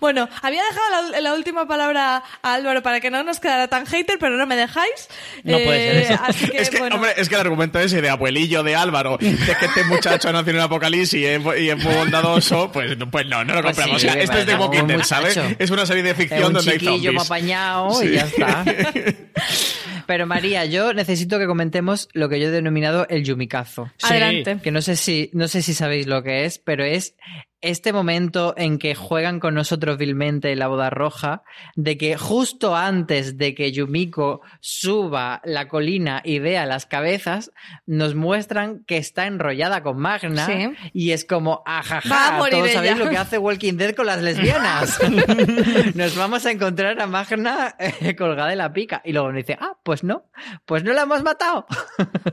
Bueno, 0.00 0.28
había 0.42 0.60
dejado 0.64 1.12
la, 1.12 1.20
la 1.20 1.34
última 1.34 1.68
palabra 1.68 2.24
a 2.42 2.54
Álvaro 2.54 2.82
para 2.82 2.98
que 2.98 3.08
no 3.08 3.22
nos 3.22 3.38
quedara 3.38 3.68
tan 3.68 3.86
hater, 3.86 4.18
pero 4.18 4.36
no 4.36 4.46
me 4.48 4.56
dejáis. 4.56 5.08
No 5.44 5.58
puede 5.58 6.02
ser 6.02 6.12
eso. 6.12 6.22
Así 6.24 6.48
que, 6.48 6.56
es 6.58 6.70
que, 6.70 6.78
bueno. 6.80 6.96
hombre, 6.96 7.12
es 7.16 7.28
que 7.28 7.36
el 7.36 7.40
argumento 7.42 7.78
ese 7.78 8.02
de 8.02 8.10
abuelillo 8.10 8.64
de 8.64 8.74
Álvaro, 8.74 9.16
de 9.16 9.36
que 9.36 9.64
este 9.66 9.84
muchacho 9.84 10.32
nació 10.32 10.50
en 10.50 10.56
un 10.56 10.62
apocalipsis 10.64 11.20
y 11.20 11.24
es, 11.24 11.40
y 11.60 11.70
es 11.70 11.76
muy 11.84 11.94
bondadoso, 11.94 12.72
pues, 12.72 12.96
pues 13.12 13.26
no, 13.28 13.44
no 13.44 13.54
lo 13.54 13.62
Pues 13.62 13.76
compramos. 13.76 14.00
sí, 14.02 14.08
o 14.08 14.12
sea, 14.12 14.20
esto 14.20 14.38
es 14.38 14.46
de 14.46 14.56
Walking 14.56 14.86
Dead, 14.88 15.02
¿sabes? 15.04 15.38
Es 15.60 15.70
una 15.70 15.86
serie 15.86 16.02
de 16.02 16.10
Es 16.10 16.16
ficción 16.16 16.46
un 16.46 16.52
donde 16.54 16.72
hay 16.72 16.78
chiquillo 16.80 17.10
zombies. 17.12 17.24
apañado 17.24 17.90
Sí. 18.00 18.06
y 18.08 18.12
ya 18.14 18.22
está. 18.22 18.64
Pero 20.06 20.26
María, 20.26 20.64
yo 20.64 20.92
necesito 20.92 21.38
que 21.38 21.46
comentemos 21.46 22.08
lo 22.12 22.28
que 22.28 22.40
yo 22.40 22.48
he 22.48 22.50
denominado 22.50 23.06
el 23.08 23.24
yumikazo. 23.24 23.90
Sí. 23.96 24.06
Adelante. 24.10 24.58
Que 24.62 24.70
no 24.70 24.82
sé 24.82 24.96
si 24.96 25.30
no 25.32 25.48
sé 25.48 25.62
si 25.62 25.74
sabéis 25.74 26.06
lo 26.06 26.22
que 26.22 26.44
es, 26.44 26.58
pero 26.58 26.84
es 26.84 27.14
este 27.64 27.92
momento 27.92 28.54
en 28.56 28.78
que 28.78 28.94
juegan 28.94 29.40
con 29.40 29.54
nosotros 29.54 29.98
vilmente 29.98 30.52
en 30.52 30.58
la 30.58 30.68
boda 30.68 30.90
roja, 30.90 31.42
de 31.76 31.96
que 31.98 32.16
justo 32.16 32.76
antes 32.76 33.36
de 33.38 33.54
que 33.54 33.72
Yumiko 33.72 34.40
suba 34.60 35.40
la 35.44 35.68
colina 35.68 36.20
y 36.24 36.38
vea 36.38 36.66
las 36.66 36.86
cabezas, 36.86 37.50
nos 37.86 38.14
muestran 38.14 38.84
que 38.86 38.96
está 38.96 39.26
enrollada 39.26 39.82
con 39.82 39.98
Magna 39.98 40.46
Sí. 40.46 40.70
y 40.92 41.10
es 41.12 41.24
como, 41.24 41.62
a 41.66 41.78
ajaja, 41.80 42.38
todos 42.50 42.66
ella. 42.66 42.72
sabéis 42.74 42.98
lo 42.98 43.08
que 43.10 43.18
hace 43.18 43.38
Walking 43.38 43.74
Dead 43.76 43.94
con 43.94 44.06
las 44.06 44.22
lesbianas. 44.22 44.98
nos 45.94 46.16
vamos 46.16 46.44
a 46.46 46.50
encontrar 46.50 47.00
a 47.00 47.06
Magna 47.06 47.74
eh, 47.78 48.14
colgada 48.16 48.48
de 48.50 48.56
la 48.56 48.72
pica 48.72 49.00
y 49.04 49.12
luego 49.12 49.28
nos 49.28 49.36
dice, 49.36 49.56
ah, 49.60 49.76
pues 49.82 50.04
no, 50.04 50.24
pues 50.64 50.84
no 50.84 50.92
la 50.92 51.02
hemos 51.02 51.22
matado. 51.22 51.66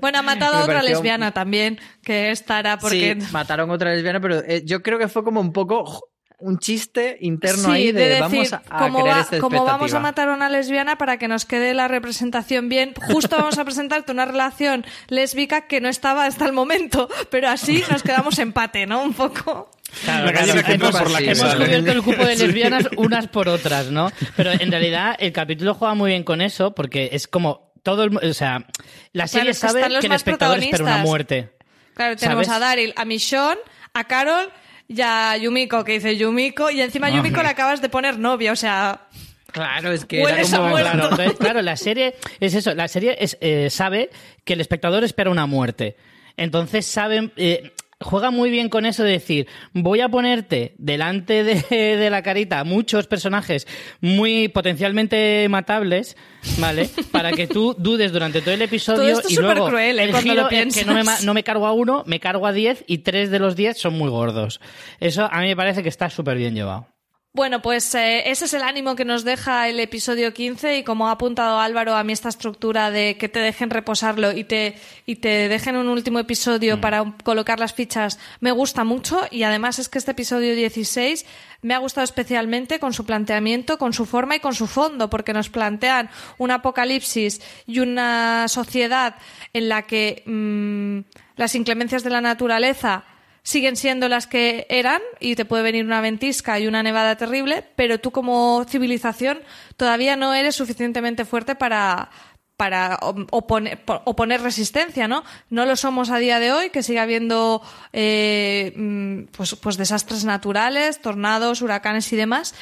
Bueno, 0.01 0.19
ha 0.19 0.21
matado 0.23 0.55
a 0.57 0.63
otra 0.63 0.75
pareció- 0.75 0.95
lesbiana 0.95 1.31
también, 1.31 1.79
que 2.03 2.31
estará 2.31 2.77
porque. 2.79 3.17
Sí, 3.19 3.27
mataron 3.31 3.69
otra 3.69 3.93
lesbiana, 3.93 4.19
pero 4.19 4.39
eh, 4.39 4.63
yo 4.65 4.81
creo 4.81 4.97
que 4.97 5.07
fue 5.07 5.20
como 5.23 5.39
un 5.41 5.53
poco 5.53 6.07
un 6.43 6.57
chiste 6.57 7.17
interno 7.21 7.65
Sí, 7.65 7.71
ahí 7.71 7.91
de, 7.91 8.01
decir, 8.01 8.19
vamos 8.21 8.53
a, 8.53 8.63
a 8.67 8.79
como, 8.79 9.01
crear 9.03 9.17
va- 9.17 9.21
esta 9.21 9.39
como 9.39 9.63
vamos 9.63 9.93
a 9.93 9.99
matar 9.99 10.27
a 10.29 10.33
una 10.33 10.49
lesbiana 10.49 10.97
para 10.97 11.17
que 11.17 11.27
nos 11.27 11.45
quede 11.45 11.75
la 11.75 11.87
representación 11.87 12.67
bien, 12.67 12.93
justo 12.95 13.37
vamos 13.37 13.59
a 13.59 13.63
presentarte 13.63 14.11
una 14.11 14.25
relación 14.25 14.83
lésbica 15.07 15.67
que 15.67 15.81
no 15.81 15.87
estaba 15.89 16.25
hasta 16.25 16.45
el 16.45 16.53
momento, 16.53 17.07
pero 17.29 17.47
así 17.49 17.83
nos 17.91 18.01
quedamos 18.01 18.39
empate, 18.39 18.87
¿no? 18.87 19.03
Un 19.03 19.13
poco. 19.13 19.69
Claro, 20.03 20.25
La 20.25 20.31
claro, 20.31 20.61
hemos- 20.67 20.97
por 20.97 21.11
la 21.11 21.19
que 21.19 21.25
hemos 21.25 21.37
sale. 21.37 21.65
cubierto 21.65 21.91
el 21.91 22.01
cupo 22.01 22.25
de 22.25 22.35
lesbianas 22.37 22.87
unas 22.97 23.27
por 23.27 23.47
otras, 23.47 23.91
¿no? 23.91 24.11
Pero 24.35 24.51
en 24.51 24.71
realidad 24.71 25.15
el 25.19 25.33
capítulo 25.33 25.75
juega 25.75 25.93
muy 25.93 26.09
bien 26.09 26.23
con 26.23 26.41
eso 26.41 26.73
porque 26.73 27.09
es 27.11 27.27
como 27.27 27.71
todo 27.83 28.05
el, 28.05 28.17
o 28.17 28.33
sea, 28.33 28.65
la 29.13 29.27
serie 29.27 29.49
que 29.49 29.53
sabe 29.53 29.81
están 29.81 29.93
los 29.93 30.01
que 30.01 30.07
el 30.07 30.11
más 30.11 30.21
espectador 30.21 30.57
espera 30.57 30.83
una 30.85 30.97
muerte. 30.97 31.51
Claro, 31.93 32.15
tenemos 32.15 32.47
¿Sabes? 32.47 32.63
a 32.63 32.65
Daryl, 32.65 32.93
a 32.95 33.05
Michonne, 33.05 33.59
a 33.93 34.05
Carol 34.05 34.49
y 34.93 35.01
a 35.01 35.37
Yumiko, 35.37 35.83
que 35.83 35.93
dice 35.93 36.17
Yumiko, 36.17 36.69
y 36.69 36.81
encima 36.81 37.07
a 37.07 37.09
Yumiko 37.11 37.41
le 37.41 37.49
acabas 37.49 37.81
de 37.81 37.89
poner 37.89 38.19
novia, 38.19 38.51
o 38.51 38.55
sea... 38.55 39.07
Claro, 39.51 39.91
es 39.91 40.05
que 40.05 40.21
era 40.21 40.43
como... 40.43 40.75
Claro, 40.75 41.03
entonces, 41.03 41.33
claro, 41.37 41.61
la 41.61 41.75
serie 41.75 42.15
es 42.39 42.53
eso, 42.53 42.73
la 42.73 42.87
serie 42.87 43.17
es, 43.19 43.37
eh, 43.41 43.69
sabe 43.69 44.09
que 44.45 44.53
el 44.53 44.61
espectador 44.61 45.03
espera 45.03 45.29
una 45.29 45.45
muerte. 45.45 45.95
Entonces 46.37 46.85
saben, 46.85 47.31
eh, 47.35 47.73
juega 48.01 48.31
muy 48.31 48.49
bien 48.49 48.69
con 48.69 48.85
eso 48.85 49.03
de 49.03 49.11
decir, 49.11 49.47
voy 49.73 50.01
a 50.01 50.09
ponerte 50.09 50.75
delante 50.77 51.43
de, 51.43 51.63
de 51.97 52.09
la 52.09 52.21
carita 52.21 52.63
muchos 52.63 53.07
personajes 53.07 53.67
muy 54.01 54.47
potencialmente 54.47 55.47
matables, 55.49 56.17
¿vale? 56.57 56.89
Para 57.11 57.31
que 57.31 57.47
tú 57.47 57.75
dudes 57.77 58.11
durante 58.11 58.41
todo 58.41 58.53
el 58.53 58.61
episodio 58.61 59.01
Todo 59.01 59.09
esto 59.09 59.27
es 59.27 59.33
y 59.33 59.37
luego 59.37 59.55
supercruel, 59.55 59.99
¿eh? 59.99 60.03
el 60.03 60.11
cuando 60.11 60.29
giro 60.29 60.43
lo 60.43 60.49
es 60.49 60.75
que 60.75 60.85
no 60.85 60.93
me, 60.93 61.03
no 61.23 61.33
me 61.33 61.43
cargo 61.43 61.67
a 61.67 61.73
uno, 61.73 62.03
me 62.05 62.19
cargo 62.19 62.47
a 62.47 62.51
diez 62.51 62.83
y 62.87 62.99
tres 62.99 63.31
de 63.31 63.39
los 63.39 63.55
diez 63.55 63.77
son 63.77 63.97
muy 63.97 64.09
gordos. 64.09 64.59
Eso 64.99 65.27
a 65.31 65.41
mí 65.41 65.47
me 65.47 65.55
parece 65.55 65.83
que 65.83 65.89
está 65.89 66.09
súper 66.09 66.37
bien 66.37 66.55
llevado. 66.55 66.87
Bueno, 67.33 67.61
pues 67.61 67.95
eh, 67.95 68.29
ese 68.29 68.43
es 68.43 68.53
el 68.53 68.61
ánimo 68.61 68.93
que 68.97 69.05
nos 69.05 69.23
deja 69.23 69.69
el 69.69 69.79
episodio 69.79 70.33
15 70.33 70.79
y 70.79 70.83
como 70.83 71.07
ha 71.07 71.11
apuntado 71.11 71.59
Álvaro, 71.61 71.95
a 71.95 72.03
mí 72.03 72.11
esta 72.11 72.27
estructura 72.27 72.91
de 72.91 73.15
que 73.17 73.29
te 73.29 73.39
dejen 73.39 73.69
reposarlo 73.69 74.33
y 74.33 74.43
te, 74.43 74.75
y 75.05 75.15
te 75.15 75.47
dejen 75.47 75.77
un 75.77 75.87
último 75.87 76.19
episodio 76.19 76.81
para 76.81 77.01
un- 77.01 77.13
colocar 77.13 77.57
las 77.57 77.73
fichas 77.73 78.19
me 78.41 78.51
gusta 78.51 78.83
mucho 78.83 79.21
y 79.31 79.43
además 79.43 79.79
es 79.79 79.87
que 79.87 79.97
este 79.99 80.11
episodio 80.11 80.53
16 80.55 81.25
me 81.61 81.73
ha 81.73 81.77
gustado 81.77 82.03
especialmente 82.03 82.79
con 82.79 82.91
su 82.91 83.05
planteamiento, 83.05 83.77
con 83.77 83.93
su 83.93 84.05
forma 84.05 84.35
y 84.35 84.41
con 84.41 84.53
su 84.53 84.67
fondo, 84.67 85.09
porque 85.09 85.31
nos 85.31 85.47
plantean 85.47 86.09
un 86.37 86.51
apocalipsis 86.51 87.39
y 87.65 87.79
una 87.79 88.49
sociedad 88.49 89.15
en 89.53 89.69
la 89.69 89.83
que 89.83 90.23
mm, 90.25 90.99
las 91.37 91.55
inclemencias 91.55 92.03
de 92.03 92.09
la 92.09 92.19
naturaleza 92.19 93.05
siguen 93.43 93.75
siendo 93.75 94.07
las 94.07 94.27
que 94.27 94.65
eran 94.69 95.01
y 95.19 95.35
te 95.35 95.45
puede 95.45 95.63
venir 95.63 95.83
una 95.85 96.01
ventisca 96.01 96.59
y 96.59 96.67
una 96.67 96.83
nevada 96.83 97.15
terrible, 97.17 97.63
pero 97.75 97.99
tú 97.99 98.11
como 98.11 98.63
civilización 98.69 99.39
todavía 99.77 100.15
no 100.15 100.33
eres 100.33 100.55
suficientemente 100.55 101.25
fuerte 101.25 101.55
para 101.55 102.09
para 102.57 102.99
oponer, 103.31 103.83
po- 103.83 104.03
oponer 104.05 104.39
resistencia, 104.43 105.07
¿no? 105.07 105.23
No 105.49 105.65
lo 105.65 105.75
somos 105.75 106.11
a 106.11 106.19
día 106.19 106.37
de 106.39 106.51
hoy, 106.51 106.69
que 106.69 106.83
sigue 106.83 106.99
habiendo 106.99 107.59
eh, 107.91 108.71
mm, 108.75 109.23
pues, 109.35 109.55
pues 109.55 109.77
desastres 109.77 110.25
naturales, 110.25 111.01
tornados, 111.01 111.63
huracanes 111.63 112.13
y 112.13 112.17
demás. 112.17 112.53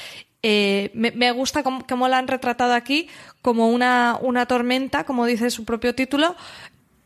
Eh, 0.41 0.89
me, 0.93 1.11
me 1.11 1.31
gusta 1.33 1.63
cómo, 1.63 1.85
cómo 1.85 2.07
la 2.07 2.17
han 2.17 2.29
retratado 2.29 2.75
aquí 2.75 3.09
como 3.41 3.67
una, 3.67 4.17
una 4.21 4.45
tormenta, 4.45 5.03
como 5.03 5.25
dice 5.25 5.49
su 5.51 5.65
propio 5.65 5.93
título, 5.93 6.33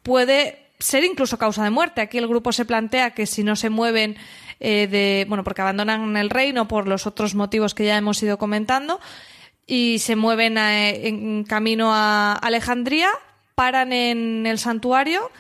puede 0.04 0.63
ser 0.84 1.04
incluso 1.06 1.38
causa 1.38 1.64
de 1.64 1.70
muerte. 1.70 2.02
Aquí 2.02 2.18
el 2.18 2.28
grupo 2.28 2.52
se 2.52 2.66
plantea 2.66 3.12
que 3.12 3.26
si 3.26 3.44
no 3.44 3.56
se 3.56 3.70
mueven 3.70 4.18
eh, 4.60 4.88
de, 4.88 5.26
bueno, 5.30 5.44
porque 5.44 5.62
abandonan 5.62 6.18
el 6.18 6.30
reino 6.30 6.68
por 6.68 6.88
los 6.88 7.08
otros 7.08 7.36
motivos 7.36 7.74
que 7.74 7.86
ya 7.86 7.98
hemos 7.98 8.22
ido 8.22 8.38
comentando 8.38 9.00
y 9.66 10.00
se 10.00 10.18
mueven 10.18 10.58
en 10.58 11.46
camino 11.46 11.94
a 11.94 12.34
Alejandría, 12.34 13.10
paran 13.56 13.94
en 13.94 14.46
el 14.46 14.60
santuario, 14.60 15.32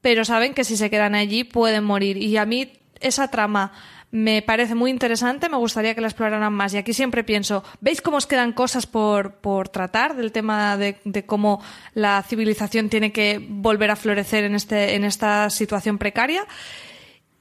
pero 0.00 0.24
saben 0.24 0.54
que 0.54 0.64
si 0.64 0.78
se 0.78 0.88
quedan 0.88 1.14
allí 1.14 1.44
pueden 1.44 1.84
morir. 1.84 2.16
Y 2.16 2.38
a 2.38 2.46
mí 2.46 2.72
esa 3.00 3.28
trama 3.28 3.72
me 4.14 4.42
parece 4.42 4.76
muy 4.76 4.92
interesante, 4.92 5.48
me 5.48 5.56
gustaría 5.56 5.96
que 5.96 6.00
la 6.00 6.06
exploraran 6.06 6.52
más. 6.52 6.72
Y 6.72 6.76
aquí 6.76 6.92
siempre 6.92 7.24
pienso, 7.24 7.64
¿veis 7.80 8.00
cómo 8.00 8.18
os 8.18 8.28
quedan 8.28 8.52
cosas 8.52 8.86
por, 8.86 9.38
por 9.38 9.68
tratar 9.68 10.14
del 10.14 10.30
tema 10.30 10.76
de, 10.76 10.98
de 11.04 11.26
cómo 11.26 11.60
la 11.94 12.22
civilización 12.22 12.88
tiene 12.88 13.10
que 13.10 13.44
volver 13.44 13.90
a 13.90 13.96
florecer 13.96 14.44
en, 14.44 14.54
este, 14.54 14.94
en 14.94 15.02
esta 15.02 15.50
situación 15.50 15.98
precaria? 15.98 16.46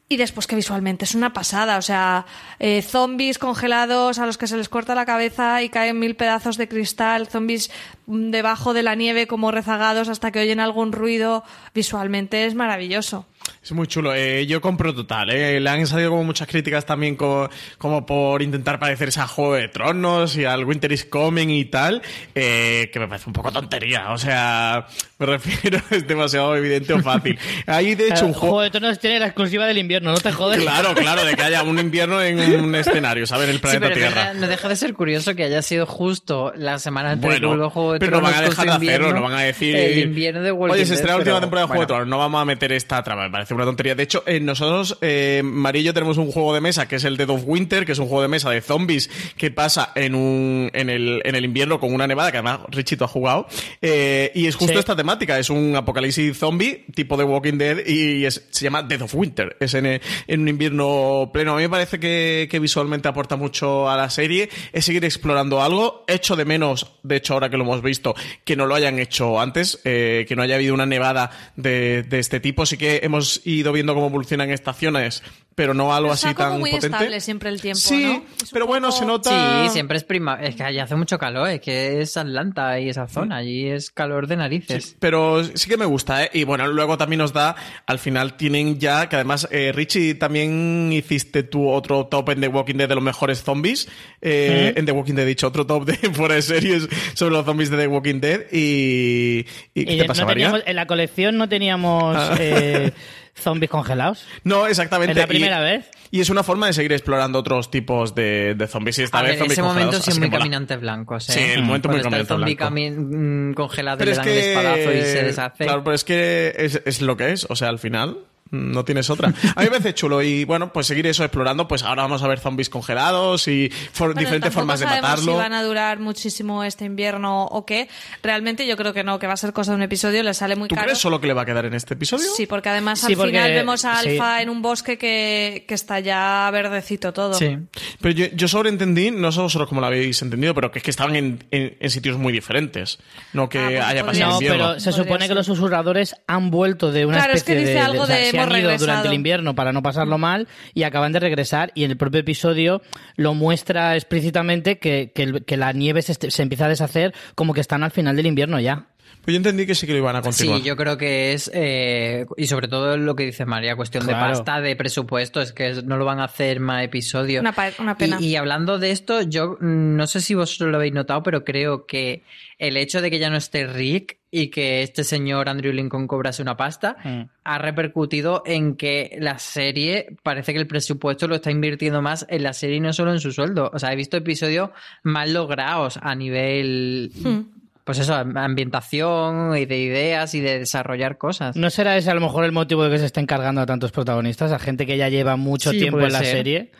Y 0.10 0.18
después 0.18 0.48
que 0.48 0.56
visualmente 0.56 1.06
es 1.06 1.14
una 1.14 1.32
pasada, 1.32 1.78
o 1.78 1.84
sea, 1.84 2.26
eh, 2.58 2.82
zombies 2.82 3.38
congelados 3.38 4.18
a 4.18 4.26
los 4.26 4.40
que 4.40 4.48
se 4.48 4.58
les 4.58 4.68
corta 4.68 4.96
la 4.96 5.06
cabeza 5.06 5.62
y 5.62 5.70
caen 5.70 6.00
mil 6.00 6.16
pedazos 6.16 6.58
de 6.58 6.68
cristal, 6.68 7.28
zombies 7.28 7.70
debajo 8.08 8.74
de 8.74 8.82
la 8.82 8.96
nieve 8.96 9.28
como 9.28 9.52
rezagados 9.52 10.10
hasta 10.10 10.32
que 10.32 10.40
oyen 10.40 10.60
algún 10.60 10.92
ruido, 10.92 11.44
visualmente 11.76 12.46
es 12.46 12.56
maravilloso. 12.56 13.28
Es 13.64 13.72
muy 13.72 13.88
chulo. 13.88 14.14
Eh, 14.14 14.46
yo 14.46 14.60
compro 14.60 14.94
total. 14.94 15.30
Eh. 15.30 15.60
Le 15.60 15.70
han 15.70 15.88
salido 15.88 16.10
como 16.10 16.26
muchas 16.26 16.50
críticas 16.50 16.86
también 16.86 17.16
como, 17.16 18.06
por 18.06 18.42
intentar 18.42 18.78
parecerse 18.78 19.22
a 19.22 19.28
Juego 19.28 19.54
de 19.56 19.70
Tronos 19.70 20.36
y 20.36 20.44
al 20.44 20.66
Winter 20.66 20.92
is 20.92 21.06
Coming 21.06 21.48
y 21.48 21.66
tal, 21.66 22.02
eh, 22.36 22.90
que 22.92 23.00
me 23.00 23.08
parece 23.08 23.30
un 23.30 23.34
poco 23.34 23.54
tontería. 23.54 24.12
O 24.12 24.18
sea, 24.18 24.88
me 25.18 25.26
refiero, 25.38 25.80
es 25.92 26.06
demasiado 26.06 26.56
evidente 26.58 26.94
o 26.94 27.00
fácil. 27.00 27.40
Hay 27.66 27.96
de 27.96 28.10
hecho 28.10 28.26
un 28.26 28.34
juego... 28.34 28.62
de 28.62 28.70
Tronos 28.70 29.00
tiene 29.00 29.20
la 29.20 29.28
exclusiva 29.28 29.66
del 29.66 29.78
invierno, 29.78 30.12
no 30.12 30.18
te 30.18 30.34
jodes. 30.34 30.60
Claro, 30.60 30.94
claro, 30.94 31.24
de 31.24 31.36
que 31.36 31.44
haya 31.44 31.64
un 31.64 31.80
invierno 31.80 32.22
en 32.22 32.60
un 32.60 32.76
escenario, 32.76 33.26
¿sabes? 33.26 33.48
En 33.48 33.56
el 33.56 33.62
planeta 33.62 33.94
Tierra. 33.94 34.34
No 34.34 34.48
deja 34.48 34.68
de 34.68 34.76
ser 34.76 34.94
curioso 34.94 35.36
que 35.36 35.44
haya 35.46 35.62
sido 35.62 35.86
justo 35.86 36.52
la 36.58 36.80
semana 36.80 37.12
anterior 37.12 37.48
bueno, 37.48 37.70
Juego 37.70 37.94
de 37.94 38.00
pero 38.00 38.20
Tronos. 38.20 38.32
Pero 38.32 38.42
no 38.42 38.44
van 38.44 38.44
a 38.44 38.50
dejar 38.50 38.80
de 38.80 38.88
hacerlo, 38.88 39.14
no 39.14 39.22
van 39.22 39.34
a 39.34 39.42
decir. 39.42 39.76
El 39.76 40.00
invierno 40.00 40.42
de 40.42 40.52
Walking 40.52 40.74
Oye, 40.74 40.86
se 40.86 40.96
estrena 40.96 41.14
la 41.14 41.20
última 41.20 41.40
temporada 41.40 41.68
de 41.68 41.68
Juego 41.68 41.82
de 41.82 41.88
Tronos, 41.88 42.08
no 42.08 42.18
vamos 42.18 42.42
a 42.42 42.46
meter 42.46 42.74
esta 42.74 43.02
trama, 43.04 43.30
parece 43.34 43.54
una 43.54 43.66
tontería. 43.66 43.96
De 43.96 44.04
hecho, 44.04 44.24
nosotros, 44.42 44.98
eh, 45.02 45.42
María 45.44 45.82
y 45.82 45.86
yo 45.86 45.94
tenemos 45.94 46.18
un 46.18 46.32
juego 46.32 46.54
de 46.54 46.62
mesa 46.62 46.88
que 46.88 46.98
es 46.98 47.04
el 47.04 47.18
Dead 47.18 47.30
of 47.30 47.42
Winter, 47.46 47.86
que 47.86 47.92
es 47.92 48.00
un 48.00 48.06
juego 48.06 48.22
de 48.22 48.28
mesa 48.28 48.50
de 48.52 48.62
zombies 48.62 49.10
que 49.36 49.52
pasa 49.52 49.92
en 49.96 50.14
un 50.14 50.70
en 50.74 50.90
el, 50.90 51.22
en 51.26 51.36
el 51.36 51.44
invierno 51.44 51.80
con 51.80 51.94
una 51.94 52.06
nevada, 52.06 52.32
que 52.32 52.38
además 52.38 52.60
Richito 52.70 53.06
ha 53.06 53.08
jugado. 53.08 53.48
Eh, 53.82 54.32
y 54.36 54.46
es 54.46 54.56
justo 54.56 54.78
esta 54.80 54.96
temática, 54.96 55.38
es 55.40 55.50
un 55.50 55.76
apocalipsis 55.76 56.38
zombie 56.38 56.86
tipo 56.94 57.18
de 57.18 57.24
Walking 57.24 57.58
Dead 57.58 57.86
y 57.86 58.26
es, 58.26 58.46
se 58.52 58.64
llama 58.64 58.84
Dead 58.84 59.02
of 59.02 59.14
Winter. 59.16 59.58
Es 59.60 59.74
en, 59.74 59.86
en 59.88 60.42
un 60.42 60.48
invierno 60.48 61.32
pleno. 61.34 61.54
A 61.54 61.56
mí 61.56 61.64
me 61.64 61.70
parece 61.70 62.00
que, 62.00 62.48
que, 62.50 62.60
visualmente 62.60 63.08
aporta 63.08 63.36
mucho 63.36 63.90
a 63.90 63.98
la 63.98 64.10
serie. 64.10 64.50
Es 64.72 64.86
seguir 64.86 65.04
explorando 65.06 65.62
algo. 65.62 66.06
Hecho 66.08 66.36
de 66.36 66.46
menos, 66.46 66.94
de 67.02 67.16
hecho, 67.18 67.34
ahora 67.34 67.50
que 67.50 67.58
lo 67.58 67.64
hemos 67.64 67.82
visto, 67.82 68.14
que 68.46 68.56
no 68.56 68.68
lo 68.68 68.76
hayan 68.76 69.00
hecho 69.00 69.40
antes, 69.40 69.80
eh, 69.86 70.26
que 70.28 70.36
no 70.36 70.44
haya 70.44 70.56
habido 70.56 70.74
una 70.74 70.86
nevada 70.86 71.32
de, 71.56 72.04
de 72.04 72.20
este 72.20 72.40
tipo. 72.40 72.66
Sí 72.66 72.78
que 72.78 73.02
hemos 73.04 73.23
ido 73.46 73.72
viendo 73.72 73.94
cómo 73.94 74.08
evolucionan 74.08 74.52
estaciones 74.52 75.24
pero 75.56 75.74
no 75.74 75.94
algo 75.94 76.12
así 76.12 76.34
tan 76.34 76.60
muy 76.60 76.72
potente. 76.72 76.88
estable 76.88 77.22
siempre 77.22 77.50
el 77.50 77.62
tiempo, 77.62 77.80
sí, 77.80 78.24
pero 78.52 78.68
bueno, 78.68 78.92
se 78.92 79.06
nota. 79.06 79.66
Sí, 79.66 79.74
siempre 79.74 79.98
es 79.98 80.04
prima. 80.04 80.40
Es 80.42 80.56
que 80.56 80.64
allí 80.64 80.80
hace 80.80 80.96
mucho 80.96 81.18
calor, 81.18 81.50
es 81.50 81.62
que 81.62 82.02
es 82.02 82.18
Atlanta 82.18 82.80
y 82.80 82.90
esa 82.90 83.08
zona, 83.08 83.38
allí 83.38 83.68
es 83.68 83.92
calor 83.92 84.28
de 84.28 84.38
narices. 84.38 84.96
pero 85.00 85.44
sí 85.44 85.70
que 85.70 85.78
me 85.78 85.86
gusta, 85.86 86.24
¿eh? 86.24 86.30
Y 86.34 86.44
bueno, 86.44 86.68
luego 86.68 86.98
también 86.98 87.20
nos 87.20 87.34
da, 87.34 87.56
al 87.86 88.00
final 88.00 88.36
tienen 88.38 88.80
ya, 88.80 89.10
que 89.10 89.16
además, 89.16 89.48
eh, 89.52 89.72
Richie, 89.74 90.16
también 90.16 90.92
hiciste 90.92 91.44
tu 91.44 91.70
otro 91.70 92.08
top 92.08 92.30
en 92.30 92.42
The 92.42 92.48
Walking 92.48 92.76
Dead 92.76 92.90
de 92.90 92.96
los 92.96 93.04
mejores 93.04 93.44
zombies. 93.44 93.88
Eh, 94.22 94.74
En 94.76 94.86
The 94.86 94.92
Walking 94.92 95.14
Dead, 95.16 95.26
dicho, 95.26 95.48
otro 95.48 95.66
top 95.66 95.86
de 95.86 95.96
fuera 96.14 96.36
de 96.36 96.42
series 96.42 96.88
sobre 97.14 97.34
los 97.34 97.46
zombies 97.46 97.70
de 97.70 97.78
The 97.78 97.88
Walking 97.88 98.20
Dead. 98.20 98.42
¿Y, 98.52 99.46
y, 99.74 99.86
qué 99.86 99.98
te 99.98 100.06
pasa, 100.06 100.26
María? 100.26 100.62
En 100.66 100.76
la 100.76 100.88
colección 100.88 101.38
no 101.38 101.48
teníamos. 101.50 102.16
Ah. 102.18 102.36
Eh, 102.40 102.92
zombies 103.36 103.70
congelados. 103.70 104.26
No, 104.44 104.68
exactamente. 104.68 105.12
Es 105.12 105.18
la 105.18 105.28
primera 105.28 105.60
vez. 105.60 105.90
Y 106.12 106.22
es 106.22 106.30
una 106.30 106.44
forma 106.44 106.68
de 106.68 106.74
seguir 106.74 106.94
explorando 106.94 107.40
otros 107.40 107.72
tipos 107.72 108.14
de, 108.14 108.68
zombies. 108.70 109.00
Y 109.00 109.04
esta 109.04 109.22
vez 109.22 109.40
en 109.40 109.52
ese 109.52 109.64
momento 109.64 110.00
sí 110.00 110.12
es 110.12 110.20
muy 110.20 110.30
caminante 110.30 110.78
blanco. 110.78 111.20
Sí, 111.20 111.40
el 111.40 111.64
momento 111.64 111.90
muy 111.90 112.02
caminante 112.02 112.34
blanco. 112.34 112.72
Mm, 112.72 113.54
congelado 113.54 114.04
y 114.04 114.08
le 114.08 114.16
dan 114.16 114.28
el 114.28 114.38
espadazo 114.38 114.92
y 114.92 115.02
se 115.02 115.24
deshace. 115.24 115.64
Claro, 115.66 115.84
pero 115.84 115.96
es 115.96 116.04
que 116.04 116.54
es, 116.58 116.82
es 116.86 117.02
lo 117.02 117.18
que 117.18 117.32
es. 117.32 117.48
O 117.50 117.56
sea, 117.56 117.70
al 117.70 117.80
final 117.80 118.20
no 118.54 118.86
tienes 118.86 119.10
otra. 119.10 119.30
A 119.30 119.62
mí 119.62 119.66
me 119.66 119.72
parece 119.72 119.94
chulo 119.94 120.22
y 120.22 120.46
bueno, 120.46 120.72
pues 120.72 120.88
seguir 120.88 121.08
eso 121.08 121.24
explorando, 121.24 121.68
pues 121.68 121.84
ahora 121.84 122.04
vamos 122.04 122.22
a 122.22 122.28
ver 122.28 122.40
zombies 122.40 122.70
congelados 122.70 123.48
y 123.48 123.72
diferentes 124.16 124.54
formas 124.54 124.80
de 124.80 124.86
matarlo. 124.86 125.34
si 125.34 125.38
van 125.38 125.54
a 125.54 125.64
durar 125.64 126.00
muchísimo 126.00 126.64
este 126.64 126.86
invierno 126.86 127.46
o 127.46 127.66
qué. 127.66 127.90
Realmente 128.22 128.68
yo 128.68 128.78
creo 128.78 128.94
que 128.94 129.04
no, 129.04 129.18
que 129.18 129.28
va 129.28 129.34
a 129.34 129.38
ser 129.38 129.54
cosa 129.54 129.72
de 129.72 129.78
un 129.78 129.84
episodio, 129.84 130.22
le 130.24 130.34
sale 130.34 130.56
muy 130.56 130.70
¿Tú 130.70 130.76
caro. 130.76 130.86
crees 130.86 131.00
solo 131.00 131.20
que 131.20 131.28
le 131.28 131.34
va 131.34 131.42
a 131.42 131.46
quedar 131.46 131.66
en 131.66 131.74
este 131.74 131.96
episodio? 131.96 132.28
Sí, 132.36 132.46
porque 132.46 132.70
además 132.70 133.04
al 133.04 133.16
final 133.16 133.52
vemos 133.52 133.86
a 133.86 134.00
Alfa 134.00 134.42
en 134.42 134.50
un 134.50 134.62
bosque 134.62 134.98
que, 134.98 135.66
que, 135.68 135.74
está 135.74 136.00
ya 136.00 136.50
verdecito 136.52 137.12
todo. 137.12 137.34
Sí. 137.34 137.58
Pero 138.02 138.14
yo, 138.14 138.26
yo 138.34 138.48
sobreentendí, 138.48 139.10
no 139.12 139.32
sé 139.32 139.42
vosotros 139.42 139.68
cómo 139.68 139.82
lo 139.82 139.88
habéis 139.88 140.22
entendido, 140.22 140.54
pero 140.54 140.72
que 140.72 140.80
es 140.80 140.84
que 140.84 140.92
estaban 140.92 141.16
en, 141.16 141.44
en, 141.52 141.90
sitios 141.90 142.18
muy 142.18 142.32
diferentes. 142.32 143.00
No 143.34 143.50
que 143.50 143.60
ah, 143.60 143.68
pues 143.68 143.84
haya 143.84 144.06
pasado 144.06 144.32
No, 144.32 144.40
pero 144.40 144.80
se 144.80 144.92
supone 144.92 145.28
que 145.28 145.34
los 145.34 145.46
susurradores 145.46 146.16
han 146.28 146.52
vuelto 146.52 146.92
de 146.92 147.06
una 147.06 147.18
claro, 147.18 147.34
especie 147.34 147.56
es 147.56 147.60
que 147.60 147.66
dice 147.66 147.74
de, 147.74 147.80
algo 147.80 148.08
de, 148.08 148.32
durante 148.78 149.08
el 149.08 149.14
invierno 149.14 149.56
para 149.56 149.72
no 149.72 149.82
pasarlo 149.82 150.18
mal 150.18 150.48
y 150.74 150.84
acaban 150.84 151.12
de 151.12 151.20
regresar 151.20 151.72
y 151.76 151.84
en 151.84 151.92
el 151.92 151.98
propio 151.98 152.22
episodio 152.22 152.82
lo 153.16 153.34
muestra 153.34 153.96
explícitamente 153.96 154.80
que, 154.80 155.12
que, 155.14 155.58
la 155.58 155.72
nieve 155.74 156.02
se, 156.02 156.14
se 156.14 156.42
empieza 156.42 156.66
a 156.66 156.70
deshacer 156.70 157.14
como 157.36 157.54
que 157.54 157.62
están 157.62 157.84
al 157.84 157.92
final 157.92 158.16
del 158.16 158.26
invierno 158.26 158.60
ya. 158.60 158.88
Pues 159.24 159.34
yo 159.34 159.38
entendí 159.38 159.66
que 159.66 159.76
sí 159.76 159.88
que 159.88 159.94
lo 159.94 160.00
iban 160.00 160.16
a 160.16 160.22
continuar. 160.22 160.60
Sí, 160.60 160.66
yo 160.66 160.76
creo 160.76 160.98
que 160.98 161.34
es, 161.34 161.50
eh, 161.54 162.26
y 162.36 162.48
sobre 162.48 162.68
todo 162.68 162.98
lo 162.98 163.16
que 163.16 163.26
dice 163.26 163.46
María, 163.46 163.76
cuestión 163.76 164.06
de 164.06 164.14
pasta, 164.14 164.60
de 164.60 164.76
presupuesto, 164.76 165.42
es 165.42 165.54
que 165.54 165.82
no 165.84 165.98
lo 165.98 166.04
van 166.04 166.20
a 166.20 166.26
hacer 166.26 166.60
más 166.60 166.84
episodios. 166.84 167.42
Una, 167.80 167.96
pena. 167.96 168.18
Y, 168.20 168.36
hablando 168.36 168.80
de 168.80 168.92
esto, 168.92 169.22
yo 169.22 169.58
no 169.62 170.08
sé 170.08 170.20
si 170.20 170.34
vosotros 170.34 170.72
lo 170.72 170.78
habéis 170.78 170.94
notado, 170.94 171.24
pero 171.24 171.46
creo 171.46 171.86
que 171.86 172.24
el 172.58 172.76
hecho 172.76 173.02
de 173.02 173.10
que 173.10 173.20
ya 173.20 173.30
no 173.30 173.38
esté 173.38 173.66
Rick 173.66 174.18
y 174.30 174.50
que 174.50 174.82
este 174.82 175.04
señor 175.04 175.48
Andrew 175.48 175.72
Lincoln 175.72 176.08
cobrase 176.08 176.42
una 176.42 176.58
pasta 176.58 176.98
mm. 177.04 177.22
ha 177.44 177.58
repercutido 177.60 178.42
en 178.46 178.76
que 178.76 179.16
la 179.20 179.38
serie 179.38 180.18
parece 180.24 180.54
que 180.54 180.60
el 180.60 180.68
presupuesto 180.68 181.28
lo 181.28 181.36
está 181.36 181.52
invirtiendo 181.52 182.02
más 182.02 182.26
en 182.30 182.44
la 182.44 182.54
serie 182.54 182.78
y 182.78 182.80
no 182.80 182.94
solo 182.94 183.12
en 183.12 183.20
su 183.20 183.32
sueldo. 183.32 183.70
O 183.74 183.80
sea, 183.80 183.94
he 183.94 183.96
visto 183.96 184.18
episodios 184.18 184.72
más 185.04 185.30
logrados 185.30 185.98
a 186.02 186.14
nivel... 186.14 187.12
Hmm 187.24 187.63
pues 187.84 188.00
eso, 188.00 188.14
ambientación 188.16 189.58
y 189.58 189.66
de 189.66 189.78
ideas 189.78 190.34
y 190.36 190.42
de 190.42 190.60
desarrollar 190.60 191.18
cosas. 191.18 191.56
¿No 191.56 191.70
será 191.70 191.98
ese 191.98 192.12
a 192.12 192.14
lo 192.14 192.22
mejor 192.22 192.46
el 192.46 192.52
motivo 192.52 192.84
de 192.84 192.92
que 192.92 193.00
se 193.00 193.06
estén 193.06 193.26
cargando 193.26 193.62
a 193.62 193.66
tantos 193.66 193.92
protagonistas, 193.92 194.52
a 194.52 194.60
gente 194.60 194.86
que 194.86 194.98
ya 194.98 195.10
lleva 195.10 195.36
mucho 195.36 195.72
tiempo 195.72 196.00
en 196.00 196.14
la 196.14 196.24
serie? 196.24 196.72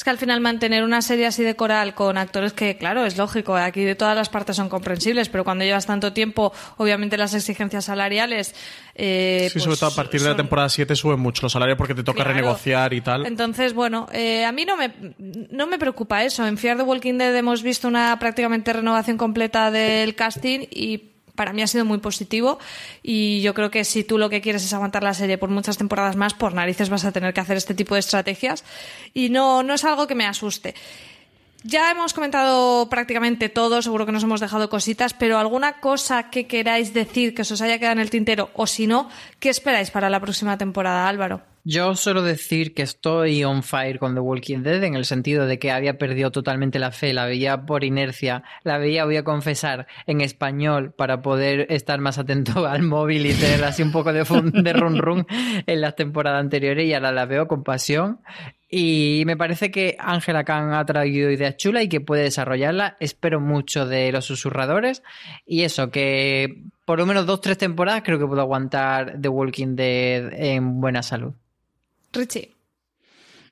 Es 0.00 0.04
que 0.04 0.08
al 0.08 0.16
final 0.16 0.40
mantener 0.40 0.82
una 0.82 1.02
serie 1.02 1.26
así 1.26 1.42
de 1.42 1.56
coral 1.56 1.92
con 1.92 2.16
actores 2.16 2.54
que, 2.54 2.78
claro, 2.78 3.04
es 3.04 3.18
lógico, 3.18 3.54
aquí 3.54 3.84
de 3.84 3.94
todas 3.94 4.16
las 4.16 4.30
partes 4.30 4.56
son 4.56 4.70
comprensibles, 4.70 5.28
pero 5.28 5.44
cuando 5.44 5.62
llevas 5.62 5.84
tanto 5.84 6.14
tiempo, 6.14 6.54
obviamente 6.78 7.18
las 7.18 7.34
exigencias 7.34 7.84
salariales... 7.84 8.54
Eh, 8.94 9.50
sí, 9.52 9.60
sobre 9.60 9.76
todo 9.76 9.88
a 9.88 9.90
pues 9.90 9.96
partir 9.96 10.22
de 10.22 10.30
la 10.30 10.36
temporada 10.36 10.70
7 10.70 10.96
suben 10.96 11.20
mucho 11.20 11.42
los 11.42 11.52
salarios 11.52 11.76
porque 11.76 11.94
te 11.94 12.02
toca 12.02 12.24
renegociar 12.24 12.94
y 12.94 13.02
tal. 13.02 13.26
Entonces, 13.26 13.74
bueno, 13.74 14.06
eh, 14.10 14.46
a 14.46 14.52
mí 14.52 14.64
no 14.64 14.78
me, 14.78 14.90
no 15.18 15.66
me 15.66 15.78
preocupa 15.78 16.24
eso. 16.24 16.46
En 16.46 16.56
Fear 16.56 16.78
the 16.78 16.82
Walking 16.82 17.18
Dead 17.18 17.36
hemos 17.36 17.62
visto 17.62 17.86
una 17.86 18.18
prácticamente 18.18 18.72
renovación 18.72 19.18
completa 19.18 19.70
del 19.70 20.14
casting 20.14 20.60
y 20.70 21.09
para 21.34 21.52
mí 21.52 21.62
ha 21.62 21.66
sido 21.66 21.84
muy 21.84 21.98
positivo 21.98 22.58
y 23.02 23.40
yo 23.42 23.54
creo 23.54 23.70
que 23.70 23.84
si 23.84 24.04
tú 24.04 24.18
lo 24.18 24.30
que 24.30 24.40
quieres 24.40 24.64
es 24.64 24.72
aguantar 24.72 25.02
la 25.02 25.14
serie 25.14 25.38
por 25.38 25.50
muchas 25.50 25.78
temporadas 25.78 26.16
más, 26.16 26.34
por 26.34 26.54
narices 26.54 26.90
vas 26.90 27.04
a 27.04 27.12
tener 27.12 27.34
que 27.34 27.40
hacer 27.40 27.56
este 27.56 27.74
tipo 27.74 27.94
de 27.94 28.00
estrategias 28.00 28.64
y 29.14 29.30
no, 29.30 29.62
no 29.62 29.74
es 29.74 29.84
algo 29.84 30.06
que 30.06 30.14
me 30.14 30.26
asuste. 30.26 30.74
Ya 31.62 31.90
hemos 31.90 32.14
comentado 32.14 32.88
prácticamente 32.88 33.50
todo, 33.50 33.82
seguro 33.82 34.06
que 34.06 34.12
nos 34.12 34.22
hemos 34.22 34.40
dejado 34.40 34.70
cositas, 34.70 35.12
pero 35.12 35.38
alguna 35.38 35.80
cosa 35.80 36.30
que 36.30 36.46
queráis 36.46 36.94
decir 36.94 37.34
que 37.34 37.42
os 37.42 37.60
haya 37.60 37.78
quedado 37.78 37.92
en 37.92 37.98
el 37.98 38.08
tintero 38.08 38.48
o 38.54 38.66
si 38.66 38.86
no, 38.86 39.10
¿qué 39.40 39.50
esperáis 39.50 39.90
para 39.90 40.08
la 40.08 40.20
próxima 40.20 40.56
temporada, 40.56 41.06
Álvaro? 41.06 41.42
Yo 41.62 41.94
suelo 41.94 42.22
decir 42.22 42.72
que 42.72 42.82
estoy 42.82 43.44
on 43.44 43.62
fire 43.62 43.98
con 43.98 44.14
The 44.14 44.20
Walking 44.20 44.62
Dead 44.62 44.82
en 44.82 44.94
el 44.94 45.04
sentido 45.04 45.46
de 45.46 45.58
que 45.58 45.70
había 45.70 45.98
perdido 45.98 46.30
totalmente 46.30 46.78
la 46.78 46.90
fe, 46.90 47.12
la 47.12 47.26
veía 47.26 47.66
por 47.66 47.84
inercia, 47.84 48.42
la 48.64 48.78
veía, 48.78 49.04
voy 49.04 49.18
a 49.18 49.24
confesar, 49.24 49.86
en 50.06 50.22
español 50.22 50.92
para 50.92 51.20
poder 51.20 51.66
estar 51.68 52.00
más 52.00 52.16
atento 52.18 52.66
al 52.66 52.82
móvil 52.82 53.26
y 53.26 53.34
tener 53.34 53.62
así 53.64 53.82
un 53.82 53.92
poco 53.92 54.12
de, 54.12 54.24
de 54.24 54.72
run 54.72 54.98
run 54.98 55.26
en 55.28 55.80
las 55.80 55.96
temporadas 55.96 56.40
anteriores 56.40 56.86
y 56.86 56.94
ahora 56.94 57.12
la 57.12 57.26
veo 57.26 57.46
con 57.46 57.62
pasión. 57.62 58.20
Y 58.72 59.24
me 59.26 59.36
parece 59.36 59.70
que 59.70 59.96
Ángela 59.98 60.44
Khan 60.44 60.72
ha 60.72 60.86
traído 60.86 61.30
ideas 61.30 61.56
chulas 61.56 61.82
y 61.84 61.88
que 61.88 62.00
puede 62.00 62.22
desarrollarla. 62.22 62.96
Espero 63.00 63.40
mucho 63.40 63.84
de 63.84 64.12
los 64.12 64.24
susurradores. 64.24 65.02
Y 65.44 65.62
eso, 65.62 65.90
que 65.90 66.62
por 66.84 66.98
lo 66.98 67.04
menos 67.04 67.26
dos, 67.26 67.40
tres 67.40 67.58
temporadas 67.58 68.02
creo 68.04 68.18
que 68.18 68.26
puedo 68.26 68.40
aguantar 68.40 69.20
The 69.20 69.28
Walking 69.28 69.74
Dead 69.74 70.32
en 70.32 70.80
buena 70.80 71.02
salud. 71.02 71.34
Richie. 72.12 72.56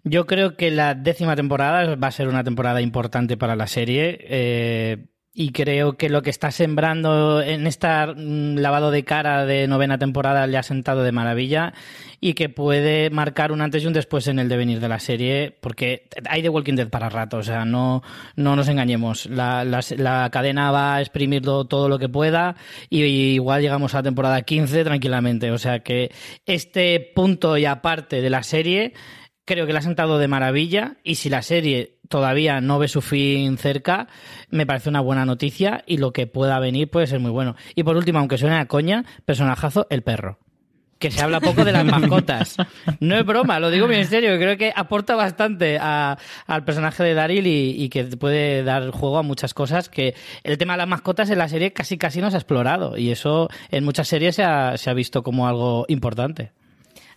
Yo 0.04 0.26
creo 0.26 0.56
que 0.56 0.70
la 0.70 0.94
décima 0.94 1.36
temporada 1.36 1.96
va 1.96 2.08
a 2.08 2.12
ser 2.12 2.28
una 2.28 2.44
temporada 2.44 2.80
importante 2.80 3.36
para 3.36 3.56
la 3.56 3.66
serie. 3.66 4.18
Eh, 4.22 5.06
y 5.34 5.52
creo 5.52 5.96
que 5.96 6.08
lo 6.08 6.22
que 6.22 6.30
está 6.30 6.50
sembrando 6.50 7.40
en 7.40 7.66
este 7.66 7.86
lavado 7.86 8.90
de 8.90 9.04
cara 9.04 9.46
de 9.46 9.68
novena 9.68 9.98
temporada 9.98 10.46
le 10.46 10.56
ha 10.56 10.62
sentado 10.62 11.02
de 11.02 11.12
maravilla 11.12 11.74
y 12.20 12.34
que 12.34 12.48
puede 12.48 13.10
marcar 13.10 13.52
un 13.52 13.60
antes 13.60 13.84
y 13.84 13.86
un 13.86 13.92
después 13.92 14.26
en 14.26 14.38
el 14.38 14.48
devenir 14.48 14.80
de 14.80 14.88
la 14.88 14.98
serie, 14.98 15.56
porque 15.60 16.08
hay 16.28 16.42
The 16.42 16.48
Walking 16.48 16.74
Dead 16.74 16.88
para 16.88 17.08
rato, 17.08 17.36
o 17.36 17.42
sea, 17.42 17.64
no, 17.64 18.02
no 18.34 18.56
nos 18.56 18.68
engañemos. 18.68 19.26
La, 19.26 19.64
la, 19.64 20.30
cadena 20.30 20.72
va 20.72 20.96
a 20.96 21.00
exprimir 21.00 21.42
todo, 21.42 21.88
lo 21.88 21.98
que 21.98 22.08
pueda 22.08 22.56
y, 22.90 23.04
igual 23.04 23.62
llegamos 23.62 23.94
a 23.94 23.98
la 23.98 24.02
temporada 24.02 24.42
15 24.42 24.82
tranquilamente, 24.82 25.52
o 25.52 25.58
sea 25.58 25.80
que 25.80 26.10
este 26.46 27.12
punto 27.14 27.56
y 27.56 27.64
aparte 27.64 28.20
de 28.20 28.30
la 28.30 28.42
serie 28.42 28.94
creo 29.44 29.66
que 29.66 29.72
le 29.72 29.78
ha 29.78 29.82
sentado 29.82 30.18
de 30.18 30.28
maravilla 30.28 30.96
y 31.04 31.14
si 31.14 31.30
la 31.30 31.42
serie 31.42 31.97
todavía 32.08 32.60
no 32.60 32.78
ve 32.78 32.88
su 32.88 33.00
fin 33.00 33.56
cerca, 33.58 34.08
me 34.50 34.66
parece 34.66 34.88
una 34.88 35.00
buena 35.00 35.24
noticia 35.24 35.84
y 35.86 35.98
lo 35.98 36.12
que 36.12 36.26
pueda 36.26 36.58
venir 36.58 36.90
puede 36.90 37.06
ser 37.06 37.20
muy 37.20 37.30
bueno. 37.30 37.54
Y 37.74 37.82
por 37.82 37.96
último, 37.96 38.18
aunque 38.18 38.38
suene 38.38 38.56
a 38.56 38.66
coña, 38.66 39.04
personajazo, 39.24 39.86
el 39.90 40.02
perro. 40.02 40.38
que 40.98 41.12
se 41.12 41.22
habla 41.22 41.38
poco 41.38 41.64
de 41.64 41.70
las 41.70 41.84
mascotas. 41.84 42.56
No 43.00 43.16
es 43.16 43.24
broma, 43.24 43.60
lo 43.60 43.70
digo 43.70 43.86
bien 43.86 44.00
en 44.00 44.06
serio, 44.08 44.36
creo 44.36 44.56
que 44.56 44.72
aporta 44.74 45.14
bastante 45.14 45.78
al 45.78 46.64
personaje 46.64 47.04
de 47.04 47.14
Daryl 47.14 47.46
y, 47.46 47.88
que 47.88 48.04
puede 48.04 48.64
dar 48.64 48.90
juego 48.90 49.18
a 49.18 49.22
muchas 49.22 49.54
cosas 49.54 49.88
que 49.88 50.14
el 50.42 50.58
tema 50.58 50.72
de 50.72 50.78
las 50.78 50.88
mascotas 50.88 51.30
en 51.30 51.38
la 51.38 51.48
serie 51.48 51.72
casi 51.72 51.98
casi 51.98 52.20
no 52.20 52.30
se 52.30 52.36
ha 52.36 52.40
explorado 52.40 52.96
y 52.96 53.10
eso 53.10 53.48
en 53.70 53.84
muchas 53.84 54.08
series 54.08 54.34
se 54.34 54.42
ha, 54.42 54.76
se 54.76 54.90
ha 54.90 54.94
visto 54.94 55.22
como 55.22 55.46
algo 55.46 55.84
importante 55.88 56.50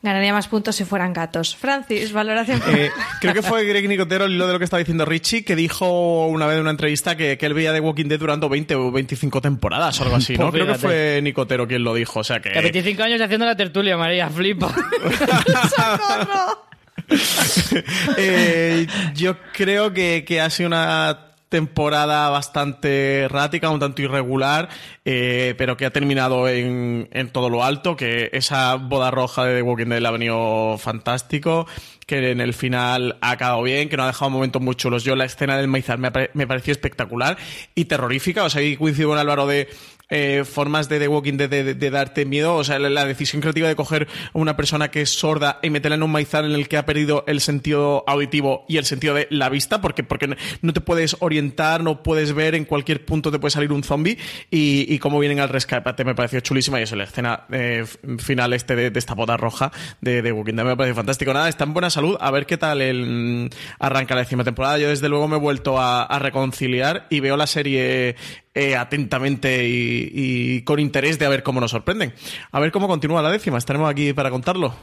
ganaría 0.01 0.33
más 0.33 0.47
puntos 0.47 0.75
si 0.75 0.83
fueran 0.85 1.13
gatos. 1.13 1.55
Francis, 1.55 2.11
valoración. 2.11 2.61
Eh, 2.67 2.89
creo 3.19 3.33
que 3.33 3.41
fue 3.41 3.65
Greg 3.65 3.87
Nicotero 3.87 4.27
lo 4.27 4.47
de 4.47 4.53
lo 4.53 4.59
que 4.59 4.65
estaba 4.65 4.79
diciendo 4.79 5.05
Richie, 5.05 5.43
que 5.43 5.55
dijo 5.55 6.27
una 6.27 6.47
vez 6.47 6.55
en 6.55 6.61
una 6.61 6.71
entrevista 6.71 7.15
que, 7.15 7.37
él 7.39 7.53
veía 7.53 7.73
The 7.73 7.79
Walking 7.79 8.05
Dead 8.05 8.19
durante 8.19 8.47
20 8.47 8.75
o 8.75 8.91
25 8.91 9.41
temporadas 9.41 9.99
o 9.99 10.03
algo 10.03 10.15
así, 10.15 10.37
¿no? 10.37 10.49
Pues 10.51 10.63
creo 10.63 10.73
que 10.73 10.79
fue 10.79 11.19
Nicotero 11.21 11.67
quien 11.67 11.83
lo 11.83 11.93
dijo, 11.93 12.19
o 12.19 12.23
sea 12.23 12.39
que... 12.39 12.51
que 12.51 12.61
25 12.61 13.03
años 13.03 13.21
haciendo 13.21 13.45
la 13.45 13.55
tertulia, 13.55 13.97
María, 13.97 14.29
flipa. 14.29 14.73
eh, 18.17 18.87
yo 19.15 19.37
creo 19.53 19.93
que, 19.93 20.23
que 20.25 20.41
ha 20.41 20.49
sido 20.49 20.67
una 20.67 21.30
temporada 21.51 22.29
bastante 22.29 23.23
errática, 23.23 23.69
un 23.69 23.79
tanto 23.81 24.01
irregular, 24.01 24.69
eh, 25.03 25.53
pero 25.57 25.75
que 25.75 25.85
ha 25.85 25.91
terminado 25.91 26.47
en, 26.47 27.09
en, 27.11 27.29
todo 27.29 27.49
lo 27.49 27.65
alto, 27.65 27.97
que 27.97 28.29
esa 28.31 28.75
boda 28.75 29.11
roja 29.11 29.43
de 29.43 29.57
The 29.57 29.61
Walking 29.61 29.87
Dead 29.87 30.05
ha 30.05 30.11
venido 30.11 30.77
fantástico, 30.77 31.67
que 32.07 32.31
en 32.31 32.39
el 32.39 32.53
final 32.53 33.17
ha 33.19 33.31
acabado 33.31 33.63
bien, 33.63 33.89
que 33.89 33.97
no 33.97 34.03
ha 34.03 34.07
dejado 34.07 34.31
momentos 34.31 34.61
muy 34.61 34.75
chulos. 34.75 35.03
Yo 35.03 35.17
la 35.17 35.25
escena 35.25 35.57
del 35.57 35.67
maizar 35.67 35.97
me, 35.97 36.09
me 36.33 36.47
pareció 36.47 36.71
espectacular 36.71 37.37
y 37.75 37.83
terrorífica, 37.85 38.45
o 38.45 38.49
sea, 38.49 38.61
ahí 38.61 38.77
coincido 38.77 39.09
con 39.09 39.17
Álvaro 39.17 39.45
de 39.45 39.67
eh, 40.11 40.43
formas 40.45 40.89
de 40.89 40.99
The 40.99 41.07
Walking 41.07 41.37
Dead 41.37 41.49
de, 41.49 41.89
darte 41.89 42.25
miedo. 42.25 42.55
O 42.55 42.63
sea, 42.63 42.77
la, 42.77 43.05
decisión 43.05 43.41
creativa 43.41 43.67
de 43.67 43.75
coger 43.75 44.07
una 44.33 44.55
persona 44.55 44.91
que 44.91 45.01
es 45.01 45.09
sorda 45.09 45.59
y 45.63 45.71
meterla 45.71 45.95
en 45.95 46.03
un 46.03 46.11
maizal 46.11 46.45
en 46.45 46.51
el 46.51 46.67
que 46.67 46.77
ha 46.77 46.85
perdido 46.85 47.23
el 47.25 47.41
sentido 47.41 48.03
auditivo 48.07 48.65
y 48.67 48.77
el 48.77 48.85
sentido 48.85 49.15
de 49.15 49.27
la 49.31 49.49
vista, 49.49 49.81
porque, 49.81 50.03
porque 50.03 50.37
no 50.61 50.73
te 50.73 50.81
puedes 50.81 51.17
orientar, 51.19 51.83
no 51.83 52.03
puedes 52.03 52.33
ver, 52.33 52.53
en 52.53 52.65
cualquier 52.65 53.03
punto 53.05 53.31
te 53.31 53.39
puede 53.39 53.51
salir 53.51 53.71
un 53.71 53.83
zombie 53.83 54.17
y, 54.51 54.85
y 54.93 54.99
cómo 54.99 55.19
vienen 55.19 55.39
al 55.39 55.49
rescate 55.49 55.71
me 56.03 56.15
pareció 56.15 56.39
chulísima 56.39 56.79
y 56.79 56.83
eso, 56.83 56.95
la 56.95 57.05
escena 57.05 57.45
eh, 57.51 57.85
final 58.19 58.53
este 58.53 58.75
de, 58.75 58.99
esta 58.99 59.13
boda 59.13 59.37
roja 59.37 59.71
de, 60.01 60.21
The 60.21 60.31
Walking 60.31 60.55
Dead 60.55 60.65
me 60.65 60.77
parece 60.77 60.95
fantástico. 60.95 61.33
Nada, 61.33 61.49
está 61.49 61.63
en 61.63 61.73
buena 61.73 61.89
salud, 61.89 62.17
a 62.19 62.31
ver 62.31 62.45
qué 62.45 62.57
tal 62.57 62.81
el, 62.81 63.49
arranca 63.79 64.15
la 64.15 64.21
décima 64.21 64.43
temporada. 64.43 64.77
Yo 64.77 64.89
desde 64.89 65.09
luego 65.09 65.27
me 65.27 65.37
he 65.37 65.39
vuelto 65.39 65.79
a, 65.79 66.03
a 66.03 66.19
reconciliar 66.19 67.07
y 67.09 67.19
veo 67.19 67.37
la 67.37 67.47
serie 67.47 68.15
eh, 68.53 68.75
atentamente 68.75 69.65
y, 69.65 70.61
con 70.63 70.79
interés 70.79 71.17
de 71.19 71.25
a 71.25 71.29
ver 71.29 71.43
cómo 71.43 71.61
nos 71.61 71.71
sorprenden. 71.71 72.13
A 72.51 72.59
ver 72.59 72.71
cómo 72.71 72.87
continúa 72.87 73.21
la 73.21 73.31
décima. 73.31 73.57
Estaremos 73.57 73.89
aquí 73.89 74.13
para 74.13 74.29
contarlo. 74.29 74.73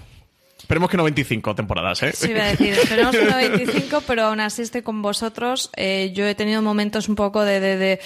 Esperemos 0.59 0.91
que 0.91 0.97
no 0.97 1.05
25 1.05 1.55
temporadas, 1.55 2.03
¿eh? 2.03 2.13
Sí, 2.13 2.29
voy 2.29 2.41
a 2.41 2.47
decir, 2.47 2.75
esperemos 2.75 3.15
que 3.15 3.25
no 3.25 3.37
25, 3.57 4.03
pero 4.07 4.25
aún 4.25 4.41
así 4.41 4.63
estoy 4.63 4.83
con 4.83 5.03
vosotros. 5.03 5.71
Eh, 5.77 6.13
yo 6.15 6.27
he 6.27 6.35
tenido 6.35 6.63
momentos 6.63 7.09
un 7.09 7.15
poco 7.15 7.43
de, 7.43 7.61
de, 7.61 8.01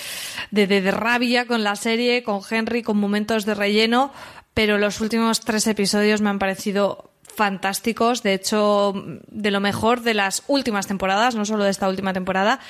de, 0.50 0.66
de, 0.66 0.90
rabia 0.90 1.46
con 1.46 1.64
la 1.64 1.76
serie, 1.76 2.22
con 2.22 2.40
Henry, 2.48 2.82
con 2.82 2.98
momentos 2.98 3.46
de 3.46 3.54
relleno, 3.54 4.12
pero 4.54 4.78
los 4.78 5.00
últimos 5.00 5.40
tres 5.40 5.66
episodios 5.66 6.20
me 6.20 6.30
han 6.30 6.38
parecido 6.38 7.10
fantásticos, 7.34 8.22
de 8.22 8.34
hecho, 8.34 8.92
de 9.28 9.50
lo 9.50 9.60
mejor 9.60 10.02
de 10.02 10.14
las 10.14 10.42
últimas 10.46 10.86
temporadas, 10.86 11.34
no 11.34 11.44
solo 11.44 11.64
de 11.64 11.70
esta 11.70 11.88
última 11.88 12.12
temporada. 12.12 12.60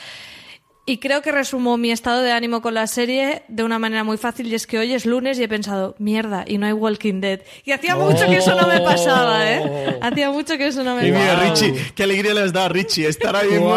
Y 0.85 0.99
creo 0.99 1.23
que 1.23 1.31
resumo 1.31 1.77
mi 1.77 1.93
estado 1.93 2.23
de 2.23 2.33
ánimo 2.33 2.61
con 2.61 2.75
la 2.75 2.89
serie 2.89 3.43
de 3.47 3.63
una 3.63 3.79
manera 3.79 4.03
muy 4.03 4.17
fácil 4.17 4.49
y 4.49 4.57
es 4.57 4.67
que 4.67 4.79
hoy 4.79 4.93
es 4.93 5.07
lunes 5.07 5.39
y 5.39 5.45
he 5.45 5.49
pensado, 5.49 5.95
mierda, 6.01 6.45
y 6.45 6.59
no 6.59 6.67
hay 6.67 6.73
Walking 6.73 7.21
Dead. 7.21 7.41
Y 7.65 7.71
hacía 7.71 7.95
mucho 7.95 8.27
que 8.27 8.39
eso 8.39 8.57
no 8.61 8.67
me 8.67 8.81
pasaba, 8.81 9.49
¿eh? 9.49 9.99
Hacía 10.03 10.33
mucho 10.33 10.59
que 10.59 10.67
eso 10.67 10.83
no 10.83 10.97
me 10.97 11.07
y 11.07 11.13
pasaba. 11.13 11.41
mira, 11.41 11.51
Richie, 11.51 11.93
qué 11.95 12.03
alegría 12.03 12.35
les 12.35 12.53
da 12.53 12.65
a 12.65 12.69
Richie 12.69 13.07
estar 13.07 13.37
ahí 13.37 13.51
mismo 13.51 13.69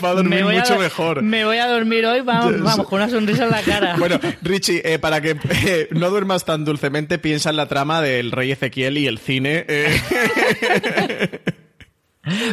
para 0.00 0.14
dormir 0.14 0.44
mucho 0.44 0.76
mejor. 0.76 1.22
Me 1.22 1.44
voy 1.44 1.58
a 1.58 1.68
dormir 1.68 2.04
hoy, 2.04 2.22
vamos, 2.22 2.62
vamos, 2.62 2.88
con 2.88 3.00
una 3.00 3.08
sonrisa 3.08 3.44
en 3.44 3.50
la 3.50 3.62
cara. 3.62 3.94
bueno, 3.98 4.18
Richie, 4.42 4.82
eh, 4.84 4.98
para 4.98 5.20
que 5.20 5.36
eh, 5.66 5.88
no 5.92 6.10
duermas 6.10 6.44
tan 6.44 6.64
dulcemente, 6.64 7.20
piensa 7.20 7.50
en 7.50 7.56
la 7.56 7.68
trama 7.68 8.02
del 8.02 8.32
rey 8.32 8.50
Ezequiel 8.50 8.98
y 8.98 9.06
el 9.06 9.18
cine. 9.18 9.64
Eh. 9.68 11.40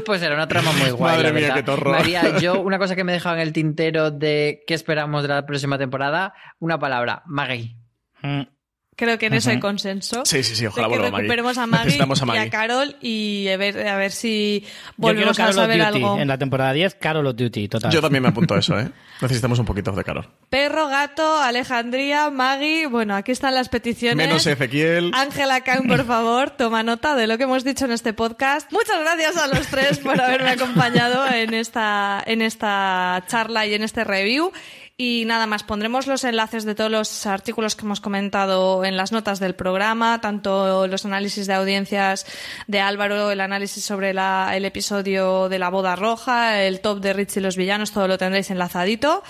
Pues 0.05 0.21
era 0.21 0.35
una 0.35 0.47
trama 0.47 0.71
muy 0.73 0.91
guay. 0.91 1.17
Madre 1.17 1.33
mía, 1.33 1.53
qué 1.53 1.63
torro. 1.63 1.91
María, 1.91 2.37
yo 2.39 2.59
una 2.61 2.77
cosa 2.77 2.95
que 2.95 3.03
me 3.03 3.13
dejaba 3.13 3.35
en 3.35 3.41
el 3.41 3.53
tintero 3.53 4.11
de 4.11 4.63
qué 4.67 4.73
esperamos 4.73 5.21
de 5.23 5.29
la 5.29 5.45
próxima 5.45 5.77
temporada, 5.77 6.33
una 6.59 6.79
palabra, 6.79 7.23
Maggie. 7.25 7.75
Mm. 8.21 8.54
Creo 8.97 9.17
que 9.17 9.25
en 9.25 9.33
eso 9.33 9.49
hay 9.49 9.59
consenso. 9.59 10.23
Sí, 10.25 10.41
sí, 10.41 10.55
sí, 10.55 10.65
ojalá 10.65 10.87
que 10.87 10.97
recuperemos 10.97 11.57
a 11.57 11.67
Maggie, 11.67 11.97
y 11.97 12.37
a 12.37 12.49
Carol 12.49 12.95
y 13.01 13.49
a 13.49 13.57
ver, 13.57 13.85
a 13.85 13.97
ver 13.97 14.11
si 14.11 14.63
volvemos 14.95 15.37
a 15.37 15.51
saber 15.51 15.81
algo. 15.81 16.17
En 16.17 16.29
la 16.29 16.37
temporada 16.37 16.71
10, 16.71 16.95
Carol 16.95 17.27
of 17.27 17.35
Duty, 17.35 17.67
total. 17.67 17.91
Yo 17.91 18.01
también 18.01 18.23
me 18.23 18.29
apunto 18.29 18.55
a 18.55 18.59
eso, 18.59 18.79
¿eh? 18.79 18.89
Necesitamos 19.21 19.59
un 19.59 19.65
poquito 19.65 19.91
de 19.91 20.03
Carol. 20.03 20.29
Perro, 20.49 20.87
gato, 20.87 21.41
Alejandría, 21.41 22.29
Maggie. 22.29 22.87
Bueno, 22.87 23.15
aquí 23.15 23.33
están 23.33 23.53
las 23.53 23.67
peticiones. 23.67 24.27
Menos 24.27 24.47
Ezequiel. 24.47 25.11
Ángela 25.13 25.61
Kang, 25.61 25.87
por 25.87 26.05
favor, 26.05 26.51
toma 26.51 26.83
nota 26.83 27.15
de 27.15 27.27
lo 27.27 27.37
que 27.37 27.43
hemos 27.43 27.65
dicho 27.65 27.83
en 27.83 27.91
este 27.91 28.13
podcast. 28.13 28.71
Muchas 28.71 28.99
gracias 29.01 29.35
a 29.35 29.47
los 29.47 29.67
tres 29.67 29.99
por 29.99 30.19
haberme 30.21 30.51
acompañado 30.51 31.27
en 31.27 31.53
esta, 31.53 32.23
en 32.25 32.41
esta 32.41 33.25
charla 33.27 33.65
y 33.65 33.73
en 33.73 33.83
este 33.83 34.05
review. 34.05 34.53
Y 34.97 35.25
nada 35.25 35.45
más, 35.45 35.63
pondremos 35.63 36.07
los 36.07 36.23
enlaces 36.23 36.63
de 36.63 36.73
todos 36.73 36.89
los 36.89 37.25
artículos 37.25 37.75
que 37.75 37.83
hemos 37.83 37.99
comentado 37.99 38.85
en 38.85 38.95
las 38.95 39.11
notas 39.11 39.41
del 39.41 39.53
programa, 39.53 40.21
tanto 40.21 40.87
los 40.87 41.03
análisis 41.03 41.47
de 41.47 41.53
audiencias 41.53 42.25
de 42.67 42.79
Álvaro, 42.79 43.29
el 43.29 43.41
análisis 43.41 43.83
sobre 43.83 44.11
el 44.11 44.63
episodio 44.63 45.49
de 45.49 45.59
la 45.59 45.67
boda 45.69 45.97
roja, 45.97 46.61
el 46.63 46.79
top 46.79 47.01
de 47.01 47.11
Rich 47.11 47.35
y 47.35 47.39
los 47.41 47.57
villanos, 47.57 47.91
todo 47.91 48.07
lo 48.07 48.17
tendréis 48.17 48.51
enlazadito. 48.51 49.21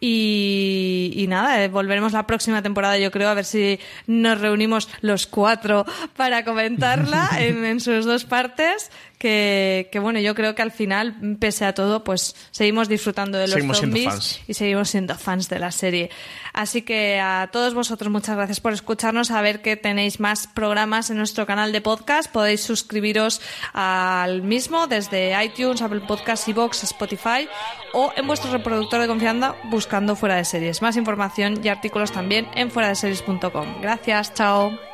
Y, 0.00 1.26
nada, 1.28 1.62
eh, 1.62 1.68
volveremos 1.68 2.12
la 2.12 2.26
próxima 2.26 2.60
temporada, 2.60 2.98
yo 2.98 3.12
creo, 3.12 3.28
a 3.28 3.34
ver 3.34 3.44
si 3.44 3.78
nos 4.08 4.40
reunimos 4.40 4.88
los 5.00 5.28
cuatro 5.28 5.86
para 6.16 6.44
comentarla 6.44 7.30
en, 7.38 7.64
en 7.64 7.78
sus 7.78 8.04
dos 8.04 8.24
partes 8.24 8.90
que, 9.18 9.98
bueno, 10.00 10.20
yo 10.20 10.34
creo 10.34 10.54
que 10.54 10.62
al 10.62 10.70
final, 10.70 11.16
pese 11.38 11.64
a 11.64 11.74
todo, 11.74 12.04
pues 12.04 12.34
seguimos 12.50 12.88
disfrutando 12.88 13.38
de 13.38 13.48
los 13.48 13.78
zombies 13.78 14.40
y 14.46 14.54
seguimos 14.54 14.90
siendo 14.90 15.16
fans 15.16 15.48
de 15.48 15.58
la 15.58 15.70
serie. 15.70 16.10
Así 16.52 16.82
que 16.82 17.18
a 17.20 17.48
todos 17.52 17.74
vosotros 17.74 18.10
muchas 18.10 18.36
gracias 18.36 18.60
por 18.60 18.72
escucharnos, 18.72 19.30
a 19.30 19.40
ver 19.42 19.62
que 19.62 19.76
tenéis 19.76 20.20
más 20.20 20.46
programas 20.46 21.10
en 21.10 21.16
nuestro 21.16 21.46
canal 21.46 21.72
de 21.72 21.80
podcast, 21.80 22.30
podéis 22.30 22.62
suscribiros 22.62 23.40
al 23.72 24.42
mismo 24.42 24.86
desde 24.86 25.42
iTunes, 25.44 25.82
Apple 25.82 26.02
Podcasts, 26.06 26.48
Evox, 26.48 26.84
Spotify 26.84 27.48
o 27.92 28.12
en 28.16 28.26
vuestro 28.26 28.50
reproductor 28.52 29.00
de 29.00 29.06
confianza 29.06 29.54
buscando 29.70 30.16
Fuera 30.16 30.36
de 30.36 30.44
Series. 30.44 30.82
Más 30.82 30.96
información 30.96 31.60
y 31.62 31.68
artículos 31.68 32.12
también 32.12 32.48
en 32.54 32.70
fuera 32.70 32.88
de 32.88 32.94
series.com. 32.94 33.80
Gracias, 33.80 34.34
chao. 34.34 34.93